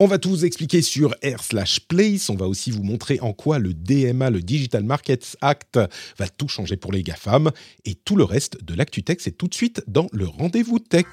On 0.00 0.08
va 0.08 0.18
tout 0.18 0.30
vous 0.30 0.44
expliquer 0.44 0.82
sur 0.82 1.14
R 1.24 1.40
slash 1.40 1.78
Place. 1.86 2.28
On 2.28 2.34
va 2.34 2.48
aussi 2.48 2.72
vous 2.72 2.82
montrer 2.82 3.20
en 3.20 3.32
quoi 3.32 3.60
le 3.60 3.72
DMA, 3.72 4.28
le 4.28 4.42
Digital 4.42 4.82
Markets 4.82 5.36
Act, 5.40 5.78
va 6.18 6.26
tout 6.26 6.48
changer 6.48 6.76
pour 6.76 6.90
les 6.90 7.04
GAFAM. 7.04 7.52
Et 7.84 7.94
tout 7.94 8.16
le 8.16 8.24
reste 8.24 8.64
de 8.64 8.74
l'ActuTech, 8.74 9.20
c'est 9.20 9.38
tout 9.38 9.46
de 9.46 9.54
suite 9.54 9.84
dans 9.86 10.08
le 10.10 10.26
rendez-vous 10.26 10.80
tech. 10.80 11.04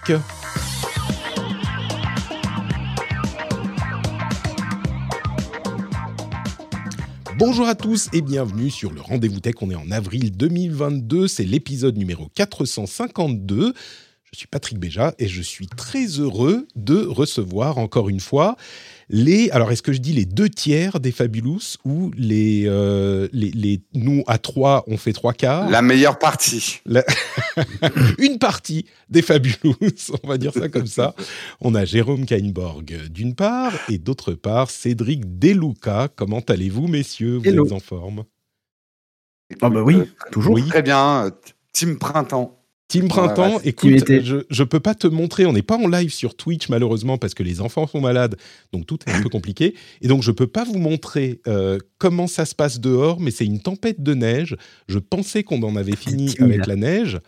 Bonjour 7.38 7.68
à 7.68 7.76
tous 7.76 8.10
et 8.14 8.22
bienvenue 8.22 8.72
sur 8.72 8.92
le 8.92 9.02
Rendez-vous 9.02 9.40
Tech. 9.42 9.56
On 9.62 9.70
est 9.70 9.76
en 9.76 9.92
avril 9.92 10.36
2022, 10.36 11.28
c'est 11.28 11.44
l'épisode 11.44 11.98
numéro 11.98 12.30
452. 12.34 13.76
Je 14.34 14.38
suis 14.40 14.48
Patrick 14.48 14.80
Béja 14.80 15.14
et 15.20 15.28
je 15.28 15.42
suis 15.42 15.68
très 15.68 16.06
heureux 16.06 16.66
de 16.78 17.06
recevoir 17.06 17.78
encore 17.78 18.08
une 18.08 18.22
fois 18.22 18.56
les. 19.10 19.50
Alors, 19.50 19.74
est-ce 19.74 19.82
que 19.82 19.92
je 19.92 19.98
dis 20.00 20.14
les 20.14 20.24
deux 20.24 20.48
tiers 20.48 21.02
des 21.02 21.12
Fabulous 21.12 21.76
ou 21.84 22.12
les, 22.16 22.64
euh, 22.66 23.28
les, 23.34 23.52
les- 23.52 23.82
nous 23.94 24.24
à 24.28 24.38
trois 24.38 24.86
on 24.88 24.96
fait 24.96 25.12
trois 25.12 25.34
quarts? 25.34 25.70
La 25.70 25.82
meilleure 25.82 26.18
partie. 26.18 26.80
La- 26.86 27.04
une 28.20 28.40
partie 28.40 28.86
des 29.10 29.22
Fabulous, 29.22 29.76
on 30.24 30.28
va 30.30 30.38
dire 30.38 30.54
ça 30.54 30.70
comme 30.70 30.88
ça. 30.88 31.14
On 31.60 31.76
a 31.76 31.84
Jérôme 31.84 32.26
Kainborg 32.26 33.10
d'une 33.10 33.36
part 33.36 33.74
et 33.90 33.98
d'autre 33.98 34.32
part 34.32 34.70
Cédric 34.72 35.40
Deluca. 35.40 36.08
Comment 36.16 36.40
allez-vous, 36.48 36.88
messieurs? 36.88 37.36
Vous 37.36 37.50
Hello. 37.50 37.66
êtes 37.66 37.74
en 37.74 37.82
forme? 37.82 38.24
Ah 39.62 39.70
bah 39.70 39.82
oui, 39.84 39.98
toujours. 40.32 40.54
Oui. 40.54 40.66
Très 40.70 40.82
bien. 40.84 41.32
Team 41.74 42.00
Printemps. 42.00 42.61
Team 42.92 43.08
Printemps, 43.08 43.60
écoute, 43.64 44.04
je 44.22 44.36
ne 44.36 44.64
peux 44.68 44.82
pas 44.82 44.96
te 44.96 45.08
montrer, 45.08 45.46
on 45.46 45.54
n'est 45.54 45.62
pas 45.62 45.78
en 45.78 45.88
live 45.88 46.12
sur 46.12 46.36
Twitch 46.36 46.68
malheureusement 46.68 47.18
parce 47.18 47.34
que 47.34 47.42
les 47.42 47.62
enfants 47.62 47.88
sont 47.88 48.02
malades, 48.02 48.36
donc 48.74 48.86
tout 48.86 49.00
est 49.08 49.12
un 49.12 49.22
peu 49.22 49.30
compliqué. 49.38 49.76
Et 50.02 50.08
donc 50.10 50.24
je 50.24 50.32
peux 50.32 50.48
pas 50.48 50.66
vous 50.66 50.78
montrer 50.78 51.40
euh, 51.48 51.78
comment 52.00 52.28
ça 52.28 52.44
se 52.46 52.54
passe 52.54 52.82
dehors, 52.82 53.22
mais 53.22 53.32
c'est 53.32 53.46
une 53.46 53.62
tempête 53.62 54.04
de 54.04 54.14
neige. 54.14 54.58
Je 54.90 55.00
pensais 55.00 55.44
qu'on 55.44 55.64
en 55.64 55.76
avait 55.78 55.96
fini 55.96 56.36
avec 56.40 56.68
la 56.68 56.76
neige. 56.76 57.20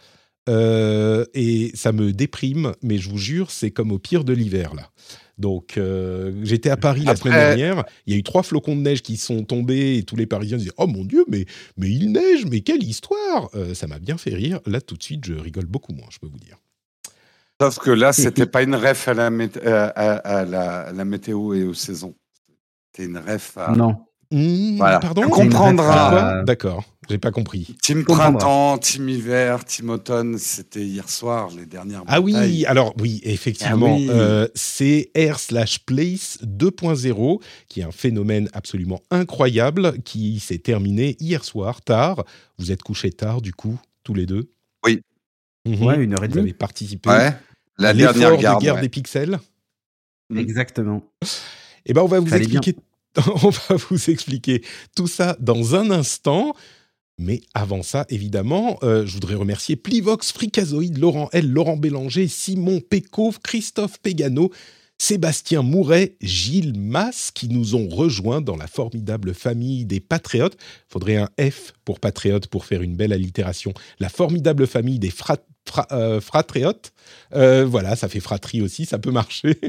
euh, 0.49 1.23
et 1.33 1.71
ça 1.73 1.93
me 1.93 2.11
déprime, 2.11 2.73
mais 2.81 2.97
je 2.97 3.09
vous 3.09 3.17
jure, 3.17 3.49
c'est 3.49 3.71
comme 3.71 3.93
au 3.93 3.99
pire 3.99 4.25
de 4.25 4.33
l'hiver 4.33 4.75
là. 4.75 4.89
Donc 5.37 5.77
euh, 5.77 6.31
j'étais 6.43 6.69
à 6.69 6.77
Paris 6.77 7.01
la 7.03 7.15
semaine 7.15 7.33
dernière, 7.57 7.85
il 8.05 8.13
y 8.13 8.15
a 8.15 8.19
eu 8.19 8.23
trois 8.23 8.43
flocons 8.43 8.75
de 8.75 8.81
neige 8.81 9.01
qui 9.01 9.17
sont 9.17 9.43
tombés 9.43 9.97
et 9.97 10.03
tous 10.03 10.15
les 10.15 10.27
Parisiens 10.27 10.57
disaient 10.57 10.71
oh 10.77 10.85
mon 10.87 11.03
dieu 11.05 11.25
mais 11.27 11.45
mais 11.77 11.89
il 11.89 12.11
neige 12.11 12.45
mais 12.45 12.61
quelle 12.61 12.83
histoire 12.83 13.49
Euh, 13.55 13.73
Ça 13.73 13.87
m'a 13.87 13.97
bien 13.99 14.17
fait 14.17 14.33
rire. 14.35 14.59
Là 14.67 14.79
tout 14.79 14.95
de 14.95 15.03
suite 15.03 15.25
je 15.25 15.33
rigole 15.33 15.65
beaucoup 15.65 15.91
moins, 15.93 16.07
je 16.11 16.19
peux 16.19 16.27
vous 16.27 16.37
dire. 16.39 16.57
Sauf 17.61 17.79
que 17.79 17.91
là, 17.91 18.11
c'était 18.13 18.45
pas 18.45 18.61
une 18.63 18.75
ref 18.75 19.07
à 19.07 19.13
la, 19.13 19.29
mét- 19.29 19.59
à, 19.65 19.87
à 20.17 20.45
la, 20.45 20.81
à 20.81 20.91
la 20.91 21.05
météo 21.05 21.53
et 21.53 21.63
aux 21.63 21.73
saisons. 21.73 22.15
C'était 22.91 23.07
une 23.09 23.17
ref 23.17 23.57
à 23.57 23.71
Non. 23.75 23.95
Mmh, 24.31 24.77
Voilà. 24.77 24.99
Pardon 24.99 25.21
Tu 25.23 25.27
C'est 25.27 25.33
comprendras. 25.33 26.09
quoi 26.09 26.23
Euh, 26.23 26.43
D'accord, 26.43 26.83
j'ai 27.09 27.17
pas 27.17 27.31
compris. 27.31 27.75
Team. 27.83 28.03
Printemps, 28.03 28.77
Team 28.79 29.07
Hiver, 29.09 29.63
Team 29.65 29.89
Automne. 29.91 30.37
C'était 30.37 30.83
hier 30.83 31.07
soir, 31.09 31.49
les 31.55 31.65
dernières 31.65 32.03
Ah 32.07 32.19
oui, 32.21 32.65
alors 32.65 32.93
oui, 32.99 33.21
effectivement, 33.23 33.93
Ah 33.93 33.97
oui. 33.99 34.07
euh, 34.09 34.47
c'est 34.55 35.11
R 35.15 35.39
slash 35.39 35.79
Place 35.85 36.39
2.0, 36.43 37.41
qui 37.67 37.81
est 37.81 37.83
un 37.83 37.91
phénomène 37.91 38.49
absolument 38.53 39.01
incroyable, 39.11 40.01
qui 40.03 40.39
s'est 40.39 40.57
terminé 40.59 41.15
hier 41.19 41.43
soir, 41.43 41.81
tard. 41.81 42.23
Vous 42.57 42.71
êtes 42.71 42.81
couchés 42.83 43.11
tard, 43.11 43.41
du 43.41 43.53
coup, 43.53 43.79
tous 44.03 44.13
les 44.13 44.25
deux? 44.25 44.49
Oui. 44.85 45.01
Mhm. 45.65 45.83
Ouais, 45.85 45.97
une 46.03 46.13
heure 46.13 46.23
et 46.23 46.27
Vous 46.27 46.33
demie. 46.35 46.43
avez 46.49 46.53
participé 46.53 47.09
Ouais. 47.09 47.33
La 47.77 47.89
à 47.89 47.93
dernière 47.93 48.37
garde. 48.37 48.59
de 48.59 48.63
guerre 48.65 48.75
ouais. 48.75 48.81
des 48.81 48.89
pixels? 48.89 49.39
Exactement. 50.35 51.03
Eh 51.85 51.93
ben, 51.93 52.01
on 52.01 52.07
va 52.07 52.19
vous 52.19 52.27
Fallait 52.27 52.47
bien. 52.47 52.59
On 53.43 53.49
va 53.49 53.75
vous 53.89 54.09
expliquer 54.09 54.63
tout 54.95 55.07
ça 55.07 55.37
dans 55.39 55.75
un 55.75 55.91
instant. 55.91 56.53
Mais 57.19 57.41
avant 57.53 57.83
ça, 57.83 58.05
évidemment, 58.09 58.79
euh, 58.81 59.05
je 59.05 59.13
voudrais 59.13 59.35
remercier 59.35 59.75
Plivox, 59.75 60.31
Fricazoïde, 60.31 60.97
Laurent 60.97 61.29
L, 61.31 61.47
Laurent 61.47 61.77
Bélanger, 61.77 62.27
Simon 62.27 62.81
Pécov, 62.81 63.39
Christophe 63.39 63.99
Pégano, 63.99 64.51
Sébastien 64.97 65.61
Mouret, 65.61 66.15
Gilles 66.21 66.79
Mass, 66.79 67.29
qui 67.31 67.49
nous 67.49 67.75
ont 67.75 67.87
rejoints 67.87 68.41
dans 68.41 68.55
la 68.55 68.67
formidable 68.67 69.33
famille 69.33 69.85
des 69.85 69.99
patriotes. 69.99 70.57
Faudrait 70.87 71.17
un 71.17 71.29
F 71.39 71.73
pour 71.85 71.99
patriote 71.99 72.47
pour 72.47 72.65
faire 72.65 72.81
une 72.81 72.95
belle 72.95 73.13
allitération. 73.13 73.73
La 73.99 74.09
formidable 74.09 74.65
famille 74.65 74.99
des 74.99 75.11
fra- 75.67 75.87
euh. 75.91 76.19
Euh, 77.35 77.65
voilà, 77.65 77.95
ça 77.95 78.07
fait 78.09 78.19
fratrie 78.19 78.61
aussi, 78.61 78.85
ça 78.85 78.99
peut 78.99 79.11
marcher. 79.11 79.59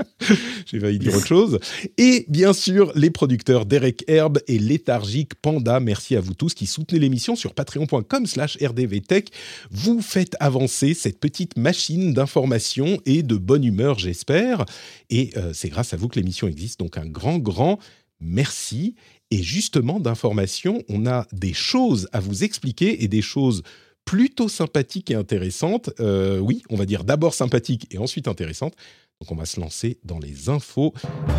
J'ai 0.66 0.80
failli 0.80 0.98
dire 0.98 1.14
autre 1.14 1.26
chose. 1.26 1.58
Et 1.98 2.24
bien 2.28 2.52
sûr, 2.52 2.92
les 2.94 3.10
producteurs 3.10 3.66
Derek 3.66 4.04
Herb 4.08 4.40
et 4.48 4.58
Léthargique 4.58 5.34
Panda. 5.36 5.80
Merci 5.80 6.16
à 6.16 6.20
vous 6.20 6.34
tous 6.34 6.54
qui 6.54 6.66
soutenez 6.66 6.98
l'émission 6.98 7.36
sur 7.36 7.54
patreon.com 7.54 8.26
slash 8.26 8.58
rdvtech. 8.60 9.30
Vous 9.70 10.00
faites 10.02 10.36
avancer 10.40 10.94
cette 10.94 11.20
petite 11.20 11.56
machine 11.56 12.12
d'information 12.14 13.00
et 13.06 13.22
de 13.22 13.36
bonne 13.36 13.64
humeur, 13.64 13.98
j'espère. 13.98 14.64
Et 15.10 15.30
euh, 15.36 15.52
c'est 15.52 15.68
grâce 15.68 15.94
à 15.94 15.96
vous 15.96 16.08
que 16.08 16.18
l'émission 16.18 16.48
existe. 16.48 16.80
Donc 16.80 16.98
un 16.98 17.06
grand, 17.06 17.38
grand 17.38 17.78
merci. 18.20 18.94
Et 19.30 19.42
justement, 19.42 20.00
d'information, 20.00 20.82
on 20.88 21.06
a 21.06 21.26
des 21.32 21.52
choses 21.54 22.08
à 22.12 22.20
vous 22.20 22.44
expliquer 22.44 23.02
et 23.04 23.08
des 23.08 23.22
choses 23.22 23.62
plutôt 24.04 24.48
sympathiques 24.48 25.10
et 25.10 25.14
intéressantes. 25.14 25.90
Euh, 26.00 26.38
oui, 26.38 26.62
on 26.70 26.76
va 26.76 26.86
dire 26.86 27.04
d'abord 27.04 27.34
sympathiques 27.34 27.86
et 27.90 27.98
ensuite 27.98 28.28
intéressantes. 28.28 28.74
Donc 29.20 29.30
on 29.30 29.36
va 29.36 29.46
se 29.46 29.60
lancer 29.60 29.98
dans 30.04 30.18
les 30.18 30.48
infos 30.48 30.92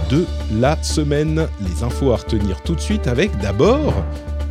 de 0.10 0.26
la 0.60 0.82
semaine. 0.82 1.48
Les 1.62 1.84
infos 1.84 2.12
à 2.12 2.18
retenir 2.18 2.62
tout 2.64 2.76
de 2.76 2.80
suite 2.80 3.08
avec 3.08 3.38
d'abord 3.40 3.94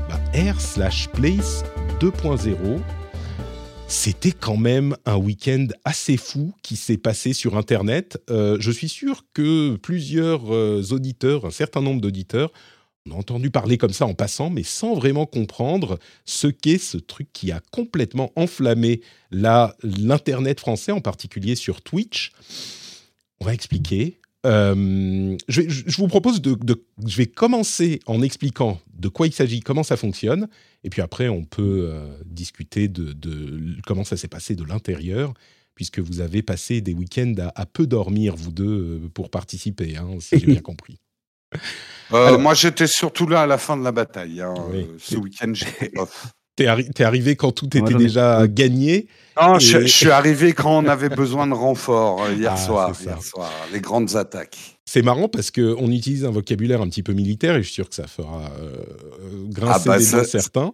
bah, 0.08 0.20
R 0.34 0.60
slash 0.60 1.08
Place 1.08 1.64
2.0. 2.00 2.80
C'était 3.86 4.32
quand 4.32 4.56
même 4.56 4.96
un 5.04 5.16
week-end 5.16 5.66
assez 5.84 6.16
fou 6.16 6.52
qui 6.62 6.76
s'est 6.76 6.96
passé 6.96 7.32
sur 7.32 7.56
Internet. 7.56 8.22
Euh, 8.30 8.56
je 8.58 8.70
suis 8.70 8.88
sûr 8.88 9.24
que 9.34 9.76
plusieurs 9.76 10.54
euh, 10.54 10.82
auditeurs, 10.90 11.44
un 11.44 11.50
certain 11.50 11.80
nombre 11.80 12.00
d'auditeurs, 12.00 12.50
ont 13.12 13.18
entendu 13.18 13.50
parler 13.50 13.76
comme 13.78 13.92
ça 13.92 14.06
en 14.06 14.14
passant, 14.14 14.50
mais 14.50 14.62
sans 14.62 14.94
vraiment 14.94 15.26
comprendre 15.26 15.98
ce 16.24 16.46
qu'est 16.46 16.78
ce 16.78 16.96
truc 16.96 17.28
qui 17.32 17.52
a 17.52 17.60
complètement 17.70 18.32
enflammé 18.36 19.02
la- 19.30 19.76
l'Internet 19.82 20.60
français, 20.60 20.92
en 20.92 21.00
particulier 21.00 21.54
sur 21.54 21.82
Twitch. 21.82 22.32
On 23.40 23.44
va 23.44 23.52
expliquer. 23.54 24.18
Euh, 24.46 25.36
je, 25.48 25.96
vous 25.96 26.06
propose 26.08 26.40
de, 26.42 26.54
de- 26.54 26.84
Je 27.06 27.16
vais 27.16 27.26
commencer 27.26 28.00
en 28.06 28.22
expliquant 28.22 28.80
de 28.94 29.08
quoi 29.08 29.26
il 29.26 29.32
s'agit, 29.32 29.60
comment 29.60 29.82
ça 29.82 29.96
fonctionne, 29.96 30.48
et 30.82 30.90
puis 30.90 31.00
après 31.02 31.28
on 31.28 31.44
peut 31.44 31.88
euh, 31.90 32.14
discuter 32.26 32.88
de, 32.88 33.12
de 33.14 33.76
comment 33.86 34.04
ça 34.04 34.16
s'est 34.18 34.28
passé 34.28 34.54
de 34.54 34.64
l'intérieur, 34.64 35.32
puisque 35.74 35.98
vous 35.98 36.20
avez 36.20 36.42
passé 36.42 36.80
des 36.82 36.92
week-ends 36.92 37.34
à, 37.38 37.52
à 37.62 37.64
peu 37.66 37.86
dormir, 37.86 38.36
vous 38.36 38.52
deux, 38.52 38.64
euh, 39.04 39.08
pour 39.12 39.30
participer, 39.30 39.96
hein, 39.96 40.08
si 40.20 40.38
j'ai 40.38 40.46
bien 40.46 40.60
compris. 40.62 40.98
Euh, 42.12 42.26
Alors- 42.26 42.40
moi, 42.40 42.54
j'étais 42.54 42.86
surtout 42.86 43.26
là 43.26 43.42
à 43.42 43.46
la 43.46 43.58
fin 43.58 43.76
de 43.76 43.82
la 43.84 43.92
bataille. 43.92 44.40
hein. 44.40 44.54
Oui. 44.70 44.86
Ce 44.98 45.16
week-end, 45.16 45.52
j'étais 45.54 45.90
off. 45.96 46.26
T'es 46.56 46.66
arri- 46.66 46.88
t'es 46.92 47.02
arrivé 47.02 47.34
quand 47.34 47.50
tout 47.50 47.76
était 47.76 47.94
déjà 47.94 48.46
gagné. 48.46 49.08
Non, 49.40 49.56
Et- 49.56 49.60
je, 49.60 49.80
je 49.80 49.86
suis 49.86 50.10
arrivé 50.10 50.52
quand 50.52 50.78
on 50.84 50.86
avait 50.86 51.08
besoin 51.08 51.48
de 51.48 51.54
renfort 51.54 52.22
euh, 52.24 52.32
hier 52.34 52.52
Ah, 52.54 52.56
soir. 52.56 52.92
Hier 53.02 53.20
soir, 53.20 53.50
les 53.72 53.80
grandes 53.80 54.14
attaques. 54.14 54.76
C'est 54.86 55.02
marrant 55.02 55.28
parce 55.28 55.50
qu'on 55.50 55.90
utilise 55.90 56.24
un 56.24 56.30
vocabulaire 56.30 56.80
un 56.82 56.88
petit 56.88 57.02
peu 57.02 57.12
militaire 57.14 57.56
et 57.56 57.62
je 57.62 57.66
suis 57.66 57.74
sûr 57.74 57.88
que 57.88 57.94
ça 57.96 58.06
fera 58.06 58.42
euh, 58.60 58.76
grincer 59.48 59.80
Ah 59.84 59.88
bah, 59.88 59.98
des 59.98 60.04
ça- 60.04 60.18
dents 60.18 60.24
certains. 60.28 60.72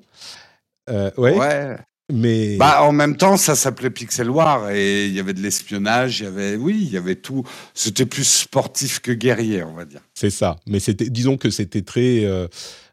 Euh, 0.90 1.10
ouais, 1.16 1.38
Ouais. 1.38 1.76
Mais 2.12 2.56
Bah, 2.56 2.82
en 2.82 2.92
même 2.92 3.16
temps, 3.16 3.36
ça 3.36 3.54
s'appelait 3.54 3.90
Pixel 3.90 4.30
War 4.30 4.70
et 4.70 5.06
il 5.06 5.12
y 5.14 5.20
avait 5.20 5.34
de 5.34 5.40
l'espionnage, 5.40 6.20
il 6.20 6.24
y 6.24 6.26
avait, 6.26 6.56
oui, 6.56 6.78
il 6.82 6.90
y 6.92 6.96
avait 6.96 7.16
tout. 7.16 7.44
C'était 7.74 8.06
plus 8.06 8.24
sportif 8.26 9.00
que 9.00 9.12
guerrier, 9.12 9.62
on 9.62 9.74
va 9.74 9.84
dire. 9.84 10.00
c'est 10.14 10.30
ça. 10.30 10.56
Mais 10.66 10.80
c'était, 10.80 11.10
disons 11.10 11.36
que 11.36 11.50
c'était 11.50 11.82
très 11.82 12.24
euh, 12.24 12.46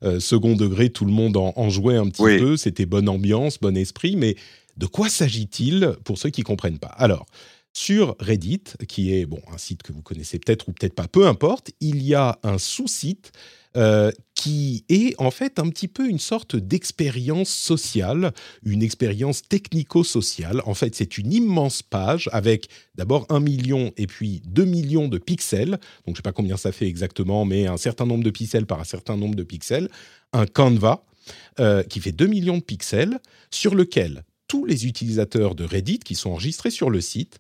euh, 0.03 0.19
second 0.19 0.55
degré, 0.55 0.89
tout 0.89 1.05
le 1.05 1.11
monde 1.11 1.37
en, 1.37 1.53
en 1.55 1.69
jouait 1.69 1.95
un 1.97 2.07
petit 2.09 2.21
Oui. 2.21 2.37
peu. 2.39 2.57
C'était 2.57 2.85
bonne 2.85 3.09
ambiance, 3.09 3.59
bon 3.59 3.75
esprit. 3.77 4.15
Mais 4.15 4.35
de 4.77 4.85
quoi 4.85 5.09
s'agit-il 5.09 5.93
pour 6.03 6.17
ceux 6.17 6.29
qui 6.29 6.43
comprennent 6.43 6.79
pas? 6.79 6.93
Alors, 6.97 7.25
sur 7.73 8.15
Reddit, 8.19 8.63
qui 8.87 9.13
est 9.13 9.25
bon 9.25 9.39
un 9.53 9.57
site 9.57 9.83
que 9.83 9.91
vous 9.93 10.01
connaissez 10.01 10.39
peut-être 10.39 10.67
ou 10.67 10.71
peut-être 10.71 10.95
pas, 10.95 11.07
peu 11.07 11.27
importe, 11.27 11.71
il 11.79 12.01
y 12.01 12.15
a 12.15 12.39
un 12.43 12.57
sous-site 12.57 13.31
euh, 13.75 14.11
qui 14.38 14.86
est 14.88 15.19
en 15.19 15.31
fait 15.31 15.57
un 15.57 15.68
petit 15.68 15.88
peu 15.88 16.07
une 16.07 16.19
sorte 16.19 16.56
d'expérience 16.56 17.50
sociale, 17.50 18.31
une 18.63 18.84
expérience 18.84 19.42
technico-sociale. 19.42 20.62
En 20.66 20.75
fait, 20.75 20.94
c'est 20.94 21.18
une 21.18 21.34
immense 21.34 21.81
page 21.81 22.30
avec 22.31 22.69
d'abord 22.94 23.25
un 23.30 23.39
million 23.39 23.92
et 23.98 24.06
puis 24.06 24.44
deux 24.45 24.66
millions 24.66 25.07
de 25.07 25.18
pixels. 25.18 25.72
Donc, 25.72 25.80
je 26.06 26.12
ne 26.12 26.16
sais 26.18 26.22
pas 26.22 26.34
combien 26.34 26.56
ça 26.56 26.72
fait 26.72 26.88
exactement, 26.88 27.45
mais 27.45 27.66
un 27.66 27.78
certain 27.78 28.06
nombre 28.06 28.24
de 28.24 28.30
pixels 28.30 28.68
par 28.68 28.80
un 28.80 28.84
certain 28.84 29.18
nombre 29.18 29.34
de 29.34 29.42
pixels. 29.42 29.89
Un 30.34 30.45
Canva 30.45 31.04
euh, 31.60 31.81
qui 31.81 32.00
fait 32.00 32.12
2 32.12 32.28
millions 32.28 32.57
de 32.57 32.63
pixels, 32.63 33.19
sur 33.50 33.74
lequel 33.74 34.24
tous 34.48 34.66
les 34.66 34.86
utilisateurs 34.86 35.56
de 35.56 35.63
Reddit 35.63 36.00
qui 36.00 36.13
sont 36.13 36.30
enregistrés 36.30 36.69
sur 36.69 36.92
le 36.92 37.01
site 37.01 37.39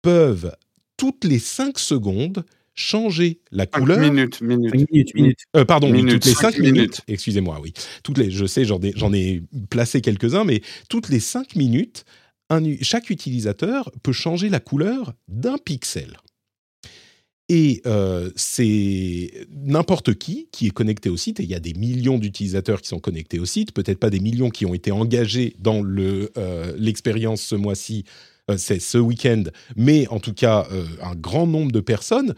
peuvent 0.00 0.56
toutes 0.96 1.24
les 1.24 1.38
5 1.38 1.78
secondes 1.78 2.44
changer 2.78 3.40
la 3.50 3.66
couleur. 3.66 3.98
Minutes, 3.98 4.40
minutes. 4.40 4.72
Minute, 4.72 5.14
minute. 5.14 5.38
Euh, 5.56 5.64
pardon, 5.64 5.90
Minutes, 5.90 6.12
toutes 6.14 6.26
les 6.26 6.32
cinq 6.32 6.52
5 6.52 6.58
minutes. 6.60 6.74
minutes. 6.74 7.00
Excusez-moi, 7.08 7.58
oui. 7.60 7.72
Toutes 8.04 8.18
les, 8.18 8.30
je 8.30 8.46
sais, 8.46 8.64
j'en 8.64 8.80
ai, 8.80 8.92
j'en 8.94 9.12
ai 9.12 9.42
placé 9.68 10.00
quelques-uns, 10.00 10.44
mais 10.44 10.62
toutes 10.88 11.08
les 11.08 11.18
5 11.18 11.56
minutes, 11.56 12.04
un 12.50 12.62
chaque 12.80 13.10
utilisateur 13.10 13.90
peut 14.02 14.12
changer 14.12 14.48
la 14.48 14.60
couleur 14.60 15.12
d'un 15.26 15.58
pixel. 15.58 16.16
Et 17.48 17.80
euh, 17.86 18.30
c'est 18.36 19.30
n'importe 19.50 20.14
qui 20.14 20.48
qui 20.52 20.68
est 20.68 20.70
connecté 20.70 21.08
au 21.08 21.16
site, 21.16 21.40
et 21.40 21.42
il 21.42 21.48
y 21.48 21.54
a 21.54 21.60
des 21.60 21.72
millions 21.74 22.18
d'utilisateurs 22.18 22.80
qui 22.80 22.88
sont 22.88 23.00
connectés 23.00 23.40
au 23.40 23.46
site, 23.46 23.72
peut-être 23.72 23.98
pas 23.98 24.10
des 24.10 24.20
millions 24.20 24.50
qui 24.50 24.66
ont 24.66 24.74
été 24.74 24.92
engagés 24.92 25.56
dans 25.58 25.82
le, 25.82 26.30
euh, 26.36 26.74
l'expérience 26.78 27.40
ce 27.40 27.54
mois-ci, 27.54 28.04
euh, 28.50 28.56
c'est 28.56 28.80
ce 28.80 28.98
week-end, 28.98 29.44
mais 29.76 30.06
en 30.08 30.20
tout 30.20 30.32
cas 30.32 30.66
euh, 30.72 30.84
un 31.02 31.14
grand 31.14 31.46
nombre 31.46 31.72
de 31.72 31.80
personnes 31.80 32.34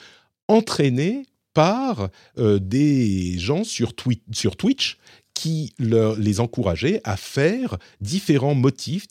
entraînées 0.51 1.27
par 1.55 2.09
euh, 2.39 2.59
des 2.59 3.39
gens 3.39 3.65
sur, 3.65 3.93
Twi- 3.95 4.23
sur 4.33 4.57
Twitch 4.57 4.99
qui 5.35 5.73
leur- 5.79 6.17
les 6.17 6.39
encourageaient 6.41 7.01
à 7.05 7.17
faire 7.17 7.79
différents 8.01 8.55
motifs, 8.55 9.07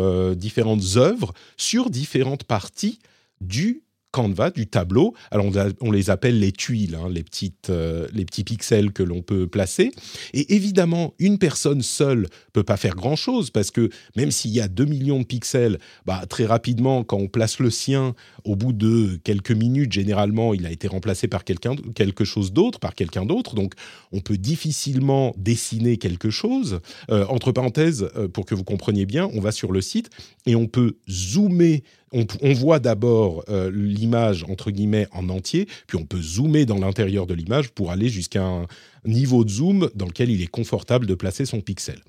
euh, 0.00 0.34
différentes 0.34 0.96
œuvres 0.96 1.32
sur 1.56 1.90
différentes 1.90 2.44
parties 2.44 2.98
du 3.40 3.82
Canva, 4.12 4.50
du 4.50 4.66
tableau. 4.66 5.14
Alors 5.30 5.46
on, 5.80 5.90
les 5.90 6.10
appelle 6.10 6.38
les 6.38 6.52
tuiles, 6.52 6.96
hein, 6.96 7.08
les, 7.08 7.22
petites, 7.22 7.70
euh, 7.70 8.08
les 8.12 8.24
petits 8.24 8.44
pixels 8.44 8.92
que 8.92 9.02
l'on 9.02 9.22
peut 9.22 9.46
placer. 9.46 9.92
Et 10.34 10.54
évidemment, 10.54 11.14
une 11.18 11.38
personne 11.38 11.82
seule 11.82 12.26
peut 12.52 12.64
pas 12.64 12.76
faire 12.76 12.96
grand-chose 12.96 13.50
parce 13.50 13.70
que 13.70 13.90
même 14.16 14.30
s'il 14.30 14.50
y 14.50 14.60
a 14.60 14.68
2 14.68 14.84
millions 14.84 15.20
de 15.20 15.24
pixels, 15.24 15.78
bah, 16.06 16.24
très 16.28 16.46
rapidement, 16.46 17.04
quand 17.04 17.18
on 17.18 17.28
place 17.28 17.60
le 17.60 17.70
sien, 17.70 18.14
au 18.44 18.56
bout 18.56 18.72
de 18.72 19.18
quelques 19.22 19.52
minutes, 19.52 19.92
généralement, 19.92 20.54
il 20.54 20.66
a 20.66 20.70
été 20.70 20.88
remplacé 20.88 21.28
par 21.28 21.44
quelque 21.44 22.24
chose 22.24 22.52
d'autre, 22.52 22.80
par 22.80 22.94
quelqu'un 22.94 23.24
d'autre. 23.24 23.54
Donc, 23.54 23.74
on 24.12 24.20
peut 24.20 24.38
difficilement 24.38 25.34
dessiner 25.36 25.96
quelque 25.96 26.30
chose. 26.30 26.80
Euh, 27.10 27.26
entre 27.26 27.52
parenthèses, 27.52 28.08
euh, 28.16 28.28
pour 28.28 28.46
que 28.46 28.54
vous 28.54 28.64
compreniez 28.64 29.06
bien, 29.06 29.28
on 29.34 29.40
va 29.40 29.52
sur 29.52 29.72
le 29.72 29.80
site 29.80 30.10
et 30.46 30.56
on 30.56 30.66
peut 30.66 30.96
zoomer. 31.08 31.82
On, 32.12 32.52
voit 32.54 32.80
d'abord 32.80 33.44
euh, 33.48 33.70
l'image 33.70 34.44
entre 34.48 34.72
guillemets 34.72 35.06
en 35.12 35.28
entier, 35.28 35.68
puis 35.86 35.96
on 35.96 36.04
peut 36.04 36.20
zoomer 36.20 36.66
dans 36.66 36.78
l'intérieur 36.78 37.26
de 37.26 37.34
l'image 37.34 37.70
pour 37.70 37.92
aller 37.92 38.08
jusqu'à 38.08 38.44
un 38.44 38.66
niveau 39.04 39.44
de 39.44 39.50
zoom 39.50 39.90
dans 39.94 40.06
lequel 40.06 40.30
il 40.30 40.42
est 40.42 40.48
confortable 40.48 41.06
de 41.06 41.14
placer 41.14 41.46
son 41.46 41.60
pixel. 41.60 42.00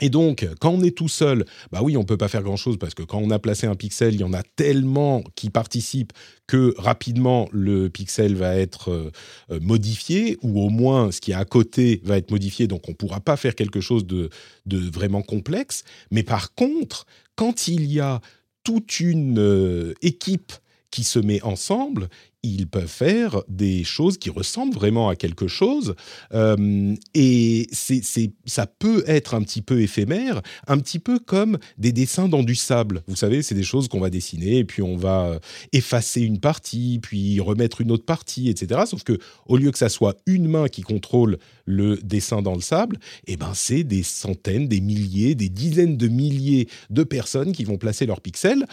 Et 0.00 0.08
donc, 0.08 0.48
quand 0.60 0.70
on 0.70 0.82
est 0.82 0.96
tout 0.96 1.08
seul, 1.08 1.44
bah 1.70 1.80
oui, 1.82 1.96
on 1.96 2.04
peut 2.04 2.16
pas 2.16 2.28
faire 2.28 2.42
grand-chose 2.42 2.78
parce 2.78 2.94
que 2.94 3.02
quand 3.02 3.18
on 3.18 3.30
a 3.30 3.38
placé 3.38 3.66
un 3.66 3.74
pixel, 3.74 4.14
il 4.14 4.20
y 4.20 4.24
en 4.24 4.32
a 4.32 4.42
tellement 4.42 5.22
qui 5.34 5.50
participent 5.50 6.12
que 6.46 6.74
rapidement 6.78 7.48
le 7.52 7.90
pixel 7.90 8.34
va 8.34 8.56
être 8.56 8.90
euh, 8.90 9.10
euh, 9.50 9.60
modifié 9.60 10.38
ou 10.42 10.60
au 10.60 10.70
moins 10.70 11.12
ce 11.12 11.20
qui 11.20 11.32
est 11.32 11.34
à 11.34 11.44
côté 11.44 12.00
va 12.04 12.16
être 12.16 12.30
modifié. 12.30 12.66
Donc, 12.66 12.88
on 12.88 12.94
pourra 12.94 13.20
pas 13.20 13.36
faire 13.36 13.54
quelque 13.54 13.80
chose 13.80 14.06
de 14.06 14.30
vraiment 14.66 15.22
complexe. 15.22 15.84
Mais 16.10 16.22
par 16.22 16.54
contre, 16.54 17.06
quand 17.36 17.68
il 17.68 17.84
y 17.86 18.00
a 18.00 18.20
toute 18.64 19.00
une 19.00 19.38
euh, 19.38 19.94
équipe 20.02 20.52
qui 20.90 21.04
se 21.04 21.18
met 21.18 21.42
ensemble, 21.42 22.08
ils 22.42 22.66
peuvent 22.66 22.86
faire 22.86 23.42
des 23.48 23.84
choses 23.84 24.18
qui 24.18 24.30
ressemblent 24.30 24.74
vraiment 24.74 25.08
à 25.08 25.16
quelque 25.16 25.46
chose. 25.46 25.94
Euh, 26.32 26.94
et 27.14 27.68
c'est, 27.72 28.02
ça 28.46 28.66
peut 28.66 29.04
être 29.06 29.34
un 29.34 29.42
petit 29.42 29.62
peu 29.62 29.80
éphémère, 29.80 30.40
un 30.66 30.78
petit 30.78 30.98
peu 30.98 31.18
comme 31.18 31.58
des 31.78 31.92
dessins 31.92 32.28
dans 32.28 32.42
du 32.42 32.54
sable. 32.54 33.02
Vous 33.06 33.16
savez, 33.16 33.42
c'est 33.42 33.54
des 33.54 33.62
choses 33.62 33.88
qu'on 33.88 34.00
va 34.00 34.10
dessiner, 34.10 34.58
et 34.58 34.64
puis 34.64 34.82
on 34.82 34.96
va 34.96 35.26
euh, 35.26 35.38
effacer 35.72 36.22
une 36.22 36.40
partie, 36.40 36.98
puis 37.02 37.40
remettre 37.40 37.80
une 37.80 37.90
autre 37.90 38.04
partie, 38.04 38.48
etc. 38.48 38.82
Sauf 38.86 39.02
que 39.02 39.18
au 39.46 39.56
lieu 39.56 39.70
que 39.70 39.78
ça 39.78 39.88
soit 39.88 40.16
une 40.26 40.48
main 40.48 40.68
qui 40.68 40.82
contrôle 40.82 41.38
le 41.66 41.96
dessin 41.96 42.42
dans 42.42 42.54
le 42.54 42.60
sable, 42.60 42.98
eh 43.26 43.36
ben 43.36 43.52
c'est 43.54 43.84
des 43.84 44.02
centaines, 44.02 44.66
des 44.66 44.80
milliers, 44.80 45.34
des 45.34 45.48
dizaines 45.48 45.96
de 45.96 46.08
milliers 46.08 46.68
de 46.88 47.04
personnes 47.04 47.52
qui 47.52 47.64
vont 47.64 47.76
placer 47.76 48.06
leurs 48.06 48.20
pixels. 48.20 48.66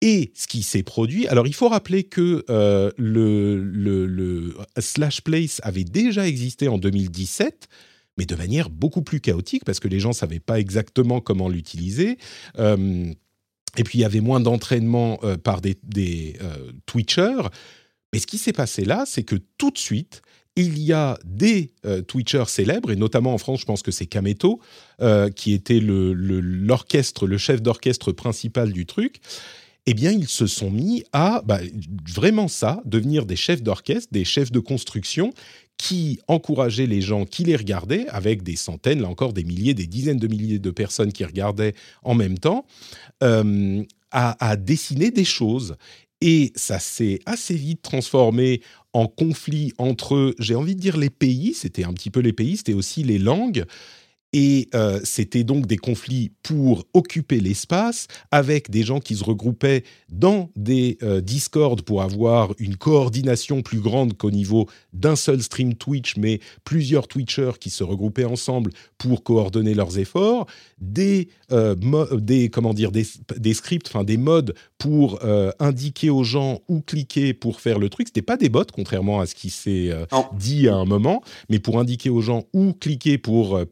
Et 0.00 0.30
ce 0.34 0.46
qui 0.46 0.62
s'est 0.62 0.84
produit, 0.84 1.26
alors 1.26 1.46
il 1.48 1.54
faut 1.54 1.68
rappeler 1.68 2.04
que 2.04 2.44
euh, 2.50 2.92
le, 2.96 3.60
le, 3.60 4.56
Slash 4.78 5.22
Place 5.22 5.60
avait 5.64 5.84
déjà 5.84 6.28
existé 6.28 6.68
en 6.68 6.78
2017, 6.78 7.68
mais 8.16 8.24
de 8.24 8.36
manière 8.36 8.70
beaucoup 8.70 9.02
plus 9.02 9.20
chaotique 9.20 9.64
parce 9.64 9.80
que 9.80 9.88
les 9.88 9.98
gens 9.98 10.10
ne 10.10 10.14
savaient 10.14 10.38
pas 10.38 10.60
exactement 10.60 11.20
comment 11.20 11.48
l'utiliser. 11.48 12.16
Euh, 12.58 13.12
et 13.76 13.82
puis 13.82 13.98
il 13.98 14.02
y 14.02 14.04
avait 14.04 14.20
moins 14.20 14.38
d'entraînement 14.38 15.18
euh, 15.24 15.36
par 15.36 15.60
des, 15.60 15.76
Twitchers. 16.86 17.48
Mais 18.12 18.20
ce 18.20 18.26
qui 18.28 18.38
s'est 18.38 18.52
passé 18.52 18.84
là, 18.84 19.02
c'est 19.04 19.24
que 19.24 19.36
tout 19.58 19.72
de 19.72 19.78
suite, 19.78 20.22
il 20.54 20.78
y 20.78 20.92
a 20.92 21.18
des 21.24 21.72
Twitchers 22.08 22.48
célèbres, 22.48 22.90
et 22.90 22.96
notamment 22.96 23.32
en 23.32 23.38
France, 23.38 23.60
je 23.60 23.64
pense 23.64 23.82
que 23.82 23.92
c'est 23.92 24.06
Kameto, 24.06 24.60
qui 25.36 25.52
était 25.52 25.78
l'orchestre, 25.80 27.28
le 27.28 27.38
chef 27.38 27.62
d'orchestre 27.62 28.10
principal 28.10 28.72
du 28.72 28.84
truc. 28.84 29.20
Eh 29.90 29.94
bien, 29.94 30.12
ils 30.12 30.28
se 30.28 30.46
sont 30.46 30.70
mis 30.70 31.02
à 31.14 31.40
bah, 31.46 31.60
vraiment 32.14 32.46
ça, 32.46 32.82
devenir 32.84 33.24
des 33.24 33.36
chefs 33.36 33.62
d'orchestre, 33.62 34.12
des 34.12 34.26
chefs 34.26 34.52
de 34.52 34.60
construction 34.60 35.32
qui 35.78 36.20
encourageaient 36.28 36.86
les 36.86 37.00
gens 37.00 37.24
qui 37.24 37.42
les 37.44 37.56
regardaient, 37.56 38.06
avec 38.08 38.42
des 38.42 38.56
centaines, 38.56 39.00
là 39.00 39.08
encore 39.08 39.32
des 39.32 39.44
milliers, 39.44 39.72
des 39.72 39.86
dizaines 39.86 40.18
de 40.18 40.28
milliers 40.28 40.58
de 40.58 40.70
personnes 40.70 41.10
qui 41.10 41.24
regardaient 41.24 41.72
en 42.02 42.14
même 42.14 42.38
temps, 42.38 42.66
euh, 43.22 43.82
à, 44.10 44.46
à 44.46 44.56
dessiner 44.56 45.10
des 45.10 45.24
choses. 45.24 45.76
Et 46.20 46.52
ça 46.54 46.80
s'est 46.80 47.20
assez 47.24 47.54
vite 47.54 47.80
transformé 47.80 48.60
en 48.92 49.06
conflit 49.06 49.72
entre, 49.78 50.34
j'ai 50.38 50.54
envie 50.54 50.74
de 50.74 50.80
dire 50.80 50.98
les 50.98 51.08
pays, 51.08 51.54
c'était 51.54 51.84
un 51.84 51.94
petit 51.94 52.10
peu 52.10 52.20
les 52.20 52.34
pays, 52.34 52.58
c'était 52.58 52.74
aussi 52.74 53.04
les 53.04 53.18
langues. 53.18 53.64
Et 54.34 54.68
euh, 54.74 55.00
c'était 55.04 55.44
donc 55.44 55.66
des 55.66 55.78
conflits 55.78 56.32
pour 56.42 56.86
occuper 56.92 57.40
l'espace 57.40 58.08
avec 58.30 58.70
des 58.70 58.82
gens 58.82 59.00
qui 59.00 59.16
se 59.16 59.24
regroupaient 59.24 59.84
dans 60.10 60.50
des 60.54 60.98
euh, 61.02 61.22
Discord 61.22 61.80
pour 61.80 62.02
avoir 62.02 62.52
une 62.58 62.76
coordination 62.76 63.62
plus 63.62 63.80
grande 63.80 64.16
qu'au 64.18 64.30
niveau 64.30 64.68
d'un 64.92 65.16
seul 65.16 65.42
stream 65.42 65.74
Twitch, 65.74 66.16
mais 66.16 66.40
plusieurs 66.64 67.08
Twitchers 67.08 67.52
qui 67.58 67.70
se 67.70 67.82
regroupaient 67.84 68.26
ensemble 68.26 68.70
pour 68.98 69.22
coordonner 69.22 69.72
leurs 69.72 69.98
efforts, 69.98 70.46
des, 70.78 71.28
euh, 71.50 71.74
des 72.18 72.50
comment 72.50 72.74
dire, 72.74 72.92
des, 72.92 73.06
des 73.36 73.54
scripts, 73.54 73.88
enfin 73.88 74.04
des 74.04 74.18
modes 74.18 74.54
pour 74.76 75.20
euh, 75.24 75.50
indiquer 75.58 76.10
aux 76.10 76.24
gens 76.24 76.60
où 76.68 76.80
cliquer 76.80 77.32
pour 77.32 77.60
faire 77.60 77.78
le 77.78 77.88
truc. 77.88 78.08
C'était 78.08 78.22
pas 78.22 78.36
des 78.36 78.48
bots, 78.48 78.64
contrairement 78.72 79.20
à 79.20 79.26
ce 79.26 79.34
qui 79.34 79.50
s'est 79.50 79.90
dit 80.38 80.68
à 80.68 80.74
un 80.74 80.84
moment, 80.84 81.22
mais 81.48 81.58
pour 81.58 81.78
indiquer 81.78 82.10
aux 82.10 82.20
gens 82.20 82.44
où 82.52 82.72
cliquer 82.74 83.18
pour 83.18 83.56
euh, 83.56 83.64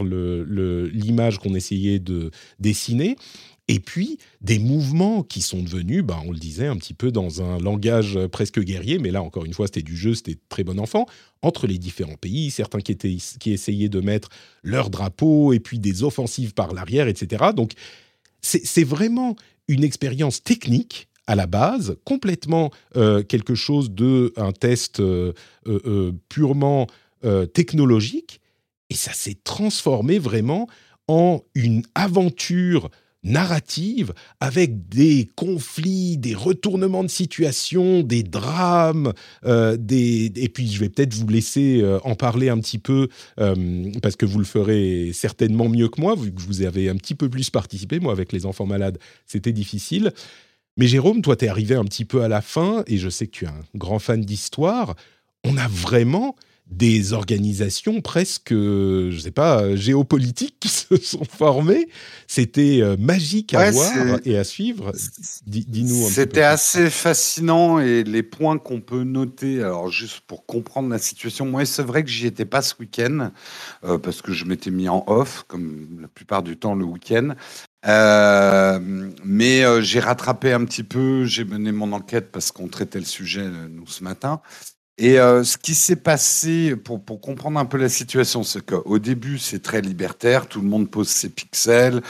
l'image 0.00 1.38
qu'on 1.38 1.54
essayait 1.54 1.98
de 1.98 2.30
dessiner. 2.58 3.16
Et 3.68 3.78
puis, 3.78 4.18
des 4.40 4.58
mouvements 4.58 5.22
qui 5.22 5.40
sont 5.40 5.62
devenus, 5.62 6.02
bah, 6.02 6.20
on 6.26 6.32
le 6.32 6.38
disait, 6.38 6.66
un 6.66 6.76
petit 6.76 6.94
peu 6.94 7.12
dans 7.12 7.42
un 7.42 7.58
langage 7.58 8.18
presque 8.26 8.60
guerrier, 8.60 8.98
mais 8.98 9.10
là, 9.10 9.22
encore 9.22 9.44
une 9.44 9.54
fois, 9.54 9.66
c'était 9.66 9.82
du 9.82 9.96
jeu, 9.96 10.14
c'était 10.14 10.38
très 10.48 10.64
bon 10.64 10.80
enfant, 10.80 11.06
entre 11.42 11.66
les 11.66 11.78
différents 11.78 12.16
pays, 12.16 12.50
certains 12.50 12.80
qui, 12.80 12.92
étaient, 12.92 13.16
qui 13.38 13.52
essayaient 13.52 13.88
de 13.88 14.00
mettre 14.00 14.30
leur 14.62 14.90
drapeau, 14.90 15.52
et 15.52 15.60
puis 15.60 15.78
des 15.78 16.02
offensives 16.02 16.54
par 16.54 16.74
l'arrière, 16.74 17.06
etc. 17.06 17.50
Donc, 17.54 17.72
c'est 18.40 18.84
vraiment 18.84 19.36
une 19.68 19.84
expérience 19.84 20.42
technique 20.42 21.08
à 21.26 21.36
la 21.36 21.46
base, 21.46 21.96
complètement 22.04 22.70
euh, 22.96 23.22
quelque 23.22 23.54
chose 23.54 23.92
de 23.92 24.32
un 24.36 24.52
test 24.52 25.00
euh, 25.00 25.32
euh, 25.66 26.12
purement 26.28 26.86
technologique, 27.54 28.40
et 28.92 28.94
ça 28.94 29.14
s'est 29.14 29.38
transformé 29.42 30.18
vraiment 30.18 30.68
en 31.08 31.40
une 31.54 31.82
aventure 31.94 32.90
narrative 33.22 34.12
avec 34.38 34.90
des 34.90 35.30
conflits, 35.34 36.18
des 36.18 36.34
retournements 36.34 37.02
de 37.02 37.08
situation, 37.08 38.02
des 38.02 38.22
drames, 38.22 39.14
euh, 39.46 39.78
et 39.88 40.50
puis 40.52 40.70
je 40.70 40.78
vais 40.78 40.90
peut-être 40.90 41.14
vous 41.14 41.26
laisser 41.26 41.80
euh, 41.80 42.00
en 42.04 42.16
parler 42.16 42.50
un 42.50 42.58
petit 42.58 42.78
peu 42.78 43.08
euh, 43.40 43.90
parce 44.02 44.16
que 44.16 44.26
vous 44.26 44.38
le 44.38 44.44
ferez 44.44 45.12
certainement 45.14 45.70
mieux 45.70 45.88
que 45.88 45.98
moi 45.98 46.14
vu 46.14 46.34
que 46.34 46.42
vous 46.42 46.60
avez 46.60 46.90
un 46.90 46.96
petit 46.96 47.14
peu 47.14 47.30
plus 47.30 47.48
participé. 47.48 47.98
Moi, 47.98 48.12
avec 48.12 48.30
les 48.30 48.44
enfants 48.44 48.66
malades, 48.66 48.98
c'était 49.24 49.52
difficile. 49.52 50.12
Mais 50.76 50.86
Jérôme, 50.86 51.22
toi, 51.22 51.36
tu 51.36 51.46
es 51.46 51.48
arrivé 51.48 51.76
un 51.76 51.84
petit 51.84 52.04
peu 52.04 52.22
à 52.22 52.28
la 52.28 52.42
fin, 52.42 52.84
et 52.86 52.98
je 52.98 53.08
sais 53.08 53.26
que 53.26 53.32
tu 53.32 53.44
es 53.46 53.48
un 53.48 53.64
grand 53.74 54.00
fan 54.00 54.20
d'histoire. 54.20 54.96
On 55.44 55.56
a 55.56 55.66
vraiment 55.66 56.36
des 56.72 57.12
organisations 57.12 58.00
presque, 58.00 58.52
je 58.52 59.18
sais 59.18 59.30
pas, 59.30 59.76
géopolitiques 59.76 60.56
qui 60.58 60.68
se 60.68 60.96
sont 60.96 61.24
formées. 61.24 61.88
C'était 62.26 62.80
euh, 62.80 62.96
magique 62.98 63.54
à 63.54 63.70
voir 63.70 64.18
et 64.24 64.38
à 64.38 64.44
suivre. 64.44 64.92
Dis-nous. 65.46 66.08
C'était 66.08 66.42
assez 66.42 66.90
fascinant 66.90 67.78
et 67.78 68.04
les 68.04 68.22
points 68.22 68.58
qu'on 68.58 68.80
peut 68.80 69.04
noter, 69.04 69.60
alors 69.60 69.90
juste 69.90 70.20
pour 70.20 70.46
comprendre 70.46 70.88
la 70.88 70.98
situation, 70.98 71.46
moi 71.46 71.64
c'est 71.64 71.82
vrai 71.82 72.04
que 72.04 72.10
j'y 72.10 72.26
étais 72.26 72.44
pas 72.44 72.62
ce 72.62 72.74
week-end 72.78 73.30
euh, 73.84 73.98
parce 73.98 74.22
que 74.22 74.32
je 74.32 74.44
m'étais 74.44 74.70
mis 74.70 74.88
en 74.88 75.04
off, 75.06 75.44
comme 75.48 75.98
la 76.00 76.08
plupart 76.08 76.42
du 76.42 76.56
temps 76.56 76.74
le 76.74 76.84
week-end. 76.84 77.34
Euh, 77.84 78.78
mais 79.24 79.82
j'ai 79.82 80.00
rattrapé 80.00 80.52
un 80.52 80.64
petit 80.64 80.84
peu, 80.84 81.24
j'ai 81.24 81.44
mené 81.44 81.72
mon 81.72 81.92
enquête 81.92 82.30
parce 82.30 82.52
qu'on 82.52 82.68
traitait 82.68 83.00
le 83.00 83.04
sujet 83.04 83.44
nous 83.70 83.86
ce 83.86 84.04
matin. 84.04 84.40
Et 84.98 85.18
euh, 85.18 85.42
ce 85.42 85.56
qui 85.56 85.74
s'est 85.74 85.96
passé, 85.96 86.76
pour, 86.76 87.02
pour, 87.02 87.20
comprendre 87.20 87.58
un 87.58 87.64
peu 87.64 87.78
la 87.78 87.88
situation, 87.88 88.42
c'est 88.42 88.64
qu'au 88.64 88.98
début, 88.98 89.38
c'est 89.38 89.62
très 89.62 89.80
libertaire, 89.80 90.46
tout 90.46 90.60
le 90.60 90.68
monde 90.68 90.90
pose 90.90 91.08
ses 91.08 91.30
pixels, 91.30 92.02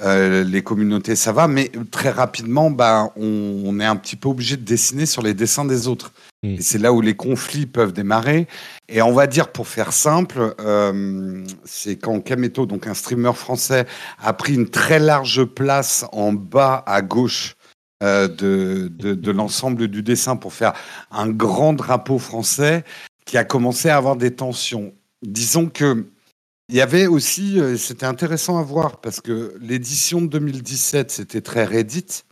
euh, 0.00 0.42
les 0.42 0.62
communautés, 0.62 1.14
ça 1.14 1.32
va, 1.32 1.46
mais 1.46 1.70
très 1.90 2.10
rapidement, 2.10 2.70
bah, 2.70 3.12
on, 3.16 3.62
on, 3.64 3.78
est 3.78 3.84
un 3.84 3.96
petit 3.96 4.16
peu 4.16 4.28
obligé 4.28 4.56
de 4.56 4.64
dessiner 4.64 5.06
sur 5.06 5.22
les 5.22 5.34
dessins 5.34 5.64
des 5.64 5.86
autres. 5.86 6.12
Mm. 6.42 6.54
Et 6.54 6.60
c'est 6.60 6.78
là 6.78 6.92
où 6.92 7.00
les 7.00 7.14
conflits 7.14 7.66
peuvent 7.66 7.92
démarrer. 7.92 8.48
Et 8.88 9.02
on 9.02 9.12
va 9.12 9.26
dire, 9.26 9.48
pour 9.48 9.68
faire 9.68 9.92
simple, 9.92 10.54
euh, 10.60 11.44
c'est 11.64 11.96
quand 11.96 12.20
Kameto, 12.20 12.66
donc 12.66 12.86
un 12.86 12.94
streamer 12.94 13.34
français, 13.34 13.86
a 14.20 14.32
pris 14.32 14.54
une 14.54 14.68
très 14.68 14.98
large 14.98 15.44
place 15.44 16.04
en 16.12 16.32
bas 16.32 16.82
à 16.86 17.02
gauche 17.02 17.56
euh, 18.02 18.26
de, 18.26 18.88
de, 18.88 19.30
l'ensemble 19.30 19.86
du 19.86 20.02
dessin 20.02 20.34
pour 20.34 20.52
faire 20.52 20.72
un 21.12 21.28
grand 21.28 21.72
drapeau 21.72 22.18
français 22.18 22.82
qui 23.26 23.38
a 23.38 23.44
commencé 23.44 23.90
à 23.90 23.96
avoir 23.96 24.16
des 24.16 24.34
tensions. 24.34 24.92
Disons 25.24 25.68
que 25.68 26.06
il 26.68 26.74
y 26.74 26.80
avait 26.80 27.06
aussi, 27.06 27.60
euh, 27.60 27.76
c'était 27.76 28.06
intéressant 28.06 28.58
à 28.58 28.62
voir 28.62 29.00
parce 29.00 29.20
que 29.20 29.56
l'édition 29.60 30.20
de 30.20 30.26
2017 30.26 31.12
c'était 31.12 31.42
très 31.42 31.64
Reddit 31.64 32.24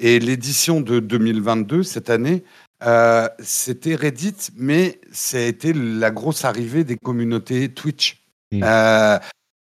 et 0.00 0.18
l'édition 0.18 0.82
de 0.82 1.00
2022 1.00 1.82
cette 1.82 2.10
année 2.10 2.44
euh, 2.84 3.26
c'était 3.38 3.94
Reddit, 3.94 4.50
mais 4.54 5.00
ça 5.12 5.38
a 5.38 5.42
été 5.42 5.72
la 5.72 6.10
grosse 6.10 6.44
arrivée 6.44 6.84
des 6.84 6.96
communautés 6.96 7.70
Twitch. 7.72 8.22
Mmh. 8.52 8.62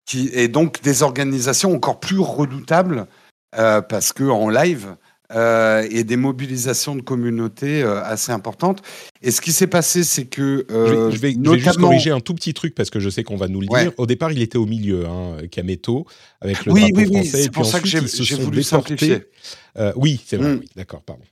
qui, 0.05 0.29
et 0.33 0.47
donc 0.49 0.81
des 0.81 1.01
organisations 1.01 1.73
encore 1.73 1.99
plus 2.01 2.19
redoutables 2.19 3.07
parce 3.51 4.13
que 4.13 4.25
en 4.25 4.49
live, 4.49 4.95
euh, 5.33 5.87
et 5.89 6.03
des 6.03 6.17
mobilisations 6.17 6.95
de 6.95 7.01
communautés 7.01 7.81
euh, 7.81 8.03
assez 8.03 8.31
importantes. 8.31 8.83
Et 9.21 9.31
ce 9.31 9.41
qui 9.41 9.51
s'est 9.51 9.67
passé, 9.67 10.03
c'est 10.03 10.25
que 10.25 10.65
euh, 10.69 11.09
je, 11.09 11.17
vais, 11.17 11.35
juste 11.57 11.77
corriger 11.79 12.11
un 12.11 12.19
tout 12.19 12.35
petit 12.35 12.53
truc 12.53 12.75
parce 12.75 12.91
que 12.91 12.99
je 12.99 13.09
sais 13.09 13.23
qu'on 13.23 13.37
va 13.37 13.47
nous 13.47 13.61
le 13.61 13.67
dire. 13.67 13.91
Au 13.97 14.05
départ, 14.05 14.31
il 14.31 14.41
était 14.41 14.57
au 14.57 14.67
milieu, 14.67 15.07
hein, 15.07 15.37
Kameto, 15.49 16.05
avec 16.41 16.65
le 16.65 16.73
oui, 16.73 16.91
drapeau 16.91 16.97
oui, 16.97 17.05
français. 17.05 17.37
Oui, 17.37 17.43
c'est 17.43 17.51
pour 17.51 17.65
ça 17.65 17.79
que 17.79 17.87
j'ai 17.87 18.35
voulu 18.35 18.61
simplifier. 18.61 19.23
oui, 19.95 20.21
c'est 20.25 20.37
vrai. 20.37 20.55
Mm. 20.55 20.59
Oui, 20.59 20.69
D'accord, 20.75 21.01
pardon. 21.01 21.23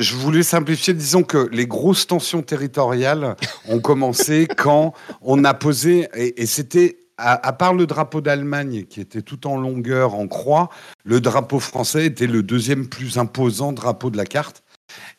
Je 0.00 0.16
voulais 0.16 0.42
simplifier, 0.42 0.94
disons 0.94 1.22
que 1.22 1.48
les 1.52 1.66
grosses 1.66 2.08
tensions 2.08 2.42
territoriales 2.42 3.36
ont 3.68 3.78
commencé 3.78 4.48
quand 4.56 4.94
on 5.20 5.44
a 5.44 5.54
posé, 5.54 6.08
et, 6.16 6.42
et 6.42 6.46
c'était 6.46 7.05
à, 7.18 7.52
part 7.52 7.74
le 7.74 7.86
drapeau 7.86 8.20
d'Allemagne 8.20 8.84
qui 8.84 9.00
était 9.00 9.22
tout 9.22 9.46
en 9.46 9.56
longueur 9.56 10.14
en 10.14 10.28
croix, 10.28 10.68
le 11.04 11.20
drapeau 11.20 11.60
français 11.60 12.06
était 12.06 12.26
le 12.26 12.42
deuxième 12.42 12.88
plus 12.88 13.18
imposant 13.18 13.72
drapeau 13.72 14.10
de 14.10 14.16
la 14.16 14.26
carte. 14.26 14.62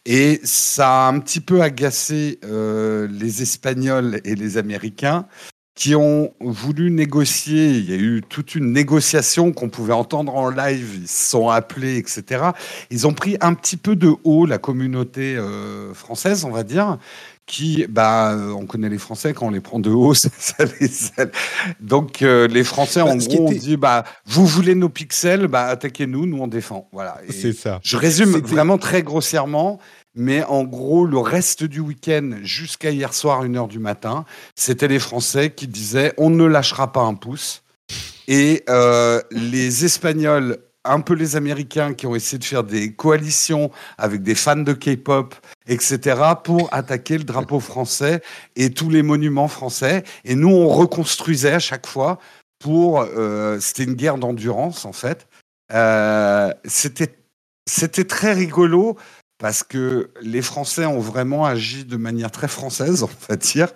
Et 0.06 0.40
ça 0.44 1.08
a 1.08 1.10
un 1.10 1.20
petit 1.20 1.42
peu 1.42 1.62
agacé 1.62 2.40
euh, 2.46 3.08
les 3.12 3.42
Espagnols 3.42 4.22
et 4.24 4.36
les 4.36 4.58
Américains 4.58 5.28
qui 5.76 5.94
ont 5.94 6.34
voulu 6.40 6.90
négocier. 6.90 7.70
Il 7.70 7.90
y 7.90 7.94
a 7.94 7.98
eu 7.98 8.24
toute 8.28 8.56
une 8.56 8.72
négociation 8.72 9.52
qu'on 9.52 9.70
pouvait 9.70 9.94
entendre 9.94 10.36
en 10.36 10.50
live. 10.50 11.00
Ils 11.02 11.08
se 11.08 11.30
sont 11.30 11.50
appelés, 11.50 11.98
etc. 11.98 12.52
Ils 12.90 13.06
ont 13.06 13.14
pris 13.14 13.38
un 13.42 13.54
petit 13.54 13.78
peu 13.78 13.96
de 13.96 14.12
haut 14.24 14.46
la 14.48 14.58
communauté 14.58 15.38
euh, 15.38 15.94
française, 15.94 16.46
on 16.46 16.52
va 16.52 16.64
dire, 16.64 16.98
qui, 17.48 17.86
bah, 17.88 18.38
on 18.56 18.66
connaît 18.66 18.90
les 18.90 18.98
Français 18.98 19.34
quand 19.34 19.48
on 19.48 19.52
les 19.52 19.62
prend 19.62 19.80
de 19.80 19.90
haut, 19.90 20.14
ça, 20.14 20.30
les 20.80 20.90
Donc 21.80 22.22
euh, 22.22 22.48
les 22.48 22.64
Français, 22.64 23.00
bah, 23.00 23.10
en 23.12 23.16
gros, 23.16 23.48
ont 23.48 23.52
dit, 23.52 23.78
bah, 23.78 24.04
vous 24.26 24.46
voulez 24.46 24.76
nos 24.76 24.90
pixels, 24.90 25.48
bah, 25.48 25.66
attaquez-nous, 25.66 26.28
nous 26.28 26.38
on 26.38 26.48
défend. 26.48 26.90
Voilà. 26.92 27.20
C'est 27.30 27.54
ça. 27.54 27.80
Je 27.84 27.98
résume 27.98 28.38
vraiment 28.38 28.78
très 28.78 29.02
grossièrement, 29.02 29.80
mais 30.14 30.44
en 30.44 30.66
gros, 30.66 31.06
le 31.06 31.18
reste 31.18 31.64
du 31.64 31.80
week-end, 31.80 32.32
jusqu'à 32.44 32.92
hier 32.92 33.14
soir, 33.14 33.46
1h 33.46 33.68
du 33.70 33.80
matin, 33.80 34.26
c'était 34.56 34.90
les 34.90 35.00
Français 35.00 35.52
qui 35.52 35.68
disaient, 35.68 36.14
on 36.18 36.30
ne 36.30 36.46
lâchera 36.46 36.92
pas 36.92 37.02
un 37.02 37.14
pouce. 37.14 37.64
Et 38.28 38.64
euh, 38.68 39.22
les 39.32 39.86
Espagnols 39.86 40.58
un 40.90 41.02
peu 41.02 41.14
les 41.14 41.36
Américains 41.36 41.94
qui 41.94 42.08
ont 42.08 42.16
essayé 42.16 42.38
de 42.38 42.44
faire 42.44 42.64
des 42.64 42.94
coalitions 42.94 43.72
avec 43.98 44.24
des 44.24 44.36
fans 44.36 44.56
de 44.56 44.74
K-pop, 44.74 45.36
etc., 45.68 46.20
pour 46.44 46.74
attaquer 46.74 47.18
le 47.18 47.24
drapeau 47.24 47.60
français 47.60 48.22
et 48.56 48.72
tous 48.72 48.90
les 48.90 49.04
monuments 49.04 49.48
français. 49.48 50.04
Et 50.26 50.36
nous, 50.36 50.50
on 50.50 50.68
reconstruisait 50.70 51.54
à 51.54 51.60
chaque 51.60 51.88
fois 51.88 52.20
pour. 52.60 53.02
Euh, 53.02 53.60
c'était 53.60 53.84
une 53.84 53.96
guerre 53.96 54.18
d'endurance, 54.18 54.86
en 54.86 54.94
fait. 54.94 55.28
Euh, 55.74 56.54
c'était, 56.66 57.16
c'était 57.66 58.06
très 58.06 58.34
rigolo 58.34 58.98
parce 59.38 59.64
que 59.64 60.10
les 60.22 60.42
Français 60.42 60.86
ont 60.86 61.00
vraiment 61.00 61.46
agi 61.46 61.86
de 61.86 61.98
manière 61.98 62.32
très 62.32 62.48
française, 62.48 63.04
on 63.04 63.10
va 63.30 63.36
dire. 63.36 63.70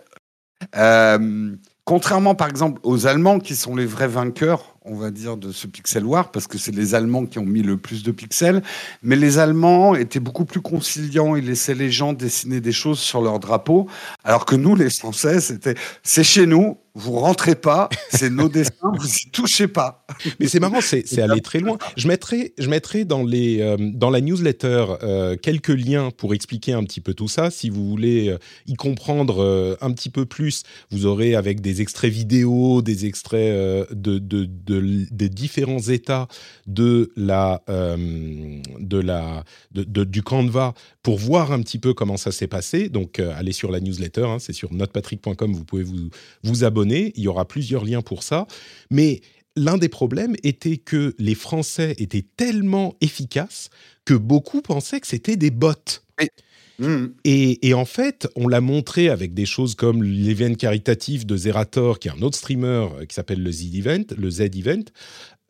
Euh, 0.75 1.55
contrairement, 1.85 2.35
par 2.35 2.47
exemple, 2.47 2.79
aux 2.83 3.07
Allemands 3.07 3.39
qui 3.39 3.55
sont 3.55 3.75
les 3.75 3.85
vrais 3.85 4.07
vainqueurs 4.07 4.75
on 4.83 4.95
va 4.95 5.11
dire, 5.11 5.37
de 5.37 5.51
ce 5.51 5.67
Pixel 5.67 6.05
War, 6.05 6.31
parce 6.31 6.47
que 6.47 6.57
c'est 6.57 6.73
les 6.73 6.95
Allemands 6.95 7.25
qui 7.25 7.37
ont 7.37 7.45
mis 7.45 7.61
le 7.61 7.77
plus 7.77 8.01
de 8.01 8.11
pixels. 8.11 8.63
Mais 9.03 9.15
les 9.15 9.37
Allemands 9.37 9.95
étaient 9.95 10.19
beaucoup 10.19 10.45
plus 10.45 10.61
conciliants, 10.61 11.35
ils 11.35 11.45
laissaient 11.45 11.75
les 11.75 11.91
gens 11.91 12.13
dessiner 12.13 12.61
des 12.61 12.71
choses 12.71 12.99
sur 12.99 13.21
leur 13.21 13.39
drapeau, 13.39 13.87
alors 14.23 14.45
que 14.45 14.55
nous, 14.55 14.75
les 14.75 14.89
Français, 14.89 15.39
c'était 15.39 15.75
c'est 16.03 16.23
chez 16.23 16.47
nous, 16.47 16.77
vous 16.93 17.19
rentrez 17.19 17.55
pas, 17.55 17.89
c'est 18.09 18.29
nos 18.29 18.49
dessins, 18.49 18.91
vous 18.97 19.07
y 19.07 19.29
touchez 19.31 19.67
pas. 19.67 20.05
Mais 20.39 20.47
c'est 20.47 20.59
marrant, 20.59 20.81
c'est 20.81 21.19
aller 21.19 21.41
très 21.41 21.59
loin. 21.59 21.77
Je 21.95 22.07
mettrai, 22.07 22.53
je 22.57 22.67
mettrai 22.67 23.05
dans, 23.05 23.23
les, 23.23 23.61
euh, 23.61 23.77
dans 23.79 24.09
la 24.09 24.19
newsletter 24.19 24.85
euh, 25.01 25.37
quelques 25.37 25.69
liens 25.69 26.11
pour 26.11 26.33
expliquer 26.33 26.73
un 26.73 26.83
petit 26.83 26.99
peu 26.99 27.13
tout 27.13 27.29
ça. 27.29 27.49
Si 27.49 27.69
vous 27.69 27.87
voulez 27.87 28.29
euh, 28.29 28.37
y 28.67 28.73
comprendre 28.73 29.77
un 29.79 29.91
petit 29.91 30.09
peu 30.09 30.25
plus, 30.25 30.63
vous 30.91 31.05
aurez 31.05 31.35
avec 31.35 31.61
des 31.61 31.81
extraits 31.81 32.11
vidéo, 32.11 32.81
des 32.81 33.05
extraits 33.05 33.89
de, 33.91 34.19
de, 34.19 34.45
de, 34.45 34.70
des 34.79 35.29
différents 35.29 35.79
états 35.79 36.27
de 36.67 37.11
la, 37.15 37.61
de 37.67 38.97
la, 38.99 39.43
de, 39.71 40.03
du 40.03 40.23
Canva 40.23 40.73
pour 41.03 41.17
voir 41.17 41.51
un 41.51 41.61
petit 41.61 41.79
peu 41.79 41.93
comment 41.93 42.17
ça 42.17 42.31
s'est 42.31 42.47
passé. 42.47 42.89
Donc, 42.89 43.19
allez 43.19 43.51
sur 43.51 43.71
la 43.71 43.79
newsletter, 43.79 44.25
hein, 44.25 44.37
c'est 44.39 44.53
sur 44.53 44.73
notrepatrick.com, 44.73 45.53
vous 45.53 45.65
pouvez 45.65 45.83
vous, 45.83 46.09
vous 46.43 46.63
abonner 46.63 47.11
il 47.15 47.23
y 47.23 47.27
aura 47.27 47.47
plusieurs 47.47 47.85
liens 47.85 48.01
pour 48.01 48.23
ça. 48.23 48.47
Mais 48.89 49.21
l'un 49.55 49.77
des 49.77 49.89
problèmes 49.89 50.35
était 50.43 50.77
que 50.77 51.15
les 51.17 51.35
Français 51.35 51.95
étaient 51.97 52.25
tellement 52.37 52.95
efficaces 53.01 53.69
que 54.05 54.13
beaucoup 54.13 54.61
pensaient 54.61 54.99
que 54.99 55.07
c'était 55.07 55.37
des 55.37 55.51
bots. 55.51 55.73
Mmh. 56.81 57.05
Et, 57.23 57.73
en 57.73 57.85
fait, 57.85 58.27
on 58.35 58.47
l'a 58.47 58.59
montré 58.59 59.09
avec 59.09 59.33
des 59.33 59.45
choses 59.45 59.75
comme 59.75 60.03
l'événement 60.03 60.55
caritatif 60.55 61.25
de 61.25 61.37
Zerator, 61.37 61.99
qui 61.99 62.07
est 62.07 62.11
un 62.11 62.21
autre 62.21 62.37
streamer 62.37 62.87
euh, 62.99 63.05
qui 63.05 63.15
s'appelle 63.15 63.41
le 63.41 63.51
Z-Event, 63.51 64.03
le 64.17 64.29
Z-Event, 64.29 64.83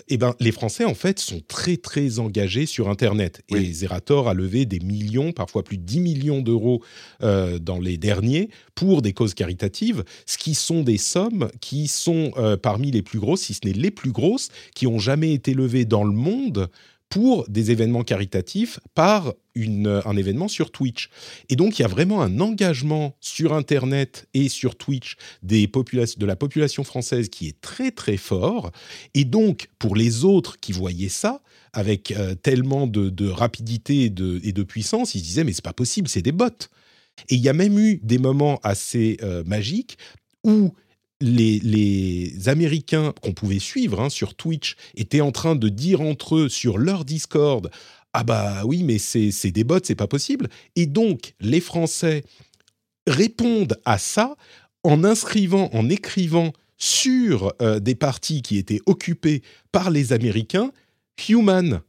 eh 0.09 0.17
ben, 0.17 0.35
les 0.39 0.51
Français, 0.51 0.83
en 0.83 0.93
fait, 0.93 1.19
sont 1.19 1.41
très, 1.47 1.77
très 1.77 2.19
engagés 2.19 2.65
sur 2.65 2.89
Internet. 2.89 3.41
Et 3.49 3.71
Zerator 3.71 4.27
a 4.27 4.33
levé 4.33 4.65
des 4.65 4.79
millions, 4.79 5.31
parfois 5.31 5.63
plus 5.63 5.77
de 5.77 5.83
10 5.83 5.99
millions 6.01 6.41
d'euros 6.41 6.83
euh, 7.23 7.59
dans 7.59 7.79
les 7.79 7.97
derniers, 7.97 8.49
pour 8.75 9.01
des 9.01 9.13
causes 9.13 9.33
caritatives, 9.33 10.03
ce 10.25 10.37
qui 10.37 10.53
sont 10.53 10.83
des 10.83 10.97
sommes 10.97 11.49
qui 11.61 11.87
sont 11.87 12.31
euh, 12.37 12.57
parmi 12.57 12.91
les 12.91 13.03
plus 13.03 13.19
grosses, 13.19 13.41
si 13.41 13.53
ce 13.53 13.61
n'est 13.63 13.73
les 13.73 13.91
plus 13.91 14.11
grosses, 14.11 14.49
qui 14.75 14.85
ont 14.85 14.99
jamais 14.99 15.33
été 15.33 15.53
levées 15.53 15.85
dans 15.85 16.03
le 16.03 16.13
monde 16.13 16.69
pour 17.11 17.47
des 17.49 17.71
événements 17.71 18.03
caritatifs 18.03 18.79
par 18.95 19.33
un 19.55 20.15
événement 20.15 20.47
sur 20.47 20.71
Twitch. 20.71 21.09
Et 21.49 21.57
donc, 21.57 21.77
il 21.77 21.81
y 21.81 21.85
a 21.85 21.89
vraiment 21.89 22.21
un 22.21 22.39
engagement 22.39 23.17
sur 23.19 23.53
Internet 23.53 24.29
et 24.33 24.47
sur 24.47 24.75
Twitch 24.75 25.17
de 25.43 26.25
la 26.25 26.35
population 26.37 26.85
française 26.85 27.27
qui 27.27 27.49
est 27.49 27.59
très, 27.59 27.91
très 27.91 28.15
fort. 28.15 28.71
Et 29.13 29.25
donc, 29.25 29.67
pour 29.77 29.97
les 29.97 30.23
autres 30.23 30.57
qui 30.57 30.71
voyaient 30.71 31.09
ça, 31.09 31.41
avec 31.73 32.11
euh, 32.11 32.33
tellement 32.33 32.87
de, 32.87 33.29
rapidité 33.29 34.05
et 34.05 34.09
de, 34.09 34.39
et 34.43 34.53
de, 34.53 34.63
puissance, 34.63 35.13
ils 35.13 35.19
se 35.19 35.25
disaient, 35.25 35.43
mais 35.43 35.53
c'est 35.53 35.63
pas 35.63 35.73
possible, 35.73 36.07
c'est 36.07 36.21
des 36.21 36.31
bots. 36.31 36.47
Et 37.27 37.35
il 37.35 37.41
y 37.41 37.49
a 37.49 37.53
même 37.53 37.77
eu 37.77 37.99
des 38.03 38.19
moments 38.19 38.57
assez 38.63 39.17
euh, 39.21 39.43
magiques 39.45 39.97
où 40.45 40.73
les, 41.21 42.49
Américains 42.49 43.13
qu'on 43.21 43.33
pouvait 43.33 43.59
suivre 43.59 44.01
hein, 44.01 44.09
sur 44.09 44.35
Twitch 44.35 44.75
étaient 44.95 45.21
en 45.21 45.31
train 45.31 45.55
de 45.55 45.69
dire 45.69 46.01
entre 46.01 46.35
eux 46.35 46.49
sur 46.49 46.77
leur 46.77 47.05
Discord 47.05 47.69
Ah 48.13 48.23
bah 48.23 48.63
oui, 48.65 48.83
mais 48.83 48.97
c'est 48.97 49.51
des 49.51 49.63
bots, 49.63 49.79
c'est 49.83 49.95
pas 49.95 50.07
possible. 50.07 50.49
Et 50.75 50.85
donc, 50.85 51.33
les 51.39 51.61
Français 51.61 52.23
répondent 53.07 53.79
à 53.85 53.97
ça 53.97 54.35
en 54.83 55.03
inscrivant, 55.03 55.69
en 55.73 55.89
écrivant 55.89 56.53
sur 56.77 57.53
euh, 57.61 57.79
des 57.79 57.95
parties 57.95 58.41
qui 58.41 58.57
étaient 58.57 58.81
occupées 58.87 59.43
par 59.71 59.91
les 59.91 60.13
Américains, 60.13 60.71
human. 61.29 61.81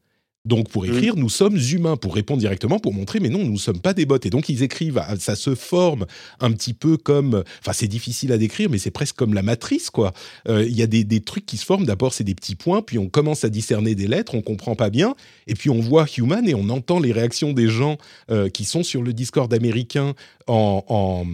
Donc 0.45 0.69
pour 0.71 0.83
mmh. 0.83 0.87
écrire, 0.87 1.17
nous 1.17 1.29
sommes 1.29 1.57
humains, 1.57 1.97
pour 1.97 2.17
répondre 2.17 2.41
directement, 2.41 2.81
pour 2.81 2.93
montrer, 2.93 3.21
mais 3.21 3.29
non, 3.29 3.45
nous 3.45 3.53
ne 3.53 3.59
sommes 3.59 3.81
pas 3.81 3.95
des 3.95 4.07
bots. 4.07 4.19
Et 4.25 4.31
donc 4.31 4.49
ils 4.49 4.65
écrivent, 4.65 4.99
ah, 4.99 5.15
ça 5.17 5.37
se 5.37 5.55
forme 5.55 6.05
un 6.41 6.51
petit 6.51 6.75
peu 6.75 6.97
comme, 6.97 7.45
enfin 7.61 7.73
c'est 7.73 7.87
difficile 7.87 8.33
à 8.33 8.39
décrire, 8.39 8.69
mais 8.69 8.79
c'est 8.79 8.91
presque 8.91 9.15
comme 9.15 9.35
la 9.35 9.43
matrice, 9.43 9.89
quoi. 9.91 10.13
Euh, 10.49 10.65
il 10.67 10.77
y 10.77 10.83
a 10.83 10.89
des, 10.89 11.21
trucs 11.21 11.47
qui 11.47 11.57
se 11.57 11.65
forment, 11.65 11.87
d'abord 11.87 12.13
c'est 12.13 12.25
des 12.25 12.35
petits 12.35 12.57
points, 12.57 12.83
puis 12.83 12.99
on 12.99 13.09
commence 13.09 13.45
à 13.45 13.51
discerner 13.51 13.95
des 13.95 14.09
lettres, 14.09 14.35
on 14.35 14.43
comprend 14.43 14.75
pas 14.75 14.91
bien, 14.91 15.15
et 15.47 15.55
puis 15.55 15.71
on 15.71 15.81
voit 15.81 16.07
human 16.17 16.49
et 16.49 16.55
on 16.55 16.69
entend 16.71 16.99
les 16.99 17.13
réactions 17.13 17.53
des 17.53 17.69
gens 17.69 17.97
euh, 18.31 18.49
qui 18.49 18.65
sont 18.65 18.83
sur 18.83 19.03
le 19.03 19.13
Discord 19.13 19.53
américain 19.55 20.15
en, 20.49 21.25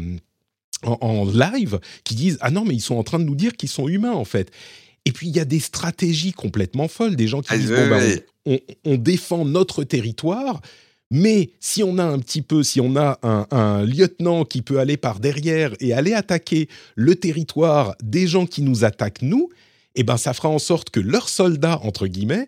en 0.84 1.24
live, 1.24 1.80
qui 2.04 2.14
disent, 2.14 2.36
ah 2.42 2.50
non, 2.50 2.66
mais 2.66 2.74
ils 2.74 2.80
sont 2.80 2.96
en 2.96 3.04
train 3.04 3.18
de 3.18 3.24
nous 3.24 3.34
dire 3.34 3.56
qu'ils 3.56 3.70
sont 3.70 3.88
humains, 3.88 4.12
en 4.12 4.26
fait. 4.26 4.50
Et 5.08 5.12
puis 5.12 5.26
il 5.26 5.34
y 5.34 5.40
a 5.40 5.46
des 5.46 5.58
stratégies 5.58 6.32
complètement 6.32 6.86
folles, 6.86 7.16
des 7.16 7.28
gens 7.28 7.40
qui 7.40 7.48
ah, 7.50 7.56
disent 7.56 7.70
bon, 7.70 7.88
bah, 7.88 8.00
on, 8.84 8.96
défend 8.96 9.44
notre 9.44 9.84
territoire, 9.84 10.60
mais 11.10 11.50
si 11.60 11.82
on 11.82 11.98
a 11.98 12.04
un 12.04 12.18
petit 12.18 12.42
peu, 12.42 12.62
si 12.62 12.80
on 12.80 12.96
a 12.96 13.18
un, 13.22 13.84
lieutenant 13.84 14.44
qui 14.44 14.62
peut 14.62 14.78
aller 14.78 14.96
par 14.96 15.20
derrière 15.20 15.72
et 15.80 15.92
aller 15.92 16.14
attaquer 16.14 16.68
le 16.96 17.14
territoire 17.14 17.94
des 18.02 18.26
gens 18.26 18.46
qui 18.46 18.62
nous 18.62 18.84
attaquent 18.84 19.22
nous, 19.22 19.48
eh 19.94 20.02
ben 20.02 20.16
ça 20.16 20.32
fera 20.32 20.48
en 20.48 20.58
sorte 20.58 20.90
que 20.90 21.00
leurs 21.00 21.28
soldats 21.28 21.80
entre 21.82 22.06
guillemets 22.06 22.46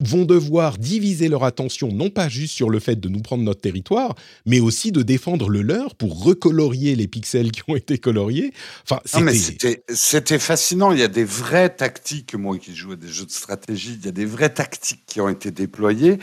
vont 0.00 0.24
devoir 0.24 0.78
diviser 0.78 1.28
leur 1.28 1.44
attention 1.44 1.92
non 1.92 2.10
pas 2.10 2.28
juste 2.28 2.54
sur 2.54 2.70
le 2.70 2.80
fait 2.80 2.98
de 2.98 3.08
nous 3.08 3.20
prendre 3.20 3.44
notre 3.44 3.60
territoire, 3.60 4.14
mais 4.46 4.60
aussi 4.60 4.92
de 4.92 5.02
défendre 5.02 5.48
le 5.48 5.62
leur 5.62 5.94
pour 5.94 6.24
recolorier 6.24 6.96
les 6.96 7.06
pixels 7.06 7.52
qui 7.52 7.62
ont 7.68 7.76
été 7.76 7.98
coloriés. 7.98 8.52
Enfin, 8.84 9.00
c'était 9.04 10.38
fascinant. 10.38 10.92
Il 10.92 10.98
y 10.98 11.02
a 11.02 11.08
des 11.08 11.24
vraies 11.24 11.74
tactiques, 11.74 12.34
moi 12.34 12.58
qui 12.58 12.74
joue 12.74 12.92
à 12.92 12.96
des 12.96 13.08
jeux 13.08 13.26
de 13.26 13.30
stratégie, 13.30 13.98
il 14.00 14.04
y 14.04 14.08
a 14.08 14.12
des 14.12 14.26
vraies 14.26 14.52
tactiques 14.52 15.04
qui 15.06 15.20
ont 15.20 15.28
été 15.28 15.50
déployées, 15.50 16.18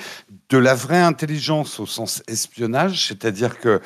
de 0.49 0.57
la 0.57 0.75
vraie 0.75 1.01
intelligence 1.01 1.79
au 1.79 1.85
sens 1.85 2.23
espionnage, 2.27 3.07
c'est-à-dire 3.07 3.59
que 3.59 3.81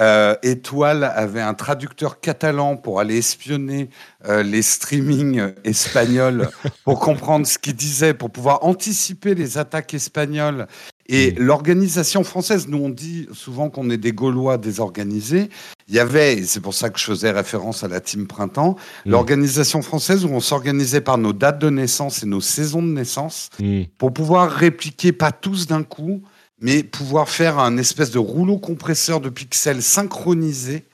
euh, 0.00 0.34
Étoile 0.42 1.04
avait 1.04 1.40
un 1.40 1.54
traducteur 1.54 2.20
catalan 2.20 2.76
pour 2.76 2.98
aller 2.98 3.16
espionner 3.16 3.90
euh, 4.26 4.42
les 4.42 4.62
streamings 4.62 5.52
espagnols 5.62 6.48
pour 6.84 6.98
comprendre 6.98 7.46
ce 7.46 7.58
qu'il 7.58 7.76
disait, 7.76 8.12
pour 8.12 8.30
pouvoir 8.30 8.64
anticiper 8.64 9.34
les 9.34 9.56
attaques 9.56 9.94
espagnoles. 9.94 10.66
Et 11.06 11.32
mm. 11.32 11.34
l'organisation 11.38 12.24
française, 12.24 12.66
nous 12.66 12.78
on 12.78 12.88
dit 12.88 13.28
souvent 13.32 13.70
qu'on 13.70 13.88
est 13.90 13.96
des 13.96 14.12
Gaulois 14.12 14.58
désorganisés. 14.58 15.48
Il 15.86 15.94
y 15.94 16.00
avait, 16.00 16.38
et 16.38 16.44
c'est 16.44 16.60
pour 16.60 16.74
ça 16.74 16.90
que 16.90 16.98
je 16.98 17.04
faisais 17.04 17.30
référence 17.30 17.84
à 17.84 17.88
la 17.88 18.00
team 18.00 18.26
printemps, 18.26 18.76
mm. 19.06 19.10
l'organisation 19.10 19.80
française 19.80 20.24
où 20.24 20.28
on 20.30 20.40
s'organisait 20.40 21.02
par 21.02 21.18
nos 21.18 21.32
dates 21.32 21.60
de 21.60 21.70
naissance 21.70 22.24
et 22.24 22.26
nos 22.26 22.40
saisons 22.40 22.82
de 22.82 22.88
naissance 22.88 23.50
mm. 23.60 23.82
pour 23.96 24.12
pouvoir 24.12 24.50
répliquer, 24.50 25.12
pas 25.12 25.30
tous 25.30 25.68
d'un 25.68 25.84
coup, 25.84 26.22
mais 26.60 26.82
pouvoir 26.82 27.28
faire 27.28 27.58
un 27.58 27.76
espèce 27.76 28.10
de 28.10 28.18
rouleau 28.18 28.58
compresseur 28.58 29.20
de 29.20 29.28
pixels 29.28 29.82
synchronisé 29.82 30.84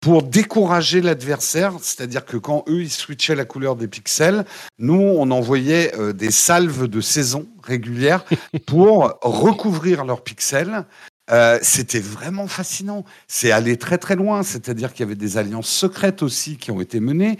pour 0.00 0.22
décourager 0.22 1.00
l'adversaire, 1.00 1.74
c'est-à-dire 1.80 2.24
que 2.24 2.36
quand 2.36 2.64
eux 2.68 2.82
ils 2.82 2.90
switchaient 2.90 3.34
la 3.34 3.44
couleur 3.44 3.74
des 3.74 3.88
pixels, 3.88 4.44
nous 4.78 5.00
on 5.00 5.30
envoyait 5.30 5.94
euh, 5.96 6.12
des 6.12 6.30
salves 6.30 6.86
de 6.86 7.00
saison 7.00 7.48
régulières 7.62 8.24
pour 8.66 9.18
recouvrir 9.22 10.04
leurs 10.04 10.22
pixels. 10.22 10.84
Euh, 11.30 11.58
c'était 11.60 12.00
vraiment 12.00 12.46
fascinant. 12.46 13.04
C'est 13.26 13.50
allé 13.50 13.76
très 13.76 13.98
très 13.98 14.16
loin, 14.16 14.42
c'est-à-dire 14.42 14.92
qu'il 14.92 15.00
y 15.00 15.06
avait 15.08 15.14
des 15.14 15.36
alliances 15.36 15.68
secrètes 15.68 16.22
aussi 16.22 16.56
qui 16.56 16.70
ont 16.70 16.80
été 16.80 17.00
menées, 17.00 17.38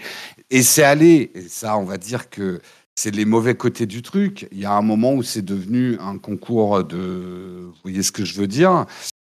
et 0.49 0.61
c'est 0.61 0.83
allé, 0.83 1.31
et 1.33 1.47
ça 1.47 1.77
on 1.77 1.85
va 1.85 1.97
dire 1.97 2.29
que 2.29 2.61
c'est 2.99 3.15
les 3.15 3.23
mauvais 3.23 3.55
côtés 3.55 3.85
du 3.85 4.01
truc. 4.01 4.49
Il 4.51 4.59
y 4.59 4.65
a 4.65 4.73
un 4.73 4.81
moment 4.81 5.13
où 5.13 5.23
c'est 5.23 5.41
devenu 5.41 5.97
un 6.01 6.17
concours 6.17 6.83
de, 6.83 7.67
vous 7.67 7.73
voyez 7.81 8.03
ce 8.03 8.11
que 8.11 8.25
je 8.25 8.37
veux 8.37 8.47
dire, 8.47 8.85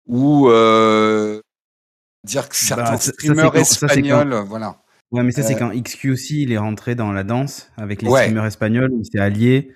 où 0.09 0.49
euh, 0.49 1.41
dire 2.25 2.49
que 2.49 2.57
bah, 2.69 2.85
certains 2.85 2.97
streamers 2.97 3.55
espagnols, 3.55 4.35
voilà. 4.49 4.83
Ouais, 5.13 5.23
mais 5.23 5.31
ça 5.31 5.45
c'est 5.45 5.55
euh, 5.55 5.59
quand 5.59 5.71
XQC 5.71 6.31
il 6.31 6.53
est 6.53 6.59
rentré 6.59 6.97
dans 6.97 7.13
la 7.13 7.23
danse 7.23 7.71
avec 7.77 8.03
les 8.03 8.11
streamers 8.11 8.47
espagnols, 8.47 8.91
il 8.99 9.05
s'est 9.05 9.21
allié. 9.21 9.73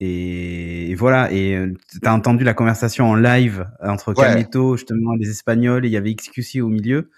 Et, 0.00 0.94
voilà, 0.96 1.30
et 1.32 1.54
euh, 1.54 1.72
tu 1.88 2.06
as 2.06 2.12
entendu 2.12 2.42
la 2.42 2.52
conversation 2.52 3.08
en 3.08 3.14
live 3.14 3.68
entre 3.80 4.12
Camito, 4.12 4.76
justement, 4.76 5.14
les 5.14 5.30
Espagnols, 5.30 5.86
et 5.86 5.88
il 5.88 5.92
y 5.92 5.96
avait 5.96 6.14
XQC 6.14 6.60
au 6.62 6.68
milieu. 6.68 7.10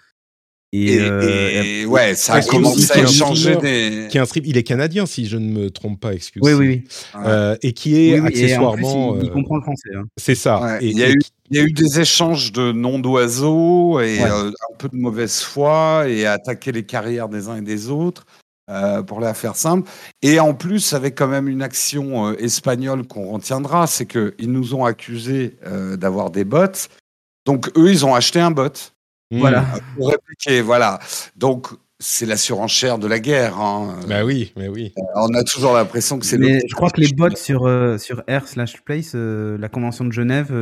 Et, 0.72 0.98
euh, 1.00 1.86
ouais, 1.86 2.14
ça 2.14 2.34
a 2.34 2.42
commencé 2.42 2.92
à 2.92 3.06
changer 3.06 3.56
des. 3.56 4.08
Qui 4.10 4.18
est 4.18 4.20
un 4.20 4.26
strip, 4.26 4.46
il 4.46 4.58
est 4.58 4.62
canadien 4.62 5.06
si 5.06 5.26
je 5.26 5.38
ne 5.38 5.50
me 5.50 5.70
trompe 5.70 5.98
pas, 5.98 6.12
excusez. 6.12 6.44
Oui, 6.44 6.52
oui, 6.52 6.68
oui. 6.68 7.20
Euh, 7.24 7.56
et 7.62 7.72
qui 7.72 7.96
est 7.96 8.20
accessoirement. 8.20 9.16
il, 9.16 9.28
euh, 9.28 9.32
comprend 9.32 9.56
le 9.56 9.62
français. 9.62 9.90
Hein. 9.96 10.04
C'est 10.18 10.34
ça. 10.34 10.78
et, 10.82 10.88
il, 10.88 10.98
y 10.98 11.04
a 11.04 11.10
eu, 11.10 11.18
il, 11.50 11.56
y 11.56 11.60
a 11.60 11.62
eu, 11.62 11.72
des 11.72 12.00
échanges 12.00 12.52
de 12.52 12.72
noms 12.72 12.98
d'oiseaux 12.98 13.98
et 14.00 14.20
un 14.20 14.52
peu 14.78 14.90
de 14.90 14.96
mauvaise 14.96 15.40
foi 15.40 16.04
et 16.06 16.26
attaquer 16.26 16.72
les 16.72 16.84
carrières 16.84 17.30
des 17.30 17.48
uns 17.48 17.56
et 17.56 17.62
des 17.62 17.88
autres. 17.88 18.26
pour 19.06 19.20
la 19.20 19.32
faire 19.32 19.56
simple. 19.56 19.88
Et 20.20 20.38
en 20.38 20.52
plus, 20.52 20.92
avec 20.92 21.14
quand 21.14 21.28
même 21.28 21.48
une 21.48 21.62
action 21.62 22.34
espagnole 22.34 23.06
qu'on 23.06 23.30
retiendra, 23.32 23.86
c'est 23.86 24.04
qu'ils 24.04 24.52
nous 24.52 24.74
ont 24.74 24.84
accusés 24.84 25.56
d'avoir 25.96 26.30
des 26.30 26.44
bots. 26.44 26.90
Donc, 27.46 27.70
eux, 27.78 27.90
ils 27.90 28.04
ont 28.04 28.14
acheté 28.14 28.38
un 28.38 28.50
bot. 28.50 28.92
Voilà. 29.30 29.64
Pour 29.96 30.10
répliquer, 30.10 30.62
voilà. 30.62 30.98
Donc, 31.36 31.68
c'est 32.00 32.26
la 32.26 32.36
surenchère 32.36 32.98
de 32.98 33.08
la 33.08 33.18
guerre. 33.18 33.58
Hein. 33.58 33.96
Bah 34.08 34.24
oui, 34.24 34.52
mais 34.56 34.68
oui. 34.68 34.92
Euh, 34.96 35.02
on 35.16 35.34
a 35.34 35.42
toujours 35.42 35.72
l'impression 35.72 36.18
que 36.20 36.26
c'est. 36.26 36.38
Mais 36.38 36.60
je 36.68 36.74
crois 36.76 36.90
que 36.90 37.00
les 37.00 37.12
bots 37.12 37.34
sur 37.34 37.66
euh, 37.66 37.98
sur 37.98 38.22
R 38.30 38.46
slash 38.46 38.80
place, 38.82 39.12
euh, 39.16 39.58
la 39.58 39.68
convention 39.68 40.04
de 40.04 40.12
Genève 40.12 40.52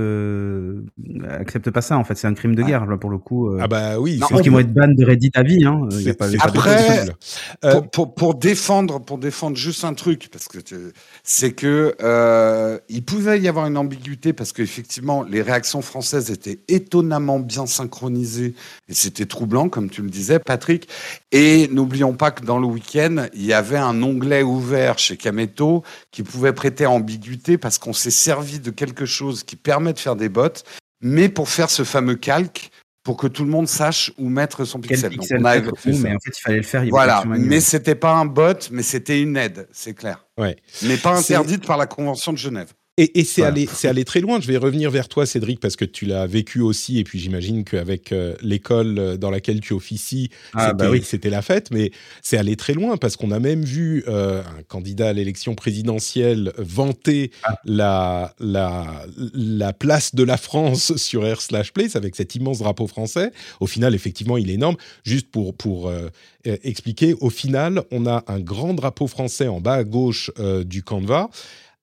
accepte 1.29 1.71
pas 1.71 1.83
ça. 1.83 1.99
En 1.99 2.05
fait, 2.05 2.17
c'est 2.17 2.27
un 2.27 2.33
crime 2.33 2.55
de 2.55 2.63
guerre 2.63 2.87
là 2.87 2.97
pour 2.97 3.11
le 3.11 3.19
coup. 3.19 3.51
ah 3.61 3.69
bah 3.69 3.99
oui. 3.99 4.15
Je 4.15 4.27
pense 4.27 4.41
qu'ils 4.41 4.51
vont 4.51 4.61
être 4.61 4.73
ban 4.73 4.89
de 4.89 5.05
Reddit 5.05 5.33
à 5.35 5.43
vie. 5.43 5.65
Hein. 5.67 5.87
Y 5.93 6.09
a 6.09 6.15
pas, 6.15 6.29
Après, 6.41 7.05
pour, 7.61 7.91
pour, 7.91 8.15
pour, 8.15 8.35
défendre 8.35 9.01
pour 9.01 9.19
défendre 9.19 9.57
juste 9.57 9.85
un 9.85 9.93
truc 9.93 10.29
parce 10.33 10.49
que 10.49 10.59
c'est 11.23 11.53
que 11.53 11.95
il 12.89 13.05
pouvait 13.05 13.41
y 13.41 13.49
avoir 13.49 13.67
une 13.67 13.77
ambiguïté 13.77 14.33
parce 14.33 14.55
qu'effectivement 14.55 15.23
les 15.23 15.43
réactions 15.43 15.83
françaises 15.83 16.31
étaient 16.31 16.61
étonnamment 16.69 17.41
bien 17.41 17.67
synchronisées 17.67 18.55
et 18.89 18.95
c'était 18.95 19.27
troublant 19.27 19.69
comme 19.69 19.91
tu 19.91 20.01
le 20.01 20.09
disais, 20.09 20.39
Patrick. 20.39 20.89
Et 21.33 21.69
n'oublions 21.69 22.15
pas 22.15 22.31
que 22.31 22.45
dans 22.45 22.59
le 22.59 22.67
week-end, 22.67 23.27
il 23.35 23.45
y 23.45 23.53
avait 23.53 23.77
un 23.77 24.01
onglet 24.03 24.43
ouvert 24.43 24.99
chez 24.99 25.17
Kameto 25.17 25.83
qui 26.13 26.23
pouvait 26.23 26.53
prêter 26.53 26.87
ambiguïté 26.87 27.59
parce 27.59 27.79
qu'on 27.79 27.93
s'est 27.93 28.11
servi 28.11 28.61
de 28.61 28.71
quelque 28.71 29.07
chose 29.07 29.43
qui 29.43 29.57
permet 29.57 29.93
de 29.93 29.99
faire 29.99 30.15
des 30.15 30.29
bots, 30.29 30.63
mais 31.01 31.29
pour 31.29 31.49
faire 31.49 31.69
ce 31.69 31.83
fameux 31.83 32.15
calque 32.15 32.71
pour 33.03 33.17
que 33.17 33.29
tout 33.29 33.45
le 33.45 33.51
monde 33.51 33.69
sache 33.69 34.13
où 34.19 34.29
mettre 34.29 34.65
son 34.65 34.81
pixel. 34.81 35.11
pixel 35.11 35.41
mais 35.41 35.49
en 35.49 36.19
fait, 36.19 36.33
il 36.37 36.41
fallait 36.41 36.57
le 36.57 36.63
faire. 36.65 36.83
Il 36.83 36.91
voilà, 36.91 37.23
mais 37.27 37.61
c'était 37.61 37.95
pas 37.95 38.13
un 38.13 38.25
bot, 38.25 38.69
mais 38.73 38.83
c'était 38.83 39.21
une 39.21 39.37
aide, 39.37 39.69
c'est 39.71 39.95
clair. 39.95 40.27
Ouais. 40.37 40.57
Mais 40.83 40.97
pas 40.97 41.17
interdite 41.17 41.65
par 41.65 41.77
la 41.77 41.87
Convention 41.87 42.33
de 42.33 42.39
Genève. 42.39 42.73
Et, 42.99 43.25
c'est 43.25 43.43
allé, 43.43 43.69
c'est 43.71 43.89
allé 43.89 44.07
très 44.07 44.21
loin. 44.21 44.41
Je 44.41 44.47
vais 44.47 44.57
revenir 44.57 44.91
vers 44.91 45.07
toi, 45.09 45.27
Cédric, 45.27 45.61
parce 45.61 45.77
que 45.77 45.85
tu 45.85 46.07
l'as 46.07 46.27
vécu 46.27 46.63
aussi, 46.63 46.99
et 46.99 47.05
puis 47.05 47.19
j'imagine 47.19 47.63
qu'avec 47.63 48.11
euh, 48.11 48.35
l'école 48.41 48.99
euh, 48.99 49.17
dans 49.19 49.31
laquelle 49.31 49.61
tu 49.61 49.75
officies, 49.75 50.31
ah, 50.55 50.73
bah 50.73 50.91
c'était, 51.03 51.29
la 51.29 51.43
fête. 51.43 51.71
Mais 51.71 51.91
c'est 52.23 52.39
allé 52.39 52.57
très 52.57 52.73
loin 52.73 52.97
parce 52.97 53.17
qu'on 53.17 53.33
a 53.33 53.39
même 53.39 53.63
vu 53.63 54.03
euh, 54.09 54.41
un 54.41 54.63
candidat 54.63 55.09
à 55.09 55.13
l'élection 55.13 55.55
présidentielle 55.55 56.55
vanter 56.57 57.33
ah. 57.43 57.61
la, 57.67 58.35
la, 58.41 59.05
la 59.35 59.75
place 59.75 60.15
de 60.15 60.23
la 60.23 60.39
France 60.39 60.95
sur 60.97 61.27
Air 61.27 61.43
slash 61.43 61.75
Place 61.75 61.97
avec 61.97 62.17
cet 62.17 62.35
immense 62.35 62.61
drapeau 62.61 62.87
français. 62.87 63.31
Au 63.61 63.67
final, 63.67 63.95
effectivement, 63.95 64.39
il 64.39 64.49
est 64.49 64.55
énorme. 64.55 64.77
Juste 65.05 65.31
pour 65.31 65.55
pour 65.55 65.93
expliquer, 66.45 67.15
au 67.21 67.29
final, 67.29 67.83
on 67.91 68.07
a 68.07 68.25
un 68.29 68.41
grand 68.41 68.73
drapeau 68.73 69.07
français 69.07 69.49
en 69.49 69.61
bas 69.61 69.75
à 69.75 69.85
gauche 69.85 70.31
du 70.65 70.83
canevas 70.83 71.29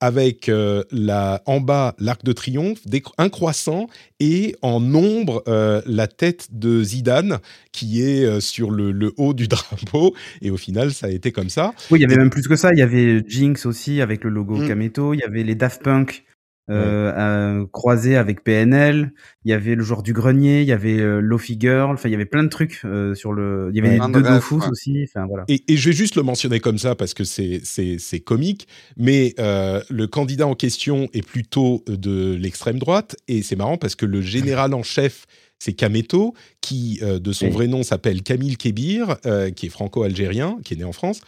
avec 0.04 0.50
euh, 0.50 0.84
la, 0.92 1.42
en 1.46 1.62
bas 1.62 1.96
l'arc 1.98 2.26
de 2.26 2.34
triomphe, 2.34 2.80
un 3.18 3.30
croissant 3.30 3.88
et 4.20 4.54
en 4.62 4.84
ombre 4.94 5.44
euh, 5.48 5.82
la 5.86 6.08
tête 6.08 6.50
de 6.52 6.84
Zidane 6.84 7.40
qui 7.72 8.02
est 8.04 8.26
euh, 8.26 8.42
sur 8.42 8.70
le, 8.70 9.14
haut 9.16 9.34
du 9.34 9.48
drapeau. 9.48 10.14
Et 10.42 10.52
au 10.52 10.58
final, 10.58 10.92
ça 10.92 11.08
a 11.08 11.10
été 11.10 11.32
comme 11.32 11.48
ça. 11.48 11.74
Oui, 11.90 12.00
il 12.00 12.02
y 12.02 12.06
avait 12.06 12.18
même 12.18 12.30
plus 12.30 12.50
que 12.50 12.58
ça. 12.58 12.72
Il 12.74 12.80
y 12.80 12.82
avait 12.82 13.24
Jinx 13.26 13.66
aussi 13.66 14.02
avec 14.02 14.26
le 14.26 14.30
logo 14.30 14.58
mm. 14.58 14.68
Kameto. 14.68 15.14
Il 15.14 15.22
y 15.22 15.24
avait 15.24 15.44
les 15.44 15.56
Daft 15.56 15.82
Punk 15.82 16.26
euh, 16.70 17.66
croisé 17.72 18.16
avec 18.16 18.44
PNL. 18.44 19.12
Il 19.46 19.52
y 19.52 19.54
avait 19.54 19.76
le 19.76 19.84
jour 19.84 20.04
du 20.04 20.14
grenier, 20.14 20.62
il 20.62 20.68
y 20.68 20.72
avait 20.72 21.00
euh, 21.00 21.20
Lofi 21.20 21.58
Girl. 21.60 21.94
Enfin, 21.94 22.08
il 22.08 22.14
y 22.14 22.16
avait 22.16 22.26
plein 22.26 22.44
de 22.44 22.50
trucs 22.50 22.82
euh, 22.86 23.14
sur 23.14 23.34
le. 23.34 23.70
Il 23.74 23.84
y 23.84 23.86
avait 23.86 24.00
deux 24.12 24.22
Dofus 24.22 24.70
aussi. 24.70 25.04
Enfin 25.04 25.26
voilà. 25.28 25.44
Et, 25.50 25.64
et, 25.68 25.76
je 25.76 25.90
vais 25.90 25.96
juste 25.96 26.16
le 26.16 26.24
mentionner 26.24 26.60
comme 26.60 26.78
ça 26.78 26.96
parce 26.96 27.14
que 27.14 27.26
c'est 27.26 27.60
c'est 27.64 27.98
c'est 28.00 28.22
comique. 28.22 28.68
Mais 28.96 29.34
euh, 29.40 29.82
le 29.90 30.08
candidat 30.08 30.48
en 30.48 30.56
question 30.56 31.10
est 31.14 31.26
plutôt 31.26 31.84
de 31.88 32.36
l'extrême 32.36 32.80
droite 32.80 33.18
et 33.28 33.42
c'est 33.42 33.58
marrant 33.58 33.78
parce 33.78 33.96
que 33.96 34.06
le 34.06 34.22
général 34.22 34.74
en 34.74 34.84
chef 34.84 35.26
c'est 35.60 35.74
Kameto, 35.74 36.34
qui 36.60 37.00
de 37.02 37.32
son 37.32 37.50
vrai 37.50 37.68
nom 37.68 37.84
s'appelle 37.84 38.22
Camille 38.22 38.58
Kébir, 38.58 39.16
qui 39.56 39.68
est 39.68 39.70
franco-algérien, 39.70 40.58
qui 40.66 40.74
est 40.74 40.78
né 40.78 40.84
en 40.84 40.92
France. 40.92 41.22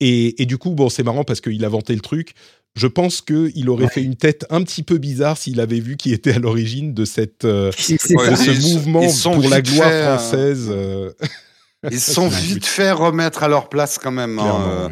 Et, 0.00 0.42
et, 0.42 0.46
du 0.46 0.58
coup, 0.58 0.70
bon, 0.70 0.88
c'est 0.88 1.04
marrant 1.04 1.24
parce 1.24 1.40
qu'il 1.40 1.64
a 1.64 1.68
vanté 1.68 1.94
le 1.94 2.00
truc 2.00 2.34
je 2.76 2.86
pense 2.86 3.22
qu'il 3.22 3.70
aurait 3.70 3.88
fait 3.88 4.02
une 4.02 4.16
tête 4.16 4.44
un 4.50 4.62
petit 4.62 4.82
peu 4.82 4.98
bizarre 4.98 5.38
s'il 5.38 5.60
avait 5.60 5.80
vu 5.80 5.96
qui 5.96 6.12
était 6.12 6.34
à 6.34 6.38
l'origine 6.38 6.92
de, 6.92 7.06
cette, 7.06 7.46
euh, 7.46 7.72
ce 7.78 8.74
mouvement 8.74 9.06
pour 9.32 9.48
la 9.48 9.62
gloire 9.62 9.88
euh, 9.90 10.18
française. 10.18 10.68
Euh. 10.70 11.10
Ils 11.90 12.00
sont 12.00 12.28
vite 12.28 12.66
fait 12.66 12.92
remettre 12.92 13.42
à 13.42 13.48
leur 13.48 13.70
place 13.70 13.98
quand 13.98 14.12
même. 14.12 14.38
Hein, 14.38 14.90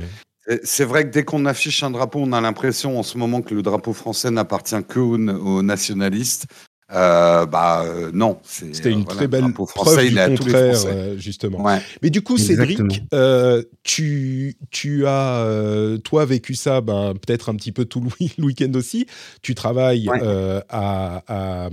c'est 0.63 0.85
vrai 0.85 1.05
que 1.05 1.11
dès 1.11 1.25
qu'on 1.25 1.45
affiche 1.45 1.83
un 1.83 1.91
drapeau, 1.91 2.21
on 2.21 2.33
a 2.33 2.41
l'impression 2.41 2.99
en 2.99 3.03
ce 3.03 3.19
moment 3.19 3.43
que 3.43 3.55
le 3.55 3.63
drapeau 3.63 3.93
français 3.93 4.31
n'appartient 4.31 4.83
que 4.89 5.01
aux 5.01 5.63
nationalistes. 5.63 6.47
Euh, 6.95 7.47
bah 7.47 7.85
euh, 7.85 8.11
non, 8.13 8.39
c'était 8.45 8.91
une 8.91 9.05
très 9.05 9.27
belle 9.27 9.53
preuve 9.53 10.09
du 10.09 10.15
contraire 10.15 10.79
euh, 10.87 11.19
justement. 11.19 11.65
Mais 12.03 12.11
du 12.11 12.23
coup, 12.23 12.39
Cédric, 12.39 12.81
tu 13.83 14.57
tu 14.71 15.07
as 15.07 15.97
toi 16.05 16.25
vécu 16.25 16.55
ça, 16.55 16.81
ben, 16.81 17.15
peut-être 17.15 17.49
un 17.49 17.57
petit 17.57 17.73
peu 17.73 17.85
tout 17.85 18.01
le, 18.01 18.11
week-end 18.45 18.73
aussi. 18.75 19.07
Tu 19.43 19.55
travailles 19.55 20.09
à, 20.69 21.23
à 21.27 21.71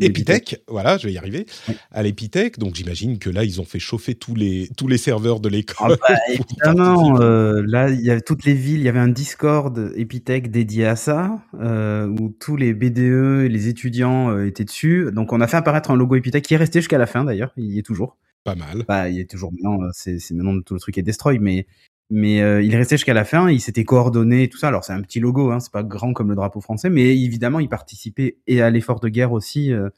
Epitech, 0.00 0.62
voilà, 0.68 0.98
je 0.98 1.06
vais 1.06 1.12
y 1.12 1.18
arriver. 1.18 1.46
À 1.90 2.02
l'Epitech, 2.02 2.58
donc 2.58 2.74
j'imagine 2.74 3.18
que 3.18 3.30
là, 3.30 3.44
ils 3.44 3.60
ont 3.60 3.64
fait 3.64 3.78
chauffer 3.78 4.14
tous 4.14 4.34
les, 4.34 4.68
tous 4.76 4.88
les 4.88 4.98
serveurs 4.98 5.40
de 5.40 5.48
l'école. 5.48 5.96
Ah 6.00 6.08
bah, 6.08 6.16
évidemment, 6.28 7.20
euh, 7.20 7.62
là, 7.66 7.90
il 7.90 8.00
y 8.00 8.10
avait 8.10 8.20
toutes 8.20 8.44
les 8.44 8.54
villes, 8.54 8.80
il 8.80 8.84
y 8.84 8.88
avait 8.88 8.98
un 8.98 9.08
Discord 9.08 9.92
Epitech 9.96 10.50
dédié 10.50 10.86
à 10.86 10.96
ça, 10.96 11.40
euh, 11.60 12.06
où 12.06 12.34
tous 12.38 12.56
les 12.56 12.74
BDE 12.74 13.44
et 13.44 13.48
les 13.48 13.68
étudiants 13.68 14.30
euh, 14.30 14.46
étaient 14.46 14.64
dessus. 14.64 15.10
Donc 15.12 15.32
on 15.32 15.40
a 15.40 15.46
fait 15.46 15.56
apparaître 15.56 15.90
un 15.90 15.96
logo 15.96 16.16
Epitech 16.16 16.44
qui 16.44 16.54
est 16.54 16.58
resté 16.58 16.80
jusqu'à 16.80 16.98
la 16.98 17.06
fin 17.06 17.24
d'ailleurs, 17.24 17.52
il 17.56 17.72
y 17.72 17.78
est 17.78 17.82
toujours. 17.82 18.16
Pas 18.42 18.54
mal. 18.54 18.84
Bah, 18.88 19.10
il 19.10 19.20
est 19.20 19.30
toujours 19.30 19.52
maintenant, 19.52 19.90
c'est 19.92 20.18
maintenant 20.30 20.60
tout 20.62 20.72
le 20.72 20.80
truc 20.80 20.96
est 20.96 21.02
destroy, 21.02 21.38
mais 21.38 21.66
mais 22.10 22.42
euh, 22.42 22.60
il 22.60 22.74
restait 22.74 22.96
jusqu'à 22.96 23.14
la 23.14 23.24
fin, 23.24 23.48
il 23.48 23.60
s'était 23.60 23.84
coordonné 23.84 24.42
et 24.42 24.48
tout 24.48 24.58
ça. 24.58 24.68
Alors 24.68 24.84
c'est 24.84 24.92
un 24.92 25.00
petit 25.00 25.20
logo, 25.20 25.52
hein, 25.52 25.60
c'est 25.60 25.72
pas 25.72 25.84
grand 25.84 26.12
comme 26.12 26.28
le 26.28 26.34
drapeau 26.34 26.60
français, 26.60 26.90
mais 26.90 27.16
évidemment 27.16 27.60
il 27.60 27.68
participait 27.68 28.38
et 28.48 28.60
à 28.60 28.70
l'effort 28.70 28.98
de 28.98 29.08
guerre 29.08 29.32
aussi 29.32 29.72
euh, 29.72 29.88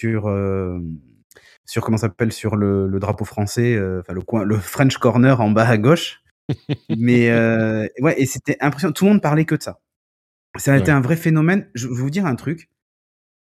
sur 0.00 0.26
euh, 0.28 0.80
sur 1.66 1.82
comment 1.82 1.98
s'appelle 1.98 2.32
sur 2.32 2.56
le, 2.56 2.88
le, 2.88 2.98
drapeau 2.98 3.24
français, 3.24 3.78
enfin 4.00 4.14
le 4.14 4.22
coin, 4.22 4.44
le 4.44 4.56
French 4.58 4.96
corner 4.96 5.40
en 5.40 5.50
bas 5.50 5.68
à 5.68 5.76
gauche. 5.76 6.22
mais 6.98 7.30
ouais, 8.00 8.14
et 8.18 8.26
c'était 8.26 8.56
impressionnant. 8.60 8.92
Tout 8.92 9.04
le 9.04 9.12
monde 9.12 9.22
parlait 9.22 9.46
que 9.46 9.54
de 9.54 9.62
ça. 9.62 9.80
Ça 10.56 10.74
a 10.74 10.76
été 10.76 10.90
un 10.90 11.00
vrai 11.00 11.16
phénomène. 11.16 11.68
Je 11.74 11.88
vais 11.88 11.94
vous 11.94 12.10
dire 12.10 12.26
un 12.26 12.36
truc. 12.36 12.70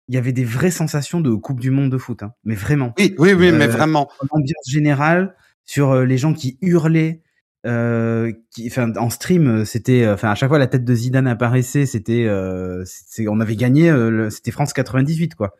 Il 0.08 0.16
y 0.16 0.18
avait 0.18 0.32
des 0.32 0.46
vraies 0.46 0.72
sensations 0.72 1.20
de 1.20 1.34
Coupe 1.34 1.60
du 1.60 1.72
Monde 1.72 1.92
de 1.92 1.98
foot, 1.98 2.24
hein. 2.24 2.34
mais 2.46 2.56
vraiment. 2.56 2.94
Oui, 2.98 3.16
oui, 3.18 3.34
oui, 3.34 3.52
mais 3.52 3.68
vraiment. 3.68 4.10
L'ambiance 4.32 4.70
générale 4.70 5.36
sur 5.66 5.96
les 6.04 6.18
gens 6.18 6.34
qui 6.34 6.58
hurlaient, 6.62 7.22
euh, 7.66 8.32
qui, 8.52 8.68
enfin, 8.68 8.92
en 8.96 9.10
stream, 9.10 9.66
c'était, 9.66 10.08
enfin, 10.08 10.30
à 10.30 10.36
chaque 10.36 10.50
fois 10.50 10.60
la 10.60 10.68
tête 10.68 10.86
de 10.86 10.94
Zidane 10.94 11.28
apparaissait, 11.28 11.86
c'était, 11.86 12.26
euh, 12.26 12.84
on 13.28 13.40
avait 13.40 13.56
gagné, 13.56 13.90
euh, 13.90 14.30
c'était 14.30 14.52
France 14.52 14.74
98, 14.74 15.36
quoi. 15.36 15.56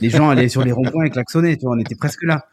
Les 0.00 0.10
gens 0.10 0.30
allaient 0.30 0.48
sur 0.48 0.62
les 0.62 0.72
ronds-points 0.72 1.06
et 1.06 1.10
klaxonnaient, 1.10 1.56
tu 1.56 1.66
vois, 1.66 1.74
on 1.74 1.78
était 1.78 1.96
presque 1.96 2.22
là. 2.22 2.46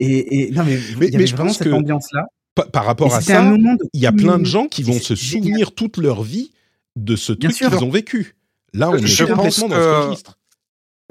Et, 0.00 0.48
et 0.48 0.50
non, 0.50 0.64
mais, 0.64 0.76
il 1.06 1.12
y 1.12 1.16
avait 1.16 1.24
vraiment 1.26 1.52
cette 1.52 1.72
ambiance-là. 1.72 2.26
Par, 2.72 2.84
rapport 2.84 3.14
à 3.14 3.20
ça, 3.20 3.54
il 3.94 4.00
y 4.00 4.06
a 4.06 4.12
plein 4.12 4.38
de 4.38 4.44
gens 4.44 4.66
qui 4.66 4.82
vont 4.82 4.98
se 4.98 5.14
souvenir 5.14 5.72
toute 5.72 5.96
leur 5.96 6.22
vie 6.22 6.52
de 6.96 7.16
ce 7.16 7.32
truc 7.32 7.52
qu'ils 7.52 7.84
ont 7.84 7.90
vécu. 7.90 8.34
Là, 8.74 8.90
on 8.90 8.96
est 8.96 9.26
complètement 9.26 9.68
dans 9.68 9.76
ce 9.76 10.06
registre. 10.06 10.38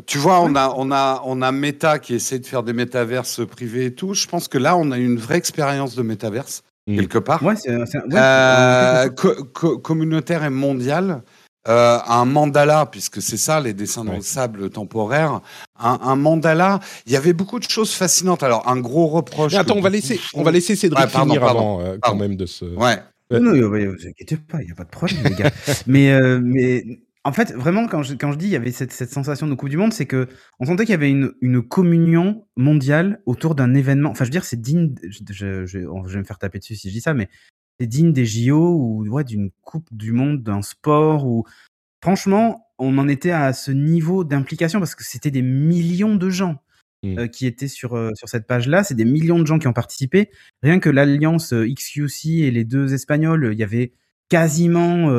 Tu 0.08 0.18
vois, 0.18 0.42
on 0.42 0.56
a, 0.56 0.74
on 0.78 0.92
a, 0.92 1.22
on 1.26 1.42
a 1.42 1.52
Meta 1.52 2.00
qui 2.00 2.16
essaie 2.16 2.40
de 2.40 2.46
faire 2.46 2.64
des 2.64 2.74
métaverses 2.74 3.46
privés 3.46 3.86
et 3.86 3.94
tout. 3.94 4.14
Je 4.14 4.28
pense 4.28 4.48
que 4.48 4.58
là, 4.58 4.76
on 4.76 4.92
a 4.92 4.98
une 4.98 5.18
vraie 5.18 5.38
expérience 5.38 5.96
de 5.96 6.02
métaverse. 6.02 6.64
Mmh. 6.92 6.98
quelque 6.98 7.20
part. 7.20 7.44
Ouais, 7.44 7.56
c'est, 7.56 7.70
euh, 8.14 9.10
communautaire 9.82 10.44
et 10.44 10.50
mondial. 10.50 11.24
Euh, 11.68 12.00
un 12.08 12.26
mandala, 12.26 12.88
puisque 12.88 13.22
c'est 13.22 13.38
ça, 13.38 13.60
les 13.60 13.74
dessins 13.74 14.04
dans 14.04 14.16
le 14.16 14.22
sable 14.22 14.72
temporaire. 14.72 15.42
Un, 15.80 16.16
mandala, 16.16 16.80
il 17.06 17.12
y 17.12 17.16
avait 17.16 17.34
beaucoup 17.34 17.60
de 17.60 17.70
choses 17.70 17.94
fascinantes. 17.94 18.42
Alors, 18.42 18.68
un 18.68 18.80
gros 18.80 19.08
reproche. 19.08 19.54
attends, 19.54 19.76
on 19.78 19.82
va 19.82 19.90
laisser, 19.90 20.20
on 20.34 20.42
va 20.42 20.52
laisser 20.52 20.76
Cédric 20.76 21.08
finir 21.10 21.44
avant, 21.44 21.82
euh, 21.82 21.98
quand 22.02 22.16
même 22.16 22.36
de 22.36 22.48
ce. 22.48 22.66
Ouais. 22.66 22.98
Non, 23.32 23.54
ne 23.54 23.64
vous 23.64 24.08
inquiétez 24.08 24.38
pas, 24.38 24.62
il 24.62 24.66
n'y 24.66 24.72
a 24.72 24.76
pas 24.76 24.84
de 24.84 24.90
problème, 24.90 25.24
les 25.24 25.36
gars. 25.36 25.52
mais, 25.88 26.20
mais 26.42 26.84
en 27.24 27.32
fait, 27.32 27.52
vraiment, 27.54 27.88
quand 27.88 28.02
je, 28.02 28.16
quand 28.16 28.32
je 28.32 28.38
dis 28.38 28.48
il 28.48 28.52
y 28.52 28.56
avait 28.56 28.72
cette, 28.72 28.92
cette 28.92 29.12
sensation 29.12 29.48
de 29.48 29.54
Coupe 29.54 29.70
du 29.70 29.78
Monde, 29.78 29.94
c'est 29.94 30.08
que 30.08 30.28
on 30.60 30.66
sentait 30.66 30.86
qu'il 30.86 30.94
y 30.94 30.96
avait 30.96 31.12
une, 31.12 31.34
une 31.42 31.62
communion 31.62 32.48
mondiale 32.56 33.22
autour 33.28 33.54
d'un 33.54 33.76
événement. 33.76 34.10
Enfin, 34.10 34.24
je 34.24 34.30
veux 34.30 34.32
dire, 34.32 34.44
c'est 34.44 34.60
digne. 34.60 34.96
Je, 35.04 35.22
je, 35.30 35.66
je, 35.66 35.80
vais 35.80 36.20
me 36.20 36.24
faire 36.24 36.40
taper 36.40 36.58
dessus 36.58 36.76
si 36.76 36.90
je 36.90 36.94
dis 36.94 37.02
ça, 37.02 37.14
mais 37.14 37.30
c'est 37.80 37.86
digne 37.86 38.12
des 38.12 38.26
JO 38.26 38.76
ou 38.76 39.08
ouais, 39.08 39.24
d'une 39.24 39.52
Coupe 39.62 39.88
du 39.92 40.14
Monde, 40.14 40.42
d'un 40.42 40.64
sport. 40.64 41.28
Ou 41.28 41.44
franchement, 42.02 42.68
on 42.80 42.98
en 42.98 43.08
était 43.08 43.32
à 43.32 43.54
ce 43.54 43.72
niveau 43.72 44.24
d'implication 44.24 44.80
parce 44.80 44.96
que 44.96 45.04
c'était 45.04 45.32
des 45.32 45.44
millions 45.44 46.16
de 46.16 46.30
gens. 46.30 46.58
Mmh. 47.04 47.18
Euh, 47.18 47.28
qui 47.28 47.48
étaient 47.48 47.68
sur, 47.68 47.96
euh, 47.96 48.12
sur 48.14 48.30
cette 48.30 48.46
page-là. 48.46 48.84
C'est 48.84 48.94
des 48.94 49.06
millions 49.06 49.40
de 49.40 49.48
gens 49.48 49.58
qui 49.58 49.68
ont 49.68 49.74
participé. 49.74 50.30
Rien 50.62 50.80
que 50.80 50.88
l'alliance 50.88 51.52
euh, 51.52 51.68
XQC 51.68 52.44
et 52.44 52.52
les 52.52 52.64
deux 52.64 52.94
Espagnols, 52.94 53.50
il 53.54 53.58
y 53.58 53.64
avait 53.64 53.94
quasiment 54.30 55.10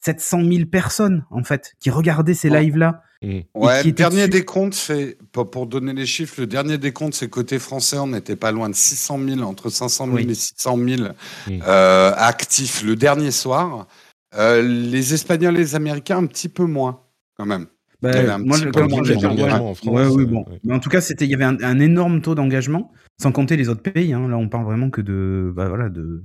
700 0.00 0.44
000 0.44 0.66
personnes 0.66 1.24
en 1.30 1.42
fait 1.42 1.74
qui 1.80 1.90
regardaient 1.90 2.34
ces 2.34 2.50
lives 2.50 2.76
là. 2.76 3.02
Mmh. 3.20 3.40
Ouais, 3.54 3.82
le 3.82 3.90
dernier 3.90 4.28
décompte, 4.28 4.74
c'est 4.74 5.18
pour 5.32 5.66
donner 5.66 5.92
les 5.92 6.06
chiffres, 6.06 6.36
le 6.38 6.46
dernier 6.46 6.78
décompte, 6.78 7.14
c'est 7.14 7.28
côté 7.28 7.58
français, 7.58 7.98
on 7.98 8.06
n'était 8.06 8.36
pas 8.36 8.52
loin 8.52 8.68
de 8.68 8.76
600 8.76 9.18
000, 9.28 9.40
entre 9.40 9.70
500 9.70 10.06
000 10.06 10.18
et 10.18 10.34
600 10.34 10.78
000 10.78 11.02
mmh. 11.02 11.60
euh, 11.66 12.12
actifs 12.16 12.82
le 12.84 12.94
dernier 12.94 13.32
soir. 13.32 13.88
Euh, 14.36 14.62
les 14.62 15.14
Espagnols 15.14 15.56
et 15.56 15.60
les 15.60 15.74
Américains, 15.74 16.18
un 16.18 16.26
petit 16.26 16.48
peu 16.48 16.64
moins, 16.64 17.00
quand 17.36 17.46
même. 17.46 17.66
Bah, 18.00 18.38
moi, 18.38 18.56
je, 18.56 18.68
en 18.68 19.74
France. 19.74 19.82
Ouais, 19.82 20.06
oui, 20.06 20.24
bon. 20.26 20.44
Mais 20.62 20.74
en 20.74 20.78
tout 20.78 20.90
cas, 20.90 21.00
c'était, 21.00 21.24
il 21.24 21.30
y 21.30 21.34
avait 21.34 21.44
un, 21.44 21.80
énorme 21.80 22.20
taux 22.20 22.36
d'engagement, 22.36 22.92
sans 23.20 23.32
compter 23.32 23.56
les 23.56 23.68
autres 23.68 23.82
pays. 23.82 24.12
Hein. 24.12 24.28
Là, 24.28 24.36
on 24.36 24.48
parle 24.48 24.64
vraiment 24.64 24.90
que 24.90 25.00
de, 25.00 25.52
bah, 25.54 25.68
voilà, 25.68 25.88
de 25.88 26.22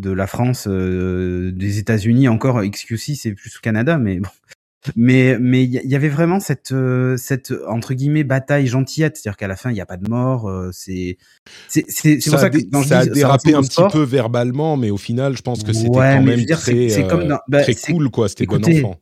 de 0.00 0.10
la 0.10 0.26
France, 0.26 0.66
euh, 0.68 1.52
des 1.52 1.78
États-Unis, 1.78 2.28
encore 2.28 2.62
XQC, 2.62 3.14
c'est 3.16 3.32
plus 3.32 3.56
au 3.56 3.60
Canada, 3.60 3.98
mais 3.98 4.18
bon. 4.18 4.28
Mais 4.96 5.36
mais 5.38 5.62
il 5.62 5.72
y, 5.72 5.94
avait 5.94 6.08
vraiment 6.08 6.40
cette 6.40 6.72
euh, 6.72 7.18
cette 7.18 7.52
entre 7.68 7.92
guillemets 7.92 8.24
bataille 8.24 8.66
gentillette, 8.66 9.18
c'est-à-dire 9.18 9.36
qu'à 9.36 9.46
la 9.46 9.54
fin 9.54 9.68
il 9.68 9.74
n'y 9.74 9.80
a 9.82 9.84
pas 9.84 9.98
de 9.98 10.08
mort. 10.08 10.48
Euh, 10.48 10.70
c'est 10.72 11.18
c'est 11.68 11.84
c'est 11.86 12.18
pour 12.30 12.38
ça 12.38 12.48
que 12.48 12.58
ça 12.86 13.00
a 13.00 13.04
dérapé 13.04 13.52
un 13.52 13.60
petit 13.60 13.82
peu 13.92 14.02
verbalement, 14.02 14.78
mais 14.78 14.88
au 14.88 14.96
final 14.96 15.36
je 15.36 15.42
pense 15.42 15.64
que 15.64 15.74
c'était 15.74 15.90
quand 15.90 16.22
même 16.22 16.46
très 16.46 16.88
bah, 17.46 17.60
très 17.60 17.74
cool 17.74 18.08
quoi. 18.08 18.30
C'était 18.30 18.46
bon 18.46 18.64
enfant. 18.64 18.98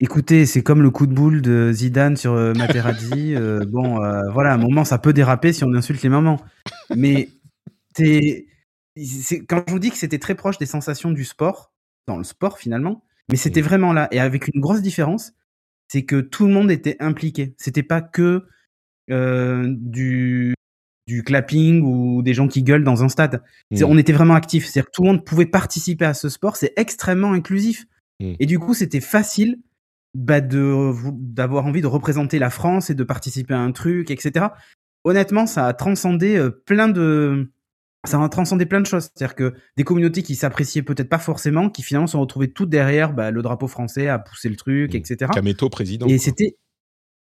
Écoutez, 0.00 0.44
c'est 0.44 0.62
comme 0.62 0.82
le 0.82 0.90
coup 0.90 1.06
de 1.06 1.14
boule 1.14 1.40
de 1.40 1.72
Zidane 1.72 2.18
sur 2.18 2.34
Materazzi. 2.34 3.36
bon, 3.68 4.00
voilà, 4.34 4.50
à 4.50 4.54
un 4.54 4.58
moment 4.58 4.84
ça 4.84 4.98
peut 4.98 5.14
déraper 5.14 5.54
si 5.54 5.64
on 5.64 5.72
insulte 5.72 6.02
les 6.02 6.10
mamans, 6.10 6.42
mais 6.94 7.30
c'est 7.96 8.44
quand 8.96 9.64
je 9.66 9.72
vous 9.72 9.78
dis 9.78 9.90
que 9.90 9.96
c'était 9.96 10.18
très 10.18 10.34
proche 10.34 10.58
des 10.58 10.66
sensations 10.66 11.10
du 11.10 11.24
sport, 11.24 11.72
dans 12.06 12.16
le 12.16 12.24
sport 12.24 12.58
finalement, 12.58 13.04
mais 13.30 13.36
c'était 13.36 13.60
vraiment 13.60 13.92
là. 13.92 14.08
Et 14.10 14.20
avec 14.20 14.48
une 14.52 14.60
grosse 14.60 14.82
différence, 14.82 15.32
c'est 15.88 16.04
que 16.04 16.20
tout 16.20 16.46
le 16.46 16.52
monde 16.52 16.70
était 16.70 16.96
impliqué. 17.00 17.54
C'était 17.58 17.82
pas 17.82 18.00
que 18.00 18.46
euh, 19.10 19.74
du, 19.78 20.54
du 21.06 21.22
clapping 21.22 21.82
ou 21.82 22.22
des 22.22 22.34
gens 22.34 22.48
qui 22.48 22.62
gueulent 22.62 22.84
dans 22.84 23.02
un 23.02 23.08
stade. 23.08 23.42
Mmh. 23.70 23.84
On 23.84 23.98
était 23.98 24.12
vraiment 24.12 24.34
actifs. 24.34 24.66
C'est-à-dire 24.66 24.86
que 24.86 24.94
tout 24.94 25.02
le 25.02 25.08
monde 25.08 25.24
pouvait 25.24 25.46
participer 25.46 26.04
à 26.04 26.14
ce 26.14 26.28
sport. 26.28 26.56
C'est 26.56 26.72
extrêmement 26.76 27.32
inclusif. 27.32 27.86
Mmh. 28.20 28.34
Et 28.38 28.46
du 28.46 28.58
coup, 28.58 28.74
c'était 28.74 29.00
facile 29.00 29.58
bah, 30.14 30.40
d'avoir 30.40 31.66
envie 31.66 31.80
de 31.80 31.86
représenter 31.86 32.38
la 32.38 32.50
France 32.50 32.90
et 32.90 32.94
de 32.94 33.04
participer 33.04 33.54
à 33.54 33.60
un 33.60 33.72
truc, 33.72 34.10
etc. 34.10 34.46
Honnêtement, 35.04 35.46
ça 35.46 35.66
a 35.66 35.72
transcendé 35.72 36.36
euh, 36.36 36.50
plein 36.50 36.88
de 36.88 37.50
ça 38.06 38.22
a 38.22 38.28
transcendé 38.28 38.66
plein 38.66 38.80
de 38.80 38.86
choses. 38.86 39.10
C'est-à-dire 39.14 39.34
que 39.34 39.54
des 39.76 39.84
communautés 39.84 40.22
qui 40.22 40.34
s'appréciaient 40.34 40.82
peut-être 40.82 41.08
pas 41.08 41.18
forcément, 41.18 41.68
qui 41.68 41.82
finalement 41.82 42.06
sont 42.06 42.20
retrouvées 42.20 42.50
toutes 42.50 42.70
derrière 42.70 43.12
bah, 43.12 43.30
le 43.30 43.42
drapeau 43.42 43.68
français 43.68 44.08
à 44.08 44.18
pousser 44.18 44.48
le 44.48 44.56
truc, 44.56 44.94
mmh. 44.94 44.96
etc. 44.96 45.30
Kameto 45.34 45.68
président. 45.68 46.06
Et 46.06 46.18
c'était, 46.18 46.56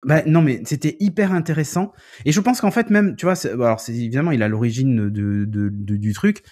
bah, 0.05 0.23
non 0.25 0.41
mais 0.41 0.61
c'était 0.65 0.95
hyper 0.99 1.31
intéressant. 1.31 1.93
Et 2.25 2.31
je 2.31 2.39
pense 2.39 2.61
qu'en 2.61 2.71
fait 2.71 2.89
même, 2.89 3.15
tu 3.15 3.25
vois, 3.25 3.35
alors 3.47 3.79
c'est 3.79 3.93
évidemment 3.93 4.31
il 4.31 4.43
a 4.43 4.47
l'origine 4.47 5.09
de, 5.09 5.45
de, 5.45 5.69
du 5.69 6.13
truc, 6.13 6.43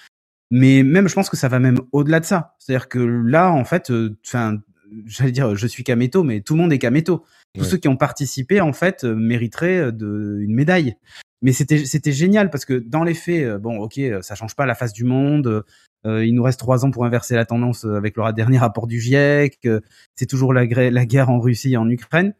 mais 0.50 0.84
même 0.84 1.08
je 1.08 1.14
pense 1.14 1.30
que 1.30 1.38
ça 1.38 1.48
va 1.48 1.60
même 1.60 1.80
au-delà 1.92 2.20
de 2.20 2.26
ça. 2.26 2.56
C'est-à-dire 2.60 2.90
que 2.90 3.00
là 3.00 3.52
en 3.52 3.66
fait, 3.66 3.92
euh, 3.92 4.18
enfin 4.26 4.60
j'allais 5.06 5.32
dire, 5.32 5.56
je 5.56 5.68
suis 5.68 5.84
Kameto, 5.84 6.24
mais 6.24 6.42
tout 6.42 6.56
le 6.56 6.62
monde 6.62 6.74
est 6.74 6.80
Kameto. 6.80 7.26
Tous 7.58 7.64
ceux 7.64 7.78
qui 7.78 7.88
ont 7.88 7.96
participé, 7.96 8.60
en 8.60 8.74
fait, 8.74 9.06
mériteraient 9.06 9.92
de, 9.92 10.40
une 10.42 10.54
médaille. 10.54 10.96
Mais 11.45 11.53
c'était 11.53 12.12
génial 12.12 12.49
parce 12.49 12.65
que 12.65 12.73
dans 12.73 13.03
les 13.03 13.13
faits, 13.13 13.62
bon, 13.62 13.77
ok, 13.77 14.01
ça 14.21 14.34
change 14.34 14.55
pas 14.55 14.65
la 14.65 14.73
face 14.73 14.93
du 14.93 15.03
monde. 15.03 15.63
il 16.03 16.34
nous 16.34 16.41
reste 16.41 16.60
trois 16.60 16.86
ans 16.86 16.89
pour 16.89 17.05
inverser 17.05 17.36
la 17.36 17.45
tendance 17.45 17.86
avec 17.86 18.17
le 18.17 18.34
dernier 18.34 18.58
rapport 18.58 18.88
du 18.88 18.99
GIEC. 18.99 19.67
c'est 20.15 20.25
toujours 20.25 20.53
la, 20.53 20.65
guerre 20.65 21.29
en 21.29 21.39
Russie 21.39 21.73
et 21.73 21.77
en 21.77 21.88
Ukraine. 21.88 22.34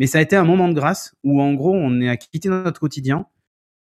Mais 0.00 0.08
ça 0.08 0.18
a 0.18 0.22
été 0.22 0.34
un 0.34 0.44
moment 0.44 0.66
de 0.66 0.74
grâce 0.74 1.14
où, 1.22 1.40
en 1.40 1.54
gros, 1.54 1.72
on 1.72 2.00
est 2.00 2.08
à 2.08 2.16
quitter 2.16 2.48
notre 2.48 2.80
quotidien 2.80 3.26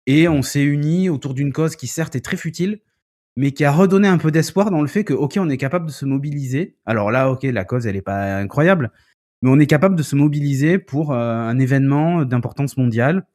et 0.07 0.29
on 0.29 0.41
s'est 0.41 0.63
unis 0.63 1.09
autour 1.09 1.33
d'une 1.33 1.51
cause 1.51 1.75
qui, 1.75 1.87
certes, 1.87 2.15
est 2.15 2.21
très 2.21 2.37
futile, 2.37 2.79
mais 3.35 3.51
qui 3.51 3.65
a 3.65 3.71
redonné 3.71 4.07
un 4.07 4.17
peu 4.17 4.31
d'espoir 4.31 4.71
dans 4.71 4.81
le 4.81 4.87
fait 4.87 5.03
que, 5.03 5.13
OK, 5.13 5.35
on 5.37 5.49
est 5.49 5.57
capable 5.57 5.87
de 5.87 5.91
se 5.91 6.05
mobiliser. 6.05 6.77
Alors 6.85 7.11
là, 7.11 7.29
OK, 7.29 7.43
la 7.43 7.65
cause, 7.65 7.87
elle 7.87 7.95
n'est 7.95 8.01
pas 8.01 8.37
incroyable, 8.37 8.91
mais 9.41 9.49
on 9.49 9.59
est 9.59 9.67
capable 9.67 9.95
de 9.95 10.03
se 10.03 10.15
mobiliser 10.15 10.79
pour 10.79 11.13
euh, 11.13 11.17
un 11.17 11.59
événement 11.59 12.23
d'importance 12.25 12.77
mondiale. 12.77 13.25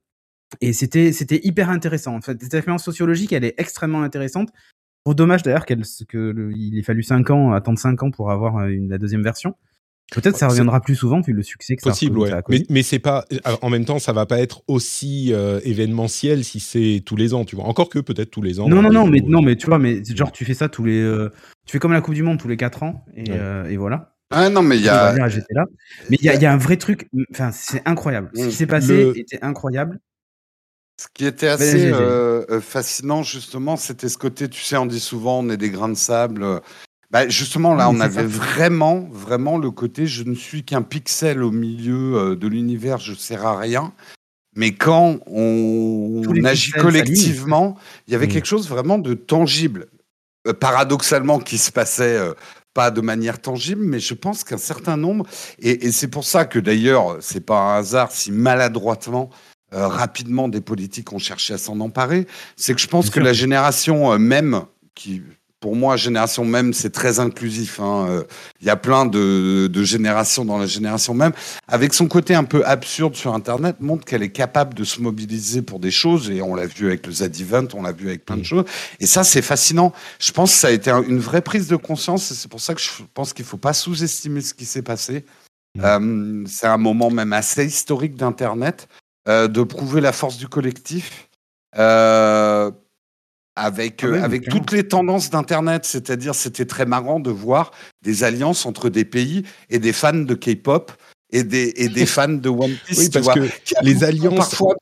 Et 0.60 0.72
c'était, 0.72 1.12
c'était 1.12 1.40
hyper 1.42 1.70
intéressant. 1.70 2.14
En 2.14 2.20
fait, 2.20 2.40
cette 2.40 2.54
expérience 2.54 2.84
sociologique, 2.84 3.32
elle 3.32 3.44
est 3.44 3.54
extrêmement 3.58 4.02
intéressante. 4.02 4.50
Au 5.04 5.14
dommage 5.14 5.42
d'ailleurs 5.42 5.66
qu'il 5.66 6.78
ait 6.78 6.82
fallu 6.82 7.02
5 7.02 7.30
ans, 7.30 7.52
attendre 7.52 7.78
5 7.78 8.02
ans 8.02 8.10
pour 8.10 8.30
avoir 8.30 8.58
euh, 8.58 8.68
une, 8.68 8.88
la 8.88 8.98
deuxième 8.98 9.22
version. 9.22 9.54
Peut-être 10.12 10.36
ça 10.36 10.46
reviendra 10.46 10.80
plus 10.80 10.94
souvent 10.94 11.20
vu 11.20 11.32
le 11.32 11.42
succès 11.42 11.74
que 11.74 11.82
Possible, 11.82 12.28
ça, 12.28 12.36
ouais. 12.36 12.42
mais, 12.48 12.62
mais 12.70 12.82
c'est 12.84 13.00
pas. 13.00 13.24
En 13.60 13.70
même 13.70 13.84
temps, 13.84 13.98
ça 13.98 14.12
va 14.12 14.24
pas 14.24 14.38
être 14.38 14.62
aussi 14.68 15.32
euh, 15.32 15.58
événementiel 15.64 16.44
si 16.44 16.60
c'est 16.60 17.02
tous 17.04 17.16
les 17.16 17.34
ans, 17.34 17.44
tu 17.44 17.56
vois. 17.56 17.64
Encore 17.64 17.88
que 17.88 17.98
peut-être 17.98 18.30
tous 18.30 18.42
les 18.42 18.60
ans. 18.60 18.68
Non, 18.68 18.82
non, 18.82 18.90
non, 18.92 19.06
mais 19.08 19.20
non, 19.20 19.42
mais 19.42 19.56
tu 19.56 19.66
vois, 19.66 19.80
mais 19.80 20.04
genre 20.04 20.30
tu 20.30 20.44
fais 20.44 20.54
ça 20.54 20.68
tous 20.68 20.84
les. 20.84 21.00
Euh, 21.00 21.32
tu 21.66 21.72
fais 21.72 21.78
comme 21.80 21.92
la 21.92 22.00
Coupe 22.00 22.14
du 22.14 22.22
Monde 22.22 22.38
tous 22.38 22.46
les 22.46 22.56
4 22.56 22.84
ans 22.84 23.04
et, 23.16 23.24
euh, 23.30 23.68
et 23.68 23.76
voilà. 23.76 24.14
Ah 24.30 24.48
non, 24.48 24.62
mais 24.62 24.76
il 24.76 24.84
y 24.84 24.88
a. 24.88 25.12
là. 25.12 25.64
Mais 26.08 26.16
il 26.20 26.24
y 26.24 26.28
a, 26.28 26.34
y 26.36 26.46
a, 26.46 26.52
un 26.52 26.56
vrai 26.56 26.76
truc. 26.76 27.08
Enfin, 27.32 27.50
c'est 27.52 27.82
incroyable. 27.84 28.30
Ce 28.34 28.46
qui 28.46 28.52
s'est 28.52 28.66
passé 28.66 29.12
était 29.16 29.38
incroyable. 29.42 29.98
Ce 30.98 31.06
qui 31.12 31.26
était 31.26 31.48
assez 31.48 31.92
fascinant, 32.62 33.22
justement, 33.22 33.76
c'était 33.76 34.08
ce 34.08 34.16
côté, 34.16 34.48
tu 34.48 34.62
sais, 34.62 34.76
on 34.76 34.86
dit 34.86 35.00
souvent, 35.00 35.40
on 35.40 35.50
est 35.50 35.58
des 35.58 35.70
grains 35.70 35.90
de 35.90 35.94
sable. 35.94 36.62
Bah, 37.10 37.28
justement, 37.28 37.74
là, 37.74 37.88
on 37.88 38.00
avait 38.00 38.24
vraiment, 38.26 39.08
vraiment 39.10 39.58
le 39.58 39.70
côté 39.70 40.06
je 40.06 40.24
ne 40.24 40.34
suis 40.34 40.64
qu'un 40.64 40.82
pixel 40.82 41.42
au 41.42 41.52
milieu 41.52 42.16
euh, 42.16 42.36
de 42.36 42.48
l'univers, 42.48 42.98
je 42.98 43.12
ne 43.12 43.16
sers 43.16 43.46
à 43.46 43.58
rien. 43.58 43.92
Mais 44.56 44.72
quand 44.72 45.20
on, 45.26 46.22
agit 46.44 46.72
collectivement, 46.72 47.76
il 48.06 48.12
y 48.12 48.16
avait 48.16 48.26
mmh. 48.26 48.30
quelque 48.30 48.46
chose 48.46 48.68
vraiment 48.68 48.98
de 48.98 49.14
tangible. 49.14 49.86
Euh, 50.48 50.52
paradoxalement, 50.52 51.38
qui 51.38 51.58
se 51.58 51.70
passait 51.70 52.16
euh, 52.16 52.32
pas 52.74 52.90
de 52.90 53.00
manière 53.00 53.40
tangible, 53.40 53.82
mais 53.84 54.00
je 54.00 54.14
pense 54.14 54.44
qu'un 54.44 54.58
certain 54.58 54.96
nombre, 54.96 55.26
et, 55.60 55.92
c'est 55.92 56.08
pour 56.08 56.24
ça 56.24 56.44
que 56.44 56.58
d'ailleurs, 56.58 57.18
c'est 57.20 57.44
pas 57.44 57.58
un 57.58 57.78
hasard 57.78 58.10
si 58.10 58.32
maladroitement 58.32 59.30
rapidement 59.72 60.48
des 60.48 60.60
politiques 60.60 61.12
ont 61.12 61.18
cherché 61.18 61.54
à 61.54 61.58
s'en 61.58 61.80
emparer, 61.80 62.26
c'est 62.56 62.74
que 62.74 62.80
je 62.80 62.86
pense 62.86 63.10
que 63.10 63.20
la 63.20 63.32
génération 63.32 64.18
même 64.18 64.62
qui 64.94 65.22
pour 65.60 65.74
moi, 65.74 65.96
génération 65.96 66.44
même, 66.44 66.72
c'est 66.72 66.90
très 66.90 67.18
inclusif. 67.18 67.80
Hein. 67.80 68.06
Euh, 68.08 68.24
il 68.60 68.66
y 68.66 68.70
a 68.70 68.76
plein 68.76 69.06
de, 69.06 69.68
générations 69.82 70.44
dans 70.44 70.58
la 70.58 70.66
génération 70.66 71.14
même. 71.14 71.32
Avec 71.66 71.94
son 71.94 72.08
côté 72.08 72.34
un 72.34 72.44
peu 72.44 72.64
absurde 72.66 73.16
sur 73.16 73.34
Internet, 73.34 73.76
montre 73.80 74.04
qu'elle 74.04 74.22
est 74.22 74.30
capable 74.30 74.74
de 74.74 74.84
se 74.84 75.00
mobiliser 75.00 75.62
pour 75.62 75.80
des 75.80 75.90
choses. 75.90 76.30
Et 76.30 76.42
on 76.42 76.54
l'a 76.54 76.66
vu 76.66 76.86
avec 76.86 77.06
le 77.06 77.12
Z-Event, 77.12 77.68
on 77.74 77.82
l'a 77.82 77.92
vu 77.92 78.08
avec 78.08 78.24
plein 78.24 78.36
de 78.36 78.42
mm. 78.42 78.44
choses. 78.44 78.64
Et 79.00 79.06
ça, 79.06 79.24
c'est 79.24 79.42
fascinant. 79.42 79.92
Je 80.18 80.30
pense 80.30 80.52
que 80.52 80.58
ça 80.58 80.68
a 80.68 80.72
été 80.72 80.90
une 80.90 81.18
vraie 81.18 81.42
prise 81.42 81.68
de 81.68 81.76
conscience. 81.76 82.30
Et 82.30 82.34
c'est 82.34 82.48
pour 82.48 82.60
ça 82.60 82.74
que 82.74 82.80
je 82.80 82.90
pense 83.14 83.32
qu'il 83.32 83.44
ne 83.44 83.48
faut 83.48 83.56
pas 83.56 83.72
sous-estimer 83.72 84.42
ce 84.42 84.52
qui 84.52 84.66
s'est 84.66 84.82
passé. 84.82 85.24
Mm. 85.74 85.80
Euh, 85.84 86.44
c'est 86.46 86.66
un 86.66 86.78
moment 86.78 87.10
même 87.10 87.32
assez 87.32 87.64
historique 87.64 88.14
d'Internet, 88.14 88.88
euh, 88.90 89.05
de 89.26 89.62
prouver 89.62 90.00
la 90.00 90.12
force 90.12 90.36
du 90.38 90.48
collectif. 90.48 91.28
Euh, 91.78 92.70
avec, 93.58 94.04
ah 94.04 94.08
euh, 94.08 94.22
avec 94.22 94.48
toutes 94.48 94.70
les 94.70 94.86
tendances 94.86 95.30
d'Internet. 95.30 95.84
C'est-à-dire, 95.84 96.34
c'était 96.34 96.66
très 96.66 96.84
marrant 96.84 97.20
de 97.20 97.30
voir 97.30 97.72
des 98.02 98.22
alliances 98.22 98.66
entre 98.66 98.90
des 98.90 99.04
pays 99.04 99.44
et 99.70 99.78
des 99.78 99.92
fans 99.92 100.12
de 100.12 100.34
K-pop 100.34 100.92
et 101.30 101.42
des, 101.42 101.72
et 101.76 101.88
des 101.88 102.06
fans 102.06 102.28
de 102.28 102.48
One 102.48 102.76
Piece. 102.86 102.98
Oui, 102.98 103.10
parce 103.10 103.34
que 103.34 103.48
les 103.82 104.04
alliances. 104.04 104.36
Parfois, 104.36 104.76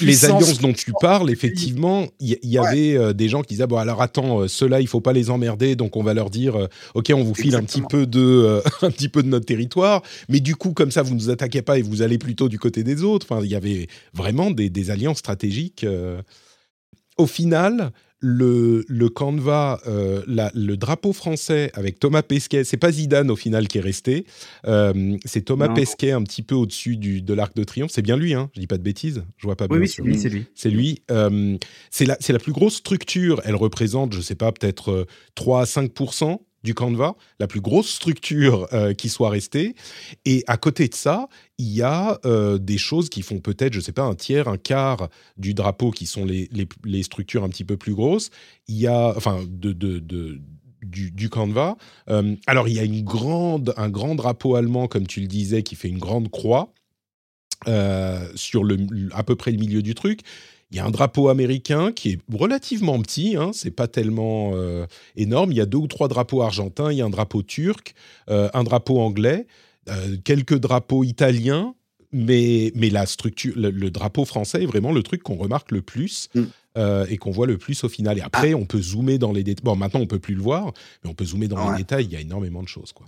les, 0.00 0.24
alliances 0.24 0.58
dont 0.58 0.72
tu 0.72 0.92
parles, 1.00 1.30
effectivement, 1.30 2.06
il 2.20 2.38
y, 2.42 2.58
avait 2.58 2.96
euh, 2.96 3.12
des 3.12 3.28
gens 3.28 3.42
qui 3.42 3.54
disaient 3.54 3.66
bon 3.66 3.76
alors 3.76 4.02
attends, 4.02 4.40
euh, 4.40 4.48
ceux-là 4.48 4.80
il 4.80 4.86
faut 4.86 5.00
pas 5.00 5.12
les 5.12 5.30
emmerder, 5.30 5.76
donc 5.76 5.96
on 5.96 6.02
va 6.02 6.14
leur 6.14 6.30
dire 6.30 6.68
ok 6.94 7.12
on 7.14 7.22
vous 7.22 7.34
file 7.34 7.54
un 7.54 7.62
petit 7.62 7.82
peu 7.82 8.06
de 8.06 8.62
un 8.82 8.90
petit 8.90 9.08
peu 9.08 9.22
de 9.22 9.28
notre 9.28 9.46
territoire, 9.46 10.02
mais 10.28 10.40
du 10.40 10.56
coup 10.56 10.72
comme 10.72 10.90
ça 10.90 11.02
vous 11.02 11.14
ne 11.14 11.20
nous 11.20 11.30
attaquez 11.30 11.62
pas 11.62 11.78
et 11.78 11.82
vous 11.82 12.02
allez 12.02 12.18
plutôt 12.18 12.48
du 12.48 12.58
côté 12.58 12.82
des 12.82 13.02
autres. 13.02 13.26
Enfin 13.30 13.44
il 13.44 13.50
y 13.50 13.56
avait 13.56 13.88
vraiment 14.12 14.50
des, 14.50 14.70
des 14.70 14.90
alliances 14.90 15.18
stratégiques 15.18 15.86
au 17.16 17.26
final, 17.26 17.92
le, 18.20 18.84
le 18.88 19.08
Canva, 19.08 19.80
euh, 19.86 20.22
le 20.26 20.76
drapeau 20.76 21.12
français 21.12 21.70
avec 21.74 21.98
Thomas 21.98 22.22
Pesquet, 22.22 22.64
c'est 22.64 22.76
pas 22.76 22.90
Zidane 22.90 23.30
au 23.30 23.36
final 23.36 23.68
qui 23.68 23.78
est 23.78 23.82
resté, 23.82 24.24
euh, 24.66 25.16
c'est 25.24 25.42
Thomas 25.42 25.68
Pesquet 25.68 26.12
un 26.12 26.22
petit 26.22 26.42
peu 26.42 26.54
au-dessus 26.54 26.96
de 26.96 27.34
l'Arc 27.34 27.54
de 27.54 27.64
Triomphe. 27.64 27.90
C'est 27.92 28.02
bien 28.02 28.16
lui, 28.16 28.34
hein 28.34 28.50
je 28.54 28.60
dis 28.60 28.66
pas 28.66 28.78
de 28.78 28.82
bêtises, 28.82 29.24
je 29.36 29.46
vois 29.46 29.56
pas 29.56 29.68
bien. 29.68 29.78
Oui, 29.78 29.88
c'est 29.88 30.02
lui, 30.02 30.18
c'est 30.18 30.28
lui. 30.28 30.46
C'est 30.54 30.70
lui. 30.70 31.02
Euh, 31.10 31.58
c'est 31.90 32.06
la, 32.06 32.16
la 32.26 32.38
plus 32.38 32.52
grosse 32.52 32.76
structure. 32.76 33.40
Elle 33.44 33.56
représente, 33.56 34.12
je 34.14 34.20
sais 34.20 34.34
pas, 34.34 34.52
peut-être 34.52 35.06
3 35.34 35.62
à 35.62 35.66
5 35.66 35.92
du 36.64 36.74
Canva, 36.74 37.14
la 37.38 37.46
plus 37.46 37.60
grosse 37.60 37.90
structure 37.90 38.66
euh, 38.72 38.94
qui 38.94 39.08
soit 39.10 39.28
restée. 39.28 39.76
Et 40.24 40.42
à 40.46 40.56
côté 40.56 40.88
de 40.88 40.94
ça, 40.94 41.28
il 41.58 41.68
y 41.68 41.82
a 41.82 42.18
euh, 42.24 42.58
des 42.58 42.78
choses 42.78 43.10
qui 43.10 43.22
font 43.22 43.38
peut-être, 43.38 43.74
je 43.74 43.78
ne 43.78 43.84
sais 43.84 43.92
pas, 43.92 44.02
un 44.02 44.14
tiers, 44.14 44.48
un 44.48 44.56
quart 44.56 45.10
du 45.36 45.54
drapeau 45.54 45.90
qui 45.90 46.06
sont 46.06 46.24
les, 46.24 46.48
structures 47.02 47.44
un 47.44 47.50
petit 47.50 47.64
peu 47.64 47.76
plus 47.76 47.94
grosses. 47.94 48.30
Il 48.66 48.76
y 48.76 48.86
a, 48.86 49.12
enfin, 49.14 49.44
de 49.46 49.72
du, 50.82 51.10
du, 51.10 51.28
Canva. 51.28 51.76
Euh, 52.08 52.34
alors, 52.46 52.68
il 52.68 52.74
y 52.74 52.78
a 52.78 52.84
une 52.84 53.04
grande, 53.04 53.74
un 53.76 53.90
grand 53.90 54.14
drapeau 54.14 54.54
allemand, 54.54 54.88
comme 54.88 55.06
tu 55.06 55.20
le 55.20 55.26
disais, 55.26 55.62
qui 55.62 55.76
fait 55.76 55.88
une 55.88 55.98
grande 55.98 56.30
croix. 56.30 56.72
sur 58.34 58.64
le, 58.64 58.78
à 59.12 59.22
peu 59.22 59.36
près 59.36 59.50
le 59.50 59.58
milieu 59.58 59.82
du 59.82 59.94
truc. 59.94 60.20
Il 60.70 60.76
y 60.76 60.80
a 60.80 60.84
un 60.84 60.90
drapeau 60.90 61.28
américain 61.28 61.92
qui 61.92 62.10
est 62.10 62.18
relativement 62.32 63.00
petit, 63.00 63.36
hein, 63.36 63.50
c'est 63.52 63.70
pas 63.70 63.86
tellement 63.86 64.52
euh, 64.54 64.86
énorme. 65.16 65.52
Il 65.52 65.58
y 65.58 65.60
a 65.60 65.66
deux 65.66 65.78
ou 65.78 65.86
trois 65.86 66.08
drapeaux 66.08 66.42
argentins, 66.42 66.90
il 66.90 66.98
y 66.98 67.02
a 67.02 67.04
un 67.04 67.10
drapeau 67.10 67.42
turc, 67.42 67.94
euh, 68.28 68.48
un 68.54 68.64
drapeau 68.64 68.98
anglais, 68.98 69.46
euh, 69.88 70.16
quelques 70.24 70.58
drapeaux 70.58 71.04
italiens, 71.04 71.74
mais, 72.12 72.72
mais 72.74 72.90
la 72.90 73.06
structure, 73.06 73.54
le, 73.56 73.90
drapeau 73.90 74.24
français 74.24 74.62
est 74.62 74.66
vraiment 74.66 74.92
le 74.92 75.02
truc 75.02 75.22
qu'on 75.22 75.36
remarque 75.36 75.70
le 75.70 75.82
plus. 75.82 76.28
Mm. 76.34 76.42
et 77.08 77.18
qu'on 77.18 77.30
voit 77.30 77.46
le 77.46 77.56
plus 77.56 77.84
au 77.84 77.88
final. 77.88 78.18
Et 78.18 78.20
après, 78.20 78.52
ah. 78.52 78.56
on 78.56 78.64
peut 78.64 78.82
zoomer 78.82 79.16
dans 79.16 79.30
les 79.30 79.44
détails. 79.44 79.62
Bon, 79.62 79.76
maintenant, 79.76 80.00
on 80.00 80.06
peut 80.06 80.18
plus 80.18 80.34
le 80.34 80.42
voir, 80.42 80.72
mais 81.02 81.10
on 81.10 81.14
peut 81.14 81.24
zoomer 81.24 81.46
dans 81.46 81.70
les 81.70 81.78
détails. 81.78 82.06
Il 82.06 82.12
y 82.12 82.16
a 82.16 82.20
énormément 82.20 82.64
de 82.64 82.68
choses, 82.68 82.92
quoi. 82.92 83.06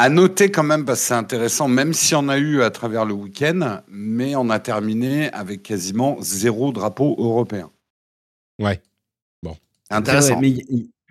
À 0.00 0.08
noter 0.08 0.50
quand 0.50 0.62
même, 0.62 0.86
parce 0.86 1.00
que 1.00 1.06
c'est 1.08 1.14
intéressant, 1.14 1.68
même 1.68 1.92
si 1.92 2.14
on 2.14 2.30
a 2.30 2.38
eu 2.38 2.62
à 2.62 2.70
travers 2.70 3.04
le 3.04 3.12
week-end, 3.12 3.82
mais 3.86 4.34
on 4.34 4.48
a 4.48 4.58
terminé 4.58 5.30
avec 5.32 5.62
quasiment 5.62 6.16
zéro 6.22 6.72
drapeau 6.72 7.16
européen. 7.18 7.70
Ouais. 8.58 8.80
Bon. 9.42 9.58
Intéressant. 9.90 10.40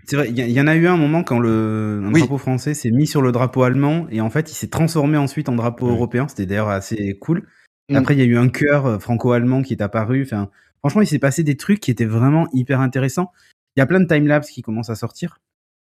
C'est 0.08 0.16
vrai, 0.16 0.30
il 0.32 0.40
y, 0.40 0.60
en 0.60 0.66
a 0.66 0.76
eu 0.76 0.88
un 0.88 0.98
moment 0.98 1.24
quand 1.24 1.38
le 1.38 2.10
drapeau 2.12 2.40
français 2.40 2.74
s'est 2.74 2.90
mis 2.90 3.06
sur 3.06 3.22
le 3.22 3.32
drapeau 3.32 3.62
allemand 3.62 4.08
et 4.10 4.22
en 4.22 4.32
fait 4.32 4.50
il 4.52 4.56
s'est 4.56 4.70
transformé 4.70 5.20
ensuite 5.20 5.50
en 5.50 5.56
drapeau 5.56 5.88
européen. 5.88 6.28
C'était 6.28 6.48
d'ailleurs 6.48 6.70
assez 6.70 7.16
cool. 7.20 7.48
Mm. 7.90 7.96
Après 7.96 8.16
il 8.16 8.18
y 8.20 8.24
a 8.24 8.26
eu 8.26 8.38
un 8.38 8.50
cœur 8.50 8.88
euh, 8.88 8.98
franco-allemand 8.98 9.62
qui 9.62 9.74
est 9.74 9.84
apparu. 9.84 10.24
Enfin, 10.24 10.50
franchement, 10.80 11.02
il 11.02 11.08
s'est 11.08 11.20
passé 11.20 11.44
des 11.44 11.58
trucs 11.58 11.80
qui 11.80 11.92
étaient 11.92 12.06
vraiment 12.06 12.48
hyper 12.54 12.82
intéressants. 12.82 13.32
Il 13.76 13.82
y 13.82 13.84
a 13.84 13.86
plein 13.86 14.00
de 14.00 14.08
timelapses 14.08 14.50
qui 14.50 14.64
commencent 14.64 14.90
à 14.90 14.96
sortir 14.96 15.40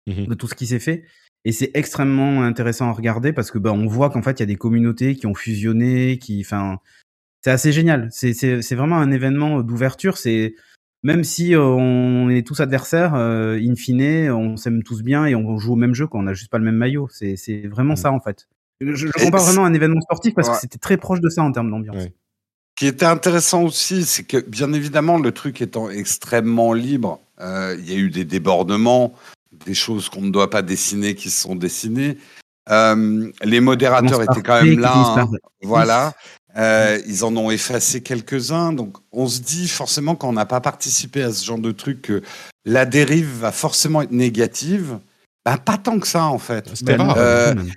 mm-hmm. 0.06 0.28
de 0.28 0.34
tout 0.34 0.46
ce 0.46 0.54
qui 0.54 0.68
s'est 0.68 0.78
fait. 0.78 1.02
Et 1.44 1.52
c'est 1.52 1.70
extrêmement 1.74 2.42
intéressant 2.42 2.88
à 2.88 2.92
regarder 2.92 3.32
parce 3.32 3.50
que 3.50 3.58
bah, 3.58 3.72
on 3.72 3.86
voit 3.86 4.10
qu'en 4.10 4.22
fait, 4.22 4.38
il 4.38 4.40
y 4.40 4.42
a 4.44 4.46
des 4.46 4.56
communautés 4.56 5.16
qui 5.16 5.26
ont 5.26 5.34
fusionné, 5.34 6.18
qui, 6.18 6.40
enfin, 6.40 6.78
c'est 7.42 7.50
assez 7.50 7.72
génial. 7.72 8.08
C'est, 8.12 8.32
c'est, 8.32 8.62
c'est 8.62 8.74
vraiment 8.74 8.98
un 8.98 9.10
événement 9.10 9.62
d'ouverture. 9.62 10.18
C'est 10.18 10.54
même 11.02 11.24
si 11.24 11.54
euh, 11.54 11.62
on 11.62 12.30
est 12.30 12.46
tous 12.46 12.60
adversaires, 12.60 13.14
euh, 13.14 13.58
in 13.60 13.74
fine, 13.74 14.30
on 14.30 14.56
s'aime 14.56 14.84
tous 14.84 15.02
bien 15.02 15.26
et 15.26 15.34
on 15.34 15.58
joue 15.58 15.72
au 15.72 15.76
même 15.76 15.94
jeu 15.94 16.06
quand 16.06 16.20
on 16.20 16.22
n'a 16.22 16.34
juste 16.34 16.50
pas 16.50 16.58
le 16.58 16.64
même 16.64 16.76
maillot. 16.76 17.08
C'est, 17.10 17.36
c'est 17.36 17.66
vraiment 17.66 17.94
mmh. 17.94 17.96
ça 17.96 18.12
en 18.12 18.20
fait. 18.20 18.48
Je, 18.80 18.94
je 18.94 19.24
compare 19.24 19.42
vraiment 19.42 19.64
à 19.64 19.68
un 19.68 19.74
événement 19.74 20.00
sportif 20.00 20.34
parce 20.34 20.48
que 20.48 20.56
c'était 20.56 20.78
très 20.78 20.96
proche 20.96 21.20
de 21.20 21.28
ça 21.28 21.42
en 21.42 21.52
termes 21.52 21.70
d'ambiance. 21.70 22.02
Ce 22.02 22.08
qui 22.76 22.86
était 22.86 23.06
intéressant 23.06 23.64
aussi, 23.64 24.04
c'est 24.04 24.24
que 24.24 24.38
bien 24.38 24.72
évidemment, 24.72 25.18
le 25.18 25.30
truc 25.32 25.60
étant 25.60 25.90
extrêmement 25.90 26.72
libre, 26.72 27.20
euh, 27.40 27.76
il 27.78 27.90
y 27.90 27.94
a 27.94 27.98
eu 27.98 28.10
des 28.10 28.24
débordements 28.24 29.14
des 29.64 29.74
choses 29.74 30.08
qu'on 30.08 30.22
ne 30.22 30.30
doit 30.30 30.50
pas 30.50 30.62
dessiner 30.62 31.14
qui 31.14 31.30
sont 31.30 31.54
dessinées. 31.54 32.18
Euh, 32.70 33.30
les 33.42 33.60
modérateurs 33.60 34.22
étaient 34.22 34.42
quand 34.42 34.62
même 34.62 34.78
là. 34.78 34.92
Hein. 35.18 35.30
voilà. 35.62 36.12
Euh, 36.56 37.00
ils 37.06 37.24
en 37.24 37.36
ont 37.36 37.50
effacé 37.50 38.02
quelques-uns. 38.02 38.72
Donc, 38.72 38.96
on 39.10 39.26
se 39.26 39.40
dit 39.40 39.68
forcément, 39.68 40.14
quand 40.14 40.28
on 40.28 40.34
n'a 40.34 40.46
pas 40.46 40.60
participé 40.60 41.22
à 41.22 41.32
ce 41.32 41.44
genre 41.44 41.58
de 41.58 41.72
truc, 41.72 42.02
que 42.02 42.22
la 42.64 42.84
dérive 42.84 43.30
va 43.40 43.52
forcément 43.52 44.02
être 44.02 44.12
négative. 44.12 44.98
bah, 45.44 45.56
pas 45.56 45.78
tant 45.78 45.98
que 45.98 46.06
ça 46.06 46.26
en 46.26 46.38
fait. 46.38 46.70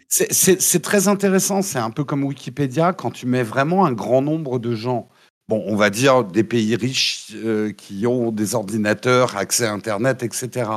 C'est 0.10 0.82
très 0.82 1.08
intéressant. 1.08 1.62
C'est 1.62 1.80
un 1.80 1.92
peu 1.92 2.04
comme 2.04 2.24
Wikipédia 2.24 2.94
quand 2.94 3.12
tu 3.12 3.26
mets 3.26 3.44
vraiment 3.44 3.86
un 3.86 3.92
grand 3.92 4.22
nombre 4.22 4.60
de 4.60 4.76
gens 4.76 5.10
bon, 5.48 5.64
on 5.68 5.76
va 5.76 5.90
dire 5.90 6.24
des 6.24 6.44
pays 6.44 6.76
riches 6.76 7.28
euh, 7.36 7.72
qui 7.72 8.06
ont 8.08 8.32
des 8.32 8.56
ordinateurs, 8.56 9.38
accès 9.38 9.66
à 9.66 9.74
Internet, 9.74 10.24
etc. 10.24 10.70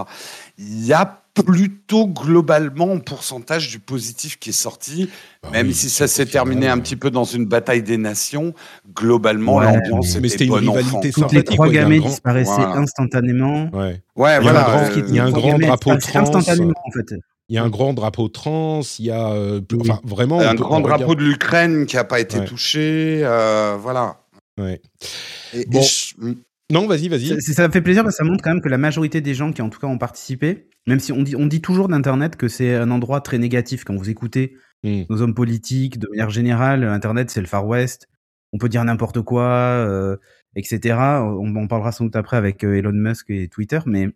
Il 0.58 0.84
y 0.84 0.92
a 0.92 1.22
plutôt 1.34 2.06
globalement 2.08 2.92
un 2.92 2.98
pourcentage 2.98 3.70
du 3.70 3.78
positif 3.78 4.38
qui 4.38 4.50
est 4.50 4.52
sorti, 4.52 5.08
bah 5.42 5.50
même 5.52 5.72
si 5.72 5.88
ça 5.88 6.08
s'est 6.08 6.26
terminé 6.26 6.68
un 6.68 6.78
petit 6.78 6.96
peu 6.96 7.10
dans 7.10 7.24
une 7.24 7.46
bataille 7.46 7.82
des 7.82 7.96
nations. 7.96 8.54
Globalement, 8.94 9.60
l'ambiance 9.60 10.16
était, 10.16 10.28
c'était 10.28 10.44
une 10.46 10.54
rivalité 10.54 11.10
Toutes 11.12 11.32
les 11.32 11.44
trois 11.44 11.68
gamins 11.68 12.00
disparaissaient 12.00 12.50
instantanément. 12.50 13.70
Ouais, 13.72 14.02
ouais 14.16 14.40
voilà. 14.40 14.90
Il 14.96 15.14
y 15.14 15.18
a 15.18 15.24
un 15.24 15.30
grand, 15.30 15.58
drapeau 15.58 15.96
trans. 15.96 16.20
Instantanément, 16.20 16.74
en 16.84 16.90
fait. 16.90 17.14
Il 17.50 17.54
y 17.54 17.58
a 17.58 17.62
un 17.62 17.70
grand 17.70 17.94
drapeau 17.94 18.28
trans, 18.28 18.80
il 18.98 19.06
y 19.06 19.10
a 19.10 19.30
euh, 19.30 19.62
enfin, 19.80 20.00
vraiment 20.04 20.40
un 20.40 20.54
grand 20.54 20.80
drapeau 20.80 21.14
de 21.14 21.22
l'Ukraine 21.22 21.86
qui 21.86 21.96
n'a 21.96 22.04
pas 22.04 22.20
été 22.20 22.44
touché, 22.44 23.22
euh, 23.22 23.76
voilà. 23.80 24.16
Ouais. 24.58 24.82
bon. 25.68 25.80
Hmm. 26.18 26.32
Non, 26.70 26.86
vas-y, 26.86 27.08
vas-y. 27.08 27.40
Ça, 27.40 27.66
me 27.66 27.72
fait 27.72 27.80
plaisir 27.80 28.02
parce 28.02 28.16
que 28.16 28.18
ça 28.18 28.28
montre 28.28 28.44
quand 28.44 28.50
même 28.50 28.60
que 28.60 28.68
la 28.68 28.76
majorité 28.76 29.22
des 29.22 29.32
gens 29.32 29.52
qui, 29.52 29.62
en 29.62 29.70
tout 29.70 29.80
cas, 29.80 29.86
ont 29.86 29.96
participé, 29.96 30.68
même 30.86 31.00
si 31.00 31.12
on 31.12 31.22
dit, 31.22 31.34
on 31.34 31.46
dit 31.46 31.62
toujours 31.62 31.88
d'Internet 31.88 32.36
que 32.36 32.46
c'est 32.46 32.74
un 32.74 32.90
endroit 32.90 33.22
très 33.22 33.38
négatif 33.38 33.84
quand 33.84 33.96
vous 33.96 34.10
écoutez 34.10 34.54
hmm. 34.82 35.04
nos 35.08 35.22
hommes 35.22 35.34
politiques, 35.34 35.98
de 35.98 36.08
manière 36.08 36.28
générale, 36.28 36.84
Internet, 36.84 37.30
c'est 37.30 37.40
le 37.40 37.46
Far 37.46 37.66
West. 37.66 38.08
On 38.52 38.58
peut 38.58 38.68
dire 38.68 38.84
n'importe 38.84 39.22
quoi, 39.22 39.44
euh, 39.46 40.16
etc. 40.56 40.96
On, 41.22 41.56
en 41.56 41.66
parlera 41.68 41.90
sans 41.90 42.04
doute 42.04 42.16
après 42.16 42.36
avec 42.36 42.64
euh, 42.64 42.76
Elon 42.76 42.92
Musk 42.92 43.30
et 43.30 43.48
Twitter, 43.48 43.80
mais, 43.86 44.08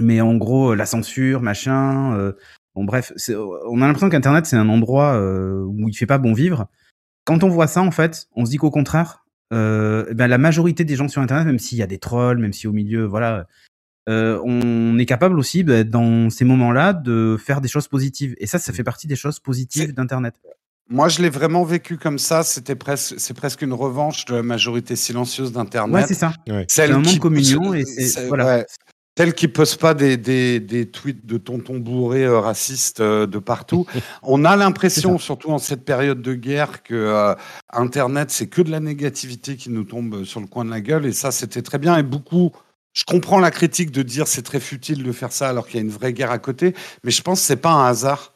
mais 0.00 0.22
en 0.22 0.34
gros, 0.36 0.74
la 0.74 0.86
censure, 0.86 1.42
machin. 1.42 2.16
Euh, 2.16 2.32
bon, 2.74 2.84
bref, 2.84 3.12
on 3.68 3.82
a 3.82 3.86
l'impression 3.86 4.08
qu'Internet, 4.08 4.46
c'est 4.46 4.56
un 4.56 4.70
endroit 4.70 5.20
où 5.66 5.88
il 5.90 5.94
fait 5.94 6.06
pas 6.06 6.18
bon 6.18 6.32
vivre. 6.32 6.68
Quand 7.24 7.44
on 7.44 7.48
voit 7.48 7.66
ça, 7.66 7.82
en 7.82 7.90
fait, 7.90 8.28
on 8.34 8.46
se 8.46 8.50
dit 8.50 8.56
qu'au 8.56 8.70
contraire, 8.70 9.21
euh, 9.52 10.06
eh 10.10 10.14
ben 10.14 10.26
la 10.26 10.38
majorité 10.38 10.84
des 10.84 10.96
gens 10.96 11.08
sur 11.08 11.20
Internet, 11.20 11.46
même 11.46 11.58
s'il 11.58 11.78
y 11.78 11.82
a 11.82 11.86
des 11.86 11.98
trolls, 11.98 12.38
même 12.38 12.52
si 12.52 12.66
au 12.66 12.72
milieu, 12.72 13.04
voilà, 13.04 13.46
euh, 14.08 14.40
on 14.44 14.98
est 14.98 15.06
capable 15.06 15.38
aussi, 15.38 15.62
bah, 15.62 15.84
dans 15.84 16.30
ces 16.30 16.44
moments-là, 16.44 16.92
de 16.92 17.36
faire 17.38 17.60
des 17.60 17.68
choses 17.68 17.88
positives. 17.88 18.34
Et 18.38 18.46
ça, 18.46 18.58
ça 18.58 18.72
fait 18.72 18.84
partie 18.84 19.06
des 19.06 19.16
choses 19.16 19.38
positives 19.40 19.94
d'Internet. 19.94 20.34
Moi, 20.88 21.08
je 21.08 21.22
l'ai 21.22 21.30
vraiment 21.30 21.64
vécu 21.64 21.96
comme 21.96 22.18
ça. 22.18 22.42
C'était 22.42 22.74
presque, 22.74 23.14
c'est 23.18 23.34
presque 23.34 23.62
une 23.62 23.72
revanche 23.72 24.24
de 24.24 24.34
la 24.34 24.42
majorité 24.42 24.96
silencieuse 24.96 25.52
d'Internet. 25.52 25.94
Ouais, 25.94 26.06
c'est 26.06 26.14
ça. 26.14 26.32
C'est 26.68 26.84
un 26.84 26.98
moment 26.98 27.12
de 27.12 27.18
communion 27.18 27.74
et 27.74 27.84
voilà. 28.28 28.64
Tel 29.14 29.34
qui 29.34 29.46
pose 29.46 29.76
pas 29.76 29.92
des, 29.92 30.16
des, 30.16 30.58
des, 30.58 30.86
tweets 30.86 31.26
de 31.26 31.36
tonton 31.36 31.78
bourré 31.78 32.24
euh, 32.24 32.40
racistes 32.40 33.00
euh, 33.00 33.26
de 33.26 33.38
partout. 33.38 33.86
On 34.22 34.46
a 34.46 34.56
l'impression, 34.56 35.18
surtout 35.18 35.50
en 35.50 35.58
cette 35.58 35.84
période 35.84 36.22
de 36.22 36.34
guerre, 36.34 36.82
que 36.82 36.94
euh, 36.94 37.34
Internet, 37.70 38.30
c'est 38.30 38.46
que 38.46 38.62
de 38.62 38.70
la 38.70 38.80
négativité 38.80 39.56
qui 39.56 39.68
nous 39.68 39.84
tombe 39.84 40.24
sur 40.24 40.40
le 40.40 40.46
coin 40.46 40.64
de 40.64 40.70
la 40.70 40.80
gueule. 40.80 41.04
Et 41.04 41.12
ça, 41.12 41.30
c'était 41.30 41.60
très 41.60 41.78
bien. 41.78 41.98
Et 41.98 42.02
beaucoup, 42.02 42.52
je 42.94 43.04
comprends 43.04 43.38
la 43.38 43.50
critique 43.50 43.90
de 43.90 44.02
dire 44.02 44.26
c'est 44.26 44.42
très 44.42 44.60
futile 44.60 45.02
de 45.02 45.12
faire 45.12 45.32
ça 45.32 45.50
alors 45.50 45.66
qu'il 45.66 45.76
y 45.76 45.78
a 45.78 45.82
une 45.82 45.90
vraie 45.90 46.14
guerre 46.14 46.30
à 46.30 46.38
côté. 46.38 46.74
Mais 47.04 47.10
je 47.10 47.20
pense 47.20 47.40
que 47.40 47.46
c'est 47.46 47.56
pas 47.56 47.72
un 47.72 47.88
hasard 47.88 48.32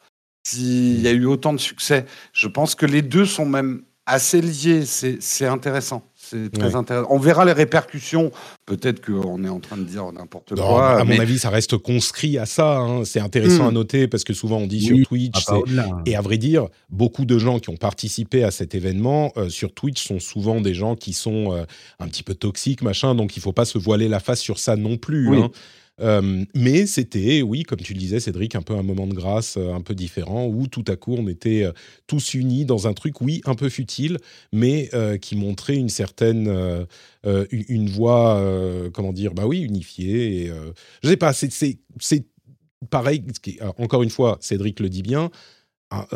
s'il 0.46 1.00
y 1.00 1.08
a 1.08 1.12
eu 1.12 1.24
autant 1.24 1.54
de 1.54 1.58
succès. 1.58 2.04
Je 2.34 2.48
pense 2.48 2.74
que 2.74 2.84
les 2.84 3.02
deux 3.02 3.24
sont 3.24 3.46
même 3.46 3.82
assez 4.04 4.40
liés. 4.40 4.84
C'est 4.84 5.46
intéressant. 5.46 6.02
C'est 6.28 6.50
très 6.52 6.74
intéressant. 6.74 7.08
On 7.10 7.18
verra 7.18 7.44
les 7.44 7.52
répercussions. 7.52 8.32
Peut-être 8.64 9.04
qu'on 9.04 9.44
est 9.44 9.48
en 9.48 9.60
train 9.60 9.76
de 9.76 9.84
dire 9.84 10.10
n'importe 10.12 10.54
quoi. 10.54 10.98
À 11.00 11.04
mon 11.04 11.18
avis, 11.18 11.38
ça 11.38 11.50
reste 11.50 11.76
conscrit 11.76 12.38
à 12.38 12.46
ça. 12.46 12.78
Hein. 12.78 13.04
C'est 13.04 13.20
intéressant 13.20 13.64
hmm. 13.64 13.68
à 13.68 13.72
noter 13.72 14.08
parce 14.08 14.24
que 14.24 14.34
souvent 14.34 14.58
on 14.58 14.66
dit 14.66 14.80
sur 14.80 14.96
Twitch. 15.06 15.44
Et 16.04 16.16
à 16.16 16.20
vrai 16.20 16.38
dire, 16.38 16.66
beaucoup 16.90 17.24
de 17.24 17.38
gens 17.38 17.58
qui 17.58 17.70
ont 17.70 17.76
participé 17.76 18.44
à 18.44 18.50
cet 18.50 18.74
événement 18.74 19.32
euh, 19.36 19.48
sur 19.48 19.72
Twitch 19.72 20.04
sont 20.04 20.20
souvent 20.20 20.60
des 20.60 20.74
gens 20.74 20.96
qui 20.96 21.12
sont 21.12 21.52
euh, 21.52 21.64
un 22.00 22.08
petit 22.08 22.22
peu 22.22 22.34
toxiques, 22.34 22.82
machin. 22.82 23.14
Donc 23.14 23.36
il 23.36 23.40
ne 23.40 23.42
faut 23.42 23.52
pas 23.52 23.64
se 23.64 23.78
voiler 23.78 24.08
la 24.08 24.20
face 24.20 24.40
sur 24.40 24.58
ça 24.58 24.76
non 24.76 24.96
plus. 24.96 25.36
Hein. 25.36 25.50
Euh, 26.00 26.44
mais 26.54 26.86
c'était, 26.86 27.40
oui, 27.42 27.62
comme 27.62 27.80
tu 27.80 27.94
le 27.94 27.98
disais, 27.98 28.20
Cédric, 28.20 28.54
un 28.54 28.62
peu 28.62 28.74
un 28.74 28.82
moment 28.82 29.06
de 29.06 29.14
grâce 29.14 29.56
euh, 29.56 29.72
un 29.72 29.80
peu 29.80 29.94
différent 29.94 30.46
où 30.46 30.66
tout 30.66 30.84
à 30.88 30.96
coup 30.96 31.14
on 31.14 31.26
était 31.26 31.64
euh, 31.64 31.72
tous 32.06 32.34
unis 32.34 32.66
dans 32.66 32.86
un 32.86 32.92
truc, 32.92 33.20
oui, 33.22 33.40
un 33.46 33.54
peu 33.54 33.68
futile, 33.70 34.18
mais 34.52 34.90
qui 35.20 35.36
montrait 35.36 35.76
une 35.76 35.88
certaine, 35.88 36.86
une 37.50 37.88
voix, 37.88 38.42
comment 38.92 39.12
dire, 39.12 39.34
bah 39.34 39.46
oui, 39.46 39.60
unifiée. 39.60 40.44
Et, 40.44 40.52
je 41.02 41.08
sais 41.08 41.16
pas, 41.16 41.32
c'est 41.32 42.26
pareil. 42.90 43.24
Encore 43.78 44.02
une 44.02 44.10
fois, 44.10 44.38
Cédric 44.40 44.80
le 44.80 44.88
dit 44.88 45.02
bien. 45.02 45.30
Un, 45.90 46.06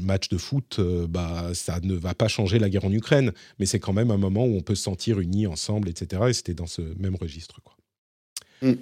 match 0.00 0.28
de 0.28 0.38
foot, 0.38 0.80
bah, 1.08 1.50
ça 1.52 1.80
ne 1.82 1.94
va 1.94 2.14
pas 2.14 2.28
changer 2.28 2.58
la 2.58 2.68
guerre 2.68 2.84
en 2.84 2.92
Ukraine, 2.92 3.32
mais 3.58 3.66
c'est 3.66 3.80
quand 3.80 3.92
même 3.92 4.10
un 4.10 4.18
moment 4.18 4.44
où 4.44 4.56
on 4.56 4.62
peut 4.62 4.76
se 4.76 4.84
sentir 4.84 5.20
unis 5.20 5.46
ensemble, 5.46 5.88
etc. 5.88 6.22
Et 6.28 6.32
c'était 6.32 6.54
dans 6.54 6.66
ce 6.66 6.82
même 6.98 7.16
registre. 7.16 7.60
Quoi. 7.62 7.76
Mm. 8.62 8.74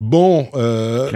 Bon, 0.00 0.48
euh, 0.54 1.10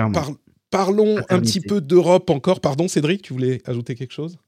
parlons 0.70 1.18
un 1.28 1.40
petit 1.40 1.60
peu 1.60 1.80
d'Europe 1.80 2.30
encore. 2.30 2.60
Pardon, 2.60 2.88
Cédric, 2.88 3.22
tu 3.22 3.32
voulais 3.32 3.62
ajouter 3.66 3.94
quelque 3.94 4.12
chose? 4.12 4.38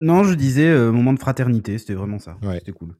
Non, 0.00 0.24
je 0.24 0.34
disais 0.34 0.68
euh, 0.68 0.90
moment 0.90 1.12
de 1.12 1.18
fraternité, 1.18 1.76
c'était 1.76 1.94
vraiment 1.94 2.18
ça. 2.18 2.38
C'était 2.54 2.72
cool. 2.72 2.96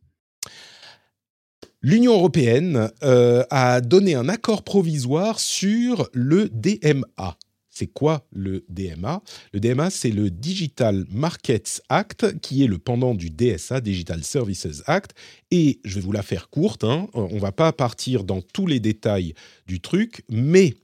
L'Union 1.83 2.13
européenne 2.13 2.91
euh, 3.03 3.43
a 3.49 3.81
donné 3.81 4.15
un 4.15 4.29
accord 4.29 4.65
provisoire 4.65 5.41
sur 5.41 6.11
le 6.13 6.51
DMA. 6.51 7.39
C'est 7.81 7.87
quoi 7.87 8.27
le 8.31 8.67
DMA 8.69 9.23
Le 9.55 9.59
DMA, 9.59 9.89
c'est 9.89 10.11
le 10.11 10.29
Digital 10.29 11.07
Markets 11.09 11.81
Act, 11.89 12.39
qui 12.41 12.63
est 12.63 12.67
le 12.67 12.77
pendant 12.77 13.15
du 13.15 13.31
DSA, 13.31 13.81
Digital 13.81 14.23
Services 14.23 14.83
Act. 14.85 15.13
Et 15.51 15.81
je 15.83 15.95
vais 15.95 16.03
vous 16.03 16.13
la 16.13 16.21
faire 16.21 16.51
courte, 16.51 16.85
hein. 16.85 17.09
on 17.15 17.37
ne 17.37 17.41
va 17.41 17.53
pas 17.53 17.73
partir 17.73 18.25
dans 18.25 18.43
tous 18.43 18.67
les 18.67 18.81
détails 18.81 19.33
du 19.67 19.81
truc, 19.81 20.25
mais 20.29 20.75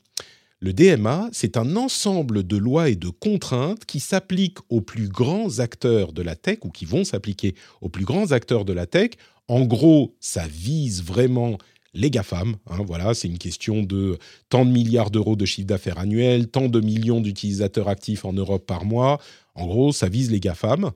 le 0.61 0.73
DMA, 0.73 1.29
c'est 1.33 1.59
un 1.59 1.77
ensemble 1.77 2.47
de 2.47 2.57
lois 2.57 2.89
et 2.89 2.97
de 2.97 3.11
contraintes 3.11 3.85
qui 3.85 4.01
s'appliquent 4.01 4.61
aux 4.71 4.81
plus 4.81 5.11
grands 5.11 5.59
acteurs 5.59 6.15
de 6.15 6.23
la 6.23 6.35
tech, 6.35 6.61
ou 6.65 6.71
qui 6.71 6.87
vont 6.87 7.05
s'appliquer 7.05 7.55
aux 7.83 7.91
plus 7.91 8.07
grands 8.07 8.33
acteurs 8.33 8.65
de 8.65 8.73
la 8.73 8.87
tech. 8.87 9.11
En 9.49 9.67
gros, 9.67 10.17
ça 10.19 10.47
vise 10.49 11.03
vraiment 11.03 11.59
les 11.97 12.11
GAFAM. 12.11 12.57
Hein, 12.69 12.85
voilà, 12.87 13.15
c'est 13.15 13.29
une 13.29 13.39
question 13.39 13.83
de 13.83 14.19
tant 14.49 14.65
de 14.65 14.71
milliards 14.71 15.11
d'euros 15.11 15.37
de 15.37 15.45
chiffre 15.45 15.67
d'affaires 15.67 15.99
annuel, 15.99 16.49
tant 16.49 16.69
de 16.69 16.81
millions 16.81 17.21
d'utilisateurs 17.21 17.89
actifs 17.89 18.25
en 18.25 18.33
Europe 18.33 18.67
par 18.67 18.85
mois. 18.85 19.19
En 19.55 19.67
gros, 19.67 19.93
ça 19.93 20.09
vise 20.09 20.31
les 20.31 20.41
GAFAM. 20.41 20.91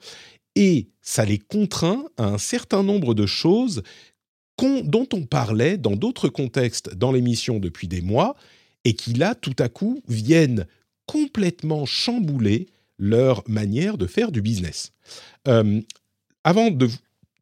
Et 0.56 0.88
ça 1.00 1.24
les 1.24 1.38
contraint 1.38 2.04
à 2.16 2.24
un 2.24 2.38
certain 2.38 2.82
nombre 2.82 3.14
de 3.14 3.26
choses 3.26 3.82
dont 4.84 5.08
on 5.12 5.22
parlait 5.22 5.78
dans 5.78 5.96
d'autres 5.96 6.28
contextes 6.28 6.94
dans 6.94 7.12
l'émission 7.12 7.58
depuis 7.58 7.88
des 7.88 8.02
mois, 8.02 8.36
et 8.84 8.94
qui 8.94 9.14
là, 9.14 9.34
tout 9.34 9.56
à 9.58 9.68
coup, 9.68 10.02
viennent 10.08 10.66
complètement 11.06 11.86
chambouler 11.86 12.66
leur 12.98 13.42
manière 13.48 13.96
de 13.96 14.06
faire 14.06 14.30
du 14.30 14.42
business. 14.42 14.92
Euh, 15.48 15.80
avant 16.44 16.70
de, 16.70 16.88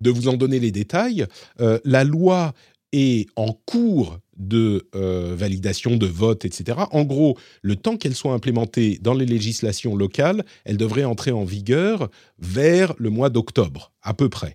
vous 0.04 0.28
en 0.28 0.36
donner 0.36 0.60
les 0.60 0.70
détails, 0.70 1.26
euh, 1.60 1.78
la 1.84 2.04
loi 2.04 2.54
est 2.92 3.28
en 3.36 3.52
cours 3.52 4.18
de 4.38 4.88
euh, 4.94 5.34
validation, 5.36 5.96
de 5.96 6.06
vote, 6.06 6.44
etc. 6.44 6.78
En 6.92 7.04
gros, 7.04 7.36
le 7.62 7.76
temps 7.76 7.96
qu'elle 7.96 8.14
soit 8.14 8.32
implémentée 8.32 8.98
dans 9.02 9.14
les 9.14 9.26
législations 9.26 9.96
locales, 9.96 10.44
elle 10.64 10.76
devrait 10.76 11.04
entrer 11.04 11.32
en 11.32 11.44
vigueur 11.44 12.08
vers 12.38 12.94
le 12.98 13.10
mois 13.10 13.30
d'octobre, 13.30 13.92
à 14.02 14.14
peu 14.14 14.28
près. 14.28 14.54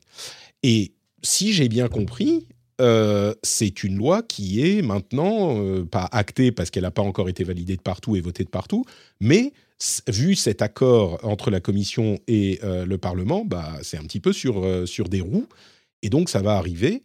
Et 0.64 0.94
si 1.22 1.54
j'ai 1.54 1.68
bien 1.68 1.90
compris, 1.90 2.48
euh, 2.82 3.34
c'est 3.44 3.84
une 3.84 3.98
loi 3.98 4.24
qui 4.24 4.66
est 4.66 4.82
maintenant 4.82 5.60
euh, 5.60 5.84
pas 5.86 6.08
actée 6.12 6.52
parce 6.52 6.70
qu'elle 6.70 6.84
n'a 6.84 6.92
pas 6.92 7.02
encore 7.02 7.30
été 7.30 7.44
validée 7.44 7.76
de 7.76 7.82
partout 7.82 8.16
et 8.16 8.22
votée 8.22 8.46
de 8.46 8.50
partout, 8.50 8.86
mais 9.20 9.52
vu 10.08 10.36
cet 10.36 10.62
accord 10.62 11.20
entre 11.24 11.52
la 11.52 11.60
Commission 11.60 12.18
et 12.30 12.62
le 12.64 12.98
Parlement, 12.98 13.44
bah, 13.44 13.74
c'est 13.82 13.98
un 13.98 14.04
petit 14.04 14.22
peu 14.22 14.32
sur, 14.32 14.88
sur 14.88 15.10
des 15.10 15.20
roues. 15.20 15.50
Et 16.04 16.10
donc, 16.10 16.30
ça 16.30 16.42
va 16.42 16.56
arriver. 16.56 17.04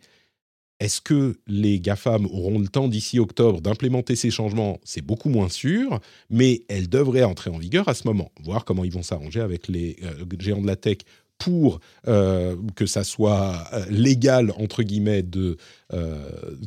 Est-ce 0.81 1.01
que 1.01 1.37
les 1.49 1.81
GAFAM 1.81 2.27
auront 2.27 2.61
le 2.61 2.69
temps 2.69 2.87
d'ici 2.87 3.19
octobre 3.19 3.61
d'implémenter 3.61 4.15
ces 4.15 4.31
changements? 4.31 4.79
C'est 4.85 5.03
beaucoup 5.03 5.29
moins 5.29 5.49
sûr, 5.49 5.99
mais 6.31 6.63
elles 6.69 6.89
devraient 6.89 7.25
entrer 7.25 7.51
en 7.51 7.59
vigueur 7.59 7.89
à 7.89 7.95
ce 7.95 8.07
moment, 8.07 8.31
voir 8.45 8.65
comment 8.65 8.85
ils 8.85 8.93
vont 8.93 9.03
s'arranger 9.03 9.41
avec 9.41 9.67
les 9.67 9.97
euh, 10.05 10.25
géants 10.39 10.63
de 10.63 10.69
la 10.69 10.77
tech 10.77 10.99
pour 11.37 11.81
euh, 12.07 12.57
que 12.77 12.87
ça 12.87 13.03
soit 13.03 13.65
euh, 13.73 13.87
légal, 13.91 14.53
entre 14.57 14.85
guillemets, 14.85 15.23
de, 15.23 15.57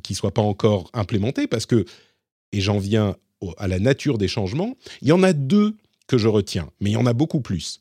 qui 0.04 0.14
ne 0.14 0.18
soit 0.18 0.34
pas 0.34 0.42
encore 0.42 0.90
implémenté, 0.94 1.48
parce 1.48 1.66
que, 1.66 1.86
et 2.52 2.60
j'en 2.60 2.80
viens 2.80 3.16
à 3.58 3.68
la 3.68 3.80
nature 3.80 4.18
des 4.18 4.28
changements, 4.28 4.76
il 5.02 5.08
y 5.08 5.12
en 5.14 5.24
a 5.24 5.32
deux 5.32 5.76
que 6.08 6.18
je 6.18 6.28
retiens, 6.28 6.70
mais 6.82 6.90
il 6.90 6.94
y 6.94 6.98
en 6.98 7.06
a 7.06 7.14
beaucoup 7.14 7.42
plus. 7.42 7.80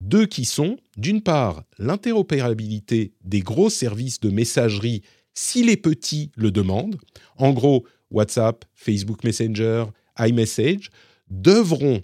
Deux 0.00 0.26
qui 0.26 0.44
sont, 0.44 0.76
d'une 0.96 1.20
part, 1.20 1.64
l'interopérabilité 1.78 3.12
des 3.24 3.40
gros 3.40 3.70
services 3.70 4.20
de 4.20 4.30
messagerie 4.30 5.02
si 5.34 5.62
les 5.64 5.76
petits 5.76 6.30
le 6.36 6.50
demandent. 6.50 6.96
En 7.36 7.52
gros, 7.52 7.84
WhatsApp, 8.10 8.64
Facebook 8.74 9.24
Messenger, 9.24 9.86
iMessage 10.18 10.90
devront 11.28 12.00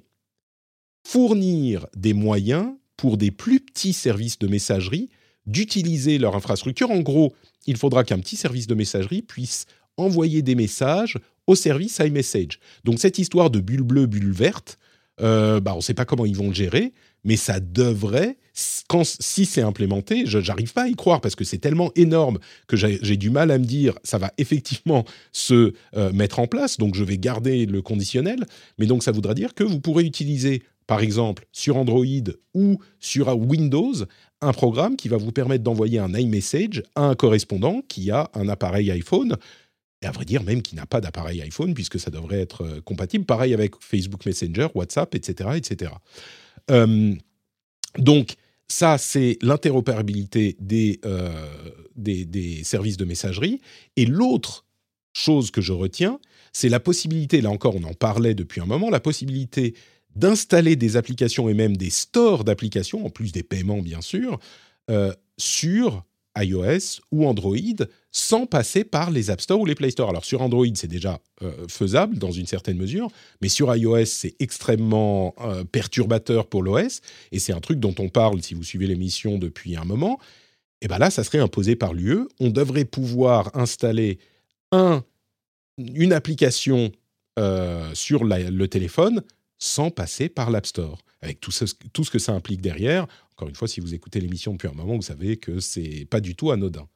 fournir 1.06 1.86
des 1.96 2.12
moyens 2.12 2.72
pour 2.96 3.16
des 3.16 3.30
plus 3.30 3.60
petits 3.60 3.92
services 3.92 4.38
de 4.38 4.48
messagerie 4.48 5.08
d'utiliser 5.46 6.18
leur 6.18 6.36
infrastructure. 6.36 6.90
En 6.90 7.00
gros, 7.00 7.34
il 7.66 7.76
faudra 7.76 8.04
qu'un 8.04 8.18
petit 8.18 8.36
service 8.36 8.66
de 8.66 8.74
messagerie 8.74 9.22
puisse 9.22 9.66
envoyer 9.96 10.42
des 10.42 10.54
messages 10.54 11.16
au 11.46 11.54
service 11.54 11.98
iMessage. 11.98 12.58
Donc 12.84 12.98
cette 12.98 13.18
histoire 13.18 13.50
de 13.50 13.60
bulle 13.60 13.82
bleue, 13.82 14.06
bulle 14.06 14.32
verte, 14.32 14.78
euh, 15.20 15.60
bah, 15.60 15.72
on 15.74 15.78
ne 15.78 15.82
sait 15.82 15.94
pas 15.94 16.04
comment 16.04 16.24
ils 16.24 16.36
vont 16.36 16.48
le 16.48 16.54
gérer, 16.54 16.92
mais 17.24 17.36
ça 17.36 17.60
devrait, 17.60 18.36
quand, 18.88 19.04
si 19.04 19.44
c'est 19.44 19.62
implémenté, 19.62 20.24
je 20.26 20.38
n'arrive 20.38 20.72
pas 20.72 20.84
à 20.84 20.88
y 20.88 20.94
croire 20.94 21.20
parce 21.20 21.34
que 21.34 21.44
c'est 21.44 21.58
tellement 21.58 21.92
énorme 21.96 22.38
que 22.66 22.76
j'ai 22.76 23.16
du 23.16 23.30
mal 23.30 23.50
à 23.50 23.58
me 23.58 23.64
dire 23.64 23.94
ça 24.02 24.18
va 24.18 24.32
effectivement 24.38 25.04
se 25.32 25.72
euh, 25.96 26.12
mettre 26.12 26.38
en 26.38 26.46
place, 26.46 26.78
donc 26.78 26.94
je 26.94 27.04
vais 27.04 27.18
garder 27.18 27.66
le 27.66 27.82
conditionnel, 27.82 28.46
mais 28.78 28.86
donc 28.86 29.02
ça 29.02 29.12
voudra 29.12 29.34
dire 29.34 29.54
que 29.54 29.64
vous 29.64 29.80
pourrez 29.80 30.04
utiliser 30.04 30.62
par 30.86 31.00
exemple 31.00 31.46
sur 31.52 31.76
Android 31.76 32.04
ou 32.54 32.78
sur 32.98 33.28
Windows 33.38 33.94
un 34.40 34.52
programme 34.52 34.96
qui 34.96 35.08
va 35.08 35.18
vous 35.18 35.32
permettre 35.32 35.62
d'envoyer 35.62 35.98
un 35.98 36.12
iMessage 36.14 36.82
à 36.96 37.02
un 37.02 37.14
correspondant 37.14 37.82
qui 37.88 38.10
a 38.10 38.30
un 38.34 38.48
appareil 38.48 38.90
iPhone 38.90 39.36
et 40.02 40.06
à 40.06 40.10
vrai 40.10 40.24
dire 40.24 40.42
même 40.42 40.62
qui 40.62 40.74
n'a 40.74 40.86
pas 40.86 41.00
d'appareil 41.00 41.42
iPhone 41.42 41.74
puisque 41.74 42.00
ça 42.00 42.10
devrait 42.10 42.40
être 42.40 42.64
euh, 42.64 42.80
compatible. 42.80 43.24
Pareil 43.24 43.54
avec 43.54 43.74
Facebook 43.80 44.24
Messenger, 44.26 44.68
WhatsApp, 44.74 45.14
etc., 45.14 45.50
etc. 45.56 45.92
Euh, 46.70 47.14
donc 47.98 48.34
ça, 48.68 48.98
c'est 48.98 49.38
l'interopérabilité 49.42 50.56
euh, 51.04 51.30
des, 51.96 52.24
des, 52.24 52.64
services 52.64 52.96
de 52.96 53.04
messagerie. 53.04 53.60
Et 53.96 54.06
l'autre 54.06 54.64
chose 55.12 55.50
que 55.50 55.60
je 55.60 55.72
retiens, 55.72 56.20
c'est 56.52 56.68
la 56.68 56.80
possibilité, 56.80 57.40
là 57.40 57.50
encore 57.50 57.76
on 57.76 57.82
en 57.82 57.94
parlait 57.94 58.34
depuis 58.34 58.60
un 58.60 58.66
moment, 58.66 58.90
la 58.90 59.00
possibilité 59.00 59.74
d'installer 60.14 60.76
des 60.76 60.96
applications 60.96 61.48
et 61.48 61.54
même 61.54 61.76
des 61.76 61.90
stores 61.90 62.44
d'applications, 62.44 63.04
en 63.04 63.10
plus 63.10 63.32
des 63.32 63.42
paiements 63.42 63.80
bien 63.80 64.00
sûr, 64.00 64.38
sur 65.36 66.04
iOS 66.38 67.00
ou 67.10 67.26
Android 67.26 67.54
sans 68.12 68.46
passer 68.46 68.84
par 68.84 69.10
les 69.10 69.30
App 69.30 69.40
Store 69.40 69.60
ou 69.60 69.66
les 69.66 69.74
Play 69.74 69.90
Store. 69.90 70.10
Alors 70.10 70.24
sur 70.24 70.42
Android, 70.42 70.66
c'est 70.74 70.88
déjà 70.88 71.20
euh, 71.42 71.66
faisable 71.68 72.18
dans 72.18 72.30
une 72.30 72.46
certaine 72.46 72.76
mesure, 72.76 73.08
mais 73.40 73.48
sur 73.48 73.74
iOS, 73.74 74.06
c'est 74.06 74.34
extrêmement 74.40 75.34
euh, 75.40 75.64
perturbateur 75.64 76.46
pour 76.46 76.62
l'OS, 76.62 77.00
et 77.32 77.38
c'est 77.38 77.52
un 77.52 77.60
truc 77.60 77.78
dont 77.78 77.94
on 77.98 78.08
parle 78.08 78.42
si 78.42 78.54
vous 78.54 78.64
suivez 78.64 78.86
l'émission 78.86 79.38
depuis 79.38 79.76
un 79.76 79.84
moment. 79.84 80.18
Et 80.82 80.88
bien 80.88 80.98
là, 80.98 81.10
ça 81.10 81.24
serait 81.24 81.38
imposé 81.38 81.76
par 81.76 81.92
l'UE. 81.92 82.26
On 82.40 82.48
devrait 82.48 82.86
pouvoir 82.86 83.54
installer 83.54 84.18
un, 84.72 85.04
une 85.78 86.12
application 86.12 86.90
euh, 87.38 87.94
sur 87.94 88.24
le 88.24 88.66
téléphone 88.66 89.22
sans 89.60 89.90
passer 89.90 90.28
par 90.28 90.50
l'App 90.50 90.66
Store, 90.66 90.98
avec 91.22 91.38
tout 91.40 91.52
ce, 91.52 91.66
tout 91.92 92.02
ce 92.02 92.10
que 92.10 92.18
ça 92.18 92.32
implique 92.32 92.60
derrière. 92.60 93.06
Encore 93.32 93.48
une 93.48 93.54
fois, 93.54 93.68
si 93.68 93.80
vous 93.80 93.94
écoutez 93.94 94.20
l'émission 94.20 94.52
depuis 94.52 94.68
un 94.68 94.72
moment, 94.72 94.96
vous 94.96 95.02
savez 95.02 95.36
que 95.36 95.60
c'est 95.60 96.06
pas 96.10 96.20
du 96.20 96.34
tout 96.34 96.50
anodin. 96.50 96.88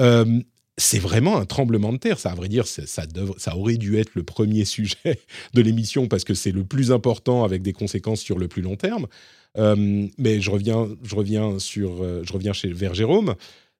Euh, 0.00 0.40
c'est 0.76 0.98
vraiment 0.98 1.38
un 1.38 1.46
tremblement 1.46 1.92
de 1.92 1.96
terre. 1.96 2.20
Ça, 2.20 2.30
à 2.30 2.34
vrai 2.34 2.48
dire, 2.48 2.66
ça, 2.66 2.86
ça, 2.86 3.56
aurait 3.56 3.78
dû 3.78 3.96
être 3.96 4.14
le 4.14 4.22
premier 4.22 4.64
sujet 4.66 5.20
de 5.54 5.62
l'émission 5.62 6.06
parce 6.06 6.24
que 6.24 6.34
c'est 6.34 6.52
le 6.52 6.64
plus 6.64 6.92
important 6.92 7.42
avec 7.42 7.62
des 7.62 7.72
conséquences 7.72 8.20
sur 8.20 8.38
le 8.38 8.48
plus 8.48 8.62
long 8.62 8.76
terme. 8.76 9.06
Euh, 9.56 10.06
mais 10.18 10.40
je 10.40 10.50
reviens, 10.50 10.88
je 11.02 11.16
reviens 11.16 11.58
sur, 11.58 12.02
euh, 12.02 12.22
je 12.22 12.32
reviens 12.32 12.52
chez 12.52 12.70
vers 12.70 12.94
Jérôme. 12.94 13.34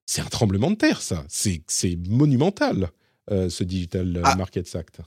C'est 0.07 0.23
un 0.23 0.27
tremblement 0.27 0.71
de 0.71 0.77
terre, 0.77 1.03
ça. 1.03 1.25
C'est 1.29 1.99
monumental, 2.09 2.89
ce 3.31 3.63
Digital 3.63 4.23
ah. 4.25 4.37
Markets 4.37 4.75
Act. 4.75 5.03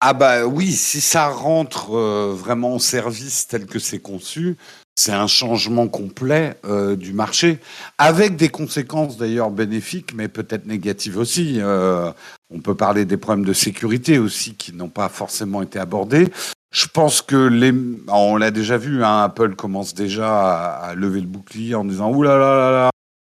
Ah 0.00 0.12
bah 0.12 0.46
oui, 0.46 0.72
si 0.72 1.00
ça 1.00 1.28
rentre 1.28 1.96
vraiment 2.32 2.74
au 2.74 2.78
service 2.78 3.48
tel 3.48 3.66
que 3.66 3.78
c'est 3.78 3.98
conçu, 3.98 4.56
c'est 4.98 5.12
un 5.12 5.26
changement 5.26 5.88
complet 5.88 6.56
euh, 6.64 6.96
du 6.96 7.12
marché, 7.12 7.58
avec 7.98 8.36
des 8.36 8.48
conséquences 8.48 9.18
d'ailleurs 9.18 9.50
bénéfiques, 9.50 10.14
mais 10.14 10.26
peut-être 10.28 10.66
négatives 10.66 11.18
aussi. 11.18 11.60
Euh, 11.60 12.10
on 12.50 12.60
peut 12.60 12.74
parler 12.74 13.04
des 13.04 13.18
problèmes 13.18 13.44
de 13.44 13.52
sécurité 13.52 14.18
aussi 14.18 14.54
qui 14.54 14.72
n'ont 14.72 14.88
pas 14.88 15.10
forcément 15.10 15.62
été 15.62 15.78
abordés. 15.78 16.28
Je 16.72 16.86
pense 16.86 17.20
que 17.20 17.36
les, 17.36 17.74
on 18.08 18.36
l'a 18.36 18.50
déjà 18.50 18.78
vu, 18.78 19.04
hein, 19.04 19.22
Apple 19.24 19.54
commence 19.54 19.94
déjà 19.94 20.76
à, 20.76 20.94
lever 20.94 21.20
le 21.20 21.26
bouclier 21.26 21.74
en 21.74 21.84
disant 21.84 22.10
ouh. 22.10 22.24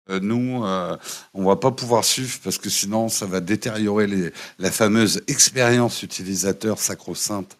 Euh, 0.10 0.20
nous, 0.22 0.64
euh, 0.64 0.96
on 1.34 1.44
va 1.44 1.56
pas 1.56 1.72
pouvoir 1.72 2.04
suivre 2.06 2.40
parce 2.44 2.58
que 2.58 2.70
sinon, 2.70 3.10
ça 3.10 3.26
va 3.26 3.40
détériorer 3.40 4.08
les, 4.08 4.32
la 4.60 4.72
fameuse 4.72 5.22
expérience 5.28 6.04
utilisateur 6.04 6.78
sacro-sainte 6.78 7.58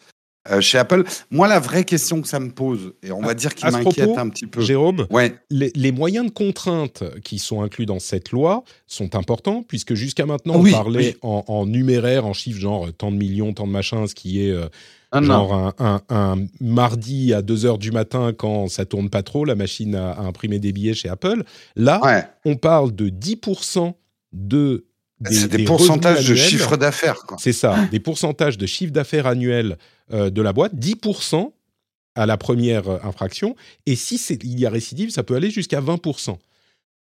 euh, 0.52 0.62
chez 0.62 0.78
Apple. 0.78 1.04
Moi, 1.32 1.48
la 1.48 1.60
vraie 1.60 1.84
question 1.84 2.22
que 2.22 2.28
ça 2.28 2.40
me 2.40 2.52
pose, 2.52 2.94
et 3.02 3.12
on 3.12 3.22
va 3.22 3.34
dire 3.34 3.56
qu'il 3.56 3.70
m'inquiète 3.72 4.16
un 4.18 4.30
petit 4.30 4.46
peu. 4.46 4.62
Jérôme, 4.62 5.08
ouais. 5.10 5.36
les, 5.50 5.92
moyens 5.92 6.28
de 6.28 6.32
contrainte 6.32 7.04
qui 7.24 7.40
sont 7.40 7.64
inclus 7.64 7.88
dans 7.88 7.98
cette 7.98 8.32
loi 8.32 8.64
sont 8.86 9.16
importants, 9.16 9.64
puisque 9.68 9.96
jusqu'à 9.96 10.28
maintenant, 10.28 10.56
on 10.58 10.72
parlait 10.72 11.18
En, 11.24 11.66
numéraire, 11.66 12.28
en 12.28 12.34
chiffres, 12.34 12.60
genre 12.60 12.94
tant 12.94 13.12
de 13.12 13.18
millions, 13.18 13.54
tant 13.54 13.66
de 13.66 13.72
machins, 13.72 14.06
ce 14.06 14.14
qui 14.14 14.46
est 14.46 14.52
euh, 14.52 14.68
ah, 15.16 15.24
genre 15.24 15.74
un, 16.10 16.36
mardi 16.60 17.34
à 17.34 17.42
2 17.42 17.66
heures 17.66 17.78
du 17.78 17.92
matin 17.92 18.34
quand 18.38 18.68
ça 18.68 18.86
tourne 18.86 19.10
pas 19.10 19.24
trop, 19.24 19.46
la 19.46 19.56
machine 19.56 19.96
à, 19.96 20.20
imprimer 20.20 20.60
des 20.60 20.72
billets 20.72 20.94
chez 20.94 21.10
Apple. 21.10 21.44
Là, 21.76 22.02
on 22.46 22.56
parle 22.56 22.94
de 22.94 23.10
10% 23.10 23.94
de 24.34 24.86
c'est 25.24 25.48
des, 25.48 25.64
pourcentages 25.64 26.28
de 26.28 26.36
chiffre 26.36 26.76
d'affaires. 26.76 27.26
C'est 27.38 27.54
ça, 27.54 27.88
des 27.92 28.00
pourcentages 28.00 28.58
de 28.58 28.66
chiffre 28.66 28.92
d'affaires 28.92 29.28
annuel 29.28 29.78
euh, 30.14 30.30
de 30.30 30.42
la 30.42 30.52
boîte, 30.52 30.76
10% 30.76 31.52
à 32.16 32.26
la 32.26 32.38
première 32.38 32.90
euh, 32.90 32.98
infraction, 33.04 33.56
et 33.86 33.96
si 33.96 34.16
il 34.44 34.60
y 34.60 34.66
a 34.66 34.70
récidive, 34.70 35.10
ça 35.10 35.24
peut 35.24 35.36
aller 35.36 35.50
jusqu'à 35.50 35.82
20%. 35.82 36.38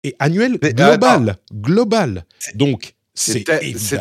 Et 0.04 0.16
annuel 0.20 0.60
global, 0.60 1.38
global. 1.52 2.26
Donc, 2.54 2.94
c'est 3.16 3.44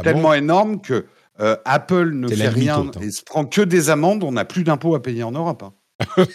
tellement 0.03 0.35
énorme 0.35 0.81
que 0.83 1.07
euh, 1.41 1.57
Apple 1.65 2.11
ne 2.11 2.29
fait 2.29 2.49
rien 2.49 2.79
hein. 2.79 2.91
et 3.01 3.11
se 3.11 3.23
prend 3.23 3.45
que 3.45 3.61
des 3.61 3.91
amendes, 3.91 4.23
on 4.23 4.33
n'a 4.33 4.45
plus 4.45 4.65
d'impôts 4.65 4.95
à 4.95 5.03
payer 5.03 5.23
en 5.23 5.33
Europe. 5.33 5.63
Hein. 5.63 5.73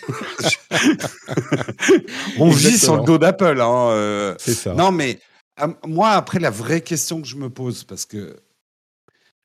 on 2.40 2.50
vit 2.50 2.78
sur 2.78 2.98
le 2.98 3.04
dos 3.04 3.18
d'Apple. 3.18 3.62
Hein, 3.62 4.36
c'est 4.40 4.54
ça. 4.54 4.74
Non, 4.74 4.92
mais 4.92 5.20
ah, 5.58 5.68
moi, 5.86 6.12
après, 6.12 6.40
la 6.40 6.50
vraie 6.50 6.82
question 6.82 7.22
que 7.22 7.28
je 7.28 7.36
me 7.36 7.50
pose, 7.50 7.84
parce 7.84 8.06
que 8.06 8.38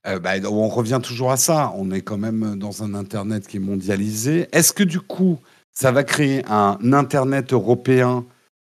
euh, 0.06 0.18
bah, 0.18 0.34
on 0.48 0.68
revient 0.68 1.00
toujours 1.02 1.32
à 1.32 1.36
ça, 1.36 1.72
on 1.76 1.90
est 1.90 2.02
quand 2.02 2.18
même 2.18 2.56
dans 2.56 2.82
un 2.82 2.94
Internet 2.94 3.46
qui 3.46 3.56
est 3.56 3.60
mondialisé. 3.60 4.48
Est-ce 4.52 4.72
que 4.72 4.84
du 4.84 5.00
coup, 5.00 5.40
ça 5.72 5.90
va 5.92 6.04
créer 6.04 6.44
un 6.46 6.78
Internet 6.92 7.52
européen 7.52 8.24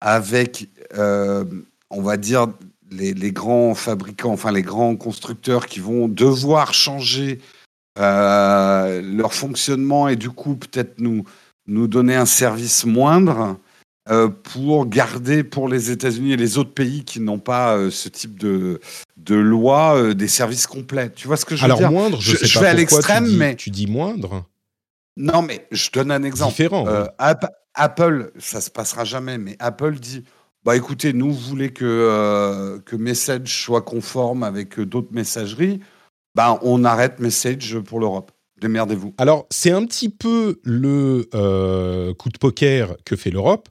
avec, 0.01 0.69
euh, 0.97 1.45
on 1.91 2.01
va 2.01 2.17
dire, 2.17 2.47
les, 2.91 3.33
grands 3.33 3.75
fabricants, 3.75 4.33
enfin 4.33 4.53
les 4.53 4.63
grands 4.63 4.97
constructeurs 4.97 5.67
qui 5.67 5.81
vont 5.81 6.09
devoir 6.09 6.75
changer 6.75 7.41
euh, 7.99 9.01
leur 9.03 9.33
fonctionnement 9.35 10.09
et 10.09 10.17
du 10.17 10.31
coup 10.31 10.55
peut-être 10.55 10.99
nous, 10.99 11.25
nous 11.67 11.89
donner 11.89 12.15
un 12.15 12.27
service 12.27 12.85
moindre 12.85 13.57
euh, 14.09 14.29
pour 14.29 14.87
garder 14.87 15.43
pour 15.43 15.69
les 15.69 15.91
États-Unis 15.91 16.33
et 16.33 16.37
les 16.37 16.59
autres 16.59 16.73
pays 16.73 17.05
qui 17.05 17.21
n'ont 17.21 17.39
pas 17.39 17.77
euh, 17.77 17.91
ce 17.91 18.09
type 18.09 18.39
de, 18.39 18.81
de 19.17 19.35
loi 19.35 20.15
des 20.15 20.29
services 20.29 20.67
complets. 20.67 21.11
Tu 21.11 21.27
vois 21.27 21.37
ce 21.37 21.45
que 21.45 21.57
je 21.57 21.63
veux 21.63 21.65
Alors, 21.65 21.79
dire? 21.79 21.91
moindre, 21.91 22.21
je, 22.21 22.37
sais 22.37 22.61
vais 22.61 22.67
à 22.67 22.75
l'extrême, 22.75 23.29
mais 23.37 23.57
tu 23.57 23.71
dis 23.71 23.87
moindre. 23.87 24.45
Non, 25.17 25.43
mais 25.43 25.67
je 25.73 25.91
donne 25.91 26.13
un 26.13 26.23
exemple. 26.23 26.51
Différent. 26.51 26.87
Apple, 27.77 28.33
ça 28.39 28.61
se 28.61 28.71
passera 28.71 29.05
jamais, 29.05 29.37
mais 29.39 29.57
Apple 29.59 29.95
dit 29.95 30.25
bah 30.67 30.77
écoutez, 30.77 31.13
nous 31.13 31.33
voulons 31.33 31.69
que 31.69 32.79
que 32.85 32.97
Message 32.97 33.65
soit 33.65 33.83
conforme 33.83 34.43
avec 34.43 34.79
d'autres 34.79 35.13
messageries. 35.13 35.81
Bah, 36.35 36.59
on 36.63 36.85
arrête 36.85 37.21
Message 37.21 37.79
pour 37.79 38.01
l'Europe. 38.01 38.33
Démerdez-vous. 38.61 39.15
Alors, 39.17 39.47
c'est 39.51 39.71
un 39.71 39.87
petit 39.87 40.11
peu 40.11 40.61
le 40.65 41.29
coup 42.19 42.29
de 42.29 42.39
poker 42.39 42.97
que 43.05 43.17
fait 43.17 43.31
l'Europe. 43.31 43.69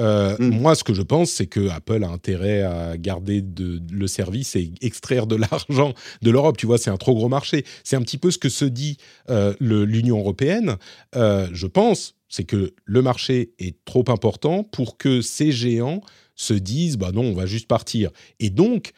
Euh, 0.00 0.36
mmh. 0.38 0.60
Moi, 0.60 0.74
ce 0.74 0.84
que 0.84 0.94
je 0.94 1.02
pense, 1.02 1.30
c'est 1.30 1.46
que 1.46 1.68
Apple 1.70 2.04
a 2.04 2.08
intérêt 2.08 2.62
à 2.62 2.96
garder 2.96 3.42
le 3.90 4.06
service 4.06 4.56
et 4.56 4.72
extraire 4.80 5.26
de 5.26 5.36
l'argent 5.50 5.94
de 6.22 6.30
l'Europe. 6.30 6.56
Tu 6.56 6.66
vois, 6.66 6.78
c'est 6.78 6.90
un 6.90 6.96
trop 6.96 7.14
gros 7.14 7.28
marché. 7.28 7.64
C'est 7.84 7.96
un 7.96 8.02
petit 8.02 8.18
peu 8.18 8.30
ce 8.30 8.38
que 8.38 8.48
se 8.48 8.64
dit 8.64 8.98
euh, 9.30 9.54
l'Union 9.60 10.18
européenne. 10.18 10.76
Euh, 11.14 11.48
je 11.52 11.66
pense, 11.66 12.14
c'est 12.28 12.44
que 12.44 12.74
le 12.84 13.02
marché 13.02 13.52
est 13.58 13.84
trop 13.84 14.04
important 14.08 14.64
pour 14.64 14.98
que 14.98 15.20
ces 15.22 15.52
géants 15.52 16.00
se 16.36 16.54
disent, 16.54 16.96
bah 16.96 17.10
non, 17.12 17.22
on 17.22 17.34
va 17.34 17.46
juste 17.46 17.66
partir. 17.66 18.10
Et 18.38 18.50
donc, 18.50 18.92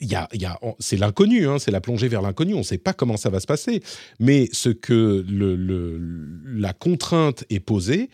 il 0.00 0.10
y 0.10 0.14
a, 0.14 0.28
c'est 0.78 0.96
l'inconnu, 0.96 1.46
hein, 1.46 1.58
c'est 1.58 1.70
la 1.70 1.80
plongée 1.80 2.08
vers 2.08 2.22
l'inconnu. 2.22 2.54
On 2.54 2.58
ne 2.58 2.62
sait 2.62 2.78
pas 2.78 2.94
comment 2.94 3.16
ça 3.16 3.28
va 3.28 3.40
se 3.40 3.46
passer, 3.46 3.82
mais 4.18 4.48
ce 4.52 4.70
que 4.70 5.24
la 6.46 6.72
contrainte 6.72 7.44
est 7.50 7.60
posée, 7.60 8.08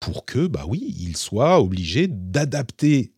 pour 0.00 0.24
que, 0.24 0.46
bah 0.46 0.64
oui, 0.66 0.96
ils 0.98 1.16
soient 1.16 1.60
obligés 1.60 2.08
d'adapter 2.08 3.12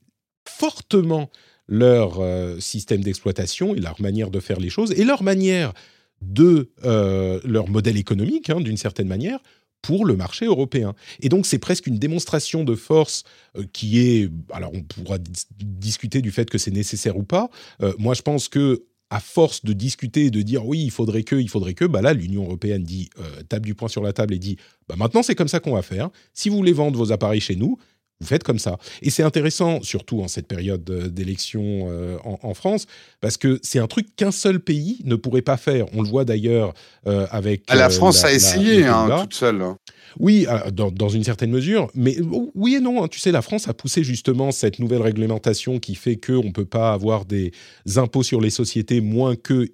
fortement 0.47 1.31
leur 1.67 2.21
euh, 2.21 2.61
système 2.61 3.03
d'exploitation 3.03 3.75
et 3.75 3.81
leur 3.81 4.01
manière 4.03 4.31
de 4.31 4.39
faire 4.39 4.61
les 4.61 4.69
choses 4.69 4.93
et 4.93 5.05
leur 5.05 5.23
manière 5.23 5.73
de 6.21 6.71
euh, 6.85 7.41
leur 7.45 7.69
modèle 7.69 7.97
économique, 7.97 8.51
hein, 8.51 8.61
d'une 8.61 8.77
certaine 8.77 9.09
manière, 9.09 9.39
pour 9.85 10.07
le 10.07 10.17
marché 10.17 10.47
européen. 10.47 10.95
Et 11.21 11.29
donc 11.29 11.45
c'est 11.45 11.59
presque 11.59 11.87
une 11.87 11.99
démonstration 11.99 12.65
de 12.65 12.75
force 12.75 13.25
euh, 13.57 13.65
qui 13.73 14.01
est, 14.01 14.31
alors 14.51 14.73
on 14.73 14.83
pourra 14.83 15.19
discuter 15.61 16.23
du 16.23 16.31
fait 16.31 16.49
que 16.49 16.57
c'est 16.57 16.71
nécessaire 16.71 17.19
ou 17.19 17.23
pas. 17.23 17.51
Euh, 17.83 17.93
moi 17.99 18.15
je 18.15 18.23
pense 18.23 18.49
que 18.49 18.85
à 19.11 19.21
force 19.21 19.63
de 19.63 19.75
discuter 19.75 20.25
et 20.25 20.31
de 20.31 20.41
dire 20.41 20.67
oui, 20.67 20.83
il 20.83 20.91
faudrait 20.91 21.23
que, 21.23 21.37
il 21.37 21.49
faudrait 21.51 21.75
que, 21.75 21.85
bah 21.85 22.01
là, 22.01 22.15
l'Union 22.15 22.45
européenne 22.45 22.83
dit, 22.83 23.11
euh, 23.21 23.43
tape 23.49 23.65
du 23.65 23.75
poing 23.75 23.89
sur 23.89 24.03
la 24.03 24.15
table 24.15 24.33
et 24.35 24.39
dit, 24.39 24.57
bah 24.89 24.97
maintenant 24.97 25.23
c'est 25.23 25.35
comme 25.35 25.49
ça 25.49 25.61
qu'on 25.61 25.75
va 25.75 25.83
faire. 25.83 26.09
Si 26.33 26.49
vous 26.49 26.57
voulez 26.57 26.73
vendre 26.73 26.99
vos 26.99 27.13
appareils 27.13 27.43
chez 27.43 27.55
nous, 27.55 27.79
vous 28.21 28.27
faites 28.27 28.45
comme 28.45 28.59
ça. 28.59 28.79
Et 29.03 29.11
c'est 29.11 29.23
intéressant, 29.23 29.83
surtout 29.83 30.23
en 30.23 30.29
cette 30.29 30.47
période 30.47 30.85
d'élection 30.85 31.89
euh, 31.91 32.17
en, 32.25 32.55
France, 32.55 32.87
parce 33.21 33.37
que 33.37 33.59
c'est 33.63 33.81
un 33.81 33.87
truc 33.87 34.15
qu'un 34.17 34.31
seul 34.31 34.61
pays 34.61 35.01
ne 35.05 35.17
pourrait 35.17 35.43
pas 35.43 35.57
faire. 35.57 35.87
On 35.95 36.03
le 36.03 36.09
voit 36.09 36.25
d'ailleurs 36.25 36.75
euh, 37.07 37.27
avec. 37.31 37.65
Ah, 37.69 37.75
la 37.75 37.87
euh, 37.87 37.91
France 37.91 38.25
a 38.25 38.33
essayé 38.33 38.87
hein, 38.87 39.09
toute 39.21 39.35
seule. 39.35 39.61
Hein. 39.63 39.79
Oui, 40.21 40.47
dans, 40.73 41.09
une 41.09 41.25
certaine 41.25 41.51
mesure, 41.51 41.91
mais 41.95 42.17
oui 42.55 42.77
et 42.77 42.81
non. 42.81 43.03
Hein. 43.03 43.09
Tu 43.09 43.19
sais, 43.19 43.33
la 43.33 43.43
France 43.43 43.67
a 43.67 43.75
poussé 43.75 44.05
justement 44.05 44.53
cette 44.53 44.79
nouvelle 44.79 45.03
réglementation 45.03 45.81
qui 45.81 45.97
fait 45.97 46.17
qu'on 46.17 46.45
ne 46.45 46.53
peut 46.53 46.65
pas 46.65 46.93
avoir 46.93 47.25
des 47.25 47.51
impôts 47.97 48.23
sur 48.23 48.41
les 48.41 48.51
sociétés 48.51 49.01
moins 49.01 49.35
que 49.35 49.67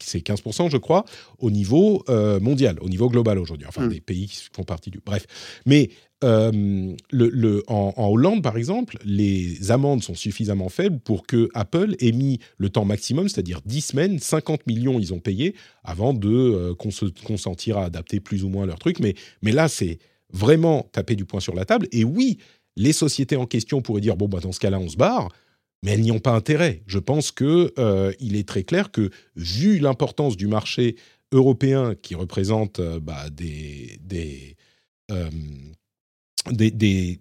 c'est 0.00 0.26
15%, 0.26 0.70
je 0.70 0.76
crois, 0.76 1.04
au 1.38 1.50
niveau 1.50 2.04
mondial, 2.40 2.78
au 2.80 2.88
niveau 2.88 3.08
global 3.08 3.38
aujourd'hui. 3.38 3.66
Enfin, 3.66 3.86
mmh. 3.86 3.88
des 3.90 4.00
pays 4.00 4.26
qui 4.26 4.38
font 4.52 4.64
partie 4.64 4.90
du. 4.90 5.00
Bref. 5.04 5.26
Mais 5.66 5.90
euh, 6.24 6.96
le, 7.10 7.62
en, 7.68 7.92
Hollande, 7.98 8.42
par 8.42 8.56
exemple, 8.56 8.96
les 9.04 9.70
amendes 9.70 10.02
sont 10.02 10.14
suffisamment 10.14 10.70
faibles 10.70 10.98
pour 10.98 11.26
que 11.26 11.50
Apple 11.52 11.94
ait 12.00 12.12
mis 12.12 12.40
le 12.56 12.70
temps 12.70 12.86
maximum, 12.86 13.28
c'est-à-dire 13.28 13.60
10 13.66 13.80
semaines, 13.82 14.18
50 14.18 14.66
millions 14.66 14.98
ils 14.98 15.12
ont 15.12 15.18
payé 15.18 15.54
avant 15.84 16.14
de 16.14 16.30
euh, 16.30 16.74
consentir 16.74 17.76
à 17.76 17.84
adapter 17.84 18.20
plus 18.20 18.44
ou 18.44 18.48
moins 18.48 18.64
leur 18.64 18.78
truc. 18.78 18.98
Mais, 18.98 19.14
mais 19.42 19.52
là, 19.52 19.68
c'est 19.68 19.98
vraiment 20.32 20.88
taper 20.92 21.16
du 21.16 21.26
poing 21.26 21.40
sur 21.40 21.54
la 21.54 21.66
table. 21.66 21.86
Et 21.92 22.04
oui, 22.04 22.38
les 22.76 22.92
sociétés 22.92 23.36
en 23.36 23.46
question 23.46 23.82
pourraient 23.82 24.00
dire 24.00 24.16
bon, 24.16 24.26
bah, 24.26 24.40
dans 24.40 24.52
ce 24.52 24.60
cas-là, 24.60 24.78
on 24.78 24.88
se 24.88 24.96
barre. 24.96 25.28
Mais 25.82 25.92
elles 25.92 26.00
n'y 26.00 26.12
ont 26.12 26.18
pas 26.18 26.32
intérêt. 26.32 26.82
Je 26.86 26.98
pense 26.98 27.30
que 27.30 27.72
euh, 27.78 28.12
il 28.18 28.36
est 28.36 28.48
très 28.48 28.64
clair 28.64 28.90
que, 28.90 29.10
vu 29.36 29.78
l'importance 29.78 30.36
du 30.36 30.46
marché 30.46 30.96
européen 31.32 31.94
qui 32.00 32.14
représente 32.14 32.80
bah, 32.80 33.30
des, 33.30 33.98
des, 36.52 37.18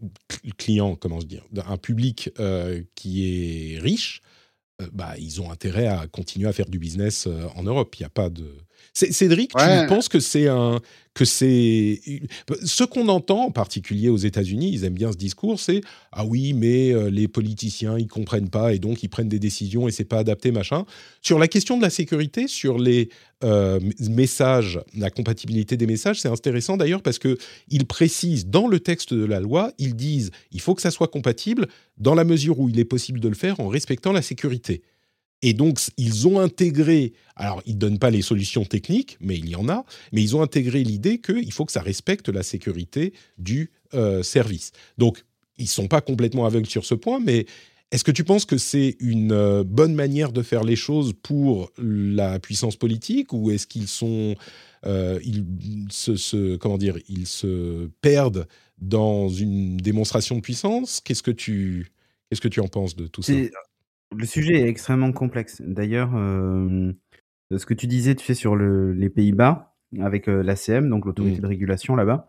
clients, 0.57 0.95
comment 0.95 1.21
se 1.21 1.25
dire, 1.25 1.43
un 1.67 1.77
public 1.77 2.29
euh, 2.39 2.83
qui 2.95 3.73
est 3.75 3.79
riche, 3.79 4.21
euh, 4.81 4.87
bah, 4.93 5.15
ils 5.17 5.41
ont 5.41 5.51
intérêt 5.51 5.87
à 5.87 6.07
continuer 6.07 6.47
à 6.47 6.53
faire 6.53 6.69
du 6.69 6.79
business 6.79 7.27
euh, 7.27 7.47
en 7.55 7.63
Europe. 7.63 7.95
Il 7.95 8.03
n'y 8.03 8.07
a 8.07 8.09
pas 8.09 8.29
de. 8.29 8.45
Cédric, 8.95 9.51
tu 9.51 9.87
penses 9.87 10.07
que 10.07 10.19
c'est 10.19 10.47
un 10.47 10.79
que 11.13 11.23
c'est 11.23 12.01
ce 12.63 12.83
qu'on 12.83 13.07
entend 13.07 13.45
en 13.45 13.51
particulier 13.51 14.09
aux 14.09 14.17
États-Unis, 14.17 14.71
ils 14.73 14.83
aiment 14.83 14.95
bien 14.95 15.13
ce 15.13 15.17
discours, 15.17 15.61
c'est 15.61 15.79
ah 16.11 16.25
oui, 16.25 16.51
mais 16.51 16.91
euh, 16.91 17.09
les 17.09 17.29
politiciens 17.29 17.97
ils 17.97 18.07
comprennent 18.07 18.49
pas 18.49 18.73
et 18.73 18.79
donc 18.79 19.01
ils 19.01 19.07
prennent 19.07 19.29
des 19.29 19.39
décisions 19.39 19.87
et 19.87 19.91
c'est 19.91 20.03
pas 20.03 20.19
adapté 20.19 20.51
machin. 20.51 20.85
Sur 21.21 21.39
la 21.39 21.47
question 21.47 21.77
de 21.77 21.81
la 21.81 21.89
sécurité, 21.89 22.49
sur 22.49 22.77
les 22.77 23.07
euh, 23.45 23.79
messages, 24.09 24.81
la 24.95 25.09
compatibilité 25.09 25.77
des 25.77 25.87
messages, 25.87 26.19
c'est 26.19 26.27
intéressant 26.27 26.75
d'ailleurs 26.75 27.01
parce 27.01 27.17
que 27.17 27.37
ils 27.69 27.85
précisent 27.85 28.47
dans 28.47 28.67
le 28.67 28.81
texte 28.81 29.13
de 29.13 29.25
la 29.25 29.39
loi, 29.39 29.71
ils 29.77 29.95
disent 29.95 30.31
il 30.51 30.59
faut 30.59 30.75
que 30.75 30.81
ça 30.81 30.91
soit 30.91 31.07
compatible 31.07 31.67
dans 31.97 32.13
la 32.13 32.25
mesure 32.25 32.59
où 32.59 32.67
il 32.67 32.77
est 32.77 32.85
possible 32.85 33.21
de 33.21 33.29
le 33.29 33.35
faire 33.35 33.61
en 33.61 33.69
respectant 33.69 34.11
la 34.11 34.21
sécurité. 34.21 34.81
Et 35.45 35.53
donc, 35.53 35.79
ils 35.97 36.27
ont 36.27 36.39
intégré, 36.39 37.13
alors 37.35 37.61
ils 37.67 37.75
ne 37.75 37.79
donnent 37.79 37.99
pas 37.99 38.09
les 38.09 38.23
solutions 38.23 38.65
techniques, 38.65 39.15
mais 39.21 39.37
il 39.37 39.47
y 39.47 39.55
en 39.55 39.69
a, 39.69 39.85
mais 40.11 40.23
ils 40.23 40.35
ont 40.35 40.41
intégré 40.41 40.83
l'idée 40.83 41.19
qu'il 41.19 41.51
faut 41.53 41.65
que 41.65 41.71
ça 41.71 41.83
respecte 41.83 42.29
la 42.29 42.41
sécurité 42.41 43.13
du 43.37 43.69
euh, 43.93 44.23
service. 44.23 44.71
Donc, 44.97 45.23
ils 45.59 45.65
ne 45.65 45.69
sont 45.69 45.87
pas 45.87 46.01
complètement 46.01 46.47
aveugles 46.47 46.67
sur 46.67 46.83
ce 46.83 46.95
point, 46.95 47.19
mais 47.19 47.45
est-ce 47.91 48.03
que 48.03 48.09
tu 48.09 48.23
penses 48.23 48.45
que 48.45 48.57
c'est 48.57 48.97
une 48.99 49.33
euh, 49.33 49.63
bonne 49.63 49.93
manière 49.93 50.31
de 50.31 50.41
faire 50.41 50.63
les 50.63 50.75
choses 50.75 51.13
pour 51.21 51.71
la 51.77 52.39
puissance 52.39 52.75
politique 52.75 53.31
ou 53.31 53.51
est-ce 53.51 53.67
qu'ils 53.67 53.87
sont, 53.87 54.33
euh, 54.87 55.19
ils 55.23 55.91
se, 55.91 56.55
comment 56.55 56.79
dire, 56.79 56.97
ils 57.07 57.27
se 57.27 57.87
perdent 58.01 58.47
dans 58.79 59.29
une 59.29 59.77
démonstration 59.77 60.37
de 60.37 60.41
puissance? 60.41 61.01
Qu'est-ce 61.01 61.21
que 61.21 61.29
qu'est-ce 61.29 62.41
que 62.41 62.47
tu 62.47 62.61
en 62.61 62.67
penses 62.67 62.95
de 62.95 63.05
tout 63.05 63.21
ça? 63.21 63.33
Le 64.17 64.25
sujet 64.25 64.61
est 64.61 64.67
extrêmement 64.67 65.11
complexe. 65.11 65.61
D'ailleurs, 65.65 66.11
euh, 66.15 66.91
ce 67.55 67.65
que 67.65 67.73
tu 67.73 67.87
disais, 67.87 68.15
tu 68.15 68.25
sais, 68.25 68.33
sur 68.33 68.55
les 68.55 69.09
Pays-Bas, 69.09 69.75
avec 69.99 70.27
euh, 70.27 70.43
l'ACM, 70.43 70.89
donc 70.89 71.05
l'autorité 71.05 71.37
mmh. 71.37 71.41
de 71.41 71.47
régulation 71.47 71.95
là-bas, 71.95 72.27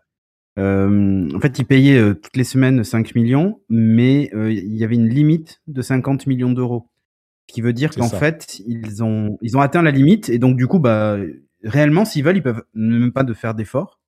euh, 0.59 1.29
en 1.35 1.39
fait, 1.39 1.59
ils 1.59 1.65
payaient 1.65 2.15
toutes 2.15 2.35
les 2.35 2.43
semaines 2.43 2.83
5 2.83 3.13
millions, 3.15 3.61
mais 3.69 4.31
il 4.33 4.75
y 4.75 4.83
avait 4.83 4.95
une 4.95 5.07
limite 5.07 5.61
de 5.67 5.81
50 5.81 6.25
millions 6.25 6.51
d'euros. 6.51 6.89
Ce 7.47 7.53
qui 7.53 7.61
veut 7.61 7.73
dire 7.73 7.91
qu'en 7.91 8.09
fait, 8.09 8.59
ils 8.65 9.03
ont, 9.03 9.37
ils 9.41 9.55
ont 9.55 9.61
atteint 9.61 9.83
la 9.83 9.91
limite, 9.91 10.29
et 10.29 10.39
donc 10.39 10.57
du 10.57 10.67
coup, 10.67 10.79
bah, 10.79 11.17
réellement, 11.63 12.05
s'ils 12.05 12.23
veulent, 12.23 12.37
ils 12.37 12.43
peuvent 12.43 12.63
même 12.73 13.11
pas 13.11 13.23
de 13.23 13.33
faire 13.33 13.53
d'efforts. 13.53 13.99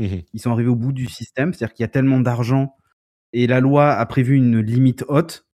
Mmh 0.00 0.18
ils 0.32 0.40
sont 0.40 0.52
arrivés 0.52 0.68
au 0.68 0.76
bout 0.76 0.92
du 0.92 1.06
système, 1.06 1.52
c'est-à-dire 1.52 1.74
qu'il 1.74 1.82
y 1.82 1.84
a 1.84 1.88
tellement 1.88 2.20
d'argent, 2.20 2.76
et 3.32 3.46
la 3.46 3.60
loi 3.60 3.92
a 3.92 4.06
prévu 4.06 4.36
une 4.36 4.60
limite 4.60 5.04
haute 5.08 5.47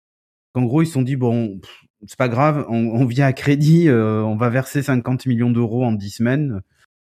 qu'en 0.53 0.63
gros, 0.63 0.81
ils 0.81 0.87
se 0.87 0.93
sont 0.93 1.01
dit, 1.01 1.15
bon, 1.15 1.59
c'est 2.07 2.17
pas 2.17 2.29
grave, 2.29 2.65
on, 2.69 3.05
vient 3.05 3.25
à 3.25 3.33
crédit, 3.33 3.87
euh, 3.87 4.21
on 4.21 4.35
va 4.35 4.49
verser 4.49 4.83
50 4.83 5.25
millions 5.25 5.51
d'euros 5.51 5.83
en 5.83 5.91
10 5.91 6.09
semaines. 6.09 6.61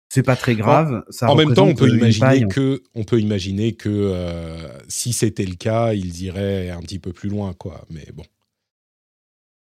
C'est 0.08 0.22
pas 0.22 0.36
très 0.36 0.54
grave. 0.54 1.04
Ça 1.10 1.30
en 1.30 1.34
même 1.34 1.52
temps, 1.52 1.66
on 1.66 1.74
peut 1.74 1.88
imaginer 1.88 2.46
que, 2.46 2.82
on 2.94 3.02
peut 3.04 3.20
imaginer 3.20 3.72
que 3.72 3.88
euh, 3.90 4.68
si 4.88 5.12
c'était 5.12 5.44
le 5.44 5.56
cas, 5.56 5.94
ils 5.94 6.22
iraient 6.22 6.70
un 6.70 6.80
petit 6.80 7.00
peu 7.00 7.12
plus 7.12 7.28
loin, 7.28 7.54
quoi. 7.54 7.84
Mais 7.90 8.06
bon. 8.14 8.22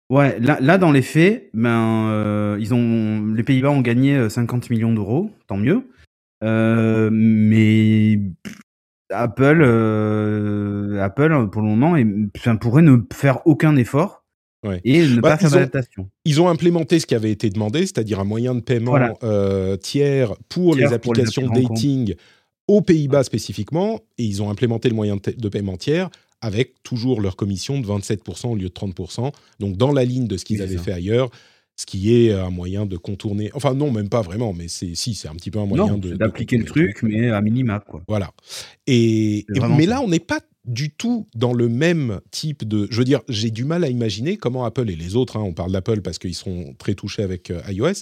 Ouais, 0.10 0.40
là, 0.40 0.60
là 0.62 0.78
dans 0.78 0.92
les 0.92 1.02
faits, 1.02 1.50
ben, 1.54 2.10
euh, 2.10 2.58
ils 2.60 2.74
ont, 2.74 3.34
les 3.34 3.44
Pays-Bas 3.44 3.72
ont 3.72 3.82
gagné 3.82 4.30
50 4.30 4.70
millions 4.70 4.94
d'euros, 4.94 5.32
tant 5.48 5.58
mieux. 5.58 5.90
mais 6.42 8.20
Apple, 9.10 9.62
euh, 9.62 11.02
Apple 11.02 11.50
pour 11.52 11.62
le 11.62 11.68
moment, 11.68 11.96
pourrait 12.60 12.82
ne 12.82 12.98
faire 13.14 13.46
aucun 13.46 13.76
effort 13.76 14.24
et 14.84 15.08
ne 15.08 15.22
bah, 15.22 15.32
pas 15.32 15.38
faire 15.38 15.52
d'adaptation. 15.52 16.10
Ils 16.26 16.42
ont 16.42 16.50
implémenté 16.50 17.00
ce 17.00 17.06
qui 17.06 17.16
avait 17.16 17.32
été 17.32 17.50
demandé, 17.50 17.82
c'est-à-dire 17.82 18.20
un 18.20 18.26
moyen 18.26 18.56
de 18.56 18.60
paiement 18.60 18.98
euh, 19.24 19.78
tiers 19.78 20.34
pour 20.50 20.76
les 20.76 20.94
applications 20.94 21.48
dating 21.48 22.16
aux 22.68 22.82
Pays-Bas 22.82 23.24
spécifiquement, 23.24 24.02
et 24.18 24.26
ils 24.26 24.42
ont 24.44 24.50
implémenté 24.50 24.90
le 24.90 24.96
moyen 24.96 25.16
de, 25.16 25.50
paiement 25.50 25.78
tiers 25.78 26.10
avec 26.42 26.84
toujours 26.84 27.22
leur 27.22 27.36
commission 27.38 27.80
de 27.80 27.88
27% 27.88 28.48
au 28.48 28.56
lieu 28.56 28.68
de 28.68 28.74
30%, 28.74 29.32
donc 29.60 29.78
dans 29.78 29.94
la 29.94 30.04
ligne 30.04 30.28
de 30.28 30.38
ce 30.38 30.44
qu'ils 30.44 30.62
avaient 30.62 30.78
fait 30.78 30.92
ailleurs 30.92 31.30
ce 31.78 31.86
qui 31.86 32.14
est 32.14 32.34
un 32.34 32.50
moyen 32.50 32.86
de 32.86 32.98
contourner. 32.98 33.52
Enfin, 33.54 33.76
non, 33.76 33.92
même 33.92 34.10
pas 34.10 34.22
vraiment, 34.22 34.52
mais 34.52 34.68
c'est 34.68 34.96
si, 34.96 35.14
c'est 35.14 35.28
un 35.28 35.36
petit 35.36 35.52
peu 35.52 35.60
un 35.60 35.68
moyen 35.68 35.98
de. 35.98 36.16
d'appliquer 36.16 36.58
le 36.58 36.66
truc, 36.66 37.04
mais 37.04 37.30
à 37.30 37.40
minima, 37.42 37.80
quoi. 37.80 38.02
Voilà. 38.08 38.32
Et, 38.88 39.46
mais 39.78 39.86
là, 39.86 40.02
on 40.02 40.08
n'est 40.08 40.20
pas 40.20 40.40
du 40.66 40.90
tout 40.90 41.28
dans 41.36 41.54
le 41.54 41.70
même 41.70 42.20
type 42.32 42.68
de. 42.68 42.88
Je 42.90 42.98
veux 42.98 43.06
dire, 43.06 43.22
j'ai 43.30 43.52
du 43.52 43.64
mal 43.64 43.84
à 43.84 43.90
imaginer 43.90 44.38
comment 44.38 44.66
Apple 44.66 44.90
et 44.90 44.96
les 44.96 45.16
autres, 45.16 45.38
hein, 45.38 45.44
on 45.44 45.54
parle 45.54 45.72
d'Apple 45.72 46.02
parce 46.02 46.18
qu'ils 46.18 46.36
sont 46.36 46.74
très 46.80 46.96
touchés 46.96 47.22
avec 47.22 47.52
euh, 47.52 47.62
iOS, 47.70 48.02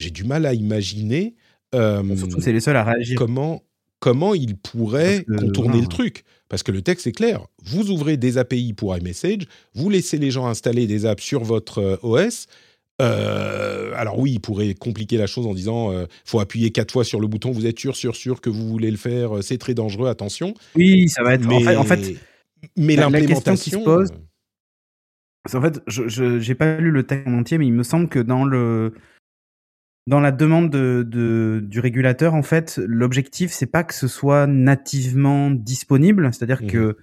j'ai 0.00 0.10
du 0.10 0.24
mal 0.24 0.44
à 0.44 0.52
imaginer. 0.52 1.36
Euh, 1.74 2.16
Surtout, 2.16 2.40
c'est 2.40 2.52
les 2.52 2.60
seuls 2.60 2.76
à 2.76 2.82
réagir. 2.82 3.16
Comment, 3.16 3.62
comment 4.00 4.34
ils 4.34 4.56
pourraient 4.56 5.24
contourner 5.38 5.80
le 5.80 5.86
truc 5.86 6.24
Parce 6.48 6.62
que 6.62 6.72
le 6.72 6.82
texte 6.82 7.06
est 7.06 7.12
clair. 7.12 7.46
Vous 7.62 7.90
ouvrez 7.90 8.16
des 8.16 8.38
API 8.38 8.72
pour 8.72 8.96
iMessage, 8.96 9.46
vous 9.74 9.88
laissez 9.88 10.18
les 10.18 10.30
gens 10.32 10.46
installer 10.46 10.86
des 10.86 11.06
apps 11.06 11.22
sur 11.22 11.44
votre 11.44 11.78
euh, 11.78 11.96
OS 12.02 12.46
euh, 13.02 13.92
alors 13.96 14.18
oui, 14.18 14.32
il 14.32 14.40
pourrait 14.40 14.74
compliquer 14.74 15.16
la 15.16 15.26
chose 15.26 15.46
en 15.46 15.54
disant 15.54 15.92
euh, 15.92 16.06
faut 16.24 16.40
appuyer 16.40 16.70
quatre 16.70 16.92
fois 16.92 17.04
sur 17.04 17.20
le 17.20 17.26
bouton. 17.26 17.50
Vous 17.50 17.66
êtes 17.66 17.78
sûr, 17.78 17.96
sûr, 17.96 18.14
sûr 18.14 18.40
que 18.40 18.50
vous 18.50 18.68
voulez 18.68 18.90
le 18.90 18.96
faire. 18.96 19.38
Euh, 19.38 19.42
c'est 19.42 19.58
très 19.58 19.74
dangereux. 19.74 20.08
Attention. 20.08 20.54
Oui, 20.76 21.08
ça 21.08 21.22
va 21.22 21.34
être. 21.34 21.46
Mais, 21.46 21.76
en 21.76 21.84
fait, 21.84 22.16
mais 22.76 22.96
l'implémentation 22.96 23.54
qui 23.54 23.70
se 23.70 23.76
pose. 23.76 24.12
En 25.52 25.60
fait, 25.60 25.80
je 25.86 26.48
n'ai 26.48 26.54
pas 26.54 26.78
lu 26.78 26.90
le 26.90 27.02
texte 27.02 27.28
en 27.28 27.38
entier, 27.38 27.58
mais 27.58 27.66
il 27.66 27.72
me 27.72 27.82
semble 27.82 28.08
que 28.08 28.20
dans 28.20 28.44
le 28.44 28.94
dans 30.06 30.20
la 30.20 30.32
demande 30.32 30.70
de, 30.70 31.62
du 31.62 31.80
régulateur, 31.80 32.34
en 32.34 32.42
fait, 32.42 32.78
l'objectif 32.86 33.52
c'est 33.52 33.66
pas 33.66 33.84
que 33.84 33.94
ce 33.94 34.06
soit 34.06 34.46
nativement 34.46 35.50
disponible, 35.50 36.30
c'est-à-dire 36.32 36.62
mmh 36.62 36.66
que 36.66 36.96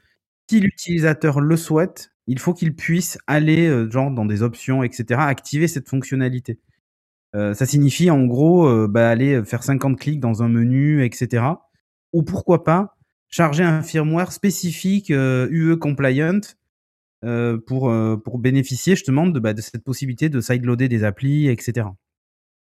si 0.50 0.60
l'utilisateur 0.60 1.40
le 1.40 1.56
souhaite, 1.56 2.12
il 2.32 2.40
faut 2.40 2.54
qu'il 2.54 2.74
puisse 2.74 3.18
aller, 3.28 3.68
euh, 3.68 3.92
genre, 3.92 4.10
dans 4.10 4.26
des 4.26 4.42
options, 4.42 4.84
etc., 4.84 5.20
activer 5.20 5.68
cette 5.68 5.90
fonctionnalité. 5.90 6.60
Euh, 7.36 7.54
ça 7.54 7.66
signifie, 7.66 8.10
en 8.10 8.26
gros, 8.26 8.68
euh, 8.68 8.88
bah, 8.88 9.10
aller 9.10 9.44
faire 9.44 9.64
50 9.64 10.00
clics 10.00 10.22
dans 10.22 10.42
un 10.42 10.48
menu, 10.48 11.04
etc. 11.04 11.44
Ou 12.14 12.24
pourquoi 12.24 12.64
pas 12.64 12.96
charger 13.28 13.64
un 13.64 13.82
firmware 13.82 14.32
spécifique 14.32 15.10
UE 15.10 15.78
compliant 15.78 16.42
pour, 17.66 17.94
pour 18.26 18.40
bénéficier 18.40 18.96
justement 18.96 19.28
de, 19.28 19.40
bah, 19.40 19.54
de 19.54 19.62
cette 19.62 19.86
possibilité 19.86 20.28
de 20.28 20.42
sideloader 20.42 20.90
des 20.90 21.06
applis, 21.06 21.48
etc. 21.48 21.88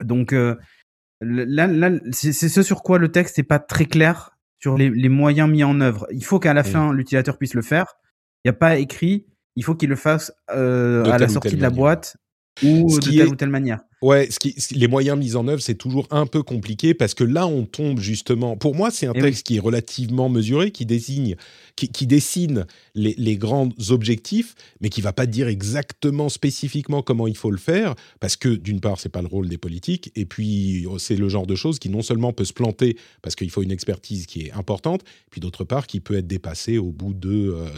Donc 0.05 0.31
là, 0.31 1.67
là 1.67 1.91
c'est 2.13 2.33
ce 2.33 2.63
sur 2.63 2.85
quoi 2.85 2.99
le 2.99 3.11
texte 3.11 3.39
n'est 3.39 3.45
pas 3.45 3.59
très 3.59 3.87
clair 3.87 4.39
sur 4.61 4.77
les, 4.77 5.09
moyens 5.09 5.51
mis 5.51 5.65
en 5.65 5.81
œuvre. 5.81 6.07
Il 6.13 6.25
faut 6.25 6.39
qu'à 6.39 6.55
la 6.55 6.63
fin, 6.63 6.93
l'utilisateur 6.93 7.37
puisse 7.37 7.55
le 7.55 7.63
faire. 7.63 7.97
Il 8.45 8.49
n'y 8.49 8.51
a 8.51 8.59
pas 8.59 8.77
écrit, 8.77 9.27
il 9.57 9.65
faut 9.65 9.75
qu'il 9.75 9.89
le 9.89 9.97
fasse 9.97 10.33
euh, 10.51 11.05
à 11.05 11.19
la 11.19 11.29
sortie 11.29 11.57
de 11.57 11.63
la 11.63 11.71
boîte 11.71 12.17
ou 12.63 12.99
de 12.99 13.11
telle 13.11 13.29
ou 13.29 13.37
telle 13.37 13.49
manière. 13.49 13.81
Ouais, 14.03 14.29
ce 14.31 14.39
qui, 14.39 14.57
les 14.75 14.89
moyens 14.89 15.19
mis 15.19 15.37
en 15.37 15.47
œuvre, 15.47 15.61
c'est 15.61 15.75
toujours 15.75 16.07
un 16.11 16.27
peu 16.27 16.43
compliqué 16.43 16.95
parce 16.95 17.13
que 17.13 17.25
là, 17.25 17.47
on 17.47 17.67
tombe 17.67 18.01
justement. 18.01 18.57
Pour 18.57 18.75
moi, 18.75 18.91
c'est 18.91 19.07
un 19.07 19.13
eh 19.15 19.21
texte 19.21 19.47
qui 19.47 19.57
est 19.57 19.61
relativement 19.61 20.31
mesuré, 20.31 20.71
qui 20.71 20.87
désigne, 20.87 21.37
qui, 21.77 22.07
dessine 22.07 22.67
les, 22.95 23.37
grands 23.37 23.69
objectifs, 23.91 24.55
mais 24.81 24.89
qui 24.89 25.03
va 25.03 25.13
pas 25.13 25.27
dire 25.27 25.49
exactement 25.49 26.31
spécifiquement 26.31 27.03
comment 27.03 27.27
il 27.27 27.37
faut 27.37 27.51
le 27.51 27.59
faire, 27.59 27.95
parce 28.21 28.37
que 28.37 28.49
d'une 28.49 28.81
part, 28.81 28.99
c'est 28.99 29.11
pas 29.11 29.23
le 29.23 29.29
rôle 29.29 29.49
des 29.49 29.59
politiques, 29.59 30.11
et 30.17 30.25
puis 30.25 30.87
c'est 30.99 31.17
le 31.17 31.29
genre 31.29 31.47
de 31.47 31.55
choses 31.55 31.79
qui 31.79 31.91
non 31.91 32.03
seulement 32.03 32.33
peut 32.33 32.45
se 32.45 32.55
planter 32.55 32.97
parce 33.21 33.35
qu'il 33.35 33.51
faut 33.51 33.63
une 33.63 33.73
expertise 33.73 34.27
qui 34.27 34.47
est 34.47 34.53
importante, 34.53 35.03
puis 35.31 35.41
d'autre 35.41 35.65
part, 35.65 35.87
qui 35.87 36.01
peut 36.01 36.17
être 36.17 36.27
dépassée 36.27 36.79
au 36.79 36.91
bout 36.91 37.13
de 37.13 37.55
euh, 37.55 37.69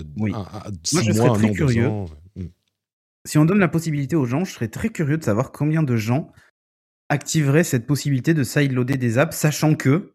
six 0.85 1.11
mois, 1.17 1.37
un 1.37 1.45
an, 1.45 1.53
deux 1.53 1.79
ans 1.79 2.07
si 3.25 3.39
on 3.39 3.45
donne 3.45 3.59
la 3.59 3.69
possibilité 3.69 4.17
aux 4.17 4.25
gens, 4.25 4.45
je 4.45 4.53
serais 4.53 4.69
très 4.69 4.89
curieux 4.89 5.19
de 5.19 5.25
savoir 5.25 5.53
combien 5.53 5.83
de 5.83 5.97
gens 5.97 6.33
activeraient 7.09 7.65
cette 7.65 7.87
possibilité 7.87 8.35
de 8.35 8.43
sideloader 8.43 8.97
des 8.97 9.19
apps, 9.19 9.37
sachant 9.37 9.75
que 9.75 10.15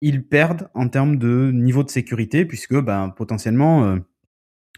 ils 0.00 0.26
perdent 0.26 0.68
en 0.74 0.88
termes 0.88 1.16
de 1.16 1.50
niveau 1.50 1.82
de 1.82 1.88
sécurité, 1.88 2.44
puisque 2.44 2.78
ben, 2.78 3.08
potentiellement, 3.08 3.84
euh, 3.84 3.96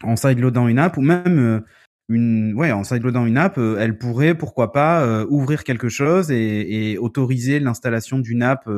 en 0.03 0.15
sideloadant 0.15 0.67
une 0.67 0.79
app, 0.79 0.95
ou 0.97 1.01
même 1.01 1.37
euh, 1.39 1.59
une, 2.07 2.53
ouais, 2.55 2.71
en 2.71 2.85
sideloadant 2.85 3.25
une 3.25 3.37
app, 3.37 3.57
euh, 3.57 3.77
elle 3.77 3.97
pourrait, 3.97 4.35
pourquoi 4.35 4.71
pas, 4.71 5.25
ouvrir 5.25 5.65
quelque 5.65 5.89
chose 5.89 6.31
et, 6.31 6.91
et 6.91 6.97
autoriser 6.97 7.59
l'installation 7.59 8.19
d'une 8.19 8.41
app 8.41 8.69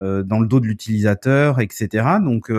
dans 0.00 0.40
le 0.40 0.46
dos 0.46 0.60
de 0.60 0.66
l'utilisateur, 0.66 1.60
etc. 1.60 2.06
Donc, 2.22 2.50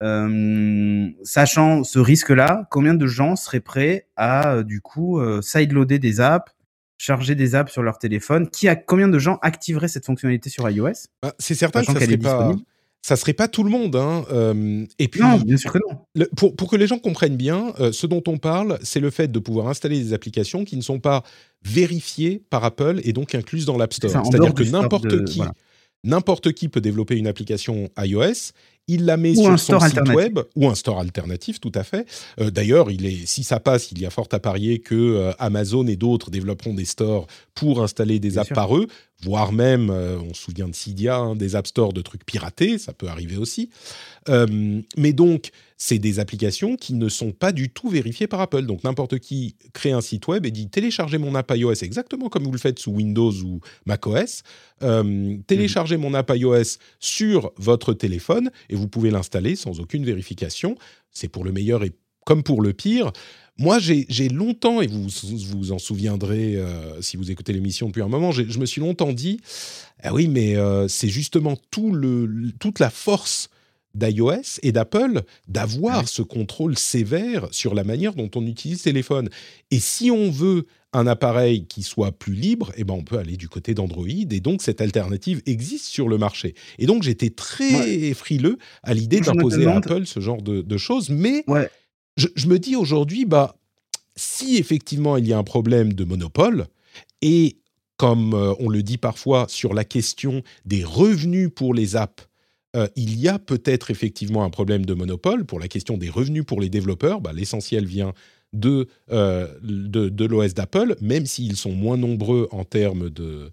sachant 0.00 1.84
ce 1.84 1.98
risque-là, 1.98 2.66
combien 2.70 2.94
de 2.94 3.06
gens 3.06 3.36
seraient 3.36 3.60
prêts 3.60 4.08
à 4.16 4.54
euh, 4.54 4.62
du 4.62 4.80
coup 4.80 5.18
euh, 5.18 5.40
sideloader 5.40 5.98
des 5.98 6.20
apps, 6.20 6.52
charger 6.98 7.34
des 7.34 7.54
apps 7.54 7.72
sur 7.72 7.82
leur 7.82 7.98
téléphone? 7.98 8.48
Qui 8.50 8.68
a 8.68 8.76
combien 8.76 9.08
de 9.08 9.18
gens 9.18 9.38
activeraient 9.42 9.88
cette 9.88 10.06
fonctionnalité 10.06 10.50
sur 10.50 10.68
iOS? 10.68 11.08
Bah, 11.22 11.34
C'est 11.38 11.54
certain 11.54 11.80
que 11.80 11.92
ça 11.92 12.00
serait 12.00 12.18
pas 12.18 12.52
ça 13.02 13.16
serait 13.16 13.34
pas 13.34 13.48
tout 13.48 13.62
le 13.64 13.68
monde. 13.68 13.96
Hein. 13.96 14.24
et 14.98 15.08
puis, 15.08 15.20
non, 15.20 15.36
bien 15.36 15.58
sûr 15.58 15.70
que 15.70 15.78
non. 15.78 16.26
pour, 16.36 16.56
pour, 16.56 16.70
que 16.70 16.76
les 16.76 16.86
gens 16.86 16.98
comprennent 16.98 17.36
bien, 17.36 17.74
ce 17.92 18.06
dont 18.06 18.22
on 18.26 18.38
parle, 18.38 18.78
c'est 18.82 18.98
le 18.98 19.10
fait 19.10 19.30
de 19.30 19.38
pouvoir 19.38 19.68
installer 19.68 20.02
des 20.02 20.14
applications 20.14 20.64
qui 20.64 20.74
ne 20.74 20.80
sont 20.80 21.00
pas 21.00 21.22
vérifiées 21.62 22.42
par 22.48 22.64
Apple 22.64 23.02
et 23.04 23.12
donc 23.12 23.34
incluses 23.34 23.66
dans 23.66 23.76
l'App 23.76 23.92
Store. 23.92 24.24
C'est-à-dire 24.24 24.54
que 24.54 24.62
n'importe 24.62 25.22
qui, 25.26 25.42
n'importe 26.04 26.52
qui 26.52 26.68
peut 26.68 26.80
développer 26.80 27.16
une 27.16 27.26
application 27.26 27.90
iOS 27.98 28.52
il 28.86 29.06
la 29.06 29.16
met 29.16 29.34
sur 29.34 29.58
son 29.58 29.80
site 29.80 30.08
web 30.08 30.40
ou 30.56 30.68
un 30.68 30.74
store 30.74 31.00
alternatif, 31.00 31.60
tout 31.60 31.72
à 31.74 31.84
fait. 31.84 32.06
Euh, 32.40 32.50
d'ailleurs, 32.50 32.90
il 32.90 33.06
est, 33.06 33.26
si 33.26 33.42
ça 33.42 33.60
passe, 33.60 33.90
il 33.92 34.00
y 34.00 34.06
a 34.06 34.10
fort 34.10 34.28
à 34.32 34.38
parier 34.38 34.80
que 34.80 34.94
euh, 34.94 35.32
Amazon 35.38 35.86
et 35.86 35.96
d'autres 35.96 36.30
développeront 36.30 36.74
des 36.74 36.84
stores 36.84 37.26
pour 37.54 37.82
installer 37.82 38.18
des 38.18 38.36
apps 38.38 38.52
par 38.52 38.76
eux, 38.76 38.86
voire 39.22 39.52
même, 39.52 39.90
euh, 39.90 40.18
on 40.18 40.34
se 40.34 40.42
souvient 40.42 40.68
de 40.68 40.74
Cydia, 40.74 41.16
hein, 41.16 41.36
des 41.36 41.56
app 41.56 41.66
stores 41.66 41.92
de 41.92 42.02
trucs 42.02 42.26
piratés, 42.26 42.78
ça 42.78 42.92
peut 42.92 43.08
arriver 43.08 43.36
aussi. 43.36 43.70
mais 44.96 45.12
donc, 45.12 45.50
c'est 45.76 45.98
des 45.98 46.18
applications 46.18 46.76
qui 46.76 46.94
ne 46.94 47.08
sont 47.08 47.32
pas 47.32 47.52
du 47.52 47.68
tout 47.68 47.88
vérifiées 47.88 48.26
par 48.26 48.40
Apple. 48.40 48.62
Donc 48.62 48.84
n'importe 48.84 49.18
qui 49.18 49.56
crée 49.72 49.92
un 49.92 50.00
site 50.00 50.26
web 50.28 50.46
et 50.46 50.50
dit 50.50 50.68
téléchargez 50.68 51.18
mon 51.18 51.34
app 51.34 51.52
iOS 51.54 51.82
exactement 51.82 52.28
comme 52.28 52.44
vous 52.44 52.52
le 52.52 52.58
faites 52.58 52.78
sous 52.78 52.92
Windows 52.92 53.32
ou 53.32 53.60
macOS. 53.86 54.42
Euh, 54.82 55.36
téléchargez 55.46 55.96
mon 55.96 56.14
app 56.14 56.32
iOS 56.34 56.78
sur 57.00 57.52
votre 57.56 57.92
téléphone 57.92 58.50
et 58.70 58.73
vous 58.76 58.88
pouvez 58.88 59.10
l'installer 59.10 59.56
sans 59.56 59.80
aucune 59.80 60.04
vérification. 60.04 60.76
C'est 61.10 61.28
pour 61.28 61.44
le 61.44 61.52
meilleur 61.52 61.84
et 61.84 61.92
comme 62.24 62.42
pour 62.42 62.62
le 62.62 62.72
pire. 62.72 63.12
Moi, 63.56 63.78
j'ai 63.78 64.28
longtemps, 64.28 64.80
et 64.80 64.88
vous 64.88 65.06
vous 65.52 65.72
en 65.72 65.78
souviendrez 65.78 66.56
euh, 66.56 67.00
si 67.00 67.16
vous 67.16 67.30
écoutez 67.30 67.52
l'émission 67.52 67.86
depuis 67.86 68.02
un 68.02 68.08
moment, 68.08 68.32
je 68.32 68.58
me 68.58 68.66
suis 68.66 68.80
longtemps 68.80 69.12
dit, 69.12 69.40
ah 70.02 70.12
oui, 70.12 70.26
mais 70.26 70.56
euh, 70.56 70.88
c'est 70.88 71.08
justement 71.08 71.56
tout 71.70 71.92
le, 71.92 72.50
toute 72.58 72.80
la 72.80 72.90
force 72.90 73.48
d'iOS 73.94 74.58
et 74.62 74.72
d'Apple 74.72 75.22
d'avoir 75.48 76.08
ce 76.08 76.22
contrôle 76.22 76.76
sévère 76.76 77.48
sur 77.50 77.74
la 77.74 77.84
manière 77.84 78.14
dont 78.14 78.30
on 78.34 78.46
utilise 78.46 78.78
le 78.78 78.84
téléphone. 78.84 79.28
Et 79.70 79.80
si 79.80 80.10
on 80.10 80.30
veut 80.30 80.66
un 80.92 81.06
appareil 81.06 81.66
qui 81.66 81.82
soit 81.82 82.12
plus 82.12 82.34
libre, 82.34 82.72
eh 82.76 82.84
ben 82.84 82.94
on 82.94 83.02
peut 83.02 83.18
aller 83.18 83.36
du 83.36 83.48
côté 83.48 83.74
d'Android 83.74 84.06
et 84.08 84.40
donc 84.40 84.62
cette 84.62 84.80
alternative 84.80 85.42
existe 85.44 85.86
sur 85.86 86.08
le 86.08 86.18
marché. 86.18 86.54
Et 86.78 86.86
donc 86.86 87.02
j'étais 87.02 87.30
très 87.30 88.14
frileux 88.14 88.58
à 88.82 88.94
l'idée 88.94 89.20
d'imposer 89.20 89.66
à 89.66 89.76
Apple 89.76 90.06
ce 90.06 90.20
genre 90.20 90.40
de, 90.42 90.76
choses, 90.76 91.10
mais 91.10 91.44
je, 92.16 92.46
me 92.46 92.58
dis 92.58 92.76
aujourd'hui, 92.76 93.24
bah 93.24 93.56
si 94.16 94.56
effectivement 94.56 95.16
il 95.16 95.26
y 95.26 95.32
a 95.32 95.38
un 95.38 95.44
problème 95.44 95.92
de 95.92 96.04
monopole 96.04 96.66
et 97.22 97.56
comme 97.96 98.34
euh, 98.34 98.54
on 98.60 98.68
le 98.68 98.82
dit 98.82 98.98
parfois 98.98 99.46
sur 99.48 99.74
la 99.74 99.84
question 99.84 100.42
des 100.64 100.84
revenus 100.84 101.50
pour 101.54 101.74
les 101.74 101.96
apps 101.96 102.26
euh, 102.74 102.88
il 102.96 103.18
y 103.18 103.28
a 103.28 103.38
peut-être 103.38 103.90
effectivement 103.90 104.44
un 104.44 104.50
problème 104.50 104.84
de 104.84 104.94
monopole 104.94 105.44
pour 105.44 105.60
la 105.60 105.68
question 105.68 105.96
des 105.96 106.10
revenus 106.10 106.44
pour 106.44 106.60
les 106.60 106.68
développeurs. 106.68 107.20
Bah, 107.20 107.32
l'essentiel 107.32 107.86
vient 107.86 108.12
de, 108.52 108.88
euh, 109.10 109.48
de, 109.62 110.24
l'OS 110.24 110.54
d'Apple, 110.54 110.96
même 111.00 111.26
s'ils 111.26 111.56
sont 111.56 111.72
moins 111.72 111.96
nombreux 111.96 112.48
en 112.52 112.64
termes 112.64 113.10
de, 113.10 113.50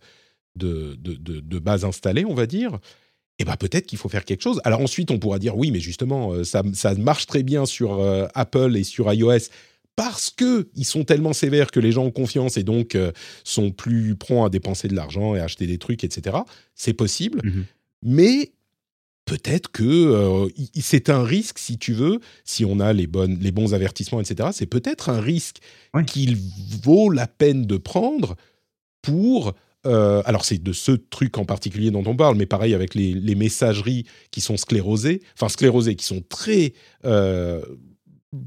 de, 0.56 0.96
de, 0.96 1.60
bases 1.60 1.86
installées, 1.86 2.26
on 2.26 2.34
va 2.34 2.46
dire. 2.46 2.76
Et 3.40 3.44
eh 3.44 3.46
bah, 3.46 3.58
peut-être 3.58 3.88
qu'il 3.88 3.98
faut 3.98 4.10
faire 4.10 4.26
quelque 4.26 4.44
chose. 4.44 4.62
Alors 4.64 4.82
ensuite, 4.82 5.10
on 5.10 5.18
pourra 5.18 5.40
dire 5.40 5.58
oui, 5.58 5.72
mais 5.72 5.80
justement, 5.80 6.34
euh, 6.34 6.44
ça, 6.44 6.62
ça 6.74 6.94
marche 6.96 7.26
très 7.26 7.44
bien 7.44 7.66
sur 7.66 8.00
Apple 8.36 8.76
et 8.76 8.84
sur 8.84 9.12
iOS 9.12 9.50
parce 9.96 10.30
qu'ils 10.30 10.86
sont 10.86 11.04
tellement 11.04 11.34
sévères 11.34 11.70
que 11.70 11.80
les 11.80 11.92
gens 11.92 12.06
ont 12.06 12.12
confiance 12.12 12.58
et 12.58 12.64
donc 12.64 12.98
sont 13.44 13.72
plus 13.72 14.16
prompts 14.16 14.46
à 14.46 14.50
dépenser 14.50 14.88
de 14.88 14.96
l'argent 14.96 15.36
et 15.36 15.40
à 15.40 15.44
acheter 15.44 15.68
des 15.68 15.78
trucs, 15.78 16.04
etc. 16.04 16.38
C'est 16.76 16.94
possible. 16.94 17.42
Mmh 17.44 17.64
mais 18.04 18.52
peut-être 19.32 19.72
que 19.72 19.84
euh, 19.84 20.50
c'est 20.82 21.10
un 21.10 21.24
risque, 21.24 21.58
si 21.58 21.78
tu 21.78 21.94
veux, 21.94 22.20
si 22.44 22.66
on 22.66 22.82
a 22.82 22.92
les, 22.92 23.08
bonnes, 23.08 23.40
les 23.40 23.54
bons 23.54 23.74
avertissements, 23.74 24.20
etc. 24.20 24.50
C'est 24.52 24.66
peut-être 24.66 25.08
un 25.08 25.22
risque 25.22 25.60
qu'il 26.06 26.38
vaut 26.84 27.10
la 27.10 27.28
peine 27.28 27.66
de 27.66 27.78
prendre 27.78 28.36
pour... 29.02 29.54
Euh, 29.88 30.22
alors 30.26 30.44
c'est 30.44 30.62
de 30.62 30.74
ce 30.74 30.92
truc 30.92 31.38
en 31.38 31.46
particulier 31.46 31.92
dont 31.92 32.04
on 32.06 32.16
parle, 32.16 32.36
mais 32.36 32.46
pareil 32.46 32.74
avec 32.74 32.94
les, 32.94 33.14
les 33.14 33.36
messageries 33.36 34.06
qui 34.32 34.42
sont 34.42 34.58
sclérosées, 34.58 35.22
enfin 35.34 35.48
sclérosées, 35.48 35.96
qui 35.96 36.06
sont 36.06 36.22
très 36.28 36.74
euh, 37.06 37.62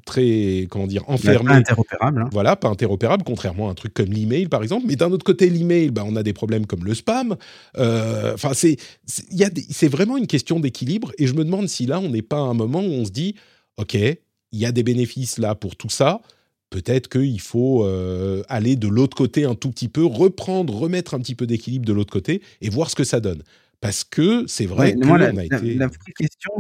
très 0.07 0.67
comment 0.71 0.87
dire 0.87 1.05
enfermé 1.09 1.51
pas 1.51 1.57
interopérable 1.57 2.23
hein. 2.23 2.29
voilà 2.33 2.57
pas 2.57 2.69
interopérable 2.69 3.23
contrairement 3.23 3.69
à 3.69 3.73
un 3.73 3.75
truc 3.75 3.93
comme 3.93 4.11
l'email 4.11 4.49
par 4.49 4.63
exemple. 4.63 4.87
Mais 4.87 4.97
d'un 4.97 5.11
autre 5.11 5.25
côté 5.25 5.51
l'email 5.51 5.91
bah, 5.91 6.05
on 6.07 6.17
a 6.17 6.23
des 6.23 6.33
problèmes 6.33 6.67
comme 6.67 6.85
le 6.85 6.95
spam. 6.95 7.37
Euh, 7.77 8.35
enfin 8.35 8.53
c'est 8.55 8.77
c'est 9.07 9.89
vraiment 9.89 10.17
une 10.17 10.27
question 10.27 10.59
d'équilibre. 10.59 11.13
Et 11.19 11.27
je 11.27 11.35
me 11.35 11.45
demande 11.45 11.69
si 11.69 11.87
là 11.87 12.01
on 12.01 12.09
n'est 12.09 12.23
pas 12.23 12.39
à 12.39 12.41
un 12.41 12.55
moment 12.55 12.81
où 12.81 12.91
on 12.91 13.05
se 13.05 13.11
dit 13.11 13.35
ok 13.77 13.95
il 13.95 14.61
y 14.61 14.67
a 14.67 14.73
des 14.73 14.83
bénéfices 14.83 15.39
là 15.39 15.55
pour 15.55 15.77
tout 15.77 15.91
ça. 15.91 16.23
Peut-être 16.71 17.09
qu'il 17.09 17.41
faut 17.41 17.85
euh, 17.85 18.43
aller 18.49 18.77
de 18.77 18.89
l'autre 18.89 19.17
côté 19.17 19.45
un 19.45 19.55
tout 19.55 19.71
petit 19.71 19.89
peu 19.89 20.05
reprendre 20.05 20.75
remettre 20.75 21.15
un 21.15 21.21
petit 21.21 21.35
peu 21.35 21.47
d'équilibre 21.47 21.85
de 21.85 21.93
l'autre 21.93 22.13
côté 22.13 22.43
et 22.63 22.71
voir 22.71 22.91
ce 22.91 22.97
que 22.97 23.05
ça 23.05 23.21
donne. 23.21 23.43
Parce 23.81 24.03
que 24.03 24.45
c'est 24.47 24.67
vrai 24.67 24.95
que 24.95 25.07
la, 25.07 25.27
a 25.27 25.45
été 25.45 25.75
la 25.75 25.89
vraie 25.89 26.13
question 26.17 26.53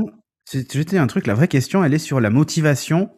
J'étais 0.51 0.99
un 0.99 1.07
truc, 1.07 1.26
la 1.26 1.34
vraie 1.34 1.49
question, 1.49 1.84
elle 1.84 1.95
est 1.95 1.99
sur 1.99 2.20
la 2.20 2.30
motivation 2.30 3.11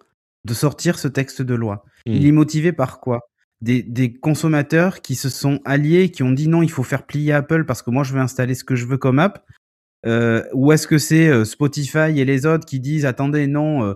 de 0.45 0.55
sortir 0.55 0.99
ce 0.99 1.09
texte 1.09 1.43
de 1.43 1.55
loi. 1.55 1.85
Il 2.07 2.22
mmh. 2.22 2.27
est 2.27 2.33
motivé 2.33 2.72
par 2.72 3.01
quoi? 3.01 3.29
Des, 3.62 3.83
des, 3.83 4.12
consommateurs 4.12 5.01
qui 5.01 5.14
se 5.14 5.29
sont 5.29 5.61
alliés, 5.64 6.11
qui 6.11 6.22
ont 6.22 6.31
dit 6.31 6.47
non, 6.47 6.62
il 6.62 6.70
faut 6.70 6.83
faire 6.83 7.07
plier 7.07 7.33
Apple 7.33 7.64
parce 7.64 7.83
que 7.83 7.91
moi 7.91 8.05
je 8.05 8.12
veux 8.12 8.20
installer 8.20 8.55
ce 8.55 8.64
que 8.64 8.77
je 8.77 8.87
veux 8.87 8.99
comme 8.99 9.18
app. 9.18 9.45
Euh, 10.05 10.45
ou 10.53 10.72
est-ce 10.72 10.87
que 10.87 10.99
c'est 10.99 11.29
euh, 11.29 11.45
Spotify 11.45 12.18
et 12.20 12.24
les 12.24 12.47
autres 12.47 12.66
qui 12.66 12.81
disent 12.81 13.07
attendez 13.07 13.47
non, 13.47 13.83
euh, 13.83 13.95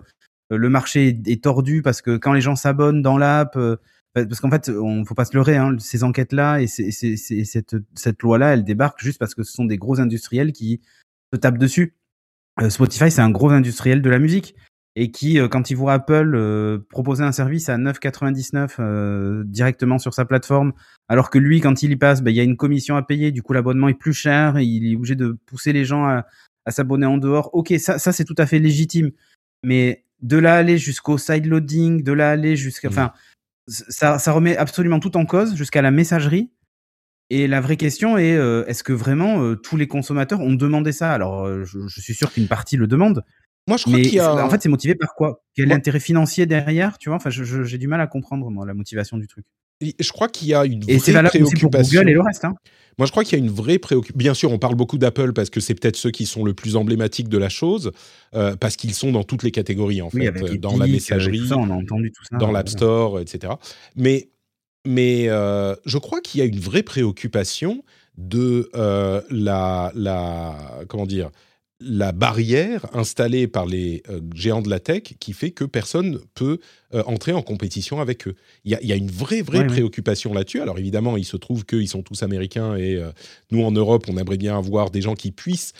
le 0.51 0.69
marché 0.69 1.21
est, 1.27 1.45
tordu 1.45 1.83
parce 1.83 2.03
que 2.03 2.17
quand 2.17 2.33
les 2.33 2.41
gens 2.41 2.57
s'abonnent 2.57 3.03
dans 3.03 3.19
l'app, 3.19 3.55
euh, 3.57 3.77
parce 4.15 4.41
qu'en 4.41 4.51
fait 4.51 4.71
on 4.71 5.05
faut 5.05 5.15
pas 5.15 5.27
se 5.27 5.37
leurrer, 5.37 5.57
hein, 5.57 5.77
ces 5.79 6.03
enquêtes 6.03 6.33
là 6.33 6.61
et 6.61 6.67
cette, 6.67 7.77
cette 7.95 8.23
loi 8.23 8.39
là, 8.39 8.55
elle 8.55 8.65
débarque 8.65 9.01
juste 9.01 9.19
parce 9.19 9.35
que 9.35 9.45
ce 9.45 9.53
sont 9.53 9.67
des 9.67 9.77
gros 9.77 10.01
industriels 10.01 10.53
qui 10.53 10.81
se 11.33 11.39
tapent 11.39 11.59
dessus. 11.59 11.95
Euh, 12.61 12.71
Spotify, 12.71 13.11
c'est 13.11 13.21
un 13.21 13.31
gros 13.31 13.51
industriel 13.51 14.03
de 14.03 14.11
la 14.11 14.19
musique 14.19 14.55
et 14.97 15.11
qui, 15.11 15.39
euh, 15.39 15.49
quand 15.49 15.71
il 15.71 15.77
voit 15.77 15.93
Apple 15.95 16.35
euh, 16.35 16.79
proposer 16.91 17.23
un 17.23 17.33
service 17.33 17.69
à 17.69 17.79
9,99 17.79 19.45
directement 19.45 19.99
sur 19.99 20.15
sa 20.15 20.25
plateforme, 20.25 20.73
alors 21.09 21.31
que 21.31 21.39
lui, 21.39 21.61
quand 21.61 21.83
il 21.83 21.93
y 21.93 21.97
passe, 21.97 22.23
ben, 22.23 22.31
il 22.31 22.37
y 22.37 22.41
a 22.41 22.45
une 22.45 22.57
commission 22.57 22.97
à 22.97 23.03
payer, 23.03 23.31
du 23.33 23.43
coup 23.43 23.53
l'abonnement 23.53 23.89
est 23.89 23.95
plus 23.95 24.13
cher, 24.13 24.59
et 24.59 24.65
il 24.65 24.93
est 24.93 24.97
obligé 24.97 25.15
de 25.15 25.39
pousser 25.47 25.73
les 25.73 25.85
gens 25.85 26.05
à, 26.05 26.27
s'abonner 26.69 27.07
en 27.07 27.19
dehors. 27.19 27.51
Ok, 27.53 27.73
ça, 27.79 27.99
ça 27.99 28.13
c'est 28.13 28.25
tout 28.25 28.35
à 28.39 28.47
fait 28.47 28.59
légitime, 28.59 29.11
mais 29.65 30.05
de 30.23 30.37
là 30.37 30.55
aller 30.55 30.79
jusqu'au 30.79 31.19
sideloading, 31.19 32.05
de 32.05 32.13
là 32.13 32.31
aller 32.31 32.55
jusqu'à, 32.55 32.89
mmh. 32.89 32.93
enfin, 32.93 33.13
ça, 33.67 34.19
ça 34.19 34.33
remet 34.33 34.57
absolument 34.57 35.01
tout 35.01 35.17
en 35.17 35.25
cause 35.25 35.57
jusqu'à 35.57 35.83
la 35.83 35.91
messagerie. 35.91 36.51
Et 37.31 37.47
la 37.47 37.61
vraie 37.61 37.77
question 37.77 38.19
est, 38.19 38.31
est-ce 38.67 38.83
que 38.83 38.93
vraiment 38.93 39.55
tous 39.55 39.77
les 39.77 39.87
consommateurs 39.87 40.41
ont 40.41 40.55
demandé 40.55 40.93
ça? 40.93 41.13
Alors, 41.13 41.65
je, 41.65 42.01
suis 42.01 42.15
sûr 42.15 42.33
qu'une 42.33 42.49
partie 42.49 42.77
le 42.77 42.87
demande. 42.89 43.25
Moi, 43.69 43.77
je 43.77 43.85
crois 43.85 44.01
qu'il 44.01 44.15
y 44.15 44.19
a. 44.19 44.45
En 44.45 44.51
fait, 44.51 44.63
c'est 44.63 44.69
motivé 44.69 44.95
par 44.95 45.15
quoi? 45.15 45.45
Quel 45.55 45.71
intérêt 45.71 46.01
financier 46.01 46.47
derrière 46.47 46.99
Tu 46.99 47.09
vois? 47.09 47.17
Enfin, 47.17 47.31
j'ai 47.31 47.79
du 47.79 47.87
mal 47.87 48.01
à 48.01 48.07
comprendre 48.07 48.51
moi 48.51 48.67
la 48.67 48.75
motivation 48.75 49.17
du 49.17 49.29
truc. 49.29 49.45
Je 49.81 50.13
crois 50.13 50.29
qu'il 50.29 50.49
y 50.49 50.55
a 50.55 50.67
une 50.67 50.83
vraie 50.83 50.95
et 50.95 50.99
c'est 50.99 51.13
préoccupation. 51.13 51.69
Pour 51.71 51.81
Google 51.83 52.11
et 52.11 52.13
le 52.13 52.21
reste. 52.21 52.45
Hein. 52.45 52.55
Moi, 52.99 53.07
je 53.07 53.13
crois 53.13 53.25
qu'il 53.25 53.39
y 53.39 53.41
a 53.41 53.45
une 53.45 53.51
vraie 53.51 53.79
préoccupation. 53.79 54.19
Bien 54.19 54.35
sûr, 54.35 54.53
on 54.53 54.59
parle 54.59 54.75
beaucoup 54.75 54.99
d'Apple 54.99 55.33
parce 55.33 55.49
que 55.49 55.61
c'est 55.61 55.75
peut-être 55.75 55.97
ceux 55.97 56.11
qui 56.11 56.27
sont 56.27 56.45
le 56.45 56.53
plus 56.53 56.77
emblématiques 56.77 57.29
de 57.29 57.39
la 57.39 57.49
chose, 57.49 57.93
euh, 58.35 58.57
parce 58.57 58.77
qu'ils 58.77 58.93
sont 58.93 59.11
dans 59.11 59.25
toutes 59.25 59.43
les 59.43 59.53
catégories, 59.53 60.03
en 60.03 60.11
fait, 60.11 60.59
dans 60.59 60.77
la 60.77 60.87
messagerie, 60.87 61.49
on 61.53 61.71
a 61.71 61.75
entendu 61.75 62.13
tout 62.13 62.25
ça, 62.31 62.37
dans 62.37 62.53
l'App 62.53 62.69
Store, 62.69 63.21
etc. 63.21 63.55
Mais, 63.97 64.29
mais 64.87 65.29
euh, 65.29 65.75
je 65.85 65.99
crois 65.99 66.21
qu'il 66.21 66.41
y 66.41 66.43
a 66.43 66.47
une 66.47 66.61
vraie 66.61 66.83
préoccupation 66.83 67.83
de 68.17 68.71
euh, 68.75 69.21
la, 69.31 69.93
la, 69.95 70.57
comment 70.89 71.07
dire, 71.07 71.31
la 71.81 72.13
barrière 72.13 72.87
installée 72.93 73.47
par 73.47 73.65
les 73.65 74.03
euh, 74.11 74.21
géants 74.35 74.61
de 74.61 74.69
la 74.69 74.81
tech 74.81 75.03
qui 75.19 75.33
fait 75.33 75.51
que 75.51 75.65
personne 75.65 76.21
peut 76.35 76.59
euh, 76.93 77.03
entrer 77.07 77.33
en 77.33 77.41
compétition 77.41 78.01
avec 78.01 78.29
eux. 78.29 78.35
Il 78.65 78.79
y, 78.83 78.93
a, 78.93 78.97
une 78.97 79.11
vraie, 79.11 79.41
vraie 79.41 79.67
préoccupation 79.67 80.35
là-dessus. 80.35 80.61
Alors 80.61 80.79
évidemment, 80.79 81.17
il 81.17 81.25
se 81.25 81.37
trouve 81.39 81.65
qu'ils 81.65 81.89
sont 81.89 82.03
tous 82.03 82.23
américains 82.23 82.77
et 82.77 82.97
euh, 82.97 83.13
nous, 83.51 83.63
en 83.63 83.71
Europe, 83.71 84.05
on 84.09 84.19
aimerait 84.19 84.37
bien 84.37 84.59
avoir 84.59 84.91
des 84.91 85.01
gens 85.01 85.15
qui 85.15 85.33
puissent 85.33 85.73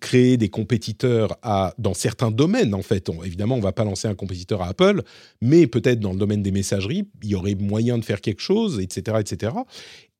créer 0.00 0.36
des 0.36 0.48
compétiteurs 0.48 1.36
à, 1.42 1.74
dans 1.78 1.94
certains 1.94 2.30
domaines, 2.30 2.74
en 2.74 2.82
fait. 2.82 3.10
évidemment, 3.24 3.54
on 3.54 3.58
ne 3.58 3.62
va 3.62 3.72
pas 3.72 3.84
lancer 3.84 4.08
un 4.08 4.14
compétiteur 4.14 4.62
à 4.62 4.68
Apple, 4.68 5.02
mais 5.40 5.66
peut-être 5.66 6.00
dans 6.00 6.12
le 6.12 6.18
domaine 6.18 6.42
des 6.42 6.52
messageries, 6.52 7.04
il 7.22 7.30
y 7.30 7.34
aurait 7.34 7.54
moyen 7.54 7.98
de 7.98 8.04
faire 8.04 8.20
quelque 8.20 8.40
chose, 8.40 8.80
etc. 8.80 9.18
etc. 9.20 9.52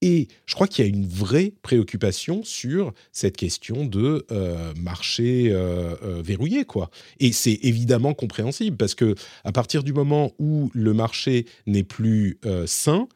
Et 0.03 0.27
je 0.47 0.55
crois 0.55 0.67
qu'il 0.67 0.85
y 0.85 0.89
a 0.89 0.91
une 0.91 1.07
vraie 1.07 1.55
préoccupation 1.63 2.43
sur 2.43 2.93
cette 3.13 3.37
question 3.37 3.87
de 3.87 4.27
euh, 4.33 4.75
marché 4.77 5.49
euh, 5.51 5.95
euh, 6.03 6.23
verrouillé, 6.23 6.65
quoi. 6.65 6.91
Et 7.21 7.33
c'est 7.33 7.61
évidemment 7.63 8.13
compréhensible 8.13 8.77
parce 8.77 8.97
que 8.97 9.15
à 9.45 9.53
partir 9.53 9.85
du 9.85 9.93
moment 9.93 10.33
où 10.41 10.71
le 10.75 10.93
marché 10.93 11.47
n'est 11.67 11.85
plus 11.85 12.41
sain, 12.67 13.07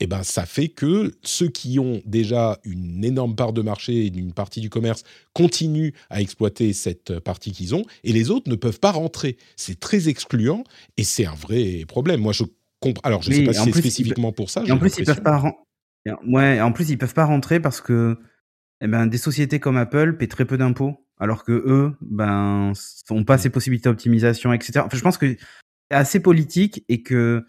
eh 0.00 0.06
ben, 0.06 0.22
ça 0.22 0.46
fait 0.46 0.68
que 0.68 1.14
ceux 1.22 1.48
qui 1.48 1.78
ont 1.78 2.02
déjà 2.06 2.58
une 2.64 3.04
énorme 3.04 3.36
part 3.36 3.52
de 3.52 3.62
marché 3.62 4.06
et 4.06 4.06
une 4.06 4.32
partie 4.32 4.60
du 4.60 4.70
commerce 4.70 5.04
continuent 5.34 5.92
à 6.08 6.20
exploiter 6.20 6.72
cette 6.72 7.20
partie 7.20 7.52
qu'ils 7.52 7.74
ont, 7.74 7.84
et 8.02 8.12
les 8.12 8.30
autres 8.30 8.50
ne 8.50 8.56
peuvent 8.56 8.80
pas 8.80 8.92
rentrer. 8.92 9.36
C'est 9.56 9.78
très 9.78 10.08
excluant, 10.08 10.64
et 10.96 11.04
c'est 11.04 11.26
un 11.26 11.34
vrai 11.34 11.84
problème. 11.86 12.20
Moi, 12.20 12.32
je. 12.32 12.44
Alors, 13.02 13.22
je 13.22 13.30
ne 13.30 13.34
sais 13.36 13.44
pas 13.44 13.52
si 13.54 13.64
c'est 13.64 13.78
spécifiquement 13.78 14.32
pour 14.32 14.50
ça. 14.50 14.62
en 14.68 14.78
plus, 14.78 14.94
ils 14.98 15.04
peuvent 15.04 15.22
pas 15.22 15.38
Ouais, 16.26 16.60
en 16.60 16.72
plus, 16.72 16.90
ils 16.90 16.98
peuvent 16.98 17.14
pas 17.14 17.24
rentrer 17.24 17.60
parce 17.60 17.80
que 17.80 18.18
eh 18.80 18.86
ben, 18.86 19.06
des 19.06 19.18
sociétés 19.18 19.60
comme 19.60 19.76
Apple 19.76 20.16
paient 20.16 20.26
très 20.26 20.44
peu 20.44 20.58
d'impôts, 20.58 21.06
alors 21.18 21.44
que 21.44 21.52
eux, 21.52 21.92
ben, 22.00 22.72
n'ont 23.10 23.24
pas 23.24 23.38
ces 23.38 23.50
possibilités 23.50 23.88
d'optimisation, 23.88 24.52
etc. 24.52 24.80
Enfin, 24.84 24.96
je 24.96 25.02
pense 25.02 25.16
que 25.16 25.26
c'est 25.28 25.96
assez 25.96 26.20
politique 26.20 26.84
et 26.88 27.02
que 27.02 27.44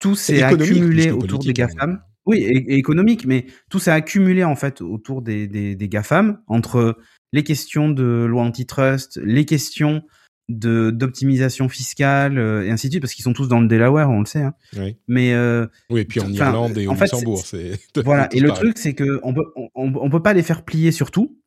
tout 0.00 0.14
s'est 0.14 0.42
accumulé 0.42 1.10
autour 1.10 1.38
des 1.38 1.52
GAFAM. 1.52 2.02
Oui, 2.26 2.38
et, 2.38 2.74
économique, 2.74 3.26
mais 3.26 3.46
tout 3.70 3.78
s'est 3.78 3.90
accumulé 3.90 4.44
en 4.44 4.56
fait 4.56 4.82
autour 4.82 5.22
des, 5.22 5.46
des, 5.46 5.74
des 5.74 5.88
GAFAM, 5.88 6.42
entre 6.46 6.98
les 7.32 7.44
questions 7.44 7.88
de 7.88 8.24
loi 8.28 8.42
antitrust, 8.42 9.18
les 9.24 9.44
questions 9.44 10.02
de 10.50 10.90
d'optimisation 10.90 11.68
fiscale 11.68 12.38
euh, 12.38 12.66
et 12.66 12.70
ainsi 12.70 12.88
de 12.88 12.92
suite 12.92 13.02
parce 13.02 13.14
qu'ils 13.14 13.22
sont 13.22 13.32
tous 13.32 13.48
dans 13.48 13.60
le 13.60 13.68
Delaware 13.68 14.10
on 14.10 14.20
le 14.20 14.26
sait 14.26 14.42
hein. 14.42 14.54
oui. 14.76 14.96
mais 15.06 15.32
euh, 15.32 15.66
oui 15.90 16.00
et 16.00 16.04
puis 16.04 16.20
en 16.20 16.30
Irlande 16.30 16.76
et 16.76 16.86
au 16.86 16.94
Luxembourg 16.94 17.42
c'est 17.44 17.78
voilà 18.04 18.28
et 18.32 18.40
le 18.40 18.50
truc 18.50 18.76
c'est 18.76 18.94
que 18.94 19.20
on 19.22 19.32
peut 19.32 19.44
on, 19.74 20.10
peut 20.10 20.22
pas 20.22 20.32
les 20.32 20.42
faire 20.42 20.64
plier 20.64 20.90
sur 20.90 21.10
tout 21.10 21.38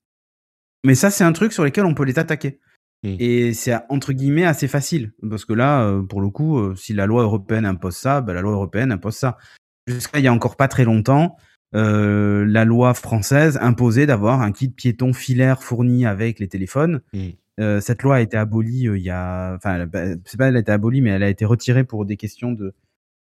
mais 0.86 0.96
ça 0.96 1.12
c'est 1.12 1.24
un 1.24 1.34
truc 1.34 1.52
sur 1.52 1.64
lequel 1.66 1.86
on 1.86 1.94
peut 1.94 2.06
les 2.06 2.18
attaquer 2.18 2.60
hmm. 3.04 3.16
et 3.20 3.54
c'est 3.54 3.76
entre 3.90 4.14
guillemets 4.14 4.46
assez 4.46 4.70
facile 4.70 5.12
parce 5.30 5.44
que 5.44 5.54
là 5.54 5.84
euh, 5.84 6.02
pour 6.02 6.22
le 6.22 6.30
coup 6.30 6.74
si 6.76 6.94
la 6.94 7.06
loi 7.06 7.24
européenne 7.24 7.66
impose 7.66 7.98
ça 7.98 8.22
ben, 8.22 8.34
la 8.34 8.42
loi 8.42 8.54
européenne 8.54 8.92
impose 8.92 9.16
ça 9.16 9.38
jusqu'à 9.86 10.20
il 10.20 10.24
y 10.24 10.28
a 10.28 10.34
encore 10.34 10.56
pas 10.56 10.70
très 10.70 10.86
longtemps 10.86 11.36
la 11.74 12.66
loi 12.66 12.94
française 12.94 13.58
imposait 13.60 14.06
d'avoir 14.06 14.42
un 14.42 14.52
kit 14.52 14.70
piéton 14.70 15.12
filaire 15.12 15.62
fourni 15.62 16.06
avec 16.06 16.40
les 16.40 16.48
téléphones 16.48 17.02
hmm. 17.14 17.32
Euh, 17.60 17.80
cette 17.82 18.02
loi 18.02 18.16
a 18.16 18.22
été 18.22 18.36
abolie 18.36 18.88
euh, 18.88 18.98
il 18.98 19.04
y 19.04 19.12
a, 19.12 19.54
enfin, 19.56 19.86
c'est 20.26 20.38
pas 20.38 20.48
elle 20.48 20.56
a 20.56 20.60
été 20.60 20.72
abolie, 20.72 21.02
mais 21.02 21.12
elle 21.12 21.24
a 21.24 21.30
été 21.30 21.46
retirée 21.46 21.84
pour 21.84 22.06
des 22.06 22.18
questions 22.18 22.52
de 22.52 22.74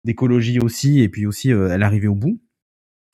d'écologie 0.03 0.59
aussi, 0.59 1.01
et 1.01 1.09
puis 1.09 1.25
aussi 1.25 1.51
euh, 1.51 1.69
elle 1.71 1.81
est 1.81 1.85
arrivée 1.85 2.07
au 2.07 2.15
bout. 2.15 2.39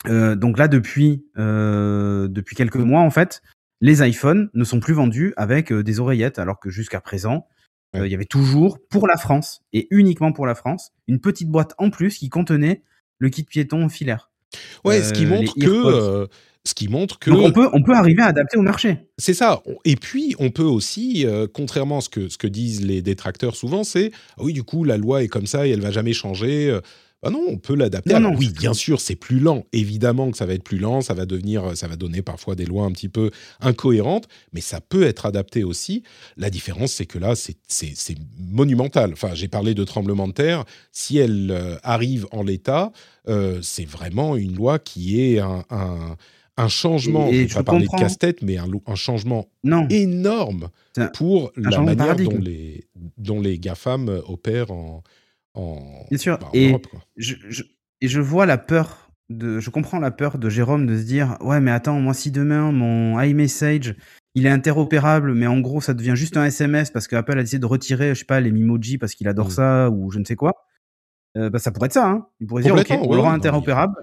donc 0.06 0.58
là, 0.58 0.68
depuis 0.68 1.24
depuis 1.36 2.56
quelques 2.56 2.76
mois, 2.76 3.00
en 3.00 3.10
fait, 3.10 3.42
les 3.80 4.06
iPhones 4.06 4.50
ne 4.54 4.64
sont 4.64 4.80
plus 4.80 4.94
vendus 4.94 5.34
avec 5.36 5.72
des 5.72 6.00
oreillettes, 6.00 6.38
alors 6.38 6.60
que 6.60 6.70
jusqu'à 6.70 7.00
présent, 7.00 7.46
il 7.94 8.06
y 8.06 8.14
avait 8.14 8.24
toujours 8.24 8.78
pour 8.88 9.06
la 9.06 9.16
France 9.16 9.62
et 9.74 9.86
uniquement 9.90 10.32
pour 10.32 10.46
la 10.46 10.54
France 10.54 10.92
une 11.08 11.20
petite 11.20 11.50
boîte 11.50 11.74
en 11.76 11.90
plus 11.90 12.16
qui 12.16 12.30
contenait 12.30 12.82
le 13.18 13.28
kit 13.28 13.44
piéton 13.44 13.88
filaire. 13.90 14.30
Ouais, 14.84 15.02
ce 15.02 15.12
qui 15.12 15.26
montre 15.26 15.54
que 15.54 16.28
ce 16.64 16.74
qui 16.74 16.88
montre 16.88 17.18
que... 17.18 17.30
on 17.30 17.50
peut, 17.50 17.68
on 17.72 17.82
peut 17.82 17.94
arriver 17.94 18.22
à 18.22 18.26
adapter 18.26 18.56
au 18.56 18.62
marché. 18.62 18.98
C'est 19.18 19.34
ça. 19.34 19.62
Et 19.84 19.96
puis, 19.96 20.36
on 20.38 20.50
peut 20.50 20.62
aussi, 20.62 21.26
euh, 21.26 21.46
contrairement 21.52 21.98
à 21.98 22.00
ce 22.00 22.08
que, 22.08 22.28
ce 22.28 22.38
que 22.38 22.46
disent 22.46 22.84
les 22.84 23.02
détracteurs 23.02 23.56
souvent, 23.56 23.82
c'est 23.84 24.12
ah 24.38 24.42
oui, 24.44 24.52
du 24.52 24.62
coup, 24.62 24.84
la 24.84 24.96
loi 24.96 25.22
est 25.22 25.28
comme 25.28 25.46
ça 25.46 25.66
et 25.66 25.70
elle 25.70 25.80
va 25.80 25.90
jamais 25.90 26.12
changer. 26.12 26.70
Euh. 26.70 26.80
Ah 27.24 27.30
non, 27.30 27.44
on 27.46 27.56
peut 27.56 27.76
l'adapter. 27.76 28.16
oui, 28.36 28.50
bien 28.50 28.74
sûr, 28.74 29.00
c'est 29.00 29.14
plus 29.14 29.38
lent. 29.38 29.64
Évidemment 29.72 30.32
que 30.32 30.36
ça 30.36 30.44
va 30.44 30.54
être 30.54 30.64
plus 30.64 30.78
lent, 30.78 31.02
ça 31.02 31.14
va 31.14 31.24
devenir, 31.24 31.76
ça 31.76 31.86
va 31.86 31.94
donner 31.94 32.20
parfois 32.20 32.56
des 32.56 32.64
lois 32.64 32.84
un 32.84 32.90
petit 32.90 33.08
peu 33.08 33.30
incohérentes, 33.60 34.26
mais 34.52 34.60
ça 34.60 34.80
peut 34.80 35.04
être 35.04 35.24
adapté 35.24 35.62
aussi. 35.62 36.02
La 36.36 36.50
différence, 36.50 36.90
c'est 36.90 37.06
que 37.06 37.20
là, 37.20 37.34
c'est 37.36 38.16
monumental. 38.40 39.12
Enfin, 39.12 39.34
j'ai 39.34 39.46
parlé 39.46 39.72
de 39.74 39.84
tremblement 39.84 40.26
de 40.26 40.32
terre. 40.32 40.64
Si 40.90 41.16
elle 41.16 41.52
euh, 41.52 41.76
arrive 41.84 42.26
en 42.32 42.42
l'état, 42.42 42.90
c'est 43.60 43.84
vraiment 43.84 44.34
une 44.34 44.56
loi 44.56 44.80
qui 44.80 45.20
est 45.20 45.38
un 45.38 45.64
un 45.70 46.16
changement, 46.68 47.30
je 47.30 47.36
ne 47.36 47.42
vais 47.44 47.54
pas 47.54 47.62
parler 47.62 47.86
de 47.86 47.98
casse-tête, 47.98 48.42
mais 48.42 48.58
un, 48.58 48.68
un 48.86 48.94
changement 48.94 49.48
énorme 49.90 50.68
pour 51.14 51.52
la 51.56 51.80
manière 51.80 52.16
dont 52.16 52.38
les, 52.38 52.84
dont 53.16 53.40
les 53.40 53.58
GAFAM 53.58 54.08
opèrent 54.26 54.70
en, 54.70 55.02
en, 55.54 56.06
Bien 56.08 56.18
sûr. 56.18 56.38
Bah, 56.38 56.48
et 56.52 56.70
Europe. 56.70 56.86
Je, 57.16 57.34
et 58.00 58.08
je 58.08 58.20
vois 58.20 58.46
la 58.46 58.58
peur, 58.58 59.10
de, 59.30 59.60
je 59.60 59.70
comprends 59.70 59.98
la 59.98 60.10
peur 60.10 60.38
de 60.38 60.48
Jérôme 60.48 60.86
de 60.86 60.98
se 60.98 61.04
dire 61.04 61.36
Ouais, 61.40 61.60
mais 61.60 61.70
attends, 61.70 62.00
moi, 62.00 62.14
si 62.14 62.30
demain 62.30 62.72
mon 62.72 63.20
iMessage 63.20 63.94
il 64.34 64.46
est 64.46 64.50
interopérable, 64.50 65.34
mais 65.34 65.46
en 65.46 65.60
gros, 65.60 65.80
ça 65.80 65.92
devient 65.92 66.14
juste 66.16 66.36
un 66.38 66.46
SMS 66.46 66.90
parce 66.90 67.06
qu'Apple 67.06 67.38
a 67.38 67.42
décidé 67.42 67.58
de 67.58 67.66
retirer, 67.66 68.14
je 68.14 68.20
sais 68.20 68.24
pas, 68.24 68.40
les 68.40 68.50
Mimoji 68.50 68.96
parce 68.96 69.14
qu'il 69.14 69.28
adore 69.28 69.48
mm. 69.48 69.50
ça 69.50 69.90
ou 69.90 70.10
je 70.10 70.18
ne 70.18 70.24
sais 70.24 70.36
quoi. 70.36 70.54
Euh, 71.36 71.50
bah, 71.50 71.58
ça 71.58 71.70
pourrait 71.70 71.86
être 71.86 71.92
ça. 71.92 72.08
Hein. 72.08 72.26
Il 72.40 72.46
pourrait 72.46 72.62
dire, 72.62 72.74
OK, 72.74 72.90
on 72.90 73.14
le 73.14 73.20
rend 73.20 73.32
interopérable 73.32 73.94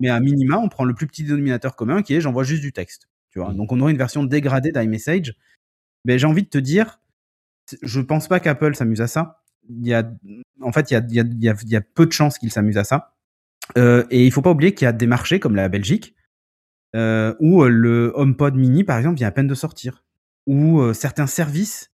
mais 0.00 0.08
à 0.08 0.20
minima, 0.20 0.58
on 0.58 0.68
prend 0.68 0.84
le 0.84 0.94
plus 0.94 1.06
petit 1.06 1.24
dénominateur 1.24 1.76
commun 1.76 2.02
qui 2.02 2.14
est 2.14 2.20
j'envoie 2.20 2.44
juste 2.44 2.62
du 2.62 2.72
texte. 2.72 3.08
Tu 3.30 3.38
vois 3.38 3.52
mmh. 3.52 3.56
Donc 3.56 3.72
on 3.72 3.80
aurait 3.80 3.92
une 3.92 3.98
version 3.98 4.24
dégradée 4.24 4.72
d'iMessage. 4.72 5.34
Mais 6.04 6.18
j'ai 6.18 6.26
envie 6.26 6.44
de 6.44 6.48
te 6.48 6.58
dire, 6.58 7.00
je 7.82 8.00
pense 8.00 8.28
pas 8.28 8.40
qu'Apple 8.40 8.74
s'amuse 8.74 9.00
à 9.00 9.06
ça. 9.06 9.42
Il 9.68 9.86
y 9.86 9.92
a, 9.92 10.10
en 10.62 10.72
fait, 10.72 10.90
il 10.90 10.94
y 10.94 10.96
a, 10.96 11.00
il 11.00 11.14
y 11.14 11.20
a, 11.20 11.24
il 11.24 11.42
y 11.42 11.48
a, 11.48 11.54
il 11.62 11.68
y 11.68 11.76
a 11.76 11.80
peu 11.80 12.06
de 12.06 12.12
chances 12.12 12.38
qu'il 12.38 12.50
s'amuse 12.50 12.78
à 12.78 12.84
ça. 12.84 13.14
Euh, 13.76 14.04
et 14.10 14.24
il 14.24 14.32
faut 14.32 14.40
pas 14.40 14.50
oublier 14.50 14.72
qu'il 14.72 14.86
y 14.86 14.88
a 14.88 14.92
des 14.92 15.06
marchés 15.06 15.40
comme 15.40 15.56
la 15.56 15.68
Belgique 15.68 16.14
euh, 16.96 17.34
où 17.40 17.62
le 17.64 18.12
HomePod 18.14 18.54
Mini, 18.54 18.84
par 18.84 18.96
exemple, 18.96 19.16
vient 19.16 19.28
à 19.28 19.32
peine 19.32 19.46
de 19.46 19.54
sortir, 19.54 20.04
où 20.46 20.80
euh, 20.80 20.94
certains 20.94 21.26
services 21.26 21.92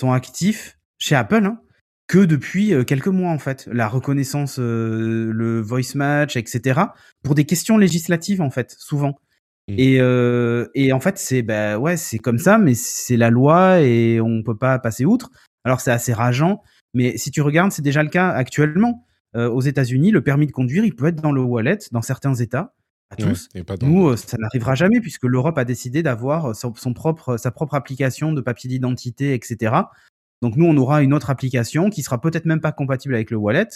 sont 0.00 0.12
actifs 0.12 0.78
chez 0.98 1.16
Apple. 1.16 1.44
Hein, 1.44 1.60
que 2.08 2.24
depuis 2.24 2.72
euh, 2.72 2.84
quelques 2.84 3.08
mois 3.08 3.30
en 3.30 3.38
fait, 3.38 3.68
la 3.70 3.86
reconnaissance, 3.86 4.58
euh, 4.58 5.30
le 5.32 5.60
voice 5.60 5.94
match, 5.94 6.36
etc. 6.36 6.80
Pour 7.22 7.34
des 7.34 7.44
questions 7.44 7.78
législatives 7.78 8.40
en 8.40 8.50
fait, 8.50 8.74
souvent. 8.78 9.20
Mmh. 9.68 9.74
Et, 9.76 10.00
euh, 10.00 10.66
et 10.74 10.92
en 10.92 11.00
fait 11.00 11.18
c'est 11.18 11.42
bah 11.42 11.78
ouais 11.78 11.98
c'est 11.98 12.18
comme 12.18 12.38
ça, 12.38 12.58
mais 12.58 12.74
c'est 12.74 13.18
la 13.18 13.28
loi 13.28 13.82
et 13.82 14.20
on 14.20 14.42
peut 14.42 14.56
pas 14.56 14.78
passer 14.78 15.04
outre. 15.04 15.30
Alors 15.64 15.80
c'est 15.80 15.92
assez 15.92 16.14
rageant, 16.14 16.62
mais 16.94 17.18
si 17.18 17.30
tu 17.30 17.42
regardes, 17.42 17.72
c'est 17.72 17.82
déjà 17.82 18.02
le 18.02 18.08
cas 18.08 18.30
actuellement. 18.30 19.04
aux 19.34 19.60
États-Unis, 19.60 20.10
le 20.10 20.22
permis 20.22 20.46
de 20.46 20.52
conduire, 20.52 20.84
il 20.84 20.96
peut 20.96 21.06
être 21.06 21.20
dans 21.20 21.32
le 21.32 21.42
wallet 21.42 21.78
dans 21.92 22.02
certains 22.02 22.34
États. 22.34 22.74
À 23.10 23.16
tous. 23.16 23.48
Nous, 23.82 24.16
ça 24.16 24.36
n'arrivera 24.38 24.74
jamais 24.74 25.00
puisque 25.00 25.24
l'Europe 25.24 25.56
a 25.58 25.64
décidé 25.64 26.02
d'avoir 26.02 26.56
son, 26.56 26.72
propre, 26.92 27.36
sa 27.36 27.50
propre 27.50 27.74
application 27.74 28.32
de 28.32 28.40
papier 28.40 28.68
d'identité, 28.68 29.34
etc. 29.34 29.72
Donc 30.42 30.56
nous, 30.56 30.66
on 30.66 30.76
aura 30.76 31.02
une 31.02 31.12
autre 31.12 31.30
application 31.30 31.90
qui 31.90 32.02
sera 32.02 32.20
peut-être 32.20 32.44
même 32.44 32.60
pas 32.60 32.72
compatible 32.72 33.14
avec 33.14 33.30
le 33.30 33.36
wallet. 33.36 33.68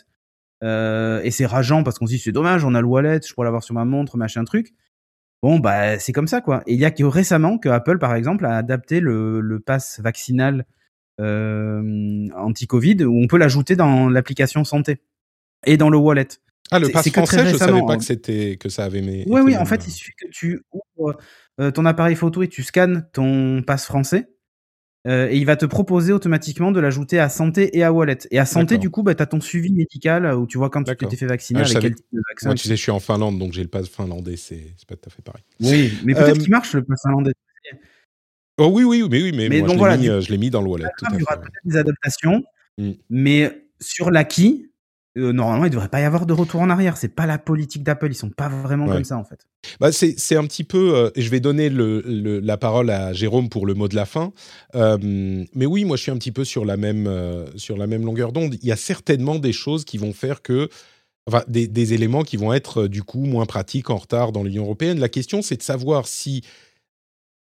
Euh, 0.63 1.21
et 1.23 1.31
c'est 1.31 1.47
rageant 1.47 1.83
parce 1.83 1.99
qu'on 1.99 2.07
se 2.07 2.13
dit 2.13 2.19
c'est 2.19 2.33
dommage, 2.33 2.65
on 2.65 2.75
a 2.75 2.81
le 2.81 2.87
wallet, 2.87 3.21
je 3.27 3.35
pourrais 3.35 3.47
l'avoir 3.47 3.65
sur 3.65 3.75
ma 3.75 3.85
montre, 3.85 4.17
machin 4.17 4.45
truc. 4.45 4.75
Bon 5.43 5.59
bah 5.59 5.99
c'est 5.99 6.13
comme 6.13 6.29
ça 6.29 6.41
quoi. 6.41 6.63
Et 6.67 6.75
il 6.75 6.79
y 6.79 6.85
a 6.85 6.93
que 6.93 7.03
récemment 7.03 7.59
que 7.59 7.69
Apple 7.69 7.99
par 7.99 8.15
exemple 8.15 8.47
a 8.47 8.57
adapté 8.57 9.01
le, 9.01 9.41
le 9.41 9.59
pass 9.59 10.01
vaccinal 10.01 10.67
euh, 11.21 12.29
anti-Covid 12.37 13.05
où 13.05 13.21
on 13.21 13.27
peut 13.27 13.39
l'ajouter 13.39 13.75
dans 13.75 14.09
l'application 14.09 14.63
santé 14.63 15.01
et 15.67 15.77
dans 15.77 15.91
le 15.91 15.99
wallet. 15.99 16.29
Ah, 16.71 16.79
le 16.79 16.89
pass 16.91 17.11
français, 17.11 17.45
je 17.47 17.57
savais 17.57 17.83
pas 17.85 17.97
que 17.97 18.05
c'était 18.05 18.57
que 18.57 18.69
ça 18.69 18.85
avait. 18.85 19.03
Oui, 19.27 19.41
oui. 19.43 19.57
En 19.57 19.65
fait, 19.65 19.87
il 19.87 19.91
suffit 19.91 20.15
que 20.15 20.29
tu 20.31 20.63
ouvres 20.97 21.19
ton 21.73 21.85
appareil 21.85 22.15
photo 22.15 22.43
et 22.43 22.49
tu 22.49 22.63
scannes 22.63 23.07
ton 23.13 23.63
pass 23.63 23.85
français. 23.85 24.29
Euh, 25.09 25.29
et 25.29 25.37
il 25.37 25.47
va 25.47 25.57
te 25.57 25.67
proposer 25.67 26.13
automatiquement 26.13 26.71
de 26.71 26.79
l'ajouter 26.79 27.19
à 27.19 27.29
santé 27.29 27.77
et 27.77 27.83
à 27.83 27.93
wallet. 27.93 28.19
Et 28.31 28.39
à 28.39 28.47
santé, 28.47 28.79
du 28.79 28.89
coup, 28.91 29.03
bah, 29.03 29.15
tu 29.15 29.23
as 29.23 29.27
ton 29.27 29.41
suivi 29.41 29.73
médical 29.73 30.27
où 30.35 30.47
tu 30.47 30.59
vois 30.59 30.71
quand 30.71 30.85
tu 30.85 30.95
t'es 30.97 31.17
fait 31.17 31.27
vacciner, 31.27 31.61
ah, 31.61 31.65
avec 31.65 31.81
quel 31.81 31.95
type 31.97 32.07
de 32.13 32.21
vaccin. 32.31 32.49
Moi, 32.49 32.55
tu 32.55 32.69
sais, 32.69 32.77
je 32.77 32.83
suis 32.83 32.93
en 32.93 33.01
Finlande, 33.01 33.39
donc 33.39 33.53
j'ai 33.53 33.63
le 33.63 33.69
pass 33.69 33.89
finlandais, 33.89 34.37
c'est 34.37 34.75
pas 34.87 34.95
tout 34.95 35.09
à 35.09 35.11
fait 35.11 35.23
pareil. 35.23 35.43
Oui, 35.61 35.93
mais 36.05 36.15
peut-être 36.15 36.37
euh, 36.37 36.41
qu'il 36.41 36.51
marche 36.51 36.75
le 36.75 36.85
pass 36.85 37.01
finlandais. 37.03 37.33
Oh 38.59 38.71
oui, 38.73 38.85
oui, 38.85 39.03
mais 39.11 39.23
oui, 39.23 39.33
mais, 39.33 39.49
moi, 39.61 39.69
donc, 39.69 39.79
je 39.79 40.31
l'ai 40.31 40.37
mis, 40.37 40.45
mis, 40.45 40.51
dans 40.51 40.63
le 40.63 40.69
wallet. 40.69 40.85
il 41.13 41.19
y 41.19 41.23
aura 41.23 41.37
peut-être 41.39 41.65
des 41.65 41.77
adaptations, 41.77 42.45
mmh. 42.79 42.91
mais 43.11 43.67
sur 43.81 44.11
l'acquis, 44.11 44.71
euh, 45.19 45.33
normalement, 45.33 45.65
il 45.67 45.69
ne 45.69 45.75
devrait 45.75 45.89
pas 45.89 46.01
y 46.01 46.05
avoir 46.05 46.25
de 46.25 46.33
retour 46.33 46.61
en 46.63 46.71
arrière. 46.71 46.97
C'est 46.97 47.15
pas 47.15 47.27
la 47.27 47.39
politique 47.39 47.83
d'Apple. 47.83 48.09
Ils 48.11 48.15
sont 48.15 48.31
pas 48.31 48.49
vraiment 48.49 48.87
comme 48.87 49.05
ça, 49.05 49.19
en 49.19 49.25
fait. 49.25 49.47
Bah, 49.79 49.93
c'est 49.93 50.37
un 50.37 50.45
petit 50.45 50.65
peu. 50.65 50.95
Euh, 50.95 51.11
je 51.17 51.29
vais 51.29 51.41
donner 51.41 51.69
le, 51.69 52.01
la 52.41 52.57
parole 52.57 52.89
à 52.91 53.13
Jérôme 53.13 53.49
pour 53.49 53.67
le 53.67 53.75
mot 53.75 53.89
de 53.89 53.95
la 53.95 54.07
fin. 54.07 54.33
Euh, 54.75 55.45
mais 55.55 55.67
oui, 55.67 55.85
moi, 55.85 55.97
je 55.97 56.03
suis 56.03 56.11
un 56.11 56.17
petit 56.17 56.33
peu 56.33 56.45
sur 56.45 56.65
la 56.65 56.77
même, 56.77 57.11
sur 57.57 57.77
la 57.77 57.87
même 57.87 58.05
longueur 58.05 58.33
d'onde. 58.33 58.57
Il 58.63 58.67
y 58.67 58.73
a 58.73 58.77
certainement 58.77 59.39
des 59.39 59.53
choses 59.53 59.85
qui 59.85 59.99
vont 59.99 60.13
faire 60.13 60.43
que. 60.43 60.69
Enfin, 61.29 61.45
des, 61.47 61.69
des 61.69 61.95
éléments 61.95 62.25
qui 62.25 62.37
vont 62.37 62.53
être, 62.53 62.89
du 62.89 63.05
coup, 63.05 63.25
moins 63.27 63.47
pratiques, 63.47 63.91
en 63.91 63.97
retard 63.97 64.33
dans 64.33 64.43
l'Union 64.43 64.65
européenne. 64.65 64.99
La 64.99 65.09
question, 65.09 65.43
c'est 65.43 65.57
de 65.57 65.63
savoir 65.63 66.07
si. 66.07 66.43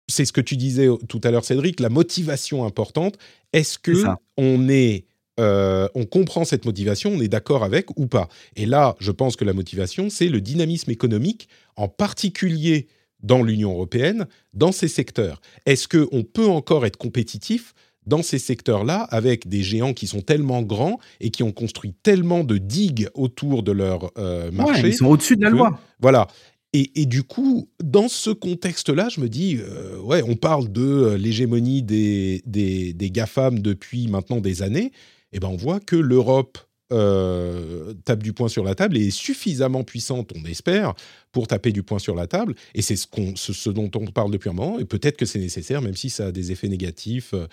C'est 0.08 0.24
ce 0.24 0.32
que 0.32 0.40
tu 0.40 0.56
disais 0.56 0.88
tout 1.08 1.20
à 1.24 1.32
l'heure, 1.32 1.44
Cédric, 1.44 1.80
la 1.80 1.88
motivation 1.88 2.64
importante. 2.64 3.18
Est-ce 3.52 3.78
que 3.78 4.04
on 4.36 4.68
est 4.68 5.06
euh, 5.38 5.88
on 5.94 6.04
comprend 6.04 6.44
cette 6.44 6.64
motivation, 6.64 7.10
on 7.10 7.20
est 7.20 7.28
d'accord 7.28 7.62
avec 7.64 7.90
ou 7.98 8.06
pas. 8.06 8.28
Et 8.56 8.66
là, 8.66 8.96
je 9.00 9.12
pense 9.12 9.36
que 9.36 9.44
la 9.44 9.52
motivation, 9.52 10.08
c'est 10.10 10.28
le 10.28 10.40
dynamisme 10.40 10.90
économique, 10.90 11.48
en 11.76 11.88
particulier 11.88 12.86
dans 13.22 13.42
l'Union 13.42 13.72
européenne, 13.72 14.26
dans 14.54 14.72
ces 14.72 14.88
secteurs. 14.88 15.40
Est-ce 15.66 15.88
qu'on 15.88 16.22
peut 16.22 16.46
encore 16.46 16.86
être 16.86 16.96
compétitif 16.96 17.74
dans 18.06 18.22
ces 18.22 18.38
secteurs-là 18.38 19.00
avec 19.10 19.48
des 19.48 19.62
géants 19.62 19.92
qui 19.92 20.06
sont 20.06 20.20
tellement 20.20 20.62
grands 20.62 20.98
et 21.20 21.30
qui 21.30 21.42
ont 21.42 21.52
construit 21.52 21.92
tellement 22.02 22.44
de 22.44 22.56
digues 22.56 23.08
autour 23.14 23.62
de 23.62 23.72
leur 23.72 24.12
euh, 24.16 24.50
marché 24.52 24.88
Ils 24.88 24.94
sont 24.94 25.06
au-dessus 25.06 25.36
de 25.36 25.42
la 25.42 25.50
loi. 25.50 25.80
Voilà. 26.00 26.28
Et, 26.72 27.06
du 27.06 27.22
coup, 27.22 27.70
dans 27.82 28.06
ce 28.06 28.28
contexte-là, 28.28 29.08
je 29.08 29.22
me 29.22 29.30
dis, 29.30 29.56
euh, 29.58 29.98
ouais, 30.02 30.22
on 30.22 30.34
parle 30.34 30.70
de 30.70 31.14
l'hégémonie 31.18 31.82
des, 31.82 32.42
des, 32.44 32.92
des 32.92 33.10
GAFAM 33.10 33.60
depuis 33.60 34.08
maintenant 34.08 34.42
des 34.42 34.60
années 34.60 34.92
eh 35.36 35.40
ben 35.40 35.48
on 35.48 35.56
voit 35.56 35.80
que 35.80 35.96
l'Europe 35.96 36.58
euh, 36.92 37.94
tape 38.04 38.22
du 38.22 38.32
poing 38.32 38.48
sur 38.48 38.62
la 38.62 38.76
table 38.76 38.96
et 38.96 39.08
est 39.08 39.10
suffisamment 39.10 39.82
puissante, 39.82 40.30
on 40.36 40.44
espère, 40.44 40.94
pour 41.32 41.48
taper 41.48 41.72
du 41.72 41.82
poing 41.82 41.98
sur 41.98 42.14
la 42.14 42.28
table. 42.28 42.54
Et 42.74 42.82
c'est 42.82 42.96
ce, 42.96 43.70
dont 43.70 43.90
on 43.96 44.06
parle 44.06 44.30
depuis 44.30 44.50
un 44.50 44.52
moment. 44.52 44.78
Et 44.78 44.84
peut-être 44.84 45.16
que 45.16 45.26
c'est 45.26 45.40
nécessaire, 45.40 45.82
même 45.82 45.96
si 45.96 46.10
ça 46.10 46.26
a 46.26 46.32
des 46.32 46.52
effets 46.52 46.68
négatifs 46.68 47.34
euh, 47.34 47.48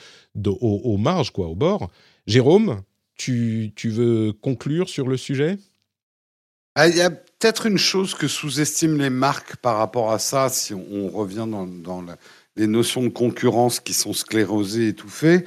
aux, 0.46 0.98
marges, 0.98 1.32
au 1.36 1.56
bord. 1.56 1.90
Jérôme, 2.28 2.84
tu, 3.16 3.74
veux 3.84 4.34
conclure 4.34 4.88
sur 4.88 5.08
le 5.08 5.18
sujet? 5.18 5.58
Ah, 6.76 6.88
Il 6.88 6.96
y 6.96 7.02
a 7.02 7.10
peut-être 7.10 7.66
une 7.66 7.80
chose 7.80 8.14
que 8.14 8.28
sous-estiment 8.28 9.02
les 9.02 9.10
marques 9.10 9.56
par 9.58 9.78
rapport 9.78 10.12
à 10.12 10.20
ça, 10.20 10.48
si 10.50 10.76
on, 10.76 11.10
revient 11.10 11.48
dans, 11.50 12.06
les 12.56 12.68
notions 12.68 13.02
de 13.02 13.10
concurrence 13.10 13.80
qui 13.80 13.94
sont 13.94 14.14
sclérosées, 14.14 14.90
étouffées 14.90 15.44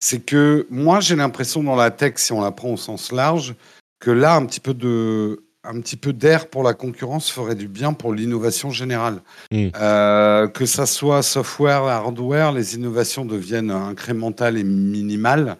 c'est 0.00 0.24
que 0.24 0.66
moi, 0.70 1.00
j'ai 1.00 1.16
l'impression 1.16 1.62
dans 1.62 1.76
la 1.76 1.90
tech, 1.90 2.14
si 2.16 2.32
on 2.32 2.40
la 2.40 2.52
prend 2.52 2.70
au 2.70 2.76
sens 2.76 3.12
large, 3.12 3.54
que 4.00 4.10
là, 4.10 4.34
un 4.34 4.46
petit 4.46 4.60
peu 4.60 4.74
de 4.74 5.44
un 5.64 5.80
petit 5.80 5.96
peu 5.96 6.12
d'air 6.12 6.48
pour 6.48 6.62
la 6.62 6.72
concurrence 6.72 7.30
ferait 7.30 7.56
du 7.56 7.68
bien 7.68 7.92
pour 7.92 8.14
l'innovation 8.14 8.70
générale. 8.70 9.20
Hmm. 9.50 9.68
Euh, 9.76 10.48
que 10.48 10.64
ça 10.64 10.86
soit 10.86 11.22
software, 11.22 11.82
hardware, 11.82 12.52
les 12.52 12.74
innovations 12.74 13.24
deviennent 13.24 13.70
incrémentales 13.70 14.56
et 14.56 14.64
minimales. 14.64 15.58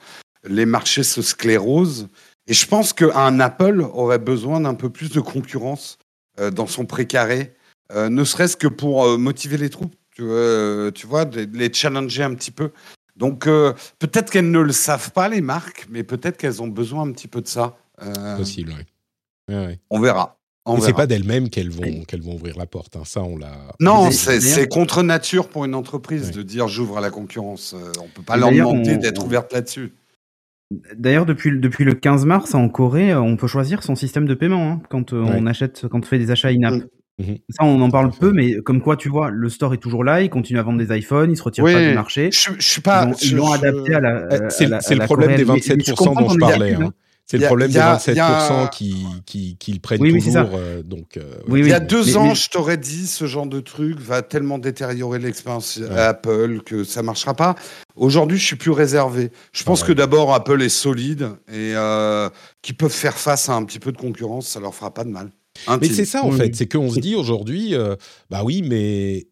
Les 0.49 0.65
marchés 0.65 1.03
se 1.03 1.21
sclérosent. 1.21 2.09
Et 2.47 2.55
je 2.55 2.67
pense 2.67 2.95
qu'un 2.95 3.41
Apple 3.41 3.83
aurait 3.93 4.21
besoin 4.21 4.61
d'un 4.61 4.75
peu 4.75 4.89
plus 4.89 5.11
de 5.11 5.21
concurrence 5.21 5.99
euh, 6.41 6.51
dans 6.51 6.67
son 6.67 6.87
précaré, 6.87 7.55
euh, 7.93 8.09
ne 8.09 8.25
serait-ce 8.25 8.57
que 8.57 8.69
pour 8.69 9.19
motiver 9.19 9.59
les 9.59 9.69
troupes, 9.69 9.95
tu 10.15 11.07
vois, 11.07 11.25
les 11.53 11.73
challenger 11.73 12.23
un 12.23 12.35
petit 12.35 12.51
peu. 12.51 12.71
Donc 13.19 13.47
euh, 13.47 13.75
peut-être 13.99 14.31
qu'elles 14.31 14.51
ne 14.51 14.61
le 14.61 14.73
savent 14.73 15.13
pas, 15.13 15.29
les 15.29 15.41
marques, 15.41 15.87
mais 15.91 16.05
peut-être 16.05 16.37
qu'elles 16.37 16.63
ont 16.63 16.69
besoin 16.69 17.03
un 17.03 17.13
petit 17.13 17.29
peu 17.29 17.41
de 17.43 17.49
ça. 17.49 17.77
Euh, 18.03 18.37
Possible, 18.37 18.73
oui. 19.49 19.79
On 19.91 20.01
verra. 20.01 20.37
Mais 20.67 20.81
c'est 20.83 20.93
pas 20.93 21.07
d'elles-mêmes 21.07 21.49
qu'elles 21.49 21.71
vont, 21.71 22.05
qu'elles 22.07 22.21
vont 22.21 22.35
ouvrir 22.35 22.59
la 22.59 22.67
porte. 22.67 22.97
Hein. 22.97 23.03
Ça, 23.07 23.23
on 23.23 23.39
l'a. 23.39 23.57
Non, 23.81 24.11
c'est 24.11 24.69
contre 24.69 25.03
nature 25.03 25.49
pour 25.49 25.65
une 25.65 25.75
entreprise 25.75 26.31
de 26.31 26.43
dire 26.43 26.69
j'ouvre 26.69 26.99
à 26.99 27.01
la 27.01 27.11
concurrence. 27.11 27.75
Euh, 27.75 27.93
on 28.03 28.09
peut 28.09 28.23
pas 28.23 28.37
leur 28.37 28.53
demander 28.53 28.99
d'être 28.99 29.25
ouverte 29.25 29.53
là-dessus. 29.53 29.93
D'ailleurs, 30.95 31.25
depuis, 31.25 31.59
depuis 31.59 31.85
le 31.85 31.95
15 31.95 32.27
mars, 32.27 32.55
en 32.55 32.69
Corée, 32.69 33.15
on 33.15 33.39
peut 33.39 33.47
choisir 33.47 33.83
son 33.83 33.95
système 33.95 34.27
de 34.27 34.35
paiement 34.35 34.73
hein, 34.73 34.83
quand 34.91 35.15
on 35.15 35.47
achète, 35.47 35.89
quand 35.89 36.01
on 36.01 36.07
fait 36.07 36.19
des 36.19 36.31
achats 36.31 36.49
in-app. 36.49 36.83
Mhm. 37.19 37.39
Ça, 37.51 37.65
on 37.65 37.81
en 37.81 37.91
parle 37.91 38.11
peu, 38.11 38.33
mais 38.33 38.57
comme 38.57 38.81
quoi, 38.81 38.97
tu 38.97 39.09
vois, 39.09 39.31
le 39.31 39.49
store 39.49 39.75
est 39.75 39.79
toujours 39.79 40.05
là, 40.05 40.23
il 40.23 40.31
continue 40.31 40.59
à 40.59 40.63
vendre 40.63 40.79
des 40.79 40.97
iPhones, 40.97 41.33
il 41.33 41.37
se 41.37 41.43
retire 41.43 41.65
pas 41.65 41.89
du 41.89 41.95
marché. 41.95 42.31
Je, 42.33 42.51
je 42.59 42.69
suis 42.69 42.81
pas. 42.81 43.11
Ils 43.23 43.37
l'ont 43.37 43.53
adapté 43.53 43.95
à 43.95 44.01
la. 44.01 44.29
Eh, 44.31 44.39
c'est 44.51 44.95
le 44.95 45.05
problème 45.05 45.37
des 45.37 45.45
27% 45.45 46.19
dont 46.19 46.29
je 46.29 46.39
parlais. 46.39 46.75
Hein. 46.75 46.93
C'est 47.31 47.37
le 47.37 47.47
problème 47.47 47.71
des 47.71 47.79
27% 47.79 48.71
qui, 48.71 49.05
qui, 49.27 49.57
qui, 49.59 49.73
le 49.75 49.81
prennent 49.81 50.01
oui, 50.01 50.15
toujours. 50.15 50.49
Euh, 50.55 50.83
donc, 50.83 51.19
euh, 51.19 51.35
il 51.49 51.67
y 51.67 51.75
a 51.75 51.81
deux 51.81 52.17
ans, 52.17 52.33
je 52.33 52.49
t'aurais 52.49 52.79
dit, 52.79 53.07
ce 53.07 53.27
genre 53.27 53.47
de 53.47 53.61
truc 53.61 54.01
va 54.01 54.23
tellement 54.23 54.59
détériorer 54.59 55.19
l'expérience 55.19 55.79
Apple 55.95 56.63
que 56.65 56.85
ça 56.85 57.03
marchera 57.03 57.35
pas. 57.35 57.55
Aujourd'hui, 57.97 58.39
je 58.39 58.47
suis 58.47 58.57
plus 58.57 58.71
réservé. 58.71 59.31
Je 59.53 59.63
pense 59.63 59.83
que 59.83 59.93
d'abord, 59.93 60.33
Apple 60.33 60.63
est 60.63 60.71
solide 60.71 61.29
et 61.49 61.75
euh, 61.75 62.31
qu'ils 62.63 62.79
peuvent 62.79 62.91
faire 62.91 63.19
face 63.19 63.51
à 63.51 63.55
un 63.55 63.65
petit 63.65 63.79
peu 63.79 63.93
de 63.93 63.99
concurrence, 63.99 64.49
ça 64.49 64.61
leur 64.61 64.75
fera 64.75 64.95
pas 64.95 65.05
de 65.05 65.11
mal. 65.11 65.31
Mais 65.81 65.89
c'est 65.89 66.05
ça 66.05 66.25
en 66.25 66.33
fait, 66.33 66.55
c'est 66.55 66.71
qu'on 66.71 66.91
se 66.91 67.01
dit 67.01 67.15
aujourd'hui, 67.15 67.75
euh, 67.75 67.97
bah 68.31 68.43
oui, 68.45 68.63
mais 68.63 69.27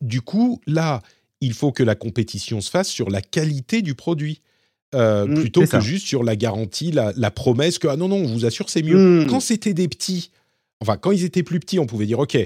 du 0.00 0.20
coup, 0.20 0.60
là, 0.66 1.02
il 1.40 1.52
faut 1.52 1.72
que 1.72 1.82
la 1.82 1.94
compétition 1.94 2.60
se 2.60 2.70
fasse 2.70 2.88
sur 2.88 3.10
la 3.10 3.20
qualité 3.20 3.82
du 3.82 3.94
produit. 3.94 4.40
Euh, 4.94 5.26
mmh, 5.26 5.34
plutôt 5.34 5.66
que 5.66 5.80
juste 5.80 6.06
sur 6.06 6.24
la 6.24 6.34
garantie, 6.34 6.92
la, 6.92 7.30
promesse 7.30 7.78
que 7.78 7.88
ah 7.88 7.96
non 7.96 8.08
non, 8.08 8.16
on 8.16 8.26
vous 8.26 8.46
assure 8.46 8.70
c'est 8.70 8.82
mieux. 8.82 9.24
Mmh. 9.24 9.26
Quand 9.26 9.40
c'était 9.40 9.74
des 9.74 9.86
petits, 9.86 10.30
enfin 10.80 10.96
quand 10.96 11.10
ils 11.10 11.24
étaient 11.24 11.42
plus 11.42 11.60
petits, 11.60 11.78
on 11.78 11.84
pouvait 11.84 12.06
dire 12.06 12.18
ok, 12.18 12.36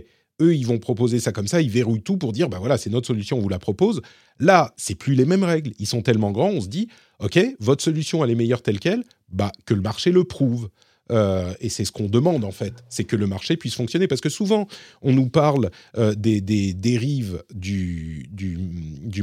eux 0.41 0.55
ils 0.55 0.67
vont 0.67 0.79
proposer 0.79 1.21
ça 1.21 1.31
comme 1.31 1.47
ça, 1.47 1.61
ils 1.63 1.71
verrouillent 1.71 2.03
tout 2.03 2.17
pour 2.17 2.33
dire 2.33 2.49
bah 2.49 2.59
voilà 2.59 2.79
c'est 2.79 2.91
notre 2.91 3.07
solution, 3.07 3.39
on 3.39 3.41
vous 3.41 3.49
la 3.49 3.61
propose. 3.61 4.03
Là 4.41 4.75
c'est 4.77 4.97
plus 4.97 5.15
les 5.15 5.25
mêmes 5.25 5.45
règles, 5.45 5.71
ils 5.79 5.87
sont 5.87 6.03
tellement 6.03 6.33
grands, 6.33 6.51
on 6.51 6.61
se 6.61 6.67
dit 6.67 6.89
ok 7.21 7.39
votre 7.61 7.85
solution 7.85 8.25
elle 8.25 8.33
est 8.33 8.35
meilleure 8.35 8.63
telle 8.63 8.81
quelle, 8.81 9.05
bah 9.31 9.53
que 9.65 9.75
le 9.75 9.81
marché 9.81 10.11
le 10.11 10.25
prouve. 10.25 10.69
Euh, 11.11 11.53
et 11.61 11.69
c'est 11.69 11.85
ce 11.85 11.93
qu'on 11.93 12.07
demande 12.07 12.45
en 12.45 12.53
fait, 12.53 12.85
c'est 12.89 13.05
que 13.05 13.17
le 13.17 13.27
marché 13.27 13.57
puisse 13.57 13.75
fonctionner. 13.75 14.07
Parce 14.07 14.21
que 14.21 14.29
souvent, 14.29 14.67
on 15.03 15.13
nous 15.13 15.29
parle 15.29 15.71
euh, 15.97 16.15
des, 16.15 16.41
dérives 16.75 17.43
du, 17.53 18.29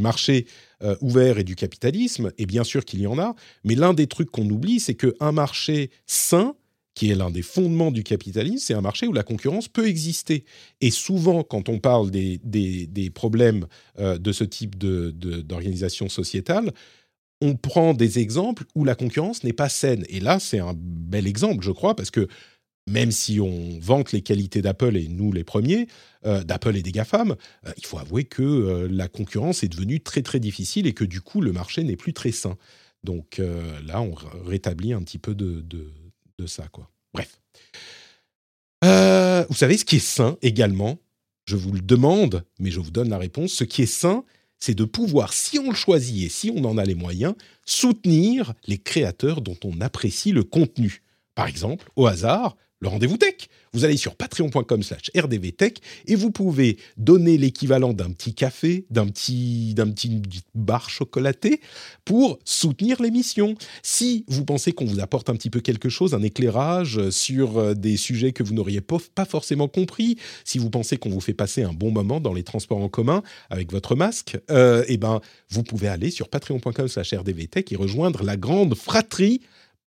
marché 0.02 0.46
euh, 0.84 0.96
ouvert 1.02 1.38
et 1.38 1.44
du 1.44 1.56
capitalisme, 1.56 2.32
et 2.38 2.46
bien 2.46 2.64
sûr 2.64 2.86
qu'il 2.86 3.02
y 3.02 3.08
en 3.08 3.20
a, 3.20 3.36
mais 3.64 3.76
l'un 3.76 3.94
des 3.94 4.08
trucs 4.08 4.32
qu'on 4.32 4.50
oublie, 4.50 4.80
c'est 4.80 4.96
qu'un 4.96 5.32
marché 5.32 5.90
sain, 6.06 6.56
qui 6.96 7.12
est 7.12 7.16
l'un 7.16 7.30
des 7.30 7.44
fondements 7.44 7.92
du 7.92 8.04
capitalisme, 8.04 8.58
c'est 8.58 8.74
un 8.74 8.82
marché 8.82 9.08
où 9.08 9.14
la 9.14 9.24
concurrence 9.24 9.70
peut 9.70 9.88
exister. 9.88 10.44
Et 10.82 10.92
souvent, 10.92 11.44
quand 11.44 11.70
on 11.70 11.80
parle 11.80 12.12
des, 12.12 12.40
des, 12.44 13.10
problèmes 13.10 13.68
de 13.98 14.32
ce 14.34 14.44
type 14.44 14.78
d'organisation 14.78 16.08
de, 16.08 16.12
sociétale, 16.12 16.74
on 17.42 17.56
prend 17.56 17.94
des 17.94 18.20
exemples 18.20 18.66
où 18.76 18.84
la 18.84 18.96
concurrence 18.96 19.44
n'est 19.44 19.54
pas 19.54 19.70
saine. 19.70 20.06
Et 20.10 20.20
là, 20.20 20.40
c'est 20.40 20.60
un 20.60 20.74
bel 20.76 21.28
exemple, 21.28 21.64
je 21.64 21.72
crois, 21.72 21.96
parce 21.96 22.12
que 22.12 22.28
même 22.90 23.12
si 23.12 23.40
on 23.40 23.80
vante 23.80 24.12
les 24.12 24.22
qualités 24.22 24.62
d'Apple, 24.62 24.98
et 24.98 25.08
nous 25.08 25.32
les 25.32 25.44
premiers, 25.44 25.88
euh, 26.26 26.44
d'Apple 26.44 26.76
et 26.76 26.82
des 26.82 26.92
GAFAM, 26.92 27.36
euh, 27.66 27.72
il 27.78 27.86
faut 27.86 28.00
avouer 28.00 28.26
que 28.26 28.42
euh, 28.42 28.88
la 28.90 29.08
concurrence 29.08 29.64
est 29.64 29.70
devenue 29.70 30.02
très 30.02 30.22
très 30.22 30.40
difficile 30.40 30.88
et 30.88 30.94
que 30.94 31.06
du 31.06 31.22
coup, 31.22 31.40
le 31.40 31.52
marché 31.52 31.84
n'est 31.84 31.96
plus 31.96 32.14
très 32.14 32.32
sain. 32.32 32.58
Donc 33.04 33.40
là, 33.86 34.02
on 34.02 34.14
rétablit 34.46 34.92
un 34.92 35.02
petit 35.02 35.20
peu 35.20 35.34
de, 35.34 35.62
de 35.62 36.46
ça. 36.48 36.68
quoi. 36.68 36.92
Bref. 37.14 37.40
vous 39.50 39.56
savez, 39.56 39.78
ce 39.78 39.86
qui 39.86 39.96
est 39.96 40.00
sain 40.00 40.38
également, 40.42 41.00
je 41.46 41.56
vous 41.56 41.72
le 41.72 41.80
demande, 41.80 42.44
mais 42.60 42.72
je 42.72 42.82
vous 42.82 42.92
donne 42.92 43.08
la 43.08 43.18
réponse, 43.18 43.54
ce 43.54 43.64
qui 43.64 43.84
est 43.84 43.86
sain, 43.86 44.26
c'est 44.60 44.76
de 44.76 44.84
pouvoir, 44.84 45.34
si 45.34 45.60
on 45.60 45.70
le 45.70 45.76
choisit 45.76 46.26
et 46.26 46.30
si 46.30 46.52
on 46.56 46.64
en 46.66 46.78
a 46.78 46.84
les 46.84 46.96
moyens, 46.96 47.36
soutenir 47.66 48.54
les 48.68 48.78
créateurs 48.78 49.42
dont 49.42 49.58
on 49.64 49.82
apprécie 49.82 50.32
le 50.32 50.44
contenu. 50.44 51.02
Par 51.36 51.48
exemple, 51.48 51.90
au 51.96 52.08
hasard, 52.08 52.58
le 52.80 52.88
rendez-vous 52.88 53.18
tech. 53.18 53.50
Vous 53.74 53.86
allez 53.86 53.98
sur 53.98 54.16
patreon.com 54.16 54.82
slash 54.82 55.12
rdvtech 55.16 55.80
et 56.08 56.16
vous 56.16 56.32
pouvez 56.32 56.78
donner 56.98 57.38
l'équivalent 57.38 57.94
d'un 57.94 58.12
petit 58.12 58.34
café, 58.34 58.86
d'un 58.90 59.08
petit, 59.08 59.74
d'un 59.76 59.92
petit 59.92 60.22
bar 60.56 60.90
chocolaté 60.90 61.62
pour 62.04 62.40
soutenir 62.46 63.02
l'émission. 63.02 63.56
Si 63.84 64.26
vous 64.28 64.44
pensez 64.44 64.72
qu'on 64.72 64.86
vous 64.86 65.00
apporte 65.00 65.30
un 65.30 65.36
petit 65.36 65.50
peu 65.50 65.60
quelque 65.60 65.90
chose, 65.90 66.14
un 66.14 66.24
éclairage 66.24 67.10
sur 67.12 67.58
euh, 67.58 67.74
des 67.76 67.98
sujets 67.98 68.32
que 68.32 68.44
vous 68.44 68.54
n'auriez 68.54 68.82
pas 68.82 69.26
forcément 69.26 69.68
compris, 69.68 70.18
si 70.44 70.58
vous 70.58 70.70
pensez 70.70 70.98
qu'on 70.98 71.10
vous 71.10 71.22
fait 71.22 71.34
passer 71.34 71.64
un 71.64 71.74
bon 71.74 71.92
moment 71.92 72.20
dans 72.20 72.34
les 72.34 72.44
transports 72.44 72.82
en 72.82 72.90
commun 72.90 73.22
avec 73.50 73.72
votre 73.72 73.96
masque, 73.96 74.38
euh, 74.50 74.84
eh 74.88 74.98
ben, 74.98 75.22
vous 75.50 75.64
pouvez 75.64 75.88
aller 75.88 76.10
sur 76.10 76.30
patreon.com 76.30 76.88
slash 76.88 77.14
rdvtech 77.14 77.72
et 77.72 77.76
rejoindre 77.76 78.24
la 78.24 78.38
grande 78.38 78.76
fratrie 78.76 79.42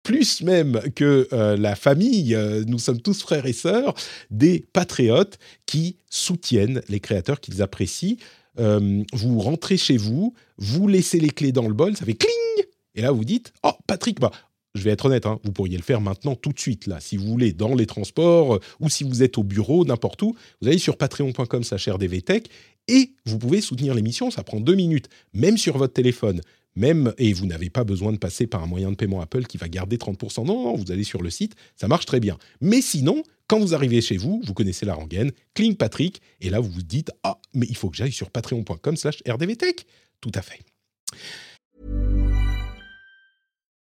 plus 0.05 0.43
même 0.43 0.79
que 0.93 1.27
euh, 1.33 1.57
la 1.57 1.75
famille, 1.75 2.35
euh, 2.35 2.63
nous 2.67 2.77
sommes 2.79 3.01
tous 3.01 3.21
frères 3.21 3.47
et 3.47 3.53
sœurs, 3.53 3.95
des 4.29 4.63
patriotes 4.71 5.39
qui 5.65 5.97
soutiennent 6.09 6.81
les 6.87 6.99
créateurs 6.99 7.41
qu'ils 7.41 7.63
apprécient. 7.63 8.17
Euh, 8.59 9.03
vous 9.13 9.39
rentrez 9.39 9.77
chez 9.77 9.97
vous, 9.97 10.33
vous 10.57 10.87
laissez 10.87 11.19
les 11.19 11.31
clés 11.31 11.51
dans 11.51 11.67
le 11.67 11.73
bol, 11.73 11.97
ça 11.97 12.05
fait 12.05 12.13
cling 12.13 12.65
Et 12.93 13.01
là, 13.01 13.11
vous 13.11 13.25
dites, 13.25 13.51
oh, 13.63 13.71
Patrick, 13.87 14.19
bah, 14.19 14.31
je 14.75 14.83
vais 14.83 14.91
être 14.91 15.05
honnête, 15.05 15.25
hein, 15.25 15.39
vous 15.43 15.51
pourriez 15.51 15.75
le 15.75 15.83
faire 15.83 16.01
maintenant 16.01 16.35
tout 16.35 16.51
de 16.51 16.59
suite, 16.59 16.85
là, 16.85 16.99
si 16.99 17.17
vous 17.17 17.25
voulez, 17.25 17.51
dans 17.51 17.73
les 17.73 17.87
transports 17.87 18.59
ou 18.79 18.89
si 18.89 19.03
vous 19.03 19.23
êtes 19.23 19.39
au 19.39 19.43
bureau, 19.43 19.85
n'importe 19.85 20.21
où. 20.21 20.35
Vous 20.61 20.67
allez 20.67 20.77
sur 20.77 20.97
patreon.com 20.97 21.63
rdvtech 21.63 22.47
et 22.87 23.09
vous 23.25 23.39
pouvez 23.39 23.59
soutenir 23.59 23.95
l'émission, 23.95 24.29
ça 24.29 24.43
prend 24.43 24.59
deux 24.59 24.75
minutes, 24.75 25.09
même 25.33 25.57
sur 25.57 25.79
votre 25.79 25.93
téléphone 25.93 26.41
même, 26.76 27.13
et 27.17 27.34
vous 27.34 27.45
n'avez 27.45 27.69
pas 27.69 27.84
besoin 27.84 28.11
de 28.11 28.17
passer 28.17 28.47
par 28.47 28.63
un 28.63 28.67
moyen 28.67 28.91
de 28.91 28.95
paiement 28.95 29.21
Apple 29.21 29.45
qui 29.45 29.57
va 29.57 29.67
garder 29.67 29.97
30%. 29.97 30.45
Non, 30.45 30.63
non, 30.63 30.76
vous 30.76 30.91
allez 30.91 31.03
sur 31.03 31.21
le 31.21 31.30
site, 31.30 31.55
ça 31.76 31.88
marche 31.88 32.05
très 32.05 32.19
bien. 32.19 32.38
Mais 32.61 32.82
sinon, 32.82 33.23
quand 33.47 33.59
vous 33.59 33.73
arrivez 33.73 34.01
chez 34.01 34.17
vous, 34.17 34.41
vous 34.43 34.53
connaissez 34.53 34.86
la 34.86 34.95
rengaine, 34.95 35.32
Cling 35.53 35.76
Patrick, 35.76 36.21
et 36.41 36.49
là 36.49 36.59
vous 36.59 36.69
vous 36.69 36.84
dites 36.84 37.11
Ah, 37.23 37.39
mais 37.53 37.65
il 37.69 37.78
faut 37.78 37.89
que 37.89 37.97
j'aille 37.97 38.11
sur 38.11 38.30
patreon.com 38.30 38.97
slash 38.97 39.21
rdvtech. 39.28 39.86
Tout 40.21 40.32
à 40.34 40.41
fait. 40.41 40.59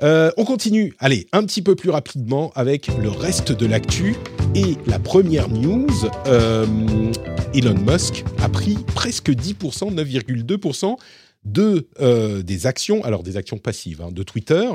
Euh, 0.00 0.30
on 0.36 0.44
continue, 0.44 0.94
allez, 1.00 1.26
un 1.32 1.44
petit 1.44 1.60
peu 1.60 1.74
plus 1.74 1.90
rapidement 1.90 2.52
avec 2.54 2.86
le 2.98 3.08
reste 3.08 3.50
de 3.50 3.66
l'actu. 3.66 4.14
Et 4.54 4.76
la 4.86 5.00
première 5.00 5.48
news, 5.48 5.88
euh, 6.26 6.66
Elon 7.52 7.74
Musk 7.74 8.24
a 8.40 8.48
pris 8.48 8.76
presque 8.94 9.30
10%, 9.30 9.92
9,2% 9.92 10.96
de, 11.44 11.88
euh, 12.00 12.42
des 12.42 12.66
actions, 12.66 13.02
alors 13.04 13.24
des 13.24 13.36
actions 13.36 13.58
passives 13.58 14.00
hein, 14.00 14.12
de 14.12 14.22
Twitter. 14.22 14.68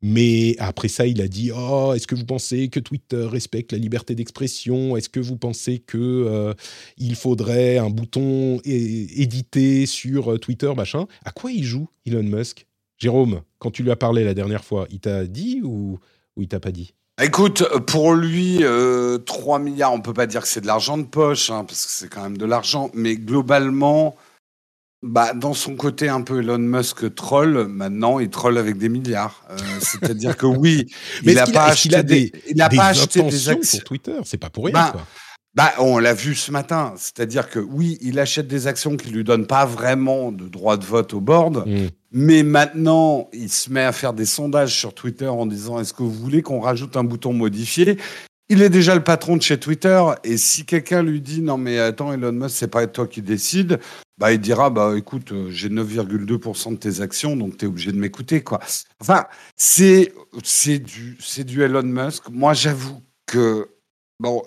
Mais 0.00 0.56
après 0.58 0.88
ça, 0.88 1.06
il 1.06 1.20
a 1.20 1.28
dit 1.28 1.50
Oh, 1.54 1.92
est-ce 1.94 2.06
que 2.06 2.14
vous 2.14 2.24
pensez 2.24 2.68
que 2.68 2.80
Twitter 2.80 3.24
respecte 3.24 3.72
la 3.72 3.78
liberté 3.78 4.14
d'expression? 4.14 4.96
Est-ce 4.96 5.08
que 5.08 5.20
vous 5.20 5.36
pensez 5.36 5.78
que 5.80 5.98
euh, 5.98 6.54
il 6.98 7.16
faudrait 7.16 7.78
un 7.78 7.90
bouton 7.90 8.60
édité 8.64 9.86
sur 9.86 10.38
Twitter, 10.38 10.72
machin? 10.76 11.06
À 11.24 11.32
quoi 11.32 11.50
il 11.50 11.64
joue, 11.64 11.88
Elon 12.06 12.22
Musk? 12.24 12.66
Jérôme, 13.02 13.42
quand 13.58 13.72
tu 13.72 13.82
lui 13.82 13.90
as 13.90 13.96
parlé 13.96 14.22
la 14.22 14.32
dernière 14.32 14.62
fois, 14.62 14.86
il 14.88 15.00
t'a 15.00 15.24
dit 15.24 15.60
ou, 15.64 15.98
ou 16.36 16.42
il 16.42 16.46
t'a 16.46 16.60
pas 16.60 16.70
dit? 16.70 16.94
Écoute, 17.20 17.64
pour 17.88 18.14
lui, 18.14 18.58
euh, 18.62 19.18
3 19.18 19.58
milliards, 19.58 19.92
on 19.92 20.00
peut 20.00 20.14
pas 20.14 20.28
dire 20.28 20.42
que 20.42 20.46
c'est 20.46 20.60
de 20.60 20.68
l'argent 20.68 20.96
de 20.96 21.02
poche, 21.02 21.50
hein, 21.50 21.64
parce 21.64 21.84
que 21.84 21.90
c'est 21.90 22.08
quand 22.08 22.22
même 22.22 22.38
de 22.38 22.46
l'argent, 22.46 22.92
mais 22.94 23.16
globalement, 23.16 24.14
bah, 25.02 25.34
dans 25.34 25.52
son 25.52 25.74
côté 25.74 26.08
un 26.08 26.22
peu 26.22 26.42
Elon 26.42 26.58
Musk 26.58 27.12
troll, 27.16 27.66
maintenant 27.66 28.20
il 28.20 28.30
troll 28.30 28.56
avec 28.56 28.78
des 28.78 28.88
milliards. 28.88 29.42
Euh, 29.50 29.56
c'est-à-dire 29.80 30.36
que 30.36 30.46
oui, 30.46 30.86
mais 31.24 31.32
il 31.32 31.34
n'a 31.34 31.46
pas, 31.48 31.64
acheté 31.64 32.04
des, 32.04 32.32
il 32.48 32.62
a 32.62 32.68
pas 32.68 32.86
acheté 32.86 33.20
des 33.24 33.48
actions 33.48 33.78
pour 33.78 33.84
Twitter, 33.84 34.18
c'est 34.24 34.38
pas 34.38 34.50
pour 34.50 34.66
rien. 34.66 34.74
Bah, 34.74 34.90
quoi. 34.92 35.06
Bah, 35.54 35.74
on 35.78 35.98
l'a 35.98 36.14
vu 36.14 36.34
ce 36.34 36.50
matin, 36.50 36.94
c'est-à-dire 36.96 37.50
que 37.50 37.58
oui, 37.58 37.98
il 38.00 38.18
achète 38.18 38.48
des 38.48 38.66
actions 38.66 38.96
qui 38.96 39.10
lui 39.10 39.22
donnent 39.22 39.46
pas 39.46 39.66
vraiment 39.66 40.32
de 40.32 40.48
droit 40.48 40.78
de 40.78 40.84
vote 40.84 41.12
au 41.12 41.20
board, 41.20 41.66
mm. 41.66 41.88
mais 42.12 42.42
maintenant 42.42 43.28
il 43.34 43.50
se 43.50 43.70
met 43.70 43.82
à 43.82 43.92
faire 43.92 44.14
des 44.14 44.24
sondages 44.24 44.74
sur 44.74 44.94
Twitter 44.94 45.28
en 45.28 45.44
disant 45.44 45.78
est-ce 45.78 45.92
que 45.92 46.02
vous 46.02 46.12
voulez 46.12 46.40
qu'on 46.40 46.60
rajoute 46.60 46.96
un 46.96 47.04
bouton 47.04 47.34
modifié? 47.34 47.98
Il 48.48 48.62
est 48.62 48.70
déjà 48.70 48.94
le 48.94 49.04
patron 49.04 49.36
de 49.36 49.42
chez 49.42 49.58
Twitter 49.58 50.02
et 50.24 50.38
si 50.38 50.64
quelqu'un 50.64 51.02
lui 51.02 51.20
dit 51.20 51.42
non 51.42 51.58
mais 51.58 51.78
attends 51.78 52.14
Elon 52.14 52.32
Musk 52.32 52.56
c'est 52.56 52.68
pas 52.68 52.86
toi 52.86 53.06
qui 53.06 53.20
décide, 53.20 53.78
bah 54.18 54.32
il 54.32 54.40
dira 54.40 54.70
bah 54.70 54.94
écoute 54.96 55.32
euh, 55.32 55.50
j'ai 55.50 55.68
9,2% 55.68 56.72
de 56.72 56.76
tes 56.76 57.02
actions 57.02 57.36
donc 57.36 57.58
tu 57.58 57.66
es 57.66 57.68
obligé 57.68 57.92
de 57.92 57.98
m'écouter 57.98 58.42
quoi. 58.42 58.58
Enfin 59.00 59.26
c'est 59.56 60.12
du 60.78 61.18
c'est 61.20 61.44
du 61.44 61.62
Elon 61.62 61.82
Musk. 61.82 62.30
Moi 62.30 62.54
j'avoue 62.54 63.02
que 63.26 63.68
Bon, 64.22 64.44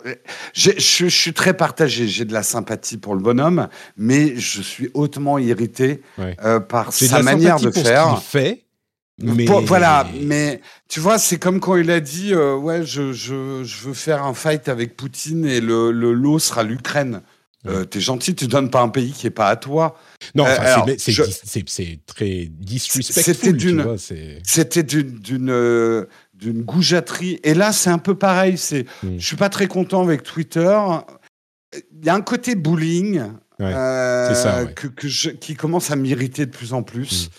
je, 0.53 0.71
je, 0.77 1.05
suis 1.07 1.33
très 1.33 1.53
partagé. 1.53 2.07
J'ai 2.07 2.23
de 2.23 2.31
la 2.31 2.43
sympathie 2.43 2.95
pour 2.95 3.13
le 3.13 3.19
bonhomme, 3.19 3.67
mais 3.97 4.37
je 4.37 4.61
suis 4.61 4.89
hautement 4.93 5.37
irrité 5.37 6.01
euh, 6.17 6.61
par 6.61 6.93
sa 6.93 7.21
manière 7.21 7.59
de 7.59 7.71
faire. 7.71 8.17
Ce 8.17 8.23
fait, 8.23 8.63
mais... 9.21 9.45
voilà, 9.45 10.07
mais 10.21 10.61
tu 10.87 11.01
vois, 11.01 11.17
c'est 11.17 11.37
comme 11.37 11.59
quand 11.59 11.75
il 11.75 11.91
a 11.91 11.99
dit 11.99 12.33
euh, 12.33 12.55
Ouais, 12.55 12.85
je, 12.85 13.11
je, 13.11 13.65
je, 13.65 13.87
veux 13.87 13.93
faire 13.93 14.23
un 14.23 14.33
fight 14.33 14.69
avec 14.69 14.95
Poutine 14.95 15.45
et 15.45 15.59
le, 15.59 15.91
le 15.91 16.13
lot 16.13 16.39
sera 16.39 16.63
l'Ukraine. 16.63 17.21
Euh, 17.67 17.83
T'es 17.83 17.99
gentil, 17.99 18.35
tu 18.35 18.47
donnes 18.47 18.69
pas 18.69 18.81
un 18.81 18.89
pays 18.89 19.11
qui 19.11 19.27
est 19.27 19.31
pas 19.31 19.47
à 19.47 19.55
toi. 19.55 19.97
Non, 20.35 20.45
euh, 20.45 20.95
c'est 20.97 21.99
très 22.05 22.47
disrespectful. 22.49 23.97
C'était 24.43 24.83
d'une 24.83 24.99
euh, 24.99 25.15
d'une 25.23 26.07
goujaterie. 26.51 27.39
Et 27.43 27.53
là, 27.53 27.71
c'est 27.71 27.89
un 27.89 27.97
peu 27.97 28.15
pareil. 28.15 28.57
C'est, 28.57 28.85
mm. 29.03 29.17
je 29.17 29.25
suis 29.25 29.35
pas 29.35 29.49
très 29.49 29.67
content 29.67 30.01
avec 30.01 30.23
Twitter. 30.23 30.79
Il 31.73 32.05
y 32.05 32.09
a 32.09 32.15
un 32.15 32.21
côté 32.21 32.55
bullying 32.55 33.23
euh, 33.61 34.65
que, 34.65 34.87
qui 34.87 35.55
commence 35.55 35.91
à 35.91 35.95
m'irriter 35.95 36.45
de 36.45 36.51
plus 36.51 36.73
en 36.73 36.83
plus. 36.83 37.27
Mm. 37.27 37.29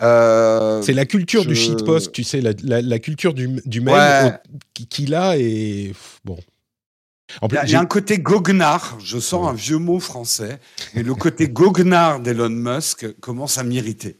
Euh, 0.00 0.82
c'est 0.82 0.92
la 0.92 1.06
culture 1.06 1.44
du 1.44 1.56
shitpost, 1.56 2.12
tu 2.12 2.22
sais, 2.22 2.40
la, 2.40 2.98
culture 2.98 3.34
du, 3.34 3.60
du 3.64 3.80
mail 3.80 4.40
qu'il 4.88 5.14
a 5.14 5.36
et 5.36 5.92
bon. 6.24 6.38
Il 7.42 7.70
y, 7.70 7.74
a 7.74 7.80
un 7.80 7.86
côté 7.86 8.18
goguenard, 8.18 8.98
je 9.00 9.18
sens 9.18 9.48
un 9.48 9.52
vieux 9.52 9.78
mot 9.78 10.00
français, 10.00 10.58
mais 10.94 11.02
le 11.02 11.14
côté 11.14 11.48
goguenard 11.48 12.20
d'Elon 12.20 12.48
Musk 12.48 13.06
commence 13.20 13.58
à 13.58 13.64
m'irriter. 13.64 14.16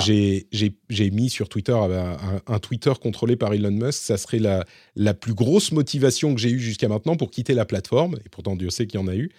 J'ai 0.00 1.10
mis 1.10 1.30
sur 1.30 1.48
Twitter 1.48 1.74
euh, 1.74 2.16
un, 2.46 2.58
Twitter 2.58 2.92
contrôlé 3.00 3.36
par 3.36 3.52
Elon 3.52 3.70
Musk. 3.70 4.02
Ça 4.02 4.16
serait 4.16 4.38
la, 4.38 4.64
la 4.96 5.14
plus 5.14 5.34
grosse 5.34 5.72
motivation 5.72 6.34
que 6.34 6.40
j'ai 6.40 6.50
eue 6.50 6.60
jusqu'à 6.60 6.88
maintenant 6.88 7.16
pour 7.16 7.30
quitter 7.30 7.54
la 7.54 7.64
plateforme. 7.64 8.16
Et 8.24 8.28
pourtant, 8.28 8.56
Dieu 8.56 8.70
sait 8.70 8.86
qu'il 8.86 9.00
y 9.00 9.02
en 9.02 9.08
a 9.08 9.14
eu. 9.14 9.30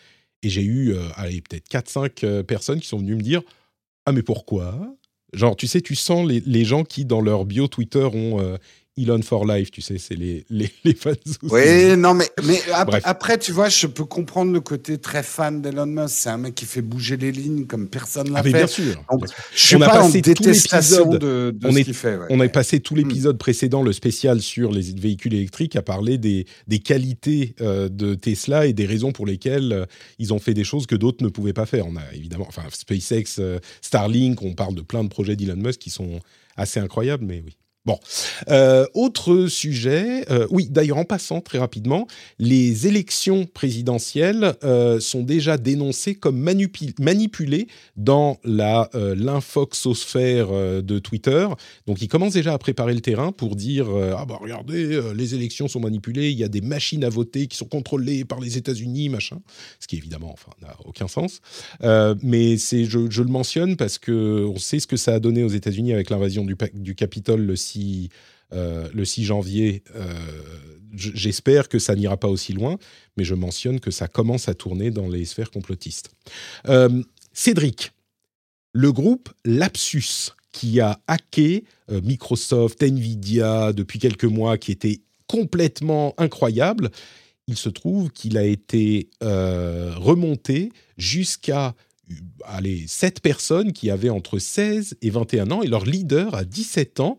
Et 0.42 0.50
j'ai 0.50 0.64
eu, 0.64 0.94
euh, 0.94 1.08
peut-être 1.50 1.70
4-5 1.70 2.12
euh, 2.24 2.44
personnes 2.44 2.80
qui 2.80 2.88
sont 2.88 2.98
venues 2.98 3.16
me 3.16 3.22
dire 3.22 3.42
Ah, 4.06 4.12
mais 4.12 4.24
pourquoi 4.24 4.76
Genre, 5.34 5.56
tu 5.56 5.66
sais, 5.66 5.82
tu 5.82 5.96
sens 5.96 6.28
les, 6.28 6.42
les, 6.46 6.64
gens 6.64 6.84
qui, 6.84 7.06
dans 7.06 7.22
leur 7.22 7.46
bio 7.46 7.68
Twitter, 7.68 8.04
ont 8.04 8.58
Elon 8.96 9.22
for 9.24 9.46
Life, 9.46 9.72
tu 9.72 9.82
sais, 9.82 9.98
c'est 9.98 10.16
les, 10.16 10.46
les, 10.50 10.70
les 10.84 10.94
fans. 10.94 11.14
Oui, 11.42 11.98
non, 11.98 12.14
mais, 12.14 12.30
mais 12.44 12.60
après, 13.04 13.40
tu 13.40 13.52
vois, 13.52 13.70
je 13.70 13.88
peux 13.88 14.06
comprendre 14.06 14.52
le 14.52 14.62
côté 14.62 15.00
très 15.00 15.24
fan 15.24 15.62
d'Elon 15.62 15.88
Musk. 15.88 16.10
C'est 16.10 16.30
un 16.30 16.38
mec 16.38 16.54
qui 16.54 16.66
fait 16.66 16.82
bouger 16.82 17.18
les 17.18 17.32
lignes 17.32 17.66
comme 17.66 17.88
personne 17.88 18.32
l'a 18.32 18.40
ah, 18.40 18.44
fait. 18.44 18.52
Bien 18.52 18.68
sûr. 18.68 19.04
Je 19.56 19.60
suis 19.60 19.76
on 19.76 19.80
pas 19.80 19.86
a 19.88 19.90
passé 20.02 20.20
en 20.20 20.22
détestation 20.22 21.10
de, 21.10 21.56
de 21.56 21.68
on 21.68 21.72
ce 21.72 21.80
qu'il 21.80 21.94
fait. 21.94 22.20
on 22.30 22.40
a 22.40 22.48
passé 22.50 22.80
tout 22.80 22.94
hmm. 22.94 22.98
l'épisode 22.98 23.38
précédent, 23.40 23.82
le 23.82 23.94
spécial 23.94 24.42
sur 24.42 24.72
les 24.72 24.94
véhicules 24.94 25.34
électriques, 25.34 25.76
à 25.76 25.82
parler 25.82 26.20
des, 26.20 26.46
des 26.68 26.80
qualités 26.80 27.56
euh, 27.62 27.90
de 27.90 28.14
Tesla 28.14 28.68
et 28.68 28.74
des 28.74 28.86
raisons 28.86 29.12
pour 29.12 29.26
lesquelles 29.26 29.74
euh, 29.74 29.86
ils 30.20 30.34
ont 30.34 30.40
fait 30.40 30.54
des 30.54 30.64
choses 30.64 30.86
que 30.86 30.96
d'autres 30.96 31.24
ne 31.24 31.30
pouvaient 31.30 31.54
pas 31.54 31.66
faire. 31.66 31.88
On 31.88 31.96
a 31.96 32.14
évidemment, 32.14 32.46
enfin, 32.48 32.64
SpaceX, 32.70 33.40
euh, 33.40 33.60
Starlink, 33.82 34.44
on 34.44 34.54
parle 34.54 34.76
de 34.76 34.82
plein 34.82 35.04
de 35.04 35.10
projets 35.10 35.36
d'Elon 35.36 35.56
Musk 35.56 35.80
qui 35.80 35.90
sont 35.90 36.20
assez 36.56 36.80
incroyables, 36.80 37.26
mais 37.26 37.42
oui. 37.44 37.58
Bon, 37.86 38.00
euh, 38.48 38.86
autre 38.94 39.48
sujet. 39.48 40.24
Euh, 40.32 40.48
oui, 40.50 40.70
d'ailleurs, 40.70 41.00
en 41.00 41.04
passant 41.04 41.42
très 41.42 41.58
rapidement, 41.58 42.08
les 42.40 42.88
élections 42.88 43.46
présidentielles 43.46 44.56
euh, 44.64 45.02
sont 45.02 45.22
déjà 45.22 45.58
dénoncées 45.58 46.16
comme 46.16 46.38
manipulées 46.38 47.68
dans 47.98 48.40
la 48.46 48.90
l'infoxosphère 48.94 50.48
de 50.82 51.00
Twitter. 51.00 51.48
Donc, 51.88 52.02
ils 52.02 52.08
commencent 52.08 52.34
déjà 52.34 52.54
à 52.54 52.58
préparer 52.58 52.94
le 52.94 53.02
terrain 53.02 53.32
pour 53.32 53.56
dire 53.56 53.88
ah 54.18 54.26
bah 54.26 54.38
regardez, 54.40 55.02
les 55.16 55.36
élections 55.36 55.68
sont 55.68 55.80
manipulées, 55.80 56.32
il 56.32 56.38
y 56.38 56.44
a 56.44 56.48
des 56.48 56.62
machines 56.62 57.04
à 57.04 57.10
voter 57.10 57.48
qui 57.48 57.58
sont 57.58 57.66
contrôlées 57.66 58.24
par 58.24 58.40
les 58.40 58.58
États-Unis, 58.58 59.10
machin. 59.10 59.40
Ce 59.80 59.88
qui 59.88 59.98
évidemment, 59.98 60.32
enfin, 60.32 60.52
n'a 60.62 60.76
aucun 60.86 61.08
sens. 61.08 61.42
mais 62.22 62.58
c'est, 62.58 62.86
je, 62.86 63.00
le 63.00 63.30
mentionne 63.30 63.76
parce 63.76 63.98
que 63.98 64.46
on 64.46 64.58
sait 64.58 64.80
ce 64.80 64.88
que 64.88 64.98
ça 64.98 65.16
a 65.16 65.20
donné 65.20 65.44
aux 65.44 65.50
États-Unis 65.50 65.94
avec 65.94 66.10
l'invasion 66.10 66.46
du, 66.46 66.56
du 66.74 66.96
Capitole 66.96 67.42
le 67.42 67.56
6 67.56 67.73
euh, 68.54 68.88
le 68.94 69.06
6 69.06 69.24
janvier. 69.24 69.84
Euh, 69.96 70.14
j'espère 70.94 71.70
que 71.70 71.80
ça 71.80 71.96
n'ira 71.96 72.18
pas 72.18 72.28
aussi 72.28 72.54
loin, 72.54 72.78
mais 73.18 73.24
je 73.24 73.34
mentionne 73.34 73.80
que 73.80 73.90
ça 73.90 74.08
commence 74.08 74.48
à 74.48 74.54
tourner 74.54 74.92
dans 74.92 75.08
les 75.08 75.26
sphères 75.26 75.50
complotistes. 75.50 76.12
Euh, 76.68 77.02
Cédric, 77.34 77.94
le 78.74 78.92
groupe 78.92 79.30
Lapsus, 79.44 80.34
qui 80.52 80.80
a 80.82 81.00
hacké 81.08 81.64
Microsoft, 81.90 82.84
Nvidia 82.84 83.74
depuis 83.74 83.98
quelques 83.98 84.26
mois, 84.26 84.60
qui 84.60 84.72
était 84.72 85.02
complètement 85.26 86.14
incroyable, 86.20 86.92
il 87.48 87.58
se 87.58 87.70
trouve 87.70 88.12
qu'il 88.12 88.38
a 88.38 88.44
été 88.44 89.10
remonté 89.20 90.72
jusqu'à 90.98 91.74
allez, 92.46 92.86
7 92.88 93.22
personnes 93.22 93.74
qui 93.74 93.90
avaient 93.90 94.10
entre 94.10 94.38
16 94.38 94.98
et 95.02 95.10
21 95.10 95.50
ans 95.52 95.62
et 95.64 95.68
leur 95.68 95.86
leader 95.86 96.36
a 96.36 96.44
17 96.44 97.00
ans. 97.00 97.18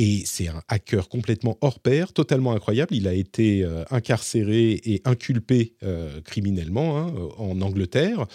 Et 0.00 0.22
c'est 0.26 0.46
un 0.46 0.62
hacker 0.68 1.08
complètement 1.08 1.58
hors 1.60 1.80
pair, 1.80 2.12
totalement 2.12 2.52
incroyable. 2.52 2.94
Il 2.94 3.08
a 3.08 3.14
été 3.14 3.64
euh, 3.64 3.82
incarcéré 3.90 4.80
et 4.84 5.02
inculpé 5.04 5.74
euh, 5.82 6.20
criminellement 6.20 6.98
hein, 6.98 7.12
en 7.36 7.60
Angleterre. 7.60 8.26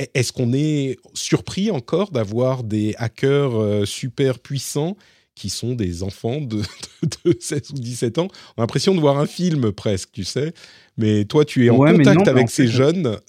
E-, 0.00 0.06
est-ce 0.14 0.32
qu'on 0.32 0.52
est 0.52 0.98
surpris 1.14 1.70
encore 1.70 2.10
d'avoir 2.10 2.64
des 2.64 2.96
hackers 2.98 3.54
euh, 3.54 3.84
super 3.84 4.40
puissants 4.40 4.96
qui 5.36 5.48
sont 5.48 5.74
des 5.74 6.02
enfants 6.02 6.40
de, 6.40 6.60
16 7.40 7.70
ou 7.70 7.78
17 7.78 8.18
ans? 8.18 8.28
On 8.56 8.62
a 8.62 8.64
l'impression 8.64 8.96
de 8.96 9.00
voir 9.00 9.18
un 9.18 9.26
film 9.26 9.70
presque, 9.70 10.10
tu 10.10 10.24
sais. 10.24 10.54
Mais 10.96 11.24
toi, 11.24 11.44
tu 11.44 11.66
es 11.66 11.70
en 11.70 11.78
contact 11.78 12.26
avec 12.26 12.50
ces 12.50 12.66
jeunes. 12.66 13.16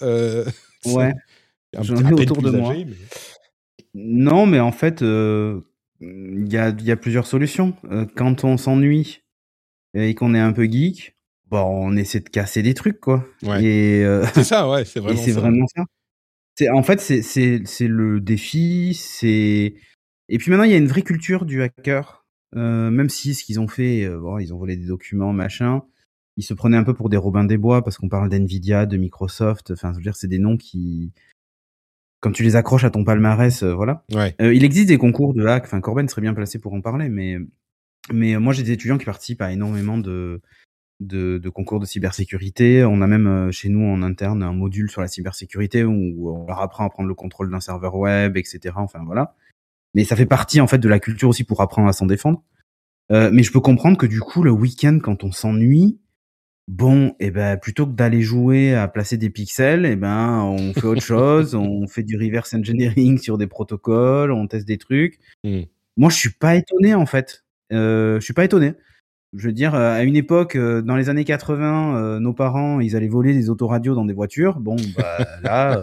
ouais. 0.86 1.12
J'en 1.80 2.08
ai 2.08 2.12
autour 2.12 2.42
de 2.42 2.50
moi. 2.50 2.74
Non, 3.94 4.46
mais 4.46 4.58
en 4.58 4.72
fait, 4.72 5.00
il 6.00 6.52
y 6.52 6.56
a, 6.56 6.70
y 6.70 6.90
a, 6.90 6.96
plusieurs 6.96 7.26
solutions. 7.26 7.74
Euh, 7.90 8.06
quand 8.14 8.44
on 8.44 8.56
s'ennuie 8.56 9.22
et 9.94 10.14
qu'on 10.14 10.34
est 10.34 10.40
un 10.40 10.52
peu 10.52 10.64
geek, 10.64 11.16
bon, 11.50 11.62
on 11.62 11.96
essaie 11.96 12.20
de 12.20 12.28
casser 12.28 12.62
des 12.62 12.74
trucs, 12.74 13.00
quoi. 13.00 13.26
Et 13.60 14.02
euh, 14.04 14.24
c'est 14.34 14.44
ça, 14.44 14.68
ouais, 14.68 14.84
c'est 14.84 15.00
vraiment, 15.00 15.22
c'est 15.22 15.32
vraiment 15.32 15.66
ça. 15.66 15.84
C'est 16.56 16.70
en 16.70 16.84
fait 16.84 17.00
c'est 17.00 17.22
c'est 17.22 17.88
le 17.88 18.20
défi, 18.20 18.94
c'est 18.94 19.74
et 20.28 20.38
puis 20.38 20.50
maintenant 20.50 20.64
il 20.64 20.70
y 20.70 20.74
a 20.74 20.78
une 20.78 20.86
vraie 20.86 21.02
culture 21.02 21.44
du 21.44 21.62
hacker. 21.62 22.24
Euh, 22.54 22.90
même 22.90 23.08
si 23.08 23.34
ce 23.34 23.42
qu'ils 23.42 23.58
ont 23.58 23.66
fait, 23.66 24.08
bon, 24.08 24.38
ils 24.38 24.54
ont 24.54 24.58
volé 24.58 24.76
des 24.76 24.86
documents, 24.86 25.32
machin. 25.32 25.82
Ils 26.36 26.44
se 26.44 26.54
prenaient 26.54 26.76
un 26.76 26.84
peu 26.84 26.94
pour 26.94 27.08
des 27.08 27.16
Robins 27.16 27.44
des 27.44 27.56
Bois 27.56 27.82
parce 27.82 27.98
qu'on 27.98 28.08
parle 28.08 28.28
d'Nvidia, 28.28 28.86
de 28.86 28.96
Microsoft. 28.96 29.72
Enfin, 29.72 29.92
je 29.92 29.96
veux 29.96 30.02
dire, 30.02 30.16
c'est 30.16 30.28
des 30.28 30.38
noms 30.38 30.56
qui 30.56 31.12
quand 32.24 32.32
tu 32.32 32.42
les 32.42 32.56
accroches 32.56 32.84
à 32.84 32.90
ton 32.90 33.04
palmarès, 33.04 33.62
euh, 33.62 33.74
voilà. 33.74 34.02
Euh, 34.40 34.54
il 34.54 34.64
existe 34.64 34.88
des 34.88 34.96
concours 34.96 35.34
de 35.34 35.44
hack. 35.44 35.64
Enfin, 35.64 35.82
Corben 35.82 36.08
serait 36.08 36.22
bien 36.22 36.32
placé 36.32 36.58
pour 36.58 36.72
en 36.72 36.80
parler, 36.80 37.10
mais 37.10 37.36
mais 38.10 38.34
euh, 38.34 38.40
moi 38.40 38.54
j'ai 38.54 38.62
des 38.62 38.72
étudiants 38.72 38.96
qui 38.96 39.04
participent 39.04 39.42
à 39.42 39.52
énormément 39.52 39.98
de, 39.98 40.40
de, 41.00 41.48
concours 41.50 41.80
de 41.80 41.84
cybersécurité. 41.84 42.82
On 42.82 43.02
a 43.02 43.06
même 43.06 43.52
chez 43.52 43.68
nous 43.68 43.84
en 43.84 44.02
interne 44.02 44.42
un 44.42 44.54
module 44.54 44.90
sur 44.90 45.02
la 45.02 45.06
cybersécurité 45.06 45.84
où 45.84 46.34
on 46.34 46.46
leur 46.46 46.62
apprend 46.62 46.86
à 46.86 46.88
prendre 46.88 47.10
le 47.10 47.14
contrôle 47.14 47.50
d'un 47.50 47.60
serveur 47.60 47.94
web, 47.94 48.38
etc. 48.38 48.74
Enfin 48.78 49.00
voilà. 49.04 49.34
Mais 49.92 50.04
ça 50.04 50.16
fait 50.16 50.24
partie 50.24 50.62
en 50.62 50.66
fait 50.66 50.78
de 50.78 50.88
la 50.88 51.00
culture 51.00 51.28
aussi 51.28 51.44
pour 51.44 51.60
apprendre 51.60 51.88
à 51.88 51.92
s'en 51.92 52.06
défendre. 52.06 52.42
mais 53.10 53.42
je 53.42 53.52
peux 53.52 53.60
comprendre 53.60 53.98
que 53.98 54.06
du 54.06 54.20
coup 54.20 54.42
le 54.42 54.50
week-end 54.50 54.98
quand 55.02 55.24
on 55.24 55.30
s'ennuie, 55.30 55.98
Bon, 56.66 57.08
et 57.20 57.26
eh 57.26 57.30
ben 57.30 57.58
plutôt 57.58 57.86
que 57.86 57.92
d'aller 57.92 58.22
jouer 58.22 58.74
à 58.74 58.88
placer 58.88 59.18
des 59.18 59.28
pixels, 59.28 59.84
et 59.84 59.92
eh 59.92 59.96
ben 59.96 60.40
on 60.42 60.72
fait 60.72 60.86
autre 60.86 61.02
chose, 61.02 61.54
on 61.54 61.86
fait 61.86 62.02
du 62.02 62.16
reverse 62.16 62.54
engineering 62.54 63.18
sur 63.18 63.36
des 63.36 63.46
protocoles, 63.46 64.32
on 64.32 64.46
teste 64.46 64.66
des 64.66 64.78
trucs. 64.78 65.18
Mmh. 65.44 65.62
Moi, 65.98 66.10
je 66.10 66.16
suis 66.16 66.30
pas 66.30 66.54
étonné 66.54 66.94
en 66.94 67.06
fait. 67.06 67.44
Euh, 67.72 68.18
je 68.18 68.24
suis 68.24 68.32
pas 68.32 68.44
étonné. 68.44 68.74
Je 69.36 69.48
veux 69.48 69.52
dire, 69.52 69.74
euh, 69.74 69.92
à 69.92 70.02
une 70.04 70.14
époque, 70.14 70.54
euh, 70.54 70.80
dans 70.80 70.94
les 70.94 71.08
années 71.08 71.24
80, 71.24 71.96
euh, 71.96 72.18
nos 72.20 72.32
parents, 72.32 72.78
ils 72.78 72.94
allaient 72.94 73.08
voler 73.08 73.34
des 73.34 73.50
autoradios 73.50 73.94
dans 73.94 74.04
des 74.04 74.12
voitures. 74.12 74.60
Bon, 74.60 74.76
bah 74.96 75.18
là, 75.42 75.80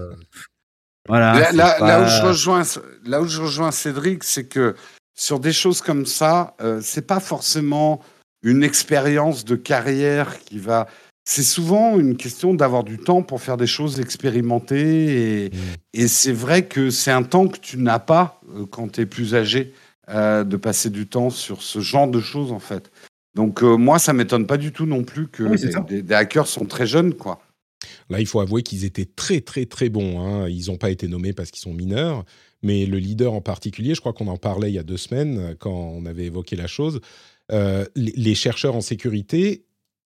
voilà. 1.07 1.51
Là, 1.51 1.77
là, 1.79 2.01
où 2.01 2.07
je 2.07 2.21
rejoins, 2.21 2.63
là 3.03 3.21
où 3.21 3.27
je 3.27 3.41
rejoins 3.41 3.71
Cédric, 3.71 4.23
c'est 4.23 4.45
que 4.45 4.75
sur 5.15 5.41
des 5.41 5.51
choses 5.51 5.81
comme 5.81 6.05
ça, 6.05 6.55
c'est 6.81 7.05
pas 7.05 7.19
forcément 7.19 8.01
une 8.43 8.63
expérience 8.63 9.45
de 9.45 9.55
carrière 9.55 10.39
qui 10.39 10.59
va. 10.59 10.87
C'est 11.23 11.43
souvent 11.43 11.99
une 11.99 12.17
question 12.17 12.53
d'avoir 12.53 12.83
du 12.83 12.97
temps 12.97 13.21
pour 13.21 13.41
faire 13.41 13.57
des 13.57 13.67
choses 13.67 13.99
expérimentées. 13.99 15.45
Et, 15.45 15.49
mmh. 15.49 15.57
et 15.93 16.07
c'est 16.07 16.33
vrai 16.33 16.65
que 16.65 16.89
c'est 16.89 17.11
un 17.11 17.23
temps 17.23 17.47
que 17.47 17.59
tu 17.59 17.77
n'as 17.77 17.99
pas 17.99 18.41
euh, 18.55 18.65
quand 18.65 18.93
tu 18.93 19.01
es 19.01 19.05
plus 19.05 19.35
âgé, 19.35 19.73
euh, 20.09 20.43
de 20.43 20.57
passer 20.57 20.89
du 20.89 21.07
temps 21.07 21.29
sur 21.29 21.61
ce 21.61 21.79
genre 21.79 22.07
de 22.07 22.19
choses, 22.19 22.51
en 22.51 22.59
fait. 22.59 22.91
Donc, 23.35 23.63
euh, 23.63 23.77
moi, 23.77 23.99
ça 23.99 24.13
m'étonne 24.13 24.47
pas 24.47 24.57
du 24.57 24.71
tout 24.71 24.85
non 24.85 25.03
plus 25.03 25.27
que 25.27 25.43
des, 26.01 26.13
hackers 26.13 26.47
sont 26.47 26.65
très 26.65 26.87
jeunes, 26.87 27.13
quoi. 27.13 27.39
Là, 28.09 28.19
il 28.19 28.25
faut 28.25 28.41
avouer 28.41 28.61
qu'ils 28.63 28.83
étaient 28.83 29.05
très, 29.05 29.41
très, 29.41 29.65
très 29.65 29.89
bons. 29.89 30.19
Hein. 30.19 30.49
Ils 30.49 30.67
n'ont 30.67 30.77
pas 30.77 30.89
été 30.89 31.07
nommés 31.07 31.33
parce 31.33 31.49
qu'ils 31.49 31.61
sont 31.61 31.73
mineurs, 31.73 32.25
mais 32.61 32.85
le 32.85 32.97
leader 32.97 33.33
en 33.33 33.41
particulier, 33.41 33.95
je 33.95 34.01
crois 34.01 34.13
qu'on 34.13 34.27
en 34.27 34.37
parlait 34.37 34.69
il 34.69 34.75
y 34.75 34.79
a 34.79 34.83
deux 34.83 34.97
semaines 34.97 35.55
quand 35.59 35.71
on 35.71 36.05
avait 36.05 36.25
évoqué 36.25 36.55
la 36.55 36.67
chose. 36.67 36.99
Euh, 37.51 37.85
les, 37.95 38.35
chercheurs 38.35 38.75
en 38.75 38.81
sécurité 38.81 39.65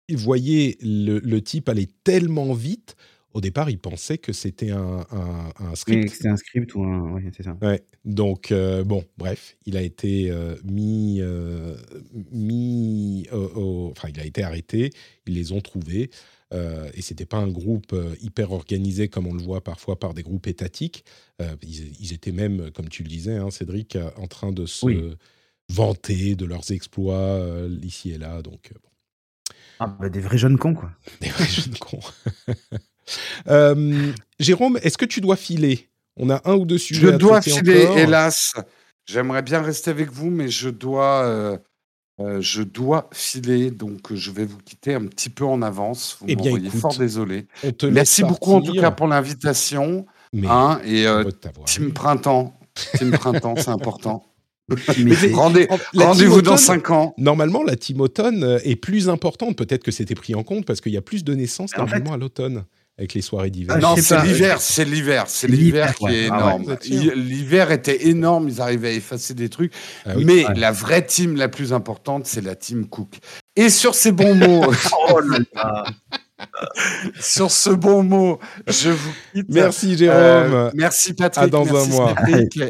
voyaient 0.09 0.77
le, 0.81 1.39
type 1.39 1.69
aller 1.69 1.87
tellement 2.03 2.53
vite. 2.53 2.95
Au 3.33 3.41
départ, 3.41 3.69
ils 3.69 3.79
pensaient 3.79 4.17
que 4.17 4.31
c'était 4.31 4.71
un, 4.71 5.05
script. 5.73 6.09
C'était 6.09 6.29
un 6.29 6.37
script 6.37 6.73
ou 6.75 6.83
un. 6.83 7.11
Oui, 7.13 7.23
c'est 7.35 7.43
ça. 7.43 7.57
Ouais. 7.61 7.83
Donc, 8.05 8.51
euh, 8.53 8.85
bon, 8.85 9.03
bref, 9.17 9.57
il 9.65 9.75
a 9.75 9.81
été 9.81 10.31
euh, 10.31 10.55
mis. 10.63 11.21
mis 12.31 13.27
enfin, 13.31 14.07
il 14.09 14.19
a 14.21 14.25
été 14.25 14.41
arrêté. 14.41 14.91
Ils 15.27 15.33
les 15.33 15.51
ont 15.51 15.61
trouvés. 15.61 16.09
et 16.53 17.01
c'était 17.01 17.25
pas 17.25 17.37
un 17.37 17.49
groupe 17.49 17.93
hyper 18.21 18.53
organisé 18.53 19.09
comme 19.09 19.27
on 19.27 19.33
le 19.33 19.43
voit 19.43 19.61
parfois 19.61 19.99
par 19.99 20.13
des 20.13 20.23
groupes 20.23 20.47
étatiques. 20.47 21.03
Ils, 21.61 22.13
étaient 22.13 22.31
même, 22.31 22.71
comme 22.71 22.87
tu 22.87 23.03
le 23.03 23.09
disais, 23.09 23.35
hein, 23.35 23.51
Cédric, 23.51 23.97
en 24.15 24.27
train 24.27 24.53
de 24.53 24.65
se 24.65 25.17
vanter 25.71 26.35
de 26.35 26.45
leurs 26.45 26.71
exploits 26.71 27.15
euh, 27.15 27.77
ici 27.81 28.11
et 28.11 28.17
là. 28.17 28.41
Donc, 28.41 28.71
euh, 28.73 29.53
ah, 29.79 29.87
bah, 29.87 30.09
des 30.09 30.19
vrais 30.19 30.37
jeunes 30.37 30.57
cons, 30.57 30.73
quoi. 30.73 30.91
Des 31.21 31.29
vrais 31.29 31.45
jeunes 31.45 31.77
cons. 31.77 31.99
Euh, 33.47 34.11
Jérôme, 34.39 34.79
est-ce 34.81 34.97
que 34.97 35.05
tu 35.05 35.21
dois 35.21 35.35
filer? 35.35 35.89
On 36.17 36.31
a 36.31 36.41
un 36.43 36.55
ou 36.55 36.65
deux 36.65 36.79
sujets. 36.79 37.01
Je 37.01 37.09
dois 37.11 37.39
filer, 37.39 37.87
hélas. 37.97 38.55
J'aimerais 39.05 39.43
bien 39.43 39.61
rester 39.61 39.91
avec 39.91 40.11
vous, 40.11 40.31
mais 40.31 40.47
je 40.47 40.69
dois, 40.69 41.61
je 42.17 42.63
dois 42.63 43.07
filer, 43.13 43.69
donc 43.69 44.11
je 44.11 44.31
vais 44.31 44.45
vous 44.45 44.57
quitter 44.57 44.95
un 44.95 45.05
petit 45.05 45.29
peu 45.29 45.45
en 45.45 45.61
avance. 45.61 46.17
Vous 46.19 46.25
eh 46.29 46.35
bien, 46.35 46.59
fort 46.71 46.97
désolé. 46.97 47.45
Merci 47.83 48.23
beaucoup 48.23 48.53
en 48.53 48.61
tout 48.61 48.73
cas 48.73 48.89
pour 48.89 49.05
l'invitation. 49.05 50.07
Hein, 50.35 50.81
et 50.83 51.05
Team 51.67 51.93
Printemps, 51.93 52.57
Team 52.97 53.11
Printemps, 53.11 53.55
c'est 53.57 53.69
important. 53.69 54.25
Rendez-vous 55.33 56.41
dans 56.41 56.57
5 56.57 56.89
ans. 56.89 57.13
Normalement, 57.17 57.63
la 57.63 57.75
team 57.75 58.01
automne 58.01 58.43
euh, 58.43 58.59
est 58.63 58.75
plus 58.75 59.09
importante. 59.09 59.55
Peut-être 59.55 59.83
que 59.83 59.91
c'était 59.91 60.15
pris 60.15 60.33
en 60.33 60.43
compte 60.43 60.65
parce 60.65 60.81
qu'il 60.81 60.91
y 60.91 60.97
a 60.97 61.01
plus 61.01 61.23
de 61.23 61.35
naissances 61.35 61.75
normalement 61.77 62.13
à 62.13 62.17
l'automne. 62.17 62.65
avec 62.97 63.13
les 63.13 63.21
soirées 63.21 63.51
d'hiver. 63.51 63.75
Ah, 63.77 63.79
non, 63.79 63.95
c'est 63.97 64.23
l'hiver, 64.23 64.59
c'est 64.61 64.85
l'hiver, 64.85 65.25
c'est 65.27 65.47
l'hiver 65.47 65.93
qui 65.95 66.05
est 66.07 66.29
ah 66.31 66.37
énorme. 66.37 66.77
l'hiver 66.87 67.71
était 67.71 68.07
énorme, 68.07 68.47
ils 68.49 68.61
arrivaient 68.61 68.89
à 68.89 68.93
effacer 68.93 69.33
des 69.33 69.49
trucs. 69.49 69.73
Ah 70.05 70.13
mais 70.15 70.45
la 70.55 70.71
vraie 70.71 71.05
team 71.05 71.35
la 71.35 71.49
plus 71.49 71.73
importante, 71.73 72.25
c'est 72.25 72.41
la 72.41 72.55
team 72.55 72.87
Cook. 72.87 73.19
Et 73.55 73.69
sur 73.69 73.93
ces 73.95 74.11
bons 74.11 74.35
mots. 74.35 74.65
oh 75.09 75.19
Sur 77.19 77.51
ce 77.51 77.69
bon 77.69 78.03
mot, 78.03 78.39
je 78.67 78.89
vous 78.89 79.11
quitte. 79.33 79.47
Merci 79.49 79.97
Jérôme. 79.97 80.17
Euh, 80.19 80.71
merci 80.73 81.13
Patrick. 81.13 81.45
À 81.45 81.47
dans 81.47 81.75
un 81.75 81.85
mois. 81.87 82.15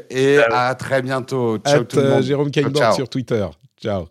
et 0.09 0.37
à 0.37 0.75
très 0.75 1.01
bientôt. 1.01 1.57
Ciao 1.59 1.83
tout 1.83 1.97
le 1.97 2.09
monde. 2.09 2.23
Jérôme 2.23 2.51
Kainborg 2.51 2.95
sur 2.95 3.09
Twitter. 3.09 3.45
Ciao. 3.81 4.07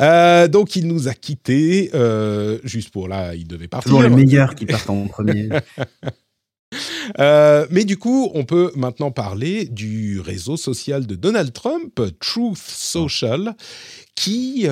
Euh, 0.00 0.46
donc 0.48 0.76
il 0.76 0.86
nous 0.86 1.08
a 1.08 1.14
quittés, 1.14 1.90
euh, 1.94 2.58
juste 2.62 2.90
pour 2.90 3.08
là, 3.08 3.34
il 3.34 3.46
devait 3.48 3.68
partir. 3.68 3.90
Toujours 3.90 4.02
les 4.02 4.10
meilleurs 4.10 4.54
qui 4.54 4.66
partent 4.66 4.90
en 4.90 5.06
premier. 5.06 5.48
Euh, 7.18 7.66
mais 7.70 7.84
du 7.84 7.96
coup, 7.96 8.30
on 8.34 8.44
peut 8.44 8.70
maintenant 8.76 9.10
parler 9.10 9.64
du 9.64 10.20
réseau 10.20 10.58
social 10.58 11.06
de 11.06 11.14
Donald 11.14 11.52
Trump, 11.54 11.98
Truth 12.20 12.58
Social, 12.58 13.54
qui, 14.18 14.66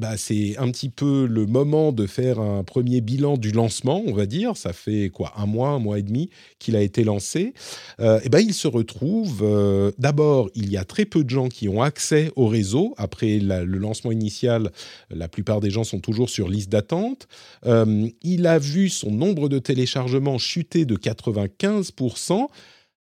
bah, 0.00 0.16
c'est 0.16 0.56
un 0.58 0.68
petit 0.70 0.88
peu 0.88 1.26
le 1.26 1.46
moment 1.46 1.92
de 1.92 2.06
faire 2.06 2.40
un 2.40 2.64
premier 2.64 3.00
bilan 3.00 3.36
du 3.36 3.52
lancement, 3.52 4.02
on 4.06 4.12
va 4.12 4.26
dire. 4.26 4.56
Ça 4.56 4.72
fait 4.72 5.08
quoi, 5.08 5.32
un 5.36 5.46
mois, 5.46 5.68
un 5.68 5.78
mois 5.78 6.00
et 6.00 6.02
demi 6.02 6.30
qu'il 6.58 6.74
a 6.74 6.80
été 6.80 7.04
lancé. 7.04 7.54
Euh, 8.00 8.18
et 8.24 8.28
ben, 8.28 8.40
il 8.40 8.54
se 8.54 8.66
retrouve. 8.66 9.42
Euh, 9.42 9.92
d'abord, 9.98 10.50
il 10.56 10.68
y 10.68 10.76
a 10.76 10.84
très 10.84 11.04
peu 11.04 11.22
de 11.22 11.30
gens 11.30 11.48
qui 11.48 11.68
ont 11.68 11.80
accès 11.80 12.32
au 12.34 12.48
réseau. 12.48 12.94
Après 12.96 13.38
le 13.38 13.78
lancement 13.78 14.10
initial, 14.10 14.72
la 15.10 15.28
plupart 15.28 15.60
des 15.60 15.70
gens 15.70 15.84
sont 15.84 16.00
toujours 16.00 16.28
sur 16.28 16.48
liste 16.48 16.70
d'attente. 16.70 17.28
il 17.64 18.46
a 18.46 18.58
vu 18.58 18.88
son 18.88 19.12
nombre 19.12 19.48
de 19.48 19.60
téléchargements 19.60 20.38
chuter 20.38 20.84
de 20.84 20.96
95%. 20.96 22.48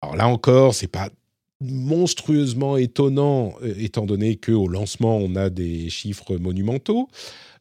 Alors 0.02 0.16
là 0.16 0.28
encore, 0.28 0.76
c'est 0.76 0.88
pas 0.88 1.10
monstrueusement 1.62 2.78
étonnant, 2.78 3.56
euh, 3.64 3.74
étant 3.78 4.06
donné 4.06 4.36
qu'au 4.36 4.68
lancement, 4.68 5.18
on 5.18 5.36
a 5.36 5.50
des 5.50 5.90
chiffres 5.90 6.36
monumentaux. 6.38 7.10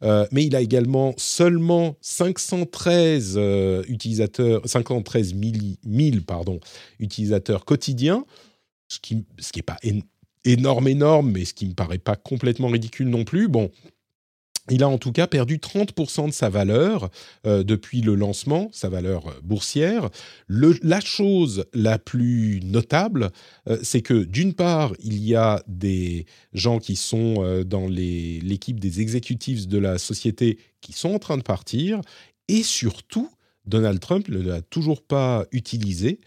Euh, 0.03 0.27
mais 0.33 0.45
il 0.45 0.55
a 0.55 0.61
également 0.61 1.15
seulement 1.17 1.97
513 2.01 3.35
euh, 3.37 3.83
utilisateurs, 3.89 4.61
513 4.65 5.35
000, 5.35 6.17
pardon, 6.27 6.61
utilisateurs 6.99 7.65
quotidiens, 7.65 8.25
ce 8.89 8.99
qui 8.99 9.17
n'est 9.17 9.25
ce 9.39 9.53
qui 9.53 9.63
pas 9.63 9.79
énorme, 10.45 10.89
énorme, 10.89 11.31
mais 11.33 11.45
ce 11.45 11.55
qui 11.55 11.67
me 11.67 11.73
paraît 11.73 11.99
pas 11.99 12.17
complètement 12.17 12.69
ridicule 12.69 13.09
non 13.09 13.25
plus. 13.25 13.49
Bon, 13.49 13.71
il 14.71 14.83
a 14.83 14.89
en 14.89 14.99
tout 14.99 15.13
cas 15.13 15.27
perdu 15.27 15.59
30% 15.59 16.29
de 16.29 16.33
sa 16.33 16.49
valeur 16.49 17.11
euh, 17.47 17.63
depuis 17.63 18.01
le 18.01 18.15
lancement, 18.15 18.71
sa 18.73 18.89
valeur 18.89 19.29
euh, 19.29 19.33
boursière. 19.43 20.09
la 20.49 21.01
chose 21.01 21.67
la 21.75 21.99
plus 21.99 22.61
notable, 22.65 23.31
euh, 23.69 23.79
c'est 23.83 24.01
que 24.01 24.25
d'une 24.25 24.55
part, 24.55 24.95
il 25.01 25.23
y 25.23 25.35
a 25.35 25.63
des 25.67 26.25
gens 26.55 26.79
qui 26.79 26.97
sont 26.97 27.65
dans 27.67 27.89
l'équipe 27.89 28.81
des 28.81 29.01
exécutifs 29.01 29.69
de 29.69 29.79
la 29.79 29.99
société 29.99 30.59
qui 30.81 30.93
sont 30.93 31.15
en 31.15 31.19
train 31.19 31.37
de 31.37 31.43
partir, 31.43 32.01
et 32.49 32.63
surtout, 32.63 33.31
Donald 33.67 34.01
Trump 34.01 34.29
ne 34.29 34.41
l'a 34.41 34.61
toujours 34.61 35.03
pas 35.03 35.47
utilisé. 35.53 36.21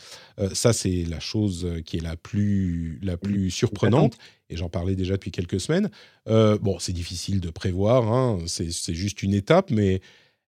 ça, 0.53 0.73
c'est 0.73 1.03
la 1.03 1.19
chose 1.19 1.67
qui 1.85 1.97
est 1.97 2.01
la 2.01 2.15
plus, 2.15 2.99
la 3.03 3.17
plus 3.17 3.51
surprenante 3.51 4.17
et 4.49 4.57
j'en 4.57 4.69
parlais 4.69 4.95
déjà 4.95 5.13
depuis 5.13 5.31
quelques 5.31 5.59
semaines. 5.59 5.89
Euh, 6.27 6.57
bon, 6.57 6.79
c'est 6.79 6.93
difficile 6.93 7.39
de 7.39 7.49
prévoir, 7.49 8.11
hein, 8.11 8.39
c'est 8.47 8.93
juste 8.93 9.23
une 9.23 9.33
étape, 9.33 9.71
mais 9.71 10.01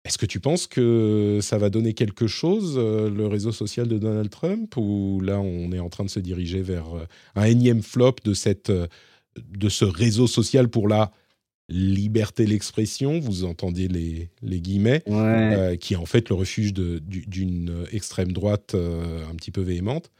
est-ce 0.04 0.18
que 0.18 0.26
tu 0.26 0.38
penses 0.38 0.66
que 0.66 1.40
ça 1.42 1.58
va 1.58 1.70
donner 1.70 1.94
quelque 1.94 2.26
chose, 2.26 2.74
euh, 2.76 3.10
le 3.10 3.26
réseau 3.26 3.52
social 3.52 3.88
de 3.88 3.98
Donald 3.98 4.30
Trump, 4.30 4.76
ou 4.76 5.20
là 5.20 5.40
on 5.40 5.72
est 5.72 5.80
en 5.80 5.88
train 5.88 6.04
de 6.04 6.10
se 6.10 6.20
diriger 6.20 6.62
vers 6.62 6.94
euh, 6.94 7.06
un 7.34 7.44
énième 7.44 7.82
flop 7.82 8.16
de, 8.24 8.34
cette, 8.34 8.70
de 8.70 9.68
ce 9.68 9.84
réseau 9.84 10.26
social 10.26 10.68
pour 10.68 10.88
la 10.88 11.10
liberté 11.68 12.46
l'expression, 12.46 13.18
vous 13.18 13.44
entendiez 13.44 13.88
les, 13.88 14.30
les 14.42 14.60
guillemets, 14.60 15.02
qui 15.80 15.94
est 15.94 15.96
en 15.96 16.06
fait 16.06 16.28
le 16.28 16.34
refuge 16.34 16.72
d'une 16.72 17.86
extrême 17.92 18.32
droite 18.32 18.74
un 18.74 19.34
petit 19.34 19.50
peu 19.50 19.62
véhémente. 19.62 20.10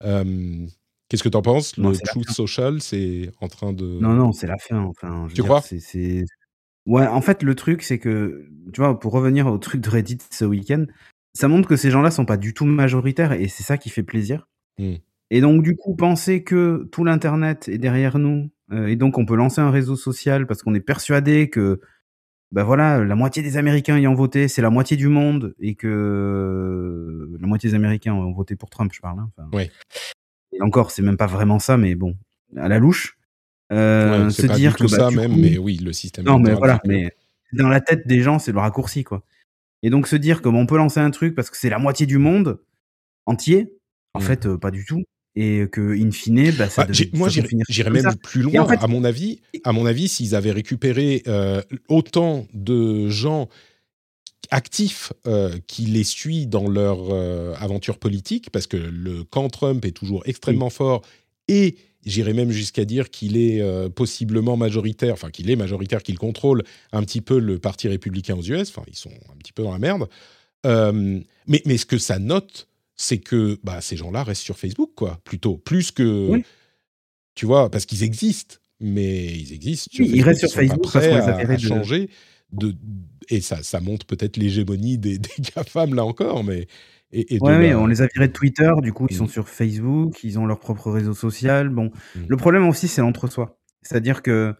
Qu'est-ce 0.00 1.22
que 1.22 1.28
tu 1.28 1.36
en 1.36 1.42
penses 1.42 1.76
Le 1.76 1.92
Truth 1.92 2.30
Social, 2.30 2.80
c'est 2.80 3.30
en 3.40 3.48
train 3.48 3.72
de. 3.72 3.84
Non, 3.84 4.14
non, 4.14 4.32
c'est 4.32 4.46
la 4.46 4.56
fin. 4.58 4.78
Enfin, 4.78 5.28
tu 5.34 5.42
crois? 5.42 5.60
c'est, 5.60 6.24
Ouais, 6.86 7.06
en 7.06 7.20
fait, 7.20 7.42
le 7.42 7.54
truc, 7.54 7.82
c'est 7.82 7.98
que, 7.98 8.46
tu 8.72 8.80
vois, 8.80 8.98
pour 8.98 9.12
revenir 9.12 9.46
au 9.46 9.56
truc 9.58 9.80
de 9.80 9.88
Reddit 9.88 10.18
ce 10.30 10.44
week-end, 10.44 10.84
ça 11.32 11.48
montre 11.48 11.68
que 11.68 11.76
ces 11.76 11.90
gens-là 11.90 12.10
sont 12.10 12.26
pas 12.26 12.36
du 12.36 12.52
tout 12.52 12.66
majoritaires 12.66 13.32
et 13.32 13.48
c'est 13.48 13.62
ça 13.62 13.78
qui 13.78 13.88
fait 13.88 14.02
plaisir. 14.02 14.48
Mmh. 14.78 14.94
Et 15.30 15.40
donc, 15.40 15.62
du 15.62 15.76
coup, 15.76 15.96
penser 15.96 16.44
que 16.44 16.86
tout 16.92 17.04
l'Internet 17.04 17.68
est 17.68 17.78
derrière 17.78 18.18
nous 18.18 18.50
euh, 18.50 18.50
et 18.72 18.96
donc 18.96 19.18
on 19.18 19.26
peut 19.26 19.36
lancer 19.36 19.60
un 19.60 19.70
réseau 19.70 19.96
social 19.96 20.46
parce 20.46 20.62
qu'on 20.62 20.74
est 20.74 20.80
persuadé 20.80 21.50
que, 21.50 21.80
ben 22.52 22.64
voilà, 22.64 23.04
la 23.04 23.14
moitié 23.14 23.42
des 23.42 23.56
Américains 23.56 23.96
ayant 23.96 24.14
voté, 24.14 24.48
c'est 24.48 24.62
la 24.62 24.70
moitié 24.70 24.96
du 24.96 25.08
monde 25.08 25.54
et 25.60 25.74
que 25.74 27.28
la 27.40 27.46
moitié 27.46 27.70
des 27.70 27.76
Américains 27.76 28.14
ont 28.14 28.32
voté 28.32 28.56
pour 28.56 28.70
Trump, 28.70 28.92
je 28.94 29.00
parle. 29.00 29.20
Hein, 29.20 29.30
oui 29.52 29.70
et 30.54 30.62
encore, 30.62 30.90
c'est 30.90 31.02
même 31.02 31.16
pas 31.16 31.26
vraiment 31.26 31.58
ça, 31.58 31.76
mais 31.76 31.94
bon, 31.94 32.16
à 32.56 32.68
la 32.68 32.78
louche. 32.78 33.18
Euh, 33.72 34.30
se 34.30 34.46
dire 34.46 34.76
que 34.76 34.84
bah, 34.84 34.88
ça 34.88 35.10
même, 35.10 35.36
mais 35.36 35.58
oui, 35.58 35.78
le 35.78 35.92
système. 35.92 36.24
Non, 36.24 36.38
mais 36.38 36.54
voilà, 36.54 36.80
mais 36.84 37.16
dans 37.52 37.68
la 37.68 37.80
tête 37.80 38.06
des 38.06 38.20
gens, 38.20 38.38
c'est 38.38 38.52
le 38.52 38.58
raccourci, 38.58 39.04
quoi. 39.04 39.24
Et 39.82 39.90
donc 39.90 40.06
se 40.06 40.16
dire 40.16 40.42
comment 40.42 40.60
on 40.60 40.66
peut 40.66 40.76
lancer 40.76 41.00
un 41.00 41.10
truc 41.10 41.34
parce 41.34 41.50
que 41.50 41.56
c'est 41.56 41.68
la 41.68 41.78
moitié 41.78 42.06
du 42.06 42.18
monde 42.18 42.60
entier, 43.26 43.76
en 44.14 44.20
mm. 44.20 44.22
fait, 44.22 44.46
euh, 44.46 44.58
pas 44.58 44.70
du 44.70 44.84
tout. 44.84 45.02
Et 45.36 45.66
que, 45.70 46.00
in 46.00 46.12
fine, 46.12 46.52
bah, 46.52 46.68
ça 46.68 46.84
bah, 46.84 46.92
moi, 47.12 47.28
j'irais 47.68 47.90
même 47.90 48.14
plus 48.22 48.42
loin. 48.42 48.68
à 48.68 48.86
mon 48.86 49.02
avis, 49.02 49.40
à 49.64 49.72
mon 49.72 49.84
avis, 49.84 50.06
s'ils 50.06 50.36
avaient 50.36 50.52
récupéré 50.52 51.24
euh, 51.26 51.60
autant 51.88 52.46
de 52.54 53.08
gens 53.08 53.48
actifs 54.50 55.12
euh, 55.26 55.58
qui 55.66 55.86
les 55.86 56.04
suit 56.04 56.46
dans 56.46 56.68
leur 56.68 56.98
euh, 57.10 57.54
aventure 57.58 57.98
politique, 57.98 58.50
parce 58.50 58.68
que 58.68 58.76
le 58.76 59.24
camp 59.24 59.48
Trump 59.48 59.84
est 59.84 59.90
toujours 59.90 60.22
extrêmement 60.26 60.70
fort 60.70 61.02
et 61.48 61.76
j'irais 62.06 62.34
même 62.34 62.52
jusqu'à 62.52 62.84
dire 62.84 63.10
qu'il 63.10 63.36
est 63.36 63.60
possiblement 63.90 64.56
majoritaire, 64.56 65.14
enfin 65.14 65.30
qu'il 65.30 65.50
est 65.50 65.56
majoritaire, 65.56 66.02
qu'il 66.02 66.18
contrôle 66.18 66.62
un 66.92 67.02
petit 67.02 67.22
peu 67.22 67.40
le 67.40 67.58
parti 67.58 67.88
républicain 67.88 68.36
aux 68.36 68.42
US, 68.42 68.68
enfin 68.68 68.82
ils 68.86 68.96
sont 68.96 69.10
un 69.32 69.36
petit 69.38 69.52
peu 69.52 69.64
dans 69.64 69.72
la 69.72 69.78
merde. 69.78 70.06
mais, 70.64 71.62
mais 71.64 71.76
ce 71.76 71.86
que 71.86 71.98
ça 71.98 72.18
note, 72.18 72.68
c'est 72.96 73.18
que 73.18 73.58
bah, 73.64 73.80
ces 73.80 73.96
gens-là 73.96 74.22
restent 74.22 74.42
sur 74.42 74.58
Facebook, 74.58 74.92
quoi, 74.94 75.20
plutôt, 75.24 75.56
plus 75.56 75.90
que... 75.90 76.40
Tu 77.34 77.46
vois, 77.46 77.68
parce 77.68 77.84
qu'ils 77.84 78.04
existent, 78.04 78.56
mais 78.78 79.26
ils 79.26 79.52
existent. 79.52 79.90
ils 79.98 80.22
restent 80.22 80.46
sur 80.46 80.50
Facebook 80.50 80.92
parce 80.92 81.06
qu'on 81.06 81.14
à, 81.16 81.58
changer 81.58 82.08
de, 82.52 82.74
et 83.28 83.40
ça, 83.40 83.62
ça 83.62 83.80
montre 83.80 84.06
peut-être 84.06 84.36
l'hégémonie 84.36 84.98
des, 84.98 85.18
des 85.18 85.30
GAFAM 85.54 85.94
là 85.94 86.04
encore, 86.04 86.44
mais. 86.44 86.66
Et, 87.16 87.38
ouais, 87.40 87.74
on 87.74 87.86
les 87.86 88.02
a 88.02 88.08
virés 88.12 88.26
de 88.26 88.32
Twitter, 88.32 88.72
du 88.82 88.92
coup, 88.92 89.06
ils 89.08 89.14
sont 89.14 89.26
mmh. 89.26 89.28
sur 89.28 89.48
Facebook, 89.48 90.24
ils 90.24 90.36
ont 90.36 90.46
leur 90.46 90.58
propre 90.58 90.90
réseau 90.90 91.14
social. 91.14 91.68
Bon, 91.68 91.92
mmh. 92.16 92.20
le 92.26 92.36
problème 92.36 92.68
aussi, 92.68 92.88
c'est 92.88 93.02
l'entre-soi. 93.02 93.56
C'est-à-dire 93.82 94.20
que 94.20 94.52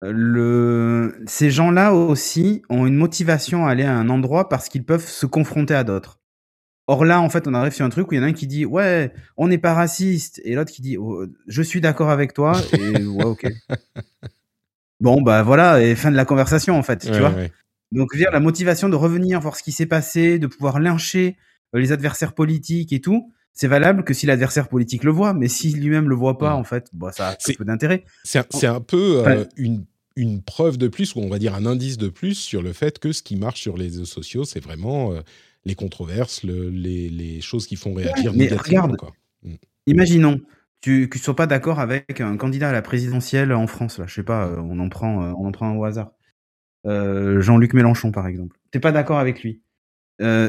le... 0.00 1.22
ces 1.26 1.50
gens-là 1.50 1.92
aussi 1.92 2.62
ont 2.70 2.86
une 2.86 2.96
motivation 2.96 3.66
à 3.66 3.72
aller 3.72 3.82
à 3.82 3.94
un 3.94 4.08
endroit 4.08 4.48
parce 4.48 4.70
qu'ils 4.70 4.84
peuvent 4.84 5.06
se 5.06 5.26
confronter 5.26 5.74
à 5.74 5.84
d'autres. 5.84 6.18
Or 6.86 7.04
là, 7.04 7.20
en 7.20 7.30
fait, 7.30 7.48
on 7.48 7.54
arrive 7.54 7.72
sur 7.72 7.84
un 7.84 7.88
truc 7.88 8.10
où 8.10 8.14
il 8.14 8.18
y 8.18 8.20
en 8.20 8.24
a 8.24 8.26
un 8.26 8.32
qui 8.32 8.46
dit 8.46 8.66
ouais, 8.66 9.12
on 9.36 9.48
n'est 9.48 9.58
pas 9.58 9.74
raciste, 9.74 10.40
et 10.44 10.54
l'autre 10.54 10.70
qui 10.70 10.82
dit 10.82 10.96
oh, 10.98 11.26
je 11.46 11.62
suis 11.62 11.80
d'accord 11.80 12.10
avec 12.10 12.34
toi, 12.34 12.60
et 12.72 12.96
ouais, 13.06 13.24
ok. 13.24 13.46
Bon, 15.00 15.22
bah 15.22 15.42
voilà, 15.42 15.82
et 15.82 15.94
fin 15.94 16.10
de 16.10 16.16
la 16.16 16.24
conversation 16.24 16.78
en 16.78 16.82
fait, 16.82 17.10
tu 17.10 17.18
vois. 17.18 17.34
Donc, 17.92 18.14
dire, 18.16 18.30
la 18.32 18.40
motivation 18.40 18.88
de 18.88 18.96
revenir 18.96 19.40
voir 19.40 19.56
ce 19.56 19.62
qui 19.62 19.70
s'est 19.70 19.86
passé, 19.86 20.38
de 20.38 20.46
pouvoir 20.46 20.80
lyncher 20.80 21.36
euh, 21.74 21.78
les 21.78 21.92
adversaires 21.92 22.32
politiques 22.32 22.92
et 22.92 23.00
tout, 23.00 23.32
c'est 23.52 23.68
valable 23.68 24.02
que 24.02 24.12
si 24.12 24.26
l'adversaire 24.26 24.68
politique 24.68 25.04
le 25.04 25.12
voit, 25.12 25.32
mais 25.32 25.46
s'il 25.46 25.80
lui-même 25.80 26.08
le 26.08 26.16
voit 26.16 26.38
pas, 26.38 26.54
en 26.54 26.64
fait, 26.64 26.88
bah, 26.92 27.12
ça 27.12 27.28
a 27.28 27.36
peu 27.56 27.64
d'intérêt. 27.64 28.04
C'est 28.24 28.66
un, 28.66 28.80
peu 28.80 29.22
euh, 29.24 29.44
une, 29.56 29.84
une, 30.16 30.42
preuve 30.42 30.76
de 30.76 30.88
plus, 30.88 31.14
ou 31.14 31.20
on 31.20 31.28
va 31.28 31.38
dire 31.38 31.54
un 31.54 31.64
indice 31.66 31.96
de 31.96 32.08
plus 32.08 32.34
sur 32.34 32.62
le 32.62 32.72
fait 32.72 32.98
que 32.98 33.12
ce 33.12 33.22
qui 33.22 33.36
marche 33.36 33.60
sur 33.60 33.76
les 33.76 33.84
réseaux 33.84 34.04
sociaux, 34.06 34.44
c'est 34.44 34.58
vraiment 34.58 35.12
euh, 35.12 35.20
les 35.64 35.74
controverses, 35.74 36.42
les, 36.42 37.08
les, 37.08 37.40
choses 37.40 37.66
qui 37.66 37.76
font 37.76 37.94
réagir 37.94 38.32
mais 38.34 38.48
Regarde, 38.48 38.96
quoi. 38.96 39.12
Mm. 39.42 39.54
Imaginons, 39.86 40.40
tu 40.80 41.08
ne 41.12 41.18
sois 41.18 41.36
pas 41.36 41.46
d'accord 41.46 41.80
avec 41.80 42.20
un 42.20 42.36
candidat 42.36 42.68
à 42.68 42.72
la 42.72 42.82
présidentielle 42.82 43.52
en 43.52 43.66
France, 43.66 43.98
là, 43.98 44.04
je 44.06 44.14
sais 44.14 44.22
pas, 44.22 44.46
euh, 44.46 44.56
on 44.58 44.78
en 44.78 44.88
prend, 44.88 45.22
euh, 45.22 45.32
on 45.38 45.46
en 45.46 45.52
prend 45.52 45.68
un 45.68 45.76
au 45.76 45.84
hasard. 45.84 46.12
Euh, 46.86 47.40
Jean-Luc 47.40 47.72
Mélenchon, 47.72 48.12
par 48.12 48.26
exemple. 48.26 48.58
T'es 48.70 48.80
pas 48.80 48.92
d'accord 48.92 49.18
avec 49.18 49.42
lui. 49.42 49.62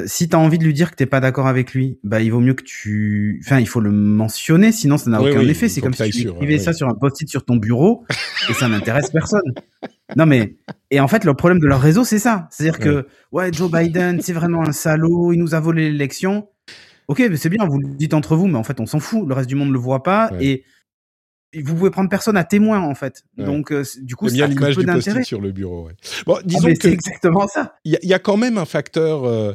si 0.05 0.29
tu 0.29 0.35
as 0.35 0.39
envie 0.39 0.57
de 0.57 0.65
lui 0.65 0.73
dire 0.73 0.91
que 0.91 0.95
t'es 0.95 1.05
pas 1.05 1.21
d'accord 1.21 1.47
avec 1.47 1.73
lui, 1.73 1.99
bah 2.03 2.21
il 2.21 2.31
vaut 2.31 2.41
mieux 2.41 2.53
que 2.53 2.63
tu, 2.63 3.41
enfin 3.45 3.59
il 3.59 3.67
faut 3.67 3.79
le 3.79 3.91
mentionner, 3.91 4.71
sinon 4.71 4.97
ça 4.97 5.09
n'a 5.09 5.21
aucun 5.21 5.41
effet. 5.47 5.69
C'est 5.69 5.81
comme 5.81 5.93
si 5.93 6.09
tu 6.09 6.27
écrivais 6.27 6.59
ça 6.59 6.73
sur 6.73 6.89
un 6.89 6.95
post-it 6.95 7.29
sur 7.29 7.45
ton 7.45 7.55
bureau 7.55 8.05
et 8.49 8.53
ça 8.53 8.67
n'intéresse 8.67 9.09
personne. 9.11 9.53
non 10.15 10.25
mais 10.25 10.57
et 10.91 10.99
en 10.99 11.07
fait 11.07 11.23
le 11.23 11.33
problème 11.33 11.59
de 11.59 11.67
leur 11.67 11.81
réseau 11.81 12.03
c'est 12.03 12.19
ça, 12.19 12.47
c'est-à-dire 12.51 12.79
que 12.79 13.07
ouais 13.31 13.51
Joe 13.51 13.71
Biden 13.71 14.21
c'est 14.21 14.33
vraiment 14.33 14.61
un 14.61 14.71
salaud, 14.71 15.33
il 15.33 15.39
nous 15.39 15.55
a 15.55 15.59
volé 15.59 15.89
l'élection. 15.91 16.49
Ok, 17.07 17.19
mais 17.19 17.37
c'est 17.37 17.49
bien, 17.49 17.65
vous 17.67 17.79
le 17.79 17.87
dites 17.89 18.15
entre 18.15 18.35
vous, 18.35 18.47
mais 18.47 18.57
en 18.57 18.63
fait 18.63 18.79
on 18.79 18.85
s'en 18.87 18.99
fout, 18.99 19.27
le 19.27 19.33
reste 19.33 19.49
du 19.49 19.55
monde 19.55 19.67
ne 19.69 19.73
le 19.73 19.79
voit 19.79 20.03
pas 20.03 20.31
et 20.39 20.63
vous 21.61 21.75
pouvez 21.75 21.89
prendre 21.89 22.09
personne 22.09 22.37
à 22.37 22.43
témoin 22.43 22.81
en 22.81 22.95
fait. 22.95 23.23
Donc 23.37 23.71
euh, 23.71 23.83
du 24.01 24.15
coup, 24.15 24.29
c'est 24.29 24.35
bien 24.35 24.47
l'image 24.47 24.77
du 24.77 24.85
post 24.85 25.23
sur 25.23 25.41
le 25.41 25.51
bureau. 25.51 25.89
Bon, 26.25 26.35
ah, 26.37 26.41
disons 26.43 26.67
que 26.69 26.81
c'est 26.81 26.91
exactement 26.91 27.47
ça. 27.47 27.75
Il 27.85 27.97
y, 28.01 28.13
a 28.13 28.19
quand 28.19 28.37
même 28.37 28.57
un 28.57 28.65
facteur 28.65 29.25
euh, 29.25 29.53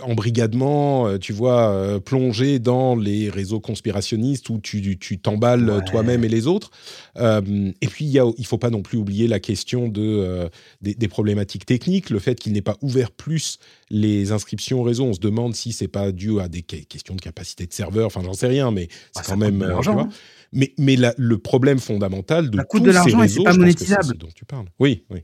embrigadement, 0.00 1.06
euh, 1.06 1.18
tu 1.18 1.32
vois, 1.32 2.00
plongé 2.04 2.58
dans 2.58 2.96
les 2.96 3.28
réseaux 3.28 3.60
conspirationnistes 3.60 4.48
où 4.48 4.58
tu 4.58 5.18
t'emballes 5.18 5.84
toi-même 5.86 6.24
et 6.24 6.28
les 6.28 6.46
autres. 6.46 6.70
et 7.16 7.86
puis 7.88 8.04
il 8.06 8.22
il 8.38 8.46
faut 8.46 8.58
pas 8.58 8.70
non 8.70 8.82
plus 8.82 8.98
oublier 8.98 9.28
la 9.28 9.40
question 9.40 9.88
de 9.88 10.48
des, 10.80 11.08
problématiques 11.08 11.66
techniques, 11.66 12.10
le 12.10 12.18
fait 12.18 12.38
qu'il 12.38 12.52
n'ait 12.52 12.62
pas 12.62 12.76
ouvert 12.80 13.10
plus 13.10 13.58
les 13.90 14.32
inscriptions 14.32 14.80
au 14.80 14.82
réseau. 14.82 15.04
On 15.04 15.12
se 15.12 15.20
demande 15.20 15.54
si 15.54 15.72
c'est 15.72 15.88
pas 15.88 16.12
dû 16.12 16.40
à 16.40 16.48
des 16.48 16.62
questions 16.62 17.14
de 17.14 17.20
capacité 17.20 17.66
de 17.66 17.72
serveur. 17.72 18.06
Enfin, 18.06 18.22
j'en 18.24 18.34
sais 18.34 18.48
rien, 18.48 18.70
mais 18.70 18.88
c'est 19.14 19.24
quand 19.24 19.36
même. 19.36 19.64
Mais, 20.52 20.72
mais 20.78 20.96
le 21.16 21.38
problème 21.38 21.78
fondamental 21.78 22.50
de 22.50 22.60
tous 22.70 22.80
de 22.80 22.92
ces 22.92 23.14
réseaux, 23.14 23.44
pas 23.44 23.52
monétisable. 23.52 24.16
dont 24.16 24.28
tu 24.34 24.44
parles. 24.44 24.66
Oui, 24.78 25.04
oui. 25.10 25.20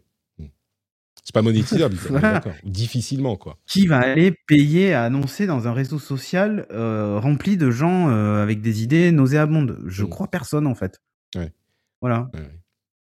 C'est 1.23 1.35
pas 1.35 1.43
monétisable, 1.43 1.97
difficilement 2.65 3.37
quoi. 3.37 3.57
Qui 3.67 3.87
va 3.87 3.99
aller 3.99 4.35
payer 4.49 4.93
à 4.93 5.05
annoncer 5.05 5.47
dans 5.47 5.69
un 5.69 5.73
réseau 5.73 6.01
social 6.01 6.67
euh, 6.73 7.21
rempli 7.21 7.57
de 7.57 7.71
gens 7.71 8.11
euh, 8.11 8.43
avec 8.43 8.61
des 8.61 8.83
idées 8.83 9.13
nauséabondes? 9.13 9.79
Je 9.87 10.03
hmm. 10.03 10.09
crois 10.09 10.29
personne 10.29 10.67
en 10.67 10.75
fait. 10.75 11.01
Ouais. 11.37 11.53
Voilà. 12.01 12.29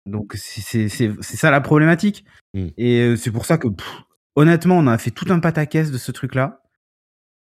Donc 0.04 0.34
c'est 0.36 0.88
ça 0.88 1.50
la 1.50 1.62
problématique. 1.62 2.26
Hmm. 2.52 2.68
Et 2.76 3.00
euh, 3.00 3.16
c'est 3.16 3.30
pour 3.30 3.46
ça 3.46 3.56
que 3.56 3.68
honnêtement, 4.36 4.76
on 4.76 4.86
a 4.88 4.98
fait 4.98 5.10
tout 5.10 5.26
un 5.30 5.40
pataquès 5.40 5.90
de 5.90 5.96
ce 5.96 6.12
truc-là. 6.12 6.60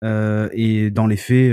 et 0.02 0.90
dans 0.90 1.06
les 1.06 1.18
faits, 1.18 1.52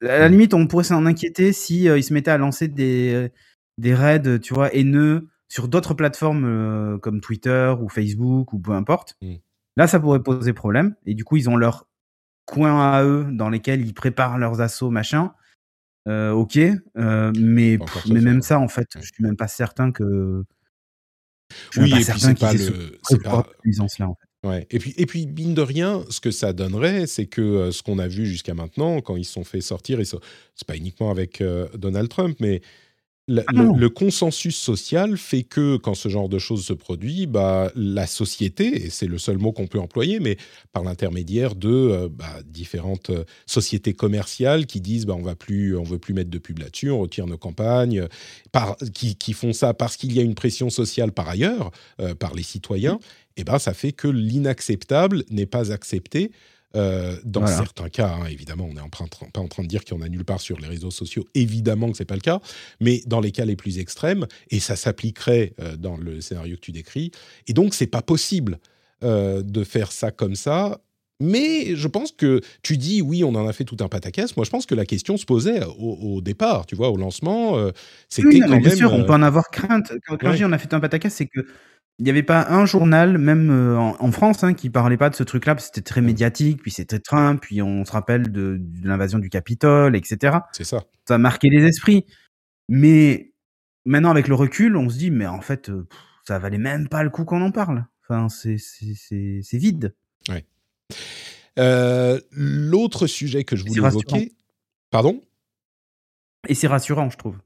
à 0.00 0.18
la 0.18 0.28
limite, 0.28 0.54
on 0.54 0.66
pourrait 0.66 0.84
s'en 0.84 1.04
inquiéter 1.04 1.52
si 1.52 1.84
ils 1.84 2.02
se 2.02 2.14
mettaient 2.14 2.30
à 2.30 2.38
lancer 2.38 2.68
des, 2.68 3.28
des 3.76 3.94
raids, 3.94 4.40
tu 4.40 4.54
vois, 4.54 4.74
haineux 4.74 5.28
sur 5.52 5.68
d'autres 5.68 5.92
plateformes 5.92 6.46
euh, 6.46 6.96
comme 6.96 7.20
Twitter 7.20 7.74
ou 7.78 7.90
Facebook 7.90 8.54
ou 8.54 8.58
peu 8.58 8.72
importe. 8.72 9.18
Mm. 9.20 9.34
Là, 9.76 9.86
ça 9.86 10.00
pourrait 10.00 10.22
poser 10.22 10.54
problème. 10.54 10.94
Et 11.04 11.12
du 11.12 11.24
coup, 11.24 11.36
ils 11.36 11.50
ont 11.50 11.56
leur 11.56 11.86
coin 12.46 12.90
à 12.90 13.04
eux 13.04 13.26
dans 13.30 13.50
lesquels 13.50 13.84
ils 13.84 13.92
préparent 13.92 14.38
leurs 14.38 14.62
assauts, 14.62 14.88
machin. 14.88 15.34
Euh, 16.08 16.30
ok, 16.30 16.56
mais, 16.56 17.78
mais 18.08 18.20
même 18.22 18.40
ça, 18.40 18.58
en 18.60 18.68
fait, 18.68 18.88
je 18.94 19.00
suis 19.02 19.22
même 19.22 19.36
pas 19.36 19.46
certain 19.46 19.92
que. 19.92 20.42
Je 21.70 21.82
suis 21.82 21.82
oui, 21.82 21.90
pas 21.90 22.00
certain 22.00 22.32
qu'ils 22.32 22.62
aient 22.62 22.70
pas 23.22 23.44
ce, 23.66 24.02
là 24.02 24.08
en 24.08 24.14
fait. 24.14 24.48
Ouais. 24.48 24.66
Et 24.70 24.78
puis, 24.78 24.94
et 24.96 25.04
puis, 25.04 25.26
mine 25.26 25.52
de 25.52 25.60
rien, 25.60 26.02
ce 26.08 26.20
que 26.20 26.30
ça 26.30 26.54
donnerait, 26.54 27.06
c'est 27.06 27.26
que 27.26 27.42
euh, 27.42 27.72
ce 27.72 27.82
qu'on 27.82 27.98
a 27.98 28.08
vu 28.08 28.24
jusqu'à 28.24 28.54
maintenant, 28.54 29.02
quand 29.02 29.16
ils 29.16 29.24
se 29.24 29.32
sont 29.32 29.44
fait 29.44 29.60
sortir, 29.60 30.00
et 30.00 30.04
c'est 30.04 30.18
pas 30.66 30.76
uniquement 30.76 31.10
avec 31.10 31.42
euh, 31.42 31.68
Donald 31.76 32.08
Trump, 32.08 32.38
mais 32.40 32.62
ah 33.30 33.52
le, 33.52 33.88
consensus 33.88 34.56
social 34.56 35.16
fait 35.16 35.44
que 35.44 35.76
quand 35.76 35.94
ce 35.94 36.08
genre 36.08 36.28
de 36.28 36.38
choses 36.38 36.64
se 36.64 36.72
produit, 36.72 37.26
bah, 37.26 37.70
la 37.76 38.06
société, 38.06 38.84
et 38.84 38.90
c'est 38.90 39.06
le 39.06 39.18
seul 39.18 39.38
mot 39.38 39.52
qu'on 39.52 39.68
peut 39.68 39.78
employer, 39.78 40.18
mais 40.18 40.36
par 40.72 40.82
l'intermédiaire 40.82 41.54
de 41.54 41.68
euh, 41.68 42.08
bah, 42.10 42.40
différentes 42.44 43.12
sociétés 43.46 43.94
commerciales 43.94 44.66
qui 44.66 44.80
disent 44.80 45.06
bah, 45.06 45.14
on 45.16 45.22
va 45.22 45.36
plus, 45.36 45.76
on 45.76 45.84
veut 45.84 45.98
plus 45.98 46.14
mettre 46.14 46.30
de 46.30 46.38
pub 46.38 46.58
là-dessus, 46.58 46.90
on 46.90 46.98
retire 46.98 47.26
nos 47.26 47.38
campagnes, 47.38 48.08
par, 48.50 48.76
qui, 48.92 49.14
qui, 49.14 49.32
font 49.34 49.52
ça 49.52 49.72
parce 49.72 49.96
qu'il 49.96 50.12
y 50.12 50.18
a 50.18 50.22
une 50.22 50.34
pression 50.34 50.68
sociale 50.68 51.12
par 51.12 51.28
ailleurs, 51.28 51.70
par 52.18 52.34
les 52.34 52.42
citoyens 52.42 52.98
eh 53.36 53.44
ben, 53.44 53.58
ça 53.58 53.74
fait 53.74 53.92
que 53.92 54.08
l'inacceptable 54.08 55.24
n'est 55.30 55.46
pas 55.46 55.72
accepté. 55.72 56.32
Euh, 56.76 57.16
dans 57.24 57.46
certains 57.46 57.88
cas, 57.88 58.08
hein, 58.08 58.26
évidemment, 58.30 58.64
on 58.64 58.74
n'est 58.74 58.80
pas 59.32 59.40
en 59.40 59.48
train 59.48 59.62
de 59.62 59.68
dire 59.68 59.84
qu'il 59.84 59.96
y 59.96 60.00
en 60.00 60.02
a 60.02 60.08
nulle 60.08 60.24
part 60.24 60.40
sur 60.40 60.58
les 60.58 60.68
réseaux 60.68 60.90
sociaux, 60.90 61.26
évidemment 61.34 61.90
que 61.90 61.96
ce 61.96 62.02
n'est 62.02 62.06
pas 62.06 62.14
le 62.14 62.20
cas, 62.20 62.40
mais 62.80 63.02
dans 63.06 63.20
les 63.20 63.32
cas 63.32 63.44
les 63.44 63.56
plus 63.56 63.78
extrêmes, 63.78 64.26
et 64.50 64.60
ça 64.60 64.76
s'appliquerait 64.76 65.54
euh, 65.60 65.76
dans 65.76 65.96
le 65.96 66.20
scénario 66.20 66.56
que 66.56 66.60
tu 66.60 66.72
décris, 66.72 67.10
et 67.46 67.52
donc 67.52 67.74
c'est 67.74 67.86
pas 67.86 68.02
possible 68.02 68.58
euh, 69.04 69.42
de 69.42 69.64
faire 69.64 69.92
ça 69.92 70.10
comme 70.10 70.34
ça. 70.34 70.80
Mais 71.20 71.76
je 71.76 71.86
pense 71.86 72.10
que 72.10 72.40
tu 72.62 72.76
dis 72.76 73.00
oui, 73.00 73.22
on 73.22 73.34
en 73.36 73.46
a 73.46 73.52
fait 73.52 73.62
tout 73.62 73.76
un 73.78 73.86
pataquès. 73.86 74.36
Moi, 74.36 74.44
je 74.44 74.50
pense 74.50 74.66
que 74.66 74.74
la 74.74 74.84
question 74.84 75.16
se 75.16 75.24
posait 75.24 75.60
au, 75.78 76.20
départ, 76.20 76.66
tu 76.66 76.74
vois, 76.74 76.90
au 76.90 76.96
lancement. 76.96 77.70
c'était 78.08 78.26
oui, 78.26 78.40
quand 78.40 78.48
bien 78.48 78.58
même. 78.58 78.76
sûr, 78.76 78.92
on 78.92 79.04
peut 79.04 79.12
en 79.12 79.22
avoir 79.22 79.50
crainte. 79.50 79.92
Quand, 80.04 80.16
quand 80.16 80.32
je 80.32 80.38
dis 80.38 80.44
on 80.44 80.50
a 80.50 80.58
fait 80.58 80.74
un 80.74 80.80
pataquès, 80.80 81.14
c'est 81.14 81.26
que 81.26 81.46
il 81.98 82.04
n'y 82.04 82.10
avait 82.10 82.22
pas 82.22 82.48
un 82.48 82.66
journal, 82.66 83.18
même 83.18 83.50
euh, 83.50 83.76
en, 83.78 84.12
France, 84.12 84.44
hein, 84.44 84.54
qui 84.54 84.70
parlait 84.70 84.96
pas 84.96 85.10
de 85.10 85.14
ce 85.14 85.22
truc-là, 85.22 85.54
parce 85.54 85.68
que 85.68 85.74
c'était 85.74 85.88
très 85.88 86.00
médiatique, 86.00 86.62
puis 86.62 86.70
c'était 86.70 86.98
Trump, 86.98 87.40
puis 87.40 87.62
on 87.62 87.84
se 87.84 87.92
rappelle 87.92 88.32
de, 88.32 88.60
l'invasion 88.82 89.18
du 89.18 89.28
Capitole, 89.28 89.94
etc. 89.94 90.38
C'est 90.52 90.64
ça. 90.64 90.84
Ça 91.06 91.14
a 91.14 91.18
marqué 91.18 91.48
les 91.48 91.64
esprits. 91.64 92.06
Mais 92.68 93.32
maintenant, 93.84 94.10
avec 94.10 94.28
le 94.28 94.34
recul, 94.34 94.76
on 94.76 94.88
se 94.88 94.98
dit, 94.98 95.10
mais 95.10 95.26
en 95.26 95.40
fait, 95.40 95.68
euh, 95.68 95.86
ça 96.26 96.38
valait 96.38 96.58
même 96.58 96.88
pas 96.88 97.02
le 97.02 97.10
coup 97.10 97.24
qu'on 97.24 97.42
en 97.42 97.52
parle. 97.52 97.84
Enfin, 98.02 98.28
c'est 98.28 98.56
vide. 99.52 99.94
Ouais. 100.28 100.44
Euh, 101.58 102.20
l'autre 102.30 103.06
sujet 103.06 103.44
que 103.44 103.56
je 103.56 103.64
voulais 103.64 103.86
évoquer. 103.86 104.32
Pardon? 104.90 105.22
Et 106.48 106.54
c'est 106.54 106.66
rassurant, 106.66 107.10
je 107.10 107.16
trouve. 107.16 107.38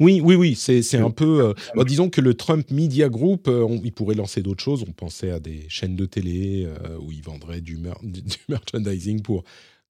Oui, 0.00 0.20
oui, 0.20 0.34
oui, 0.34 0.54
c'est 0.56 0.96
un 0.96 1.10
peu. 1.10 1.54
Euh, 1.76 1.84
disons 1.84 2.10
que 2.10 2.20
le 2.20 2.34
Trump 2.34 2.70
Media 2.70 3.08
Group, 3.08 3.46
euh, 3.48 3.78
il 3.84 3.92
pourrait 3.92 4.16
lancer 4.16 4.42
d'autres 4.42 4.62
choses. 4.62 4.84
On 4.88 4.92
pensait 4.92 5.30
à 5.30 5.38
des 5.38 5.66
chaînes 5.68 5.96
de 5.96 6.04
télé 6.04 6.66
euh, 6.66 6.98
où 7.00 7.12
il 7.12 7.22
vendrait 7.22 7.60
du, 7.60 7.76
du, 8.02 8.38
merchandising 8.48 9.22
pour 9.22 9.44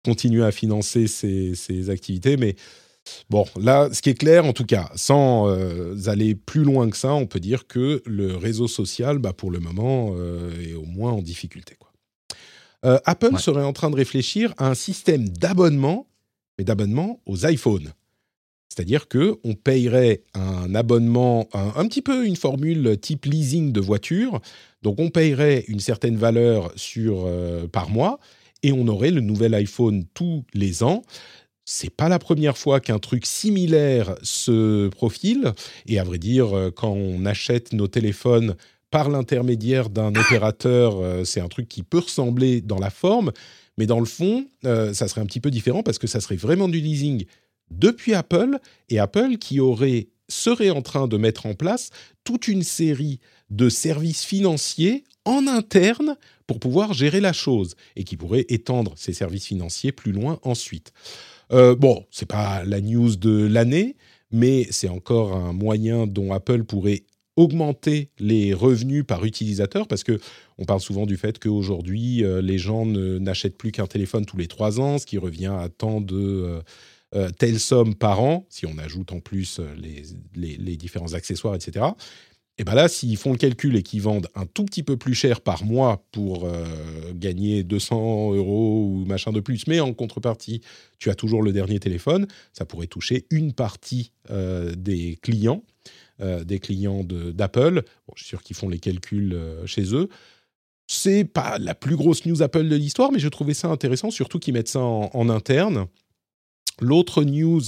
continuer 0.03 0.43
à 0.43 0.51
financer 0.51 1.07
ses, 1.07 1.89
activités. 1.89 2.35
Mais 2.35 2.55
bon, 3.30 3.45
là, 3.59 3.89
ce 3.93 4.01
qui 4.01 4.09
est 4.09 4.15
clair, 4.15 4.45
en 4.45 4.51
tout 4.51 4.65
cas, 4.65 4.91
sans 4.95 5.47
aller 6.07 6.35
plus 6.35 6.63
loin 6.63 6.89
que 6.89 6.97
ça, 6.97 7.13
on 7.13 7.25
peut 7.25 7.39
dire 7.39 7.67
que 7.67 8.01
le 8.05 8.35
réseau 8.35 8.67
social, 8.67 9.19
bah, 9.19 9.31
pour 9.31 9.51
le 9.51 9.59
moment, 9.59 10.13
est 10.61 10.73
au 10.73 10.85
moins 10.85 11.13
en 11.13 11.21
difficulté. 11.21 11.75
Quoi. 11.80 12.99
Apple 13.05 13.39
serait 13.39 13.63
en 13.63 13.71
train 13.71 13.89
de 13.89 13.95
réfléchir 13.95 14.53
à 14.57 14.67
un 14.67 14.75
système 14.75 15.30
d'abonnement, 15.30 16.05
mais 16.57 16.65
d'abonnement 16.65 17.21
aux 17.25 17.47
iPhones. 17.47 17.93
C'est-à-dire 18.73 19.07
que 19.07 19.37
on 19.43 19.53
payerait 19.53 20.23
un 20.33 20.73
abonnement, 20.73 21.47
un, 21.53 21.87
petit 21.87 22.01
peu 22.01 22.25
une 22.25 22.35
formule 22.35 22.97
type 22.99 23.25
leasing 23.25 23.71
de 23.71 23.79
voiture. 23.79 24.41
Donc 24.81 24.99
on 24.99 25.11
payerait 25.11 25.63
une 25.67 25.79
certaine 25.79 26.17
valeur 26.17 26.71
sur 26.75 27.25
euh, 27.27 27.67
par 27.67 27.91
mois 27.91 28.19
et 28.63 28.71
on 28.71 28.87
aurait 28.87 29.11
le 29.11 29.21
nouvel 29.21 29.53
iPhone 29.53 30.05
tous 30.15 30.43
les 30.55 30.81
ans. 30.81 31.03
C'est 31.65 31.91
pas 31.91 32.09
la 32.09 32.17
première 32.17 32.57
fois 32.57 32.79
qu'un 32.79 32.97
truc 32.97 33.27
similaire 33.27 34.15
se 34.23 34.87
profile. 34.87 35.53
Et 35.85 35.99
à 35.99 36.03
vrai 36.03 36.17
dire, 36.17 36.57
euh, 36.57 36.71
quand 36.71 36.93
on 36.93 37.27
achète 37.27 37.73
nos 37.73 37.87
téléphones 37.87 38.55
par 38.89 39.07
l'intermédiaire 39.07 39.91
d'un 39.91 40.15
opérateur, 40.15 40.95
euh, 40.97 41.23
c'est 41.25 41.41
un 41.41 41.47
truc 41.47 41.69
qui 41.69 41.83
peut 41.83 41.99
ressembler 41.99 42.61
dans 42.61 42.79
la 42.79 42.89
forme, 42.89 43.33
mais 43.77 43.85
dans 43.85 43.99
le 43.99 44.07
fond, 44.07 44.47
ça 44.63 45.07
serait 45.07 45.21
un 45.21 45.25
petit 45.25 45.39
peu 45.39 45.49
différent 45.51 45.81
parce 45.81 45.97
que 45.97 46.05
ça 46.05 46.21
serait 46.21 46.35
vraiment 46.35 46.67
du 46.67 46.79
leasing 46.79 47.25
depuis 47.77 48.13
Apple, 48.13 48.59
et 48.89 48.99
Apple 48.99 49.37
qui 49.37 49.59
serait 50.29 50.69
en 50.69 50.81
train 50.81 51.07
de 51.07 51.17
mettre 51.17 51.45
en 51.45 51.53
place 51.53 51.89
toute 52.23 52.47
une 52.47 52.63
série 52.63 53.19
de 53.49 53.69
services 53.69 54.23
financiers 54.23 55.03
en 55.25 55.47
interne 55.47 56.17
pour 56.47 56.59
pouvoir 56.59 56.93
gérer 56.93 57.21
la 57.21 57.33
chose, 57.33 57.75
et 57.95 58.03
qui 58.03 58.17
pourrait 58.17 58.45
étendre 58.49 58.93
ces 58.97 59.13
services 59.13 59.47
financiers 59.47 59.91
plus 59.91 60.11
loin 60.11 60.39
ensuite. 60.43 60.91
Euh, 61.51 61.75
bon, 61.75 62.05
c'est 62.11 62.27
pas 62.27 62.63
la 62.65 62.81
news 62.81 63.15
de 63.15 63.45
l'année, 63.45 63.95
mais 64.31 64.67
c'est 64.71 64.89
encore 64.89 65.33
un 65.33 65.53
moyen 65.53 66.07
dont 66.07 66.33
Apple 66.33 66.63
pourrait 66.63 67.03
augmenter 67.35 68.09
les 68.19 68.53
revenus 68.53 69.05
par 69.05 69.25
utilisateur 69.25 69.87
parce 69.87 70.03
que 70.03 70.19
on 70.59 70.65
parle 70.65 70.81
souvent 70.81 71.07
du 71.07 71.17
fait 71.17 71.39
qu'aujourd'hui 71.39 72.23
euh, 72.23 72.41
les 72.41 72.59
gens 72.59 72.85
n'achètent 72.85 73.57
plus 73.57 73.71
qu'un 73.71 73.87
téléphone 73.87 74.25
tous 74.25 74.37
les 74.37 74.47
trois 74.47 74.79
ans, 74.79 74.99
ce 74.99 75.05
qui 75.07 75.17
revient 75.17 75.47
à 75.47 75.67
tant 75.69 75.99
de 75.99 76.15
euh, 76.15 76.61
euh, 77.15 77.30
telle 77.30 77.60
somme 77.60 77.94
par 77.94 78.22
an, 78.22 78.48
si 78.49 78.65
on 78.65 78.76
ajoute 78.80 79.11
en 79.11 79.19
plus 79.19 79.60
euh, 79.60 79.76
les, 80.35 80.77
différents 80.77 81.14
accessoires, 81.14 81.53
etc. 81.53 81.85
Et 82.57 82.64
bien 82.64 82.73
là, 82.73 82.88
s'ils 82.88 83.18
font 83.18 83.31
le 83.31 83.38
calcul 83.38 83.76
et 83.76 83.84
qu'ils 83.84 84.02
vendent 84.02 84.30
un 84.34 84.48
tout 84.48 84.65
petit 84.65 84.81
peu 84.81 84.98
plus 84.98 85.14
cher 85.14 85.41
par 85.41 85.64
mois 85.64 86.03
pour 86.11 86.45
euh, 86.45 86.65
gagner 87.14 87.64
200 87.64 88.34
euros 88.34 88.88
ou 88.88 89.06
machin 89.06 89.31
de 89.31 89.41
plus, 89.41 89.68
mais 89.68 89.80
en 89.80 89.94
contrepartie, 89.94 90.61
tu 90.98 91.11
as 91.11 91.15
toujours 91.15 91.44
le 91.44 91.52
dernier 91.52 91.80
téléphone, 91.80 92.27
ça 92.52 92.65
pourrait 92.65 92.88
toucher 92.88 93.27
une 93.30 93.53
partie 93.53 94.11
des 94.30 95.18
clients, 95.22 95.64
des 96.19 96.60
clients 96.60 97.03
d'Apple. 97.03 97.84
Bon, 98.07 98.14
je 98.15 98.23
suis 98.23 98.30
sûr 98.30 98.41
qu'ils 98.44 98.56
font 98.56 98.69
les 98.69 98.80
calculs 98.80 99.38
chez 99.65 99.94
eux. 99.94 100.10
C'est 100.88 101.26
pas 101.26 101.57
la 101.60 101.76
plus 101.76 101.95
grosse 101.95 102.26
news 102.26 102.41
Apple 102.41 102.69
de 102.69 102.76
l'histoire, 102.76 103.11
mais 103.11 103.19
je 103.19 103.30
trouvais 103.30 103.53
ça 103.53 103.68
intéressant, 103.68 104.11
surtout 104.11 104.40
qu'ils 104.40 104.53
mettent 104.53 104.69
ça 104.69 104.80
en 104.80 105.30
interne. 105.30 105.88
L'autre 106.81 107.23
news 107.23 107.61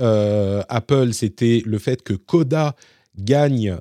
euh, 0.00 0.62
Apple, 0.68 1.12
c'était 1.12 1.62
le 1.64 1.78
fait 1.78 2.02
que 2.02 2.14
Coda, 2.14 2.74
gagne 3.18 3.76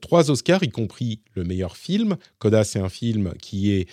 trois 0.00 0.30
Oscars, 0.30 0.62
y 0.62 0.68
compris 0.68 1.22
le 1.34 1.42
meilleur 1.42 1.76
film. 1.76 2.16
Coda, 2.38 2.62
c'est 2.62 2.78
un 2.78 2.88
film 2.88 3.32
qui 3.42 3.72
est 3.72 3.88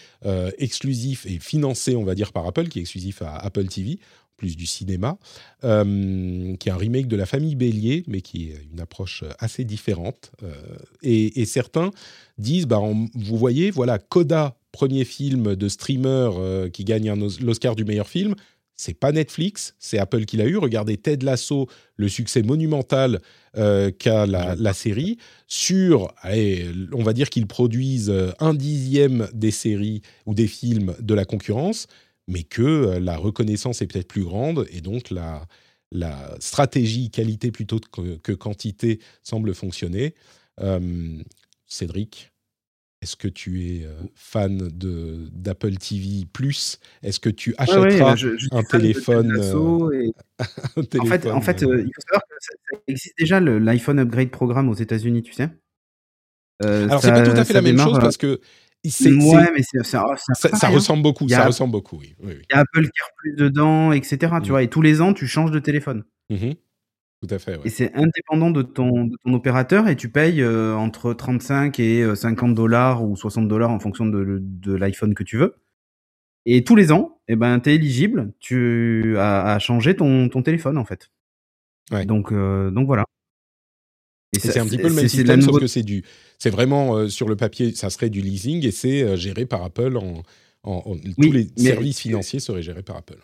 exclusif 0.60 1.26
et 1.26 1.40
financé, 1.40 1.96
on 1.96 2.04
va 2.04 2.14
dire, 2.14 2.32
par 2.32 2.46
Apple, 2.46 2.68
qui 2.68 2.78
est 2.78 2.84
exclusif 2.84 3.24
à 3.24 3.38
Apple 3.38 3.66
TV 3.66 3.98
plus 4.38 4.56
du 4.56 4.66
cinéma, 4.66 5.18
euh, 5.64 6.56
qui 6.58 6.70
est 6.70 6.72
un 6.72 6.78
remake 6.78 7.08
de 7.08 7.16
La 7.16 7.26
Famille 7.26 7.56
Bélier, 7.56 8.04
mais 8.08 8.22
qui 8.22 8.52
est 8.52 8.68
une 8.72 8.80
approche 8.80 9.24
assez 9.40 9.66
différente. 9.66 10.32
Euh, 10.44 10.54
et, 11.02 11.46
certains 11.46 11.92
disent, 12.38 12.68
bah, 12.68 12.80
vous 12.80 13.38
voyez, 13.38 13.72
voilà, 13.72 13.98
Coda, 13.98 14.56
premier 14.72 15.06
film 15.06 15.56
de 15.56 15.68
streamer 15.68 16.30
euh, 16.36 16.70
qui 16.70 16.86
gagne 16.86 17.12
l'Oscar 17.42 17.76
du 17.76 17.84
meilleur 17.84 18.08
film, 18.08 18.36
c'est 18.78 18.94
pas 18.94 19.12
Netflix, 19.12 19.76
c'est 19.80 19.98
Apple 19.98 20.26
qui 20.26 20.38
l'a 20.38 20.46
eu. 20.46 20.58
Regardez 20.58 20.98
Ted 20.98 21.26
Lasso, 21.26 21.68
le 21.96 22.08
succès 22.08 22.44
monumental 22.44 23.20
qu'a 23.56 24.28
la, 24.28 24.56
la, 24.56 24.74
série. 24.74 25.18
Sur, 25.48 26.14
allez, 26.22 26.70
on 26.94 27.02
va 27.02 27.14
dire 27.14 27.32
qu'ils 27.32 27.48
produisent 27.48 28.14
un 28.40 28.54
dixième 28.54 29.28
des 29.34 29.50
séries 29.50 30.04
ou 30.28 30.36
des 30.36 30.46
films 30.46 30.94
de 31.00 31.16
la 31.16 31.26
concurrence 31.26 31.88
mais 32.28 32.44
que 32.44 32.62
euh, 32.62 33.00
la 33.00 33.18
reconnaissance 33.18 33.82
est 33.82 33.88
peut-être 33.88 34.08
plus 34.08 34.24
grande 34.24 34.68
et 34.72 34.82
donc 34.82 35.10
la, 35.10 35.48
la 35.92 36.36
stratégie 36.40 37.10
qualité 37.10 37.52
plutôt 37.52 37.80
que, 37.80 38.34
quantité 38.34 39.00
semble 39.24 39.54
fonctionner. 39.54 40.14
Euh, 40.60 41.22
Cédric, 41.66 42.32
est-ce 43.02 43.16
que 43.16 43.28
tu 43.28 43.64
es 43.66 43.86
euh, 43.86 43.94
fan 44.16 44.58
de 44.58 45.28
d'Apple 45.32 45.76
TV 45.76 46.26
Plus? 46.32 46.80
Est-ce 47.04 47.20
que 47.20 47.30
tu 47.30 47.54
achèteras 47.58 48.16
un, 48.52 48.64
téléphone, 48.70 49.38
En 49.38 51.06
fait, 51.06 51.28
en 51.28 51.42
fait 51.42 51.62
il 51.62 51.92
faut 51.94 52.02
savoir 52.02 52.22
que 52.22 52.36
ça, 52.40 52.80
existe 52.88 53.18
déjà 53.18 53.40
l'iPhone 53.40 54.00
Upgrade 54.00 54.32
Programme 54.32 54.70
aux 54.70 54.76
États-Unis, 54.76 55.22
tu 55.22 55.34
sais? 55.34 55.50
Alors 56.64 57.02
c'est 57.02 57.12
pas 57.12 57.24
tout 57.24 57.38
à 57.38 57.46
fait 57.46 57.54
la 57.54 57.62
même 57.62 57.78
chose 57.78 58.00
parce 58.00 58.18
que 58.18 58.40
ouais, 58.84 59.52
mais 59.54 59.64
ça, 59.84 60.70
ressemble 60.70 61.04
beaucoup. 61.04 61.28
Ça 61.28 61.46
ressemble 61.46 61.72
beaucoup, 61.72 61.98
oui. 61.98 62.16
Il 62.24 62.46
y 62.52 62.54
a 62.54 62.60
Apple 62.60 62.84
Care 62.84 63.10
Plus 63.18 63.36
dedans, 63.36 63.92
etc. 63.92 64.18
Tu 64.18 64.28
mm. 64.28 64.50
vois, 64.50 64.64
et 64.64 64.70
tous 64.70 64.82
les 64.82 65.02
ans, 65.02 65.14
tu 65.14 65.28
changes 65.28 65.52
de 65.52 65.60
téléphone. 65.60 66.04
Mm-hmm. 66.32 66.58
Tout 67.22 67.34
à 67.34 67.40
fait. 67.40 67.60
Et 67.66 67.70
c'est 67.70 67.94
indépendant 67.96 68.52
de 68.52 68.62
ton, 68.62 69.06
de 69.06 69.18
ton 69.24 69.34
opérateur 69.34 69.88
et 69.88 69.96
tu 69.96 70.10
payes 70.10 70.42
euh, 70.42 70.76
entre 70.76 71.14
35 71.14 71.80
et 71.80 72.16
50 72.16 72.52
euh, 72.52 72.54
dollars 72.54 73.04
ou 73.04 73.16
60 73.16 73.48
dollars 73.48 73.72
en 73.72 73.80
fonction 73.80 74.06
de, 74.06 74.40
de 74.40 74.74
l'iPhone 74.76 75.16
que 75.16 75.24
tu 75.24 75.38
veux. 75.38 75.56
Et 76.46 76.64
tous 76.64 76.76
les 76.76 76.92
ans, 76.92 77.20
eh 77.28 77.36
ben, 77.36 77.60
tu 77.60 77.72
es 77.72 77.76
éligible 77.76 78.32
tu, 78.40 79.16
à, 79.18 79.54
à, 79.54 79.60
changer 79.60 79.96
ton, 79.96 80.30
ton 80.30 80.44
téléphone, 80.44 80.78
en 80.78 80.86
fait. 80.86 81.10
Ouais. 81.92 82.06
Donc, 82.06 82.32
euh, 82.32 82.70
donc 82.70 82.86
voilà. 82.86 83.04
Et, 84.34 84.40
c'est 84.40 84.60
un 84.60 84.66
petit 84.66 84.78
peu 84.78 84.90
le 84.90 84.94
même 84.94 85.08
système, 85.08 85.42
sauf 85.42 85.60
que 85.60 85.68
c'est 85.68 85.84
du, 85.84 86.04
c'est 86.38 86.50
vraiment 86.50 86.96
euh, 86.98 87.10
sur 87.10 87.28
le 87.28 87.36
papier, 87.36 87.74
ça 87.74 87.90
serait 87.90 88.10
du 88.10 88.22
leasing 88.22 88.66
et 88.66 88.72
c'est 88.72 89.18
géré 89.18 89.46
par 89.46 89.64
Apple. 89.64 89.98
En, 90.64 90.96
tous 91.20 91.32
les 91.32 91.48
services 91.58 92.00
financiers 92.00 92.40
seraient 92.40 92.62
gérés 92.62 92.84
par 92.84 92.98
Apple. 92.98 93.20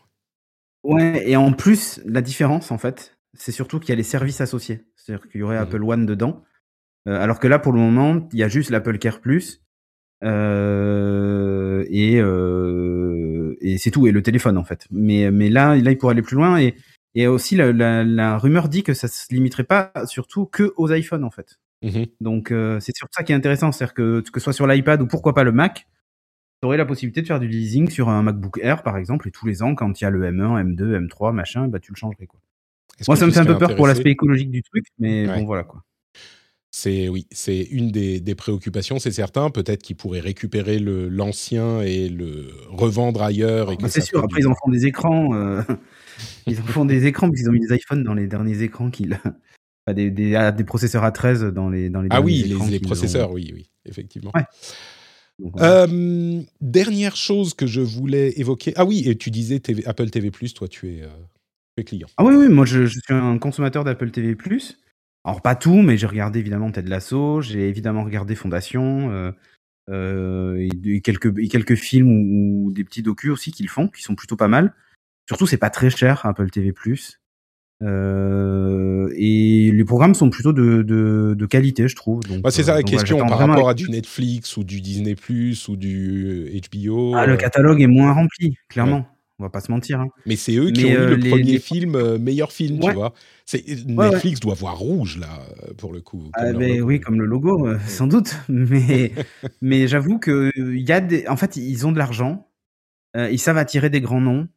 Ouais, 0.83 1.29
et 1.29 1.35
en 1.35 1.53
plus, 1.53 2.01
la 2.05 2.21
différence 2.21 2.71
en 2.71 2.77
fait, 2.77 3.17
c'est 3.33 3.51
surtout 3.51 3.79
qu'il 3.79 3.89
y 3.89 3.93
a 3.93 3.95
les 3.95 4.03
services 4.03 4.41
associés. 4.41 4.85
C'est-à-dire 4.95 5.27
qu'il 5.29 5.41
y 5.41 5.43
aurait 5.43 5.57
mmh 5.57 5.63
Apple 5.63 5.83
One 5.83 6.05
dedans, 6.05 6.43
euh, 7.07 7.19
alors 7.21 7.39
que 7.39 7.47
là, 7.47 7.59
pour 7.59 7.73
le 7.73 7.79
moment, 7.79 8.27
il 8.31 8.39
y 8.39 8.43
a 8.43 8.47
juste 8.47 8.69
l'Apple 8.69 8.97
Care 8.97 9.19
Plus. 9.21 9.61
et, 10.21 10.27
et 13.61 13.77
c'est 13.77 13.91
tout, 13.91 14.07
et 14.07 14.11
le 14.11 14.21
téléphone 14.21 14.57
en 14.57 14.63
fait. 14.63 14.87
Mais, 14.91 15.31
mais 15.31 15.49
là, 15.49 15.75
là, 15.75 15.91
il 15.91 15.97
pourrait 15.97 16.13
aller 16.13 16.21
plus 16.21 16.35
loin. 16.35 16.59
Et 16.59 16.75
et 17.15 17.27
aussi, 17.27 17.55
la, 17.55 18.37
rumeur 18.37 18.69
dit 18.69 18.83
que 18.83 18.93
ça 18.93 19.07
se 19.07 19.33
limiterait 19.33 19.63
pas 19.63 19.91
surtout 20.05 20.45
que 20.45 20.73
aux 20.77 20.91
iPhones, 20.91 21.23
en 21.23 21.29
fait. 21.29 21.59
Mhm. 21.83 22.05
Donc, 22.21 22.51
euh, 22.51 22.79
c'est 22.79 22.95
sur 22.95 23.07
ça 23.11 23.23
qui 23.23 23.33
est 23.33 23.35
intéressant. 23.35 23.71
C'est-à-dire 23.71 23.93
que, 23.93 24.21
que 24.21 24.39
ce 24.39 24.43
soit 24.45 24.53
sur 24.53 24.67
l'iPad 24.67 25.01
ou 25.01 25.07
pourquoi 25.07 25.33
pas 25.33 25.43
le 25.43 25.51
Mac, 25.51 25.87
tu 26.61 26.65
aurais 26.65 26.77
la 26.77 26.85
possibilité 26.85 27.21
de 27.21 27.27
faire 27.27 27.39
du 27.39 27.47
leasing 27.47 27.89
sur 27.89 28.09
un 28.09 28.23
MacBook 28.23 28.59
Air, 28.61 28.83
par 28.83 28.97
exemple, 28.97 29.27
et 29.27 29.31
tous 29.31 29.45
les 29.45 29.61
ans, 29.61 29.75
quand 29.75 29.99
il 29.99 30.03
y 30.03 30.07
a 30.07 30.09
le 30.09 30.23
M1, 30.23 30.75
M2, 30.75 31.07
M3, 31.07 31.33
machin, 31.33 31.67
bah, 31.67 31.79
tu 31.79 31.91
le 31.91 31.97
changerais, 31.97 32.25
quoi. 32.25 32.39
Moi, 33.07 33.17
ça 33.17 33.25
me 33.25 33.31
fait 33.31 33.39
un 33.39 33.45
peu 33.45 33.57
peur 33.57 33.75
pour 33.75 33.87
l'aspect 33.87 34.11
écologique 34.11 34.51
du 34.51 34.63
truc, 34.63 34.85
mais 34.99 35.25
bon, 35.27 35.45
voilà, 35.45 35.63
quoi. 35.63 35.83
C'est 36.75 37.07
oui, 37.07 37.27
c'est 37.29 37.61
une 37.61 37.91
des, 37.91 38.35
préoccupations, 38.35 38.97
c'est 38.97 39.11
certain. 39.11 39.51
Peut-être 39.51 39.83
qu'ils 39.83 39.95
pourraient 39.95 40.19
récupérer 40.19 40.79
l'ancien 40.79 41.81
et 41.81 42.09
le 42.09 42.49
revendre 42.67 43.21
ailleurs. 43.21 43.71
Et 43.71 43.77
bah, 43.77 43.89
c'est 43.89 44.01
sûr. 44.01 44.23
Après, 44.23 44.41
ils 44.41 44.47
en 44.47 44.55
font 44.55 44.71
des 44.71 44.87
écrans. 44.87 45.35
Euh, 45.35 45.61
ils 46.47 46.59
en 46.59 46.63
font 46.63 46.85
des 46.85 47.05
écrans, 47.05 47.29
ils 47.31 47.47
ont 47.47 47.51
mis 47.51 47.59
des 47.59 47.75
iPhones 47.75 48.03
dans 48.03 48.15
les 48.15 48.25
derniers 48.25 48.63
écrans 48.63 48.89
qu'ils. 48.89 49.19
des, 49.93 50.09
des, 50.09 50.33
ah, 50.33 50.51
des, 50.51 50.63
processeurs 50.63 51.03
A13 51.03 51.49
dans 51.49 51.69
les 51.69 51.91
dans 51.91 52.01
les. 52.01 52.07
Ah 52.09 52.21
oui, 52.21 52.55
les, 52.69 52.79
processeurs, 52.79 53.31
oui, 53.31 53.51
oui, 53.53 53.69
effectivement. 53.85 54.31
Euh, 55.59 56.41
dernière 56.61 57.15
chose 57.15 57.53
que 57.53 57.67
je 57.67 57.81
voulais 57.81 58.33
évoquer. 58.37 58.73
Ah 58.75 58.85
oui, 58.85 59.03
et 59.07 59.15
tu 59.15 59.29
disais 59.29 59.61
Apple 59.85 60.09
TV 60.09 60.31
toi, 60.31 60.67
tu 60.67 60.95
es, 60.95 61.01
euh, 61.03 61.07
Ah 62.17 62.23
oui, 62.23 62.35
oui, 62.35 62.49
moi 62.49 62.65
je, 62.65 62.85
je 62.85 62.99
suis 62.99 63.13
un 63.13 63.37
consommateur 63.37 63.83
d'Apple 63.83 64.11
TV 64.11 64.35
alors 65.25 65.41
pas 65.41 65.55
tout, 65.55 65.81
mais 65.81 65.97
j'ai 65.97 66.07
regardé 66.07 66.39
évidemment 66.39 66.71
Ted 66.71 66.89
Lasso, 66.89 67.41
j'ai 67.41 67.69
évidemment 67.69 68.03
regardé 68.03 68.35
Fondation, 68.35 69.09
euh, 69.11 69.31
euh, 69.89 70.67
et, 70.83 71.01
quelques, 71.01 71.49
quelques 71.49 71.75
films 71.75 72.65
ou, 72.65 72.71
des 72.73 72.83
petits 72.83 73.03
docus 73.03 73.31
aussi 73.31 73.51
qu'ils 73.51 73.69
font, 73.69 73.87
qui 73.87 74.01
sont 74.01 74.15
plutôt 74.15 74.35
pas 74.35 74.49
mal. 74.49 74.73
Surtout, 75.29 75.47
c'est 75.47 75.57
pas 75.57 75.69
très 75.69 75.89
cher, 75.89 76.25
Apple 76.25 76.49
TV+. 76.49 76.73
Euh, 77.81 79.13
et 79.15 79.71
les 79.71 79.85
programmes 79.85 80.13
sont 80.13 80.29
plutôt 80.29 80.51
de, 80.51 80.83
de, 80.83 81.45
qualité, 81.45 81.87
je 81.87 81.95
trouve. 81.95 82.19
Bah, 82.41 82.51
c'est 82.51 82.63
ça 82.63 82.73
la 82.73 82.83
question 82.83 83.19
par 83.25 83.37
rapport 83.37 83.69
à 83.69 83.73
du 83.73 83.89
Netflix 83.89 84.57
ou 84.57 84.65
du 84.65 84.81
Disney 84.81 85.15
Plus 85.15 85.69
ou 85.69 85.77
du 85.77 86.61
HBO. 86.73 87.15
Ah, 87.15 87.25
le 87.25 87.37
catalogue 87.37 87.81
est 87.81 87.87
moins 87.87 88.11
rempli, 88.11 88.57
clairement. 88.67 89.07
On 89.39 89.43
va 89.43 89.49
pas 89.49 89.61
se 89.61 89.71
mentir. 89.71 89.99
Hein. 89.99 90.09
Mais 90.25 90.35
c'est 90.35 90.55
eux 90.55 90.69
qui 90.71 90.85
ont 90.85 90.89
eu 90.89 90.93
le 90.93 91.25
euh, 91.25 91.29
premier 91.29 91.57
film, 91.57 91.95
euh, 91.95 92.19
meilleur 92.19 92.51
film, 92.51 92.79
tu 92.79 92.91
vois. 92.91 93.13
Netflix 93.87 94.39
doit 94.39 94.53
voir 94.53 94.77
rouge, 94.77 95.17
là, 95.17 95.41
euh, 95.63 95.73
pour 95.73 95.91
le 95.91 96.01
coup. 96.01 96.29
Ah, 96.33 96.51
oui, 96.53 96.99
comme 96.99 97.19
le 97.19 97.25
logo, 97.25 97.67
sans 97.87 98.07
doute. 98.07 98.35
Mais, 98.49 99.11
mais 99.61 99.87
j'avoue 99.87 100.19
que 100.19 100.51
y 100.57 100.91
a 100.91 101.01
des... 101.01 101.27
En 101.27 101.35
fait, 101.35 101.55
ils 101.57 101.87
ont 101.87 101.91
de 101.91 101.97
l'argent. 101.97 102.47
ils 103.15 103.39
savent 103.39 103.57
attirer 103.57 103.89
des 103.89 104.01
grands 104.01 104.21
noms. 104.21 104.47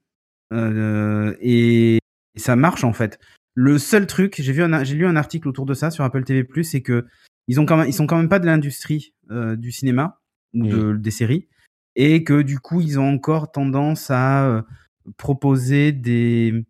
Et... 1.41 1.99
ça 2.37 2.55
marche, 2.55 2.85
en 2.85 2.93
fait. 2.93 3.19
Le 3.55 3.79
seul 3.79 4.07
truc, 4.07 4.37
j'ai 4.39 4.53
vu 4.53 4.63
j'ai 4.83 4.95
lu 4.95 5.07
un 5.07 5.17
article 5.17 5.49
autour 5.49 5.65
de 5.65 5.73
ça 5.73 5.91
sur 5.91 6.05
Apple 6.05 6.25
TV+, 6.25 6.47
c'est 6.63 6.83
que 6.83 7.07
ils 7.49 7.61
ont 7.61 7.65
quand 7.65 7.79
même, 7.79 7.89
ils 7.89 7.95
sont 7.95 8.07
quand 8.07 8.19
même 8.19 8.29
pas 8.29 8.41
de 8.41 8.47
l'industrie 8.47 9.15
du 9.31 9.73
cinéma 9.73 10.21
ou 10.53 10.67
de, 10.67 10.77
mmh. 10.93 11.01
des 11.01 11.11
séries 11.11 11.49
et 11.97 12.23
que 12.23 12.43
du 12.43 12.61
coup 12.61 12.81
ils 12.81 13.01
ont 13.01 13.09
encore 13.09 13.51
tendance 13.51 14.11
à 14.11 14.47
euh, 14.47 14.63
proposer 15.17 15.93
des, 15.93 16.65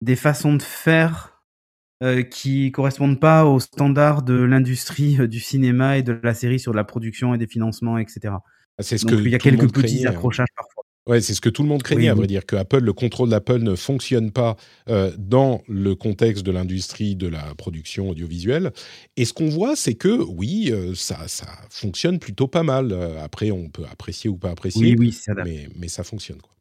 des 0.00 0.16
façons 0.16 0.54
de 0.54 0.62
faire 0.62 1.32
euh, 2.02 2.22
qui 2.22 2.72
correspondent 2.72 3.20
pas 3.20 3.44
aux 3.44 3.60
standards 3.60 4.22
de 4.22 4.34
l'industrie 4.34 5.20
euh, 5.20 5.28
du 5.28 5.38
cinéma 5.38 5.98
et 5.98 6.02
de 6.02 6.18
la 6.22 6.34
série 6.34 6.58
sur 6.58 6.74
la 6.74 6.82
production 6.82 7.32
et 7.32 7.38
des 7.38 7.46
financements, 7.46 7.96
etc. 7.96 8.34
C'est 8.80 8.98
ce 8.98 9.06
Donc, 9.06 9.18
que 9.18 9.22
il 9.22 9.30
y 9.30 9.34
a 9.36 9.38
quelques 9.38 9.72
petits 9.72 10.04
hein. 10.04 10.10
accrochages 10.10 10.48
parfois. 10.56 10.81
Ouais, 11.08 11.20
c'est 11.20 11.34
ce 11.34 11.40
que 11.40 11.48
tout 11.48 11.64
le 11.64 11.68
monde 11.68 11.82
craignait, 11.82 12.08
à 12.08 12.14
vrai 12.14 12.28
dire, 12.28 12.46
que 12.46 12.54
Apple, 12.54 12.78
le 12.78 12.92
contrôle 12.92 13.28
d'Apple 13.28 13.58
ne 13.58 13.74
fonctionne 13.74 14.30
pas 14.30 14.56
euh, 14.88 15.10
dans 15.18 15.62
le 15.66 15.96
contexte 15.96 16.44
de 16.44 16.52
l'industrie 16.52 17.16
de 17.16 17.26
la 17.26 17.42
production 17.56 18.10
audiovisuelle. 18.10 18.70
Et 19.16 19.24
ce 19.24 19.32
qu'on 19.32 19.48
voit, 19.48 19.74
c'est 19.74 19.94
que 19.94 20.22
oui, 20.22 20.70
euh, 20.70 20.94
ça, 20.94 21.26
ça 21.26 21.48
fonctionne 21.70 22.20
plutôt 22.20 22.46
pas 22.46 22.62
mal. 22.62 22.92
Euh, 22.92 23.20
après, 23.20 23.50
on 23.50 23.68
peut 23.68 23.84
apprécier 23.90 24.30
ou 24.30 24.36
pas 24.36 24.50
apprécier, 24.50 24.94
oui, 24.96 25.12
oui, 25.26 25.34
mais, 25.44 25.68
mais 25.76 25.88
ça 25.88 26.04
fonctionne. 26.04 26.40
Quoi. 26.40 26.52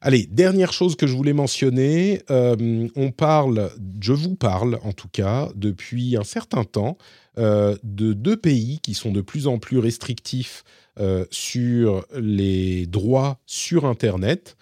Allez, 0.00 0.28
dernière 0.30 0.72
chose 0.72 0.94
que 0.94 1.08
je 1.08 1.16
voulais 1.16 1.32
mentionner, 1.32 2.22
on 2.30 3.10
parle, 3.10 3.72
je 4.00 4.12
vous 4.12 4.36
parle 4.36 4.78
en 4.84 4.92
tout 4.92 5.08
cas, 5.08 5.48
depuis 5.56 6.16
un 6.16 6.22
certain 6.22 6.62
temps, 6.62 6.96
de 7.36 8.12
deux 8.12 8.36
pays 8.36 8.78
qui 8.80 8.94
sont 8.94 9.10
de 9.10 9.20
plus 9.20 9.48
en 9.48 9.58
plus 9.58 9.78
restrictifs 9.78 10.62
euh, 11.00 11.24
sur 11.30 12.04
les 12.16 12.86
droits 12.86 13.38
sur 13.46 13.84
Internet, 13.84 14.56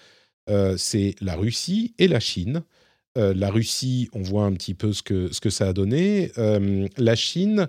euh, 0.51 0.77
c'est 0.77 1.15
la 1.23 1.35
Russie 1.35 1.95
et 1.99 2.09
la 2.09 2.21
Chine. 2.21 2.63
Euh, 3.17 3.33
la 3.35 3.51
Russie, 3.51 4.11
on 4.13 4.21
voit 4.21 4.45
un 4.45 4.53
petit 4.53 4.75
peu 4.75 4.93
ce 4.93 5.03
que, 5.03 5.33
ce 5.33 5.41
que 5.41 5.49
ça 5.49 5.69
a 5.69 5.73
donné. 5.73 6.31
la 6.99 7.15
Chine 7.15 7.69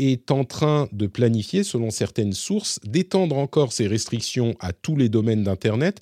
est 0.00 0.30
en 0.32 0.44
train 0.44 0.88
de 0.92 1.06
planifier, 1.06 1.62
selon 1.62 1.90
certaines 1.90 2.32
sources, 2.32 2.80
d'étendre 2.84 3.36
encore 3.36 3.72
ces 3.72 3.86
restrictions 3.86 4.56
à 4.58 4.72
tous 4.72 4.96
les 4.96 5.08
domaines 5.08 5.44
d'Internet 5.44 6.00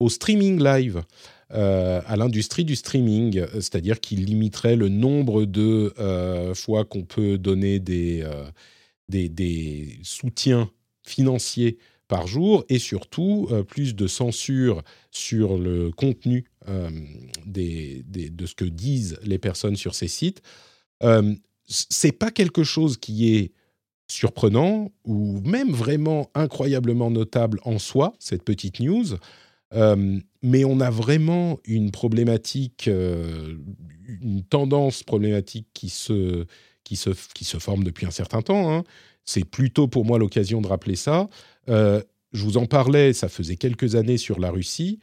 au 0.00 0.08
streaming 0.08 0.62
live. 0.62 1.02
à 1.50 2.16
l'industrie 2.16 2.64
du 2.64 2.74
streaming, 2.74 3.44
c'est-à-dire 3.54 4.00
qu'il 4.00 4.24
limiterait 4.24 4.76
le 4.76 4.88
nombre 4.88 5.44
de 5.44 5.92
fois 6.54 6.84
qu'on 6.84 7.04
peut 7.04 7.38
donner 7.38 7.80
des, 7.80 8.24
des, 9.08 9.98
soutiens 10.02 10.70
financiers 11.04 11.78
par 12.08 12.26
jour 12.26 12.64
et 12.68 12.78
surtout 12.78 13.48
euh, 13.50 13.62
plus 13.62 13.94
de 13.94 14.06
censure 14.06 14.82
sur 15.10 15.58
le 15.58 15.90
contenu 15.90 16.44
euh, 16.68 16.90
de 17.46 18.46
ce 18.46 18.54
que 18.54 18.64
disent 18.64 19.18
les 19.22 19.38
personnes 19.38 19.76
sur 19.76 19.94
ces 19.94 20.08
sites. 20.08 20.42
Euh, 21.02 21.34
c'est 21.66 22.12
pas 22.12 22.30
quelque 22.30 22.62
chose 22.62 22.98
qui 22.98 23.34
est 23.34 23.52
surprenant 24.06 24.92
ou 25.04 25.40
même 25.40 25.72
vraiment 25.72 26.30
incroyablement 26.34 27.10
notable 27.10 27.58
en 27.64 27.78
soi, 27.78 28.14
cette 28.18 28.44
petite 28.44 28.80
news. 28.80 29.16
Euh, 29.72 30.20
mais 30.42 30.64
on 30.64 30.80
a 30.80 30.90
vraiment 30.90 31.58
une 31.64 31.90
problématique, 31.90 32.86
une 32.86 34.44
tendance 34.44 35.02
problématique 35.02 35.68
qui 35.72 35.88
se, 35.88 36.44
qui, 36.84 36.96
se, 36.96 37.10
qui 37.34 37.44
se 37.44 37.58
forme 37.58 37.82
depuis 37.82 38.04
un 38.04 38.10
certain 38.10 38.42
temps. 38.42 38.72
Hein. 38.72 38.84
C'est 39.24 39.44
plutôt 39.44 39.88
pour 39.88 40.04
moi 40.04 40.18
l'occasion 40.18 40.60
de 40.60 40.66
rappeler 40.66 40.96
ça. 40.96 41.28
Euh, 41.68 42.02
je 42.32 42.44
vous 42.44 42.56
en 42.56 42.66
parlais, 42.66 43.12
ça 43.12 43.28
faisait 43.28 43.56
quelques 43.56 43.94
années 43.94 44.18
sur 44.18 44.40
la 44.40 44.50
Russie. 44.50 44.98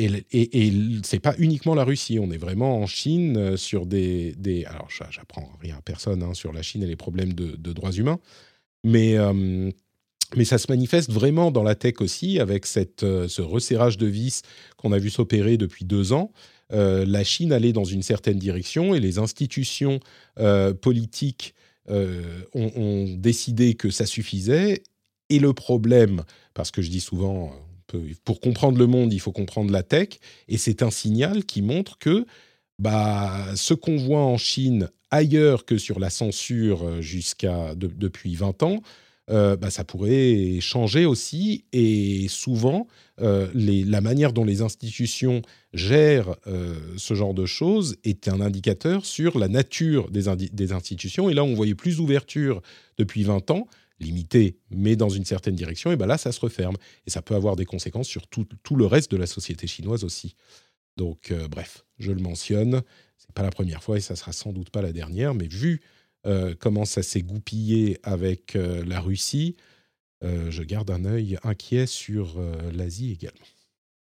Et, 0.00 0.06
et, 0.30 0.70
ce 1.02 1.16
n'est 1.16 1.20
pas 1.20 1.34
uniquement 1.38 1.74
la 1.74 1.82
Russie, 1.82 2.20
on 2.20 2.30
est 2.30 2.38
vraiment 2.38 2.80
en 2.80 2.86
Chine 2.86 3.56
sur 3.56 3.84
des... 3.84 4.32
des 4.38 4.64
alors, 4.64 4.88
j'apprends 4.88 5.50
rien 5.60 5.76
à 5.76 5.82
personne 5.82 6.22
hein, 6.22 6.34
sur 6.34 6.52
la 6.52 6.62
Chine 6.62 6.84
et 6.84 6.86
les 6.86 6.94
problèmes 6.94 7.32
de, 7.32 7.72
droits 7.72 7.90
humains, 7.90 8.20
mais 8.84 9.16
mais 10.36 10.44
ça 10.44 10.58
se 10.58 10.66
manifeste 10.68 11.10
vraiment 11.10 11.50
dans 11.50 11.62
la 11.62 11.74
tech 11.74 12.00
aussi, 12.00 12.38
avec 12.38 12.66
cette, 12.66 13.02
euh, 13.02 13.28
ce 13.28 13.40
resserrage 13.42 13.96
de 13.96 14.06
vis 14.06 14.42
qu'on 14.76 14.92
a 14.92 14.98
vu 14.98 15.10
s'opérer 15.10 15.56
depuis 15.56 15.84
deux 15.84 16.12
ans. 16.12 16.32
Euh, 16.72 17.06
la 17.06 17.24
Chine 17.24 17.52
allait 17.52 17.72
dans 17.72 17.84
une 17.84 18.02
certaine 18.02 18.38
direction 18.38 18.94
et 18.94 19.00
les 19.00 19.18
institutions 19.18 20.00
euh, 20.38 20.74
politiques 20.74 21.54
ont, 21.88 22.70
ont, 22.76 23.14
décidé 23.16 23.74
que 23.74 23.90
ça 23.90 24.06
suffisait. 24.06 24.82
Et 25.30 25.38
le 25.38 25.52
problème, 25.52 26.22
parce 26.54 26.70
que 26.70 26.82
je 26.82 26.90
dis 26.90 27.00
souvent, 27.00 27.52
pour 28.24 28.40
comprendre 28.40 28.78
le 28.78 28.86
monde, 28.86 29.12
il 29.12 29.20
faut 29.20 29.32
comprendre 29.32 29.70
la 29.70 29.82
tech, 29.82 30.08
et 30.48 30.58
c'est 30.58 30.82
un 30.82 30.90
signal 30.90 31.44
qui 31.44 31.62
montre 31.62 31.98
que 31.98 32.26
bah, 32.78 33.46
ce 33.56 33.74
qu'on 33.74 33.96
voit 33.96 34.20
en 34.20 34.36
Chine 34.36 34.88
ailleurs 35.10 35.64
que 35.64 35.78
sur 35.78 35.98
la 35.98 36.10
censure 36.10 37.00
jusqu'à 37.00 37.74
depuis 37.74 38.34
20 38.34 38.62
ans, 38.62 38.82
euh, 39.30 39.56
bah, 39.56 39.70
ça 39.70 39.84
pourrait 39.84 40.58
changer 40.60 41.04
aussi. 41.04 41.64
Et 41.72 42.26
souvent, 42.28 42.86
euh, 43.20 43.48
la 43.54 44.00
manière 44.00 44.32
dont 44.32 44.44
les 44.44 44.62
institutions 44.62 45.42
gèrent 45.74 46.36
euh, 46.46 46.76
ce 46.96 47.14
genre 47.14 47.34
de 47.34 47.44
choses 47.44 47.96
est 48.04 48.28
un 48.28 48.40
indicateur 48.40 49.04
sur 49.04 49.38
la 49.38 49.48
nature 49.48 50.10
des, 50.10 50.24
des, 50.52 50.72
institutions. 50.72 51.28
Et 51.28 51.34
là, 51.34 51.44
on 51.44 51.54
voyait 51.54 51.74
plus 51.74 51.98
d'ouverture 51.98 52.62
depuis 52.96 53.22
20 53.22 53.50
ans, 53.50 53.66
limitée, 54.00 54.56
mais 54.70 54.96
dans 54.96 55.10
une 55.10 55.24
certaine 55.24 55.56
direction. 55.56 55.92
Et 55.92 55.96
ben 55.96 56.06
là, 56.06 56.16
ça 56.16 56.32
se 56.32 56.40
referme. 56.40 56.76
Et 57.06 57.10
ça 57.10 57.20
peut 57.20 57.34
avoir 57.34 57.56
des 57.56 57.66
conséquences 57.66 58.08
sur 58.08 58.28
tout, 58.28 58.46
tout 58.62 58.76
le 58.76 58.86
reste 58.86 59.10
de 59.10 59.16
la 59.16 59.26
société 59.26 59.66
chinoise 59.66 60.04
aussi. 60.04 60.36
Donc, 60.96 61.32
bref, 61.50 61.84
je 61.98 62.10
le 62.10 62.20
mentionne. 62.20 62.82
C'est 63.18 63.32
pas 63.32 63.42
la 63.42 63.50
première 63.50 63.82
fois 63.82 63.98
et 63.98 64.00
ça 64.00 64.16
sera 64.16 64.32
sans 64.32 64.52
doute 64.52 64.70
pas 64.70 64.82
la 64.82 64.92
dernière, 64.92 65.34
mais 65.34 65.46
vu 65.46 65.80
euh, 66.26 66.54
comment 66.58 66.84
ça 66.84 67.02
s'est 67.02 67.22
goupillé 67.22 67.98
avec 68.02 68.56
euh, 68.56 68.84
la 68.84 69.00
Russie, 69.00 69.56
euh, 70.24 70.50
je 70.50 70.62
garde 70.64 70.90
un 70.90 71.04
œil 71.04 71.38
inquiet 71.44 71.86
sur 71.86 72.40
l'Asie 72.72 73.12
également. 73.12 73.46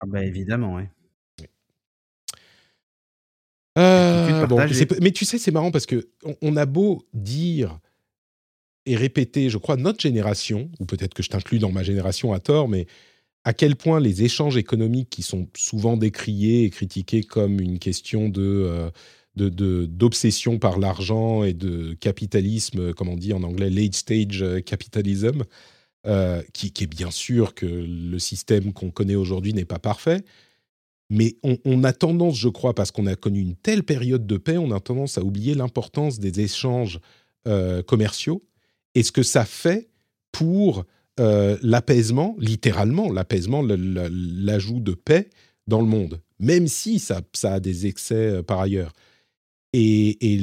Ah 0.00 0.06
bah 0.06 0.24
évidemment, 0.24 0.76
oui. 0.76 0.84
mais 3.76 5.10
tu 5.10 5.24
sais, 5.24 5.38
c'est 5.38 5.50
marrant 5.50 5.72
parce 5.72 5.86
que 5.86 6.08
on, 6.40 6.56
a 6.56 6.66
beau 6.66 7.04
dire 7.12 7.80
et 8.86 8.94
répéter, 8.94 9.50
je 9.50 9.58
crois, 9.58 9.76
notre 9.76 10.00
génération, 10.00 10.70
ou 10.78 10.84
peut-être 10.84 11.14
que 11.14 11.22
je 11.22 11.30
t'inclus 11.30 11.58
dans 11.58 11.72
ma 11.72 11.82
génération 11.82 12.32
à 12.32 12.38
tort, 12.38 12.68
mais 12.68 12.86
à 13.42 13.52
quel 13.52 13.74
point 13.74 13.98
les 13.98 14.22
échanges 14.22 14.56
économiques 14.56 15.10
qui 15.10 15.22
sont 15.22 15.48
souvent 15.56 15.96
décriés 15.96 16.64
et 16.64 16.70
critiqués 16.70 17.24
comme 17.24 17.60
une 17.60 17.80
question 17.80 18.28
de 18.28 18.90
d'obsession 19.36 20.58
par 20.58 20.78
l'argent 20.78 21.42
et 21.42 21.54
de 21.54 21.94
capitalisme, 21.94 22.92
comme 22.94 23.08
on 23.08 23.16
dit 23.16 23.32
en 23.32 23.42
anglais, 23.42 23.70
late 23.70 23.94
stage 23.94 24.44
capitalism, 24.64 25.44
euh, 26.06 26.42
qui, 26.52 26.66
est 26.66 26.86
bien 26.86 27.10
sûr 27.10 27.54
que 27.54 27.64
le 27.64 28.18
système 28.18 28.74
qu'on 28.74 28.90
connaît 28.90 29.14
aujourd'hui 29.14 29.54
n'est 29.54 29.64
pas 29.64 29.78
parfait. 29.78 30.22
Mais 31.08 31.36
on, 31.42 31.82
a 31.82 31.94
tendance, 31.94 32.36
je 32.36 32.48
crois, 32.48 32.74
parce 32.74 32.90
qu'on 32.90 33.06
a 33.06 33.16
connu 33.16 33.40
une 33.40 33.56
telle 33.56 33.84
période 33.84 34.26
de 34.26 34.36
paix, 34.36 34.58
on 34.58 34.70
a 34.70 34.80
tendance 34.80 35.16
à 35.16 35.22
oublier 35.22 35.54
l'importance 35.54 36.18
des 36.18 36.40
échanges 36.40 37.00
euh, 37.48 37.82
commerciaux 37.82 38.44
et 38.94 39.02
ce 39.02 39.12
que 39.12 39.22
ça 39.22 39.46
fait 39.46 39.88
pour 40.30 40.84
euh, 41.20 41.56
l'apaisement, 41.62 42.36
littéralement 42.38 43.10
l'apaisement, 43.10 43.62
l'ajout 43.62 44.80
de 44.80 44.92
paix 44.92 45.30
dans 45.66 45.80
le 45.80 45.86
monde, 45.86 46.20
même 46.38 46.66
si 46.66 46.98
ça 46.98 47.22
a 47.44 47.60
des 47.60 47.86
excès 47.86 48.42
par 48.42 48.60
ailleurs. 48.60 48.92
Et, 49.76 50.38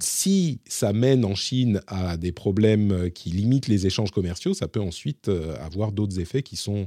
si 0.00 0.60
ça 0.66 0.92
mène 0.92 1.24
en 1.24 1.34
Chine 1.34 1.80
à 1.86 2.18
des 2.18 2.30
problèmes 2.30 2.92
euh, 2.92 3.08
qui 3.08 3.30
limitent 3.30 3.68
les 3.68 3.86
échanges 3.86 4.10
commerciaux, 4.10 4.52
ça 4.52 4.68
peut 4.68 4.80
ensuite 4.80 5.28
euh, 5.28 5.56
avoir 5.64 5.92
d'autres 5.92 6.20
effets 6.20 6.42
qui 6.42 6.56
sont 6.56 6.86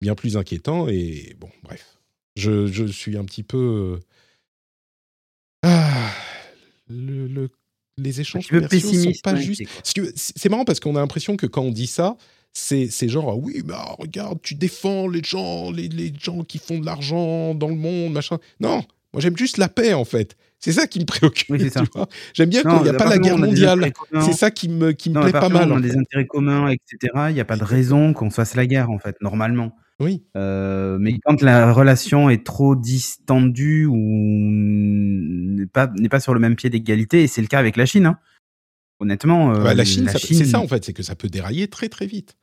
bien 0.00 0.14
plus 0.14 0.36
inquiétants. 0.36 0.86
Et 0.86 1.34
bon, 1.40 1.50
bref, 1.64 1.98
je, 2.36 2.86
suis 2.86 3.16
un 3.16 3.24
petit 3.24 3.42
peu... 3.42 3.98
Ah, 5.64 6.12
les 6.88 8.20
échanges 8.20 8.46
commerciaux 8.46 8.92
ne 8.92 9.12
sont 9.12 9.20
pas 9.24 9.34
justes. 9.34 9.64
C'est 10.14 10.48
marrant 10.48 10.64
parce 10.64 10.78
qu'on 10.78 10.94
a 10.94 11.00
l'impression 11.00 11.36
que 11.36 11.46
quand 11.46 11.62
on 11.62 11.72
dit 11.72 11.88
ça, 11.88 12.16
c'est 12.52 13.08
genre, 13.08 13.30
ah 13.30 13.34
oui, 13.34 13.62
bah 13.64 13.96
regarde, 13.98 14.38
tu 14.40 14.54
défends 14.54 15.08
les 15.08 15.22
gens, 15.24 15.72
les, 15.72 15.88
les 15.88 16.12
gens 16.16 16.44
qui 16.44 16.58
font 16.58 16.78
de 16.78 16.86
l'argent 16.86 17.56
dans 17.56 17.68
le 17.68 17.74
monde, 17.74 18.12
machin. 18.12 18.38
Non, 18.60 18.84
moi 19.12 19.20
j'aime 19.20 19.36
juste 19.36 19.56
la 19.58 19.68
paix 19.68 19.94
en 19.94 20.04
fait. 20.04 20.36
C'est 20.60 20.72
ça 20.72 20.86
qui 20.86 20.98
me 21.00 21.04
préoccupe. 21.04 21.54
J'aime 22.34 22.48
bien 22.48 22.62
quand 22.62 22.78
il 22.78 22.84
n'y 22.84 22.88
a 22.88 22.94
pas 22.94 23.08
la 23.08 23.18
guerre 23.18 23.38
mondiale. 23.38 23.92
C'est 24.20 24.32
ça 24.32 24.50
qui 24.50 24.68
me, 24.68 24.92
qui 24.92 25.10
me 25.10 25.20
plaît 25.20 25.32
pas 25.32 25.48
mal. 25.48 25.72
On 25.72 25.76
a 25.76 25.80
des 25.80 25.96
intérêts 25.96 26.26
communs, 26.26 26.68
etc. 26.68 27.12
Il 27.28 27.34
n'y 27.34 27.40
a 27.40 27.44
pas 27.44 27.56
de 27.56 27.64
raison 27.64 28.12
qu'on 28.12 28.30
fasse 28.30 28.54
la 28.54 28.66
guerre, 28.66 28.90
en 28.90 28.98
fait, 28.98 29.16
normalement. 29.20 29.76
Oui. 30.00 30.22
Euh, 30.36 30.96
mais 31.00 31.18
quand 31.24 31.42
la 31.42 31.72
relation 31.72 32.30
est 32.30 32.46
trop 32.46 32.76
distendue 32.76 33.86
ou 33.86 33.96
n'est 33.98 35.66
pas, 35.66 36.20
sur 36.20 36.34
le 36.34 36.40
même 36.40 36.54
pied 36.56 36.70
d'égalité, 36.70 37.24
et 37.24 37.26
c'est 37.26 37.40
le 37.40 37.48
cas 37.48 37.58
avec 37.58 37.76
la 37.76 37.84
Chine, 37.84 38.06
hein. 38.06 38.18
honnêtement. 39.00 39.54
Euh, 39.54 39.74
la 39.74 39.84
Chine, 39.84 40.08
c'est 40.08 40.44
ça, 40.44 40.60
en 40.60 40.68
fait, 40.68 40.84
c'est 40.84 40.92
que 40.92 41.02
ça 41.02 41.16
peut 41.16 41.28
dérailler 41.28 41.68
très, 41.68 41.88
très 41.88 42.06
vite. 42.06 42.37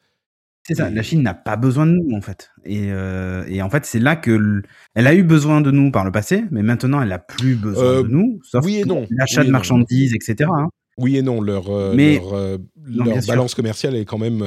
C'est 0.67 0.73
ça, 0.73 0.89
la 0.89 1.03
Chine 1.03 1.21
n'a 1.21 1.35
pas 1.35 1.57
besoin 1.57 1.85
de 1.85 1.91
nous 1.91 2.15
en 2.15 2.21
fait. 2.21 2.49
Et, 2.63 2.87
euh, 2.89 3.43
et 3.47 3.61
en 3.61 3.69
fait, 3.69 3.85
c'est 3.85 3.99
là 3.99 4.15
que 4.15 4.63
elle 4.95 5.05
a 5.05 5.13
eu 5.13 5.21
besoin 5.21 5.61
de 5.61 5.69
nous 5.69 5.91
par 5.91 6.03
le 6.03 6.11
passé, 6.11 6.43
mais 6.49 6.63
maintenant 6.63 7.01
elle 7.03 7.09
n'a 7.09 7.19
plus 7.19 7.55
besoin 7.55 7.83
euh, 7.83 8.03
de 8.03 8.07
nous, 8.07 8.39
sauf 8.43 8.65
oui 8.65 8.77
et 8.77 8.83
non. 8.83 9.05
l'achat 9.11 9.43
de 9.43 9.51
marchandises, 9.51 10.15
etc. 10.15 10.49
Hein. 10.51 10.69
Oui 10.97 11.17
et 11.17 11.21
non, 11.21 11.39
leur, 11.39 11.69
euh, 11.69 11.95
leur, 11.95 12.59
leur 12.87 13.25
balance 13.27 13.53
commerciale 13.53 13.95
est 13.95 14.05
quand 14.05 14.17
même 14.17 14.43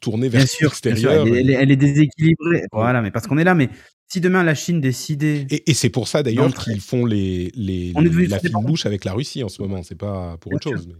tournée 0.00 0.28
vers 0.28 0.44
l'extérieur. 0.60 1.24
Elle, 1.26 1.50
elle, 1.50 1.70
est 1.70 1.76
déséquilibrée. 1.76 2.64
Voilà, 2.72 3.00
mais 3.00 3.12
parce 3.12 3.28
qu'on 3.28 3.38
est 3.38 3.44
là, 3.44 3.54
mais 3.54 3.68
si 4.08 4.20
demain 4.20 4.42
la 4.42 4.56
Chine 4.56 4.80
décidait. 4.80 5.46
Et, 5.50 5.70
et 5.70 5.74
c'est 5.74 5.90
pour 5.90 6.08
ça 6.08 6.24
d'ailleurs 6.24 6.52
qu'ils 6.52 6.80
font 6.80 7.06
les, 7.06 7.52
les, 7.54 7.92
les 7.92 8.26
la 8.26 8.40
fine 8.40 8.60
bouche 8.64 8.86
avec 8.86 9.04
la 9.04 9.12
Russie 9.12 9.44
en 9.44 9.48
ce 9.48 9.62
moment. 9.62 9.84
C'est 9.84 9.94
pas 9.94 10.36
pour 10.40 10.52
autre 10.52 10.68
chose. 10.68 10.88
Mais... 10.88 10.94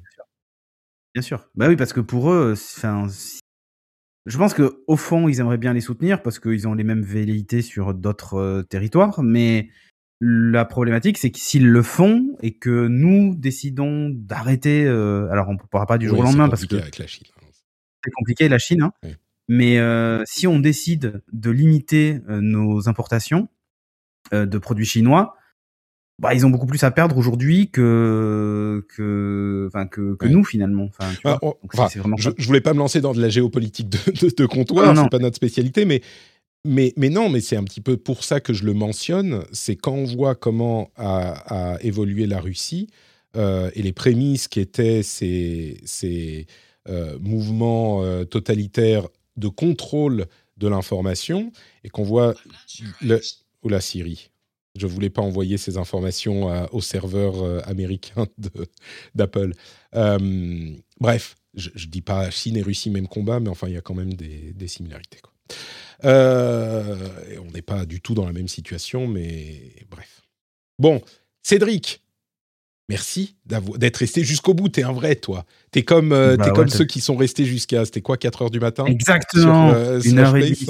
Bien 1.14 1.22
sûr. 1.22 1.48
Bah 1.56 1.66
oui, 1.68 1.74
parce 1.74 1.92
que 1.92 2.00
pour 2.00 2.30
eux, 2.30 2.54
je 4.30 4.38
pense 4.38 4.54
que 4.54 4.82
au 4.86 4.96
fond, 4.96 5.28
ils 5.28 5.40
aimeraient 5.40 5.58
bien 5.58 5.72
les 5.72 5.80
soutenir 5.80 6.22
parce 6.22 6.38
qu'ils 6.38 6.68
ont 6.68 6.74
les 6.74 6.84
mêmes 6.84 7.02
velléités 7.02 7.62
sur 7.62 7.94
d'autres 7.94 8.34
euh, 8.34 8.62
territoires, 8.62 9.22
mais 9.22 9.68
la 10.20 10.64
problématique, 10.64 11.18
c'est 11.18 11.30
que 11.30 11.38
s'ils 11.38 11.68
le 11.68 11.82
font 11.82 12.36
et 12.40 12.52
que 12.56 12.86
nous 12.86 13.34
décidons 13.34 14.10
d'arrêter, 14.10 14.84
euh, 14.84 15.28
alors 15.30 15.48
on 15.48 15.54
ne 15.54 15.58
pourra 15.58 15.86
pas 15.86 15.98
du 15.98 16.06
jour 16.06 16.20
au 16.20 16.22
lendemain 16.22 16.48
parce 16.48 16.66
que 16.66 16.76
avec 16.76 16.98
la 16.98 17.06
Chine. 17.06 17.26
Hein. 17.36 17.46
c'est 18.04 18.10
compliqué 18.12 18.48
la 18.48 18.58
Chine, 18.58 18.82
hein. 18.82 18.92
mais 19.48 19.78
euh, 19.78 20.22
si 20.26 20.46
on 20.46 20.60
décide 20.60 21.22
de 21.32 21.50
limiter 21.50 22.20
nos 22.28 22.88
importations 22.88 23.48
de 24.32 24.58
produits 24.58 24.84
chinois, 24.84 25.34
bah, 26.20 26.34
ils 26.34 26.44
ont 26.44 26.50
beaucoup 26.50 26.66
plus 26.66 26.82
à 26.84 26.90
perdre 26.90 27.16
aujourd'hui 27.16 27.70
que 27.70 28.84
que 28.94 29.66
enfin 29.68 29.86
que, 29.86 30.14
que 30.14 30.26
nous 30.26 30.44
finalement. 30.44 30.84
Enfin, 30.84 31.10
bah, 31.24 31.40
vraiment 31.96 32.16
je, 32.18 32.30
je, 32.36 32.46
voulais 32.46 32.60
pas 32.60 32.74
me 32.74 32.78
lancer 32.78 33.00
dans 33.00 33.14
de 33.14 33.20
la 33.20 33.30
géopolitique 33.30 33.88
de, 33.88 33.98
de, 34.12 34.34
de 34.36 34.46
comptoir, 34.46 34.94
c'est 34.96 35.10
pas 35.10 35.18
notre 35.18 35.36
spécialité, 35.36 35.86
mais 35.86 36.02
mais 36.66 36.92
mais 36.98 37.08
non, 37.08 37.30
mais 37.30 37.40
c'est 37.40 37.56
un 37.56 37.64
petit 37.64 37.80
peu 37.80 37.96
pour 37.96 38.22
ça 38.22 38.40
que 38.40 38.52
je 38.52 38.64
le 38.64 38.74
mentionne. 38.74 39.44
C'est 39.50 39.76
quand 39.76 39.94
on 39.94 40.04
voit 40.04 40.34
comment 40.34 40.90
a, 40.96 41.74
a 41.74 41.82
évolué 41.82 42.26
la 42.26 42.38
Russie 42.38 42.88
euh, 43.36 43.70
et 43.74 43.82
les 43.82 43.92
prémices 43.92 44.46
qui 44.46 44.60
étaient 44.60 45.02
ces 45.02 45.80
ces 45.84 46.46
euh, 46.88 47.18
mouvements 47.20 48.02
euh, 48.02 48.24
totalitaires 48.24 49.08
de 49.36 49.48
contrôle 49.48 50.26
de 50.58 50.68
l'information 50.68 51.50
et 51.82 51.88
qu'on 51.88 52.02
voit 52.02 52.34
le 53.00 53.20
ou 53.62 53.68
la 53.70 53.80
Syrie. 53.80 54.30
Je 54.76 54.86
ne 54.86 54.90
voulais 54.90 55.10
pas 55.10 55.22
envoyer 55.22 55.58
ces 55.58 55.78
informations 55.78 56.68
au 56.72 56.80
serveur 56.80 57.42
euh, 57.42 57.60
américain 57.64 58.26
d'Apple. 59.14 59.52
Euh, 59.94 60.72
bref, 61.00 61.36
je 61.54 61.70
ne 61.70 61.90
dis 61.90 62.02
pas 62.02 62.30
Chine 62.30 62.56
et 62.56 62.62
Russie, 62.62 62.90
même 62.90 63.08
combat, 63.08 63.40
mais 63.40 63.48
enfin, 63.48 63.68
il 63.68 63.74
y 63.74 63.76
a 63.76 63.80
quand 63.80 63.94
même 63.94 64.14
des, 64.14 64.68
similarités. 64.68 65.18
Euh, 66.04 67.08
on 67.44 67.50
n'est 67.50 67.62
pas 67.62 67.84
du 67.84 68.00
tout 68.00 68.14
dans 68.14 68.24
la 68.24 68.32
même 68.32 68.48
situation, 68.48 69.06
mais 69.06 69.74
bref. 69.90 70.22
Bon, 70.78 71.02
Cédric, 71.42 72.02
Merci 72.90 73.36
d'être 73.46 73.98
resté 73.98 74.24
jusqu'au 74.24 74.52
bout. 74.52 74.68
T'es 74.68 74.82
un 74.82 74.90
vrai, 74.90 75.14
toi. 75.14 75.44
T'es 75.70 75.84
comme, 75.84 76.10
euh, 76.12 76.36
bah 76.36 76.50
comme 76.50 76.68
ceux 76.68 76.84
qui 76.84 77.00
sont 77.00 77.14
restés 77.14 77.44
jusqu'à, 77.44 77.84
c'était 77.84 78.00
quoi, 78.00 78.16
4 78.16 78.42
heures 78.42 78.50
du 78.50 78.58
matin? 78.58 78.84
Exactement. 78.86 79.70
Euh, 79.70 80.00
une 80.00 80.18
heure 80.18 80.36
et 80.36 80.50
demie. 80.50 80.66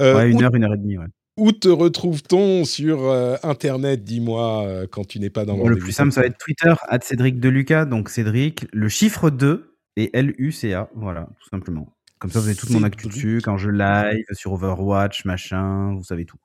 Euh, 0.00 0.26
une 0.26 0.42
heure, 0.42 0.52
une 0.56 0.64
heure 0.64 0.74
et 0.74 0.78
demie, 0.78 0.98
ouais. 0.98 1.06
Où 1.36 1.50
te 1.50 1.68
retrouve-t-on 1.68 2.64
sur 2.64 3.10
Internet, 3.42 4.04
dis-moi, 4.04 4.86
quand 4.90 5.04
tu 5.04 5.18
n'es 5.18 5.30
pas 5.30 5.44
dans 5.44 5.56
le 5.56 5.70
Le 5.70 5.76
plus 5.78 5.92
simple, 5.92 6.12
ça 6.12 6.20
va 6.20 6.28
être 6.28 6.38
Twitter, 6.38 6.72
at 6.88 7.00
Cédric 7.02 7.40
Deluca, 7.40 7.84
donc 7.84 8.08
Cédric, 8.08 8.66
le 8.72 8.88
chiffre 8.88 9.30
2 9.30 9.76
et 9.96 10.10
L-U-C-A, 10.16 10.90
voilà, 10.94 11.28
tout 11.40 11.48
simplement. 11.48 11.92
Comme 12.20 12.30
ça, 12.30 12.38
vous 12.38 12.46
avez 12.46 12.56
toute 12.56 12.70
mon 12.70 12.84
actu 12.84 13.08
dessus, 13.08 13.40
quand 13.42 13.58
je 13.58 13.68
live, 13.68 14.24
sur 14.32 14.52
Overwatch, 14.52 15.24
machin, 15.24 15.94
vous 15.94 16.04
savez 16.04 16.24
tout. 16.24 16.36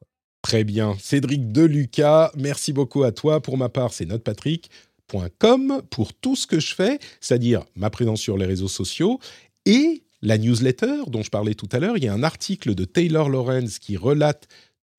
Très 0.42 0.64
bien. 0.64 0.96
Cédric 1.00 1.52
Deluca, 1.52 2.32
merci 2.36 2.74
beaucoup 2.74 3.04
à 3.04 3.12
toi. 3.12 3.42
Pour 3.42 3.58
ma 3.58 3.70
part, 3.70 3.94
c'est 3.94 4.06
notepatrick.com 4.06 5.82
pour 5.90 6.14
tout 6.14 6.36
ce 6.36 6.48
que 6.48 6.60
je 6.60 6.74
fais, 6.74 6.98
c'est-à-dire 7.22 7.64
ma 7.76 7.90
présence 7.90 8.22
sur 8.22 8.38
les 8.38 8.46
réseaux 8.46 8.68
sociaux 8.68 9.20
et 9.66 10.04
la 10.22 10.38
newsletter 10.38 11.04
dont 11.08 11.24
je 11.24 11.30
parlais 11.30 11.54
tout 11.54 11.70
à 11.72 11.80
l'heure. 11.80 11.98
Il 11.98 12.04
y 12.04 12.08
a 12.08 12.14
un 12.14 12.24
article 12.24 12.74
de 12.74 12.86
Taylor 12.86 13.30
Lawrence 13.30 13.80
qui 13.80 13.96
relate 13.96 14.48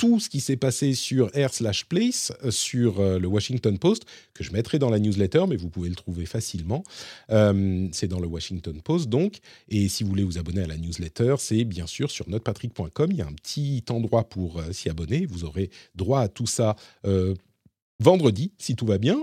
tout 0.01 0.19
ce 0.19 0.31
qui 0.31 0.41
s'est 0.41 0.57
passé 0.57 0.95
sur 0.95 1.29
Air 1.37 1.53
slash 1.53 1.85
Place, 1.85 2.33
euh, 2.43 2.51
sur 2.51 3.01
euh, 3.01 3.19
le 3.19 3.29
Washington 3.29 3.79
Post, 3.79 4.07
que 4.33 4.43
je 4.43 4.51
mettrai 4.51 4.79
dans 4.79 4.89
la 4.89 4.99
newsletter, 4.99 5.45
mais 5.47 5.57
vous 5.57 5.69
pouvez 5.69 5.91
le 5.91 5.95
trouver 5.95 6.25
facilement. 6.25 6.85
Euh, 7.31 7.87
c'est 7.93 8.09
dans 8.09 8.19
le 8.19 8.27
Washington 8.27 8.81
Post, 8.81 9.11
donc. 9.11 9.41
Et 9.69 9.91
si 9.91 10.03
vous 10.03 10.09
voulez 10.09 10.25
vous 10.25 10.39
abonner 10.39 10.63
à 10.63 10.67
la 10.67 10.79
newsletter, 10.79 11.35
c'est 11.39 11.65
bien 11.65 11.87
sûr 11.87 12.11
sur 12.11 12.31
notrepatrick.com. 12.31 13.13
Il 13.13 13.19
y 13.19 13.21
a 13.21 13.27
un 13.27 13.35
petit 13.35 13.85
endroit 13.91 14.27
pour 14.27 14.63
s'y 14.73 14.89
abonner. 14.89 15.27
Vous 15.27 15.45
aurez 15.45 15.69
droit 15.95 16.21
à 16.21 16.29
tout 16.29 16.47
ça 16.47 16.77
vendredi, 17.99 18.53
si 18.57 18.77
tout 18.77 18.87
va 18.87 18.97
bien. 18.97 19.23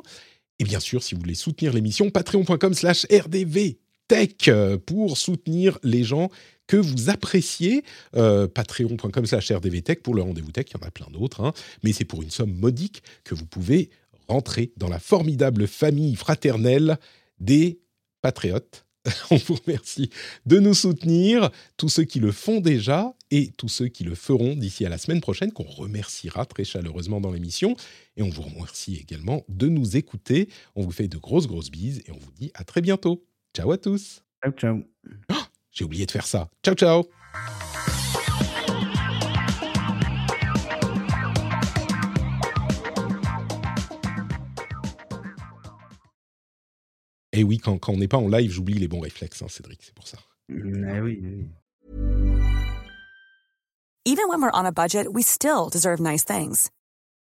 Et 0.59 0.63
bien 0.63 0.79
sûr, 0.79 1.01
si 1.01 1.15
vous 1.15 1.21
voulez 1.21 1.33
soutenir 1.33 1.73
l'émission, 1.73 2.11
patreon.com 2.11 2.73
slash 2.75 3.07
rdvtech 3.09 4.51
pour 4.85 5.17
soutenir 5.17 5.79
les 5.81 6.03
gens 6.03 6.29
que 6.67 6.77
vous 6.77 7.09
appréciez. 7.09 7.83
Euh, 8.15 8.47
Patreon.com 8.47 9.25
slash 9.25 9.51
rdvtech 9.51 10.03
pour 10.03 10.15
le 10.15 10.21
rendez-vous 10.21 10.51
tech, 10.51 10.65
il 10.69 10.79
y 10.79 10.83
en 10.83 10.87
a 10.87 10.91
plein 10.91 11.07
d'autres, 11.11 11.41
hein. 11.41 11.53
mais 11.83 11.93
c'est 11.93 12.05
pour 12.05 12.21
une 12.21 12.29
somme 12.29 12.53
modique 12.53 13.01
que 13.23 13.35
vous 13.35 13.45
pouvez 13.45 13.89
rentrer 14.27 14.73
dans 14.77 14.89
la 14.89 14.99
formidable 14.99 15.67
famille 15.67 16.15
fraternelle 16.15 16.97
des 17.39 17.79
patriotes. 18.21 18.85
On 19.31 19.37
vous 19.37 19.55
remercie 19.65 20.09
de 20.45 20.59
nous 20.59 20.73
soutenir, 20.73 21.49
tous 21.77 21.89
ceux 21.89 22.03
qui 22.03 22.19
le 22.19 22.31
font 22.31 22.59
déjà 22.59 23.13
et 23.31 23.51
tous 23.57 23.69
ceux 23.69 23.87
qui 23.87 24.03
le 24.03 24.15
feront 24.15 24.55
d'ici 24.55 24.85
à 24.85 24.89
la 24.89 24.97
semaine 24.97 25.21
prochaine, 25.21 25.51
qu'on 25.51 25.63
remerciera 25.63 26.45
très 26.45 26.63
chaleureusement 26.63 27.21
dans 27.21 27.31
l'émission. 27.31 27.75
Et 28.15 28.23
on 28.23 28.29
vous 28.29 28.41
remercie 28.41 28.95
également 28.95 29.45
de 29.49 29.67
nous 29.67 29.97
écouter. 29.97 30.49
On 30.75 30.83
vous 30.83 30.91
fait 30.91 31.07
de 31.07 31.17
grosses, 31.17 31.47
grosses 31.47 31.71
bises 31.71 32.03
et 32.05 32.11
on 32.11 32.17
vous 32.17 32.31
dit 32.31 32.51
à 32.53 32.63
très 32.63 32.81
bientôt. 32.81 33.23
Ciao 33.55 33.71
à 33.71 33.77
tous. 33.77 34.23
Ciao, 34.43 34.51
ciao. 34.51 34.83
Oh 35.31 35.46
j'ai 35.77 35.85
oublié 35.85 36.07
de 36.07 36.11
faire 36.11 36.25
ça. 36.25 36.49
Ciao, 36.65 36.73
ciao 36.73 37.03
Et 47.33 47.41
eh 47.41 47.43
oui, 47.43 47.59
quand, 47.59 47.77
quand 47.77 47.93
on 47.93 47.97
n'est 47.97 48.07
pas 48.07 48.17
en 48.17 48.27
live, 48.27 48.49
j'oublie 48.49 48.73
les 48.73 48.87
bons 48.87 49.01
réflexes, 49.01 49.43
hein, 49.43 49.47
Cédric, 49.47 49.81
c'est 49.83 49.93
pour 49.93 50.07
ça. 50.07 50.17
Eh 50.49 50.55
oui, 50.55 51.21
oui. 51.21 51.49
Even 54.05 54.27
when 54.29 54.41
we're 54.41 54.49
on 54.53 54.65
a 54.65 54.71
budget, 54.71 55.13
we 55.13 55.21
still 55.21 55.69
deserve 55.69 55.99
nice 55.99 56.23
things. 56.23 56.71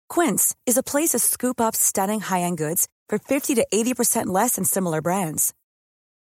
Quince 0.10 0.54
is 0.68 0.78
a 0.78 0.84
place 0.84 1.12
to 1.12 1.20
scoop 1.20 1.60
up 1.60 1.76
stunning 1.76 2.20
high-end 2.20 2.58
goods 2.58 2.88
for 3.10 3.18
50 3.18 3.56
to 3.56 3.66
80% 3.74 4.28
less 4.28 4.58
than 4.58 4.66
similar 4.66 5.02
brands. 5.02 5.54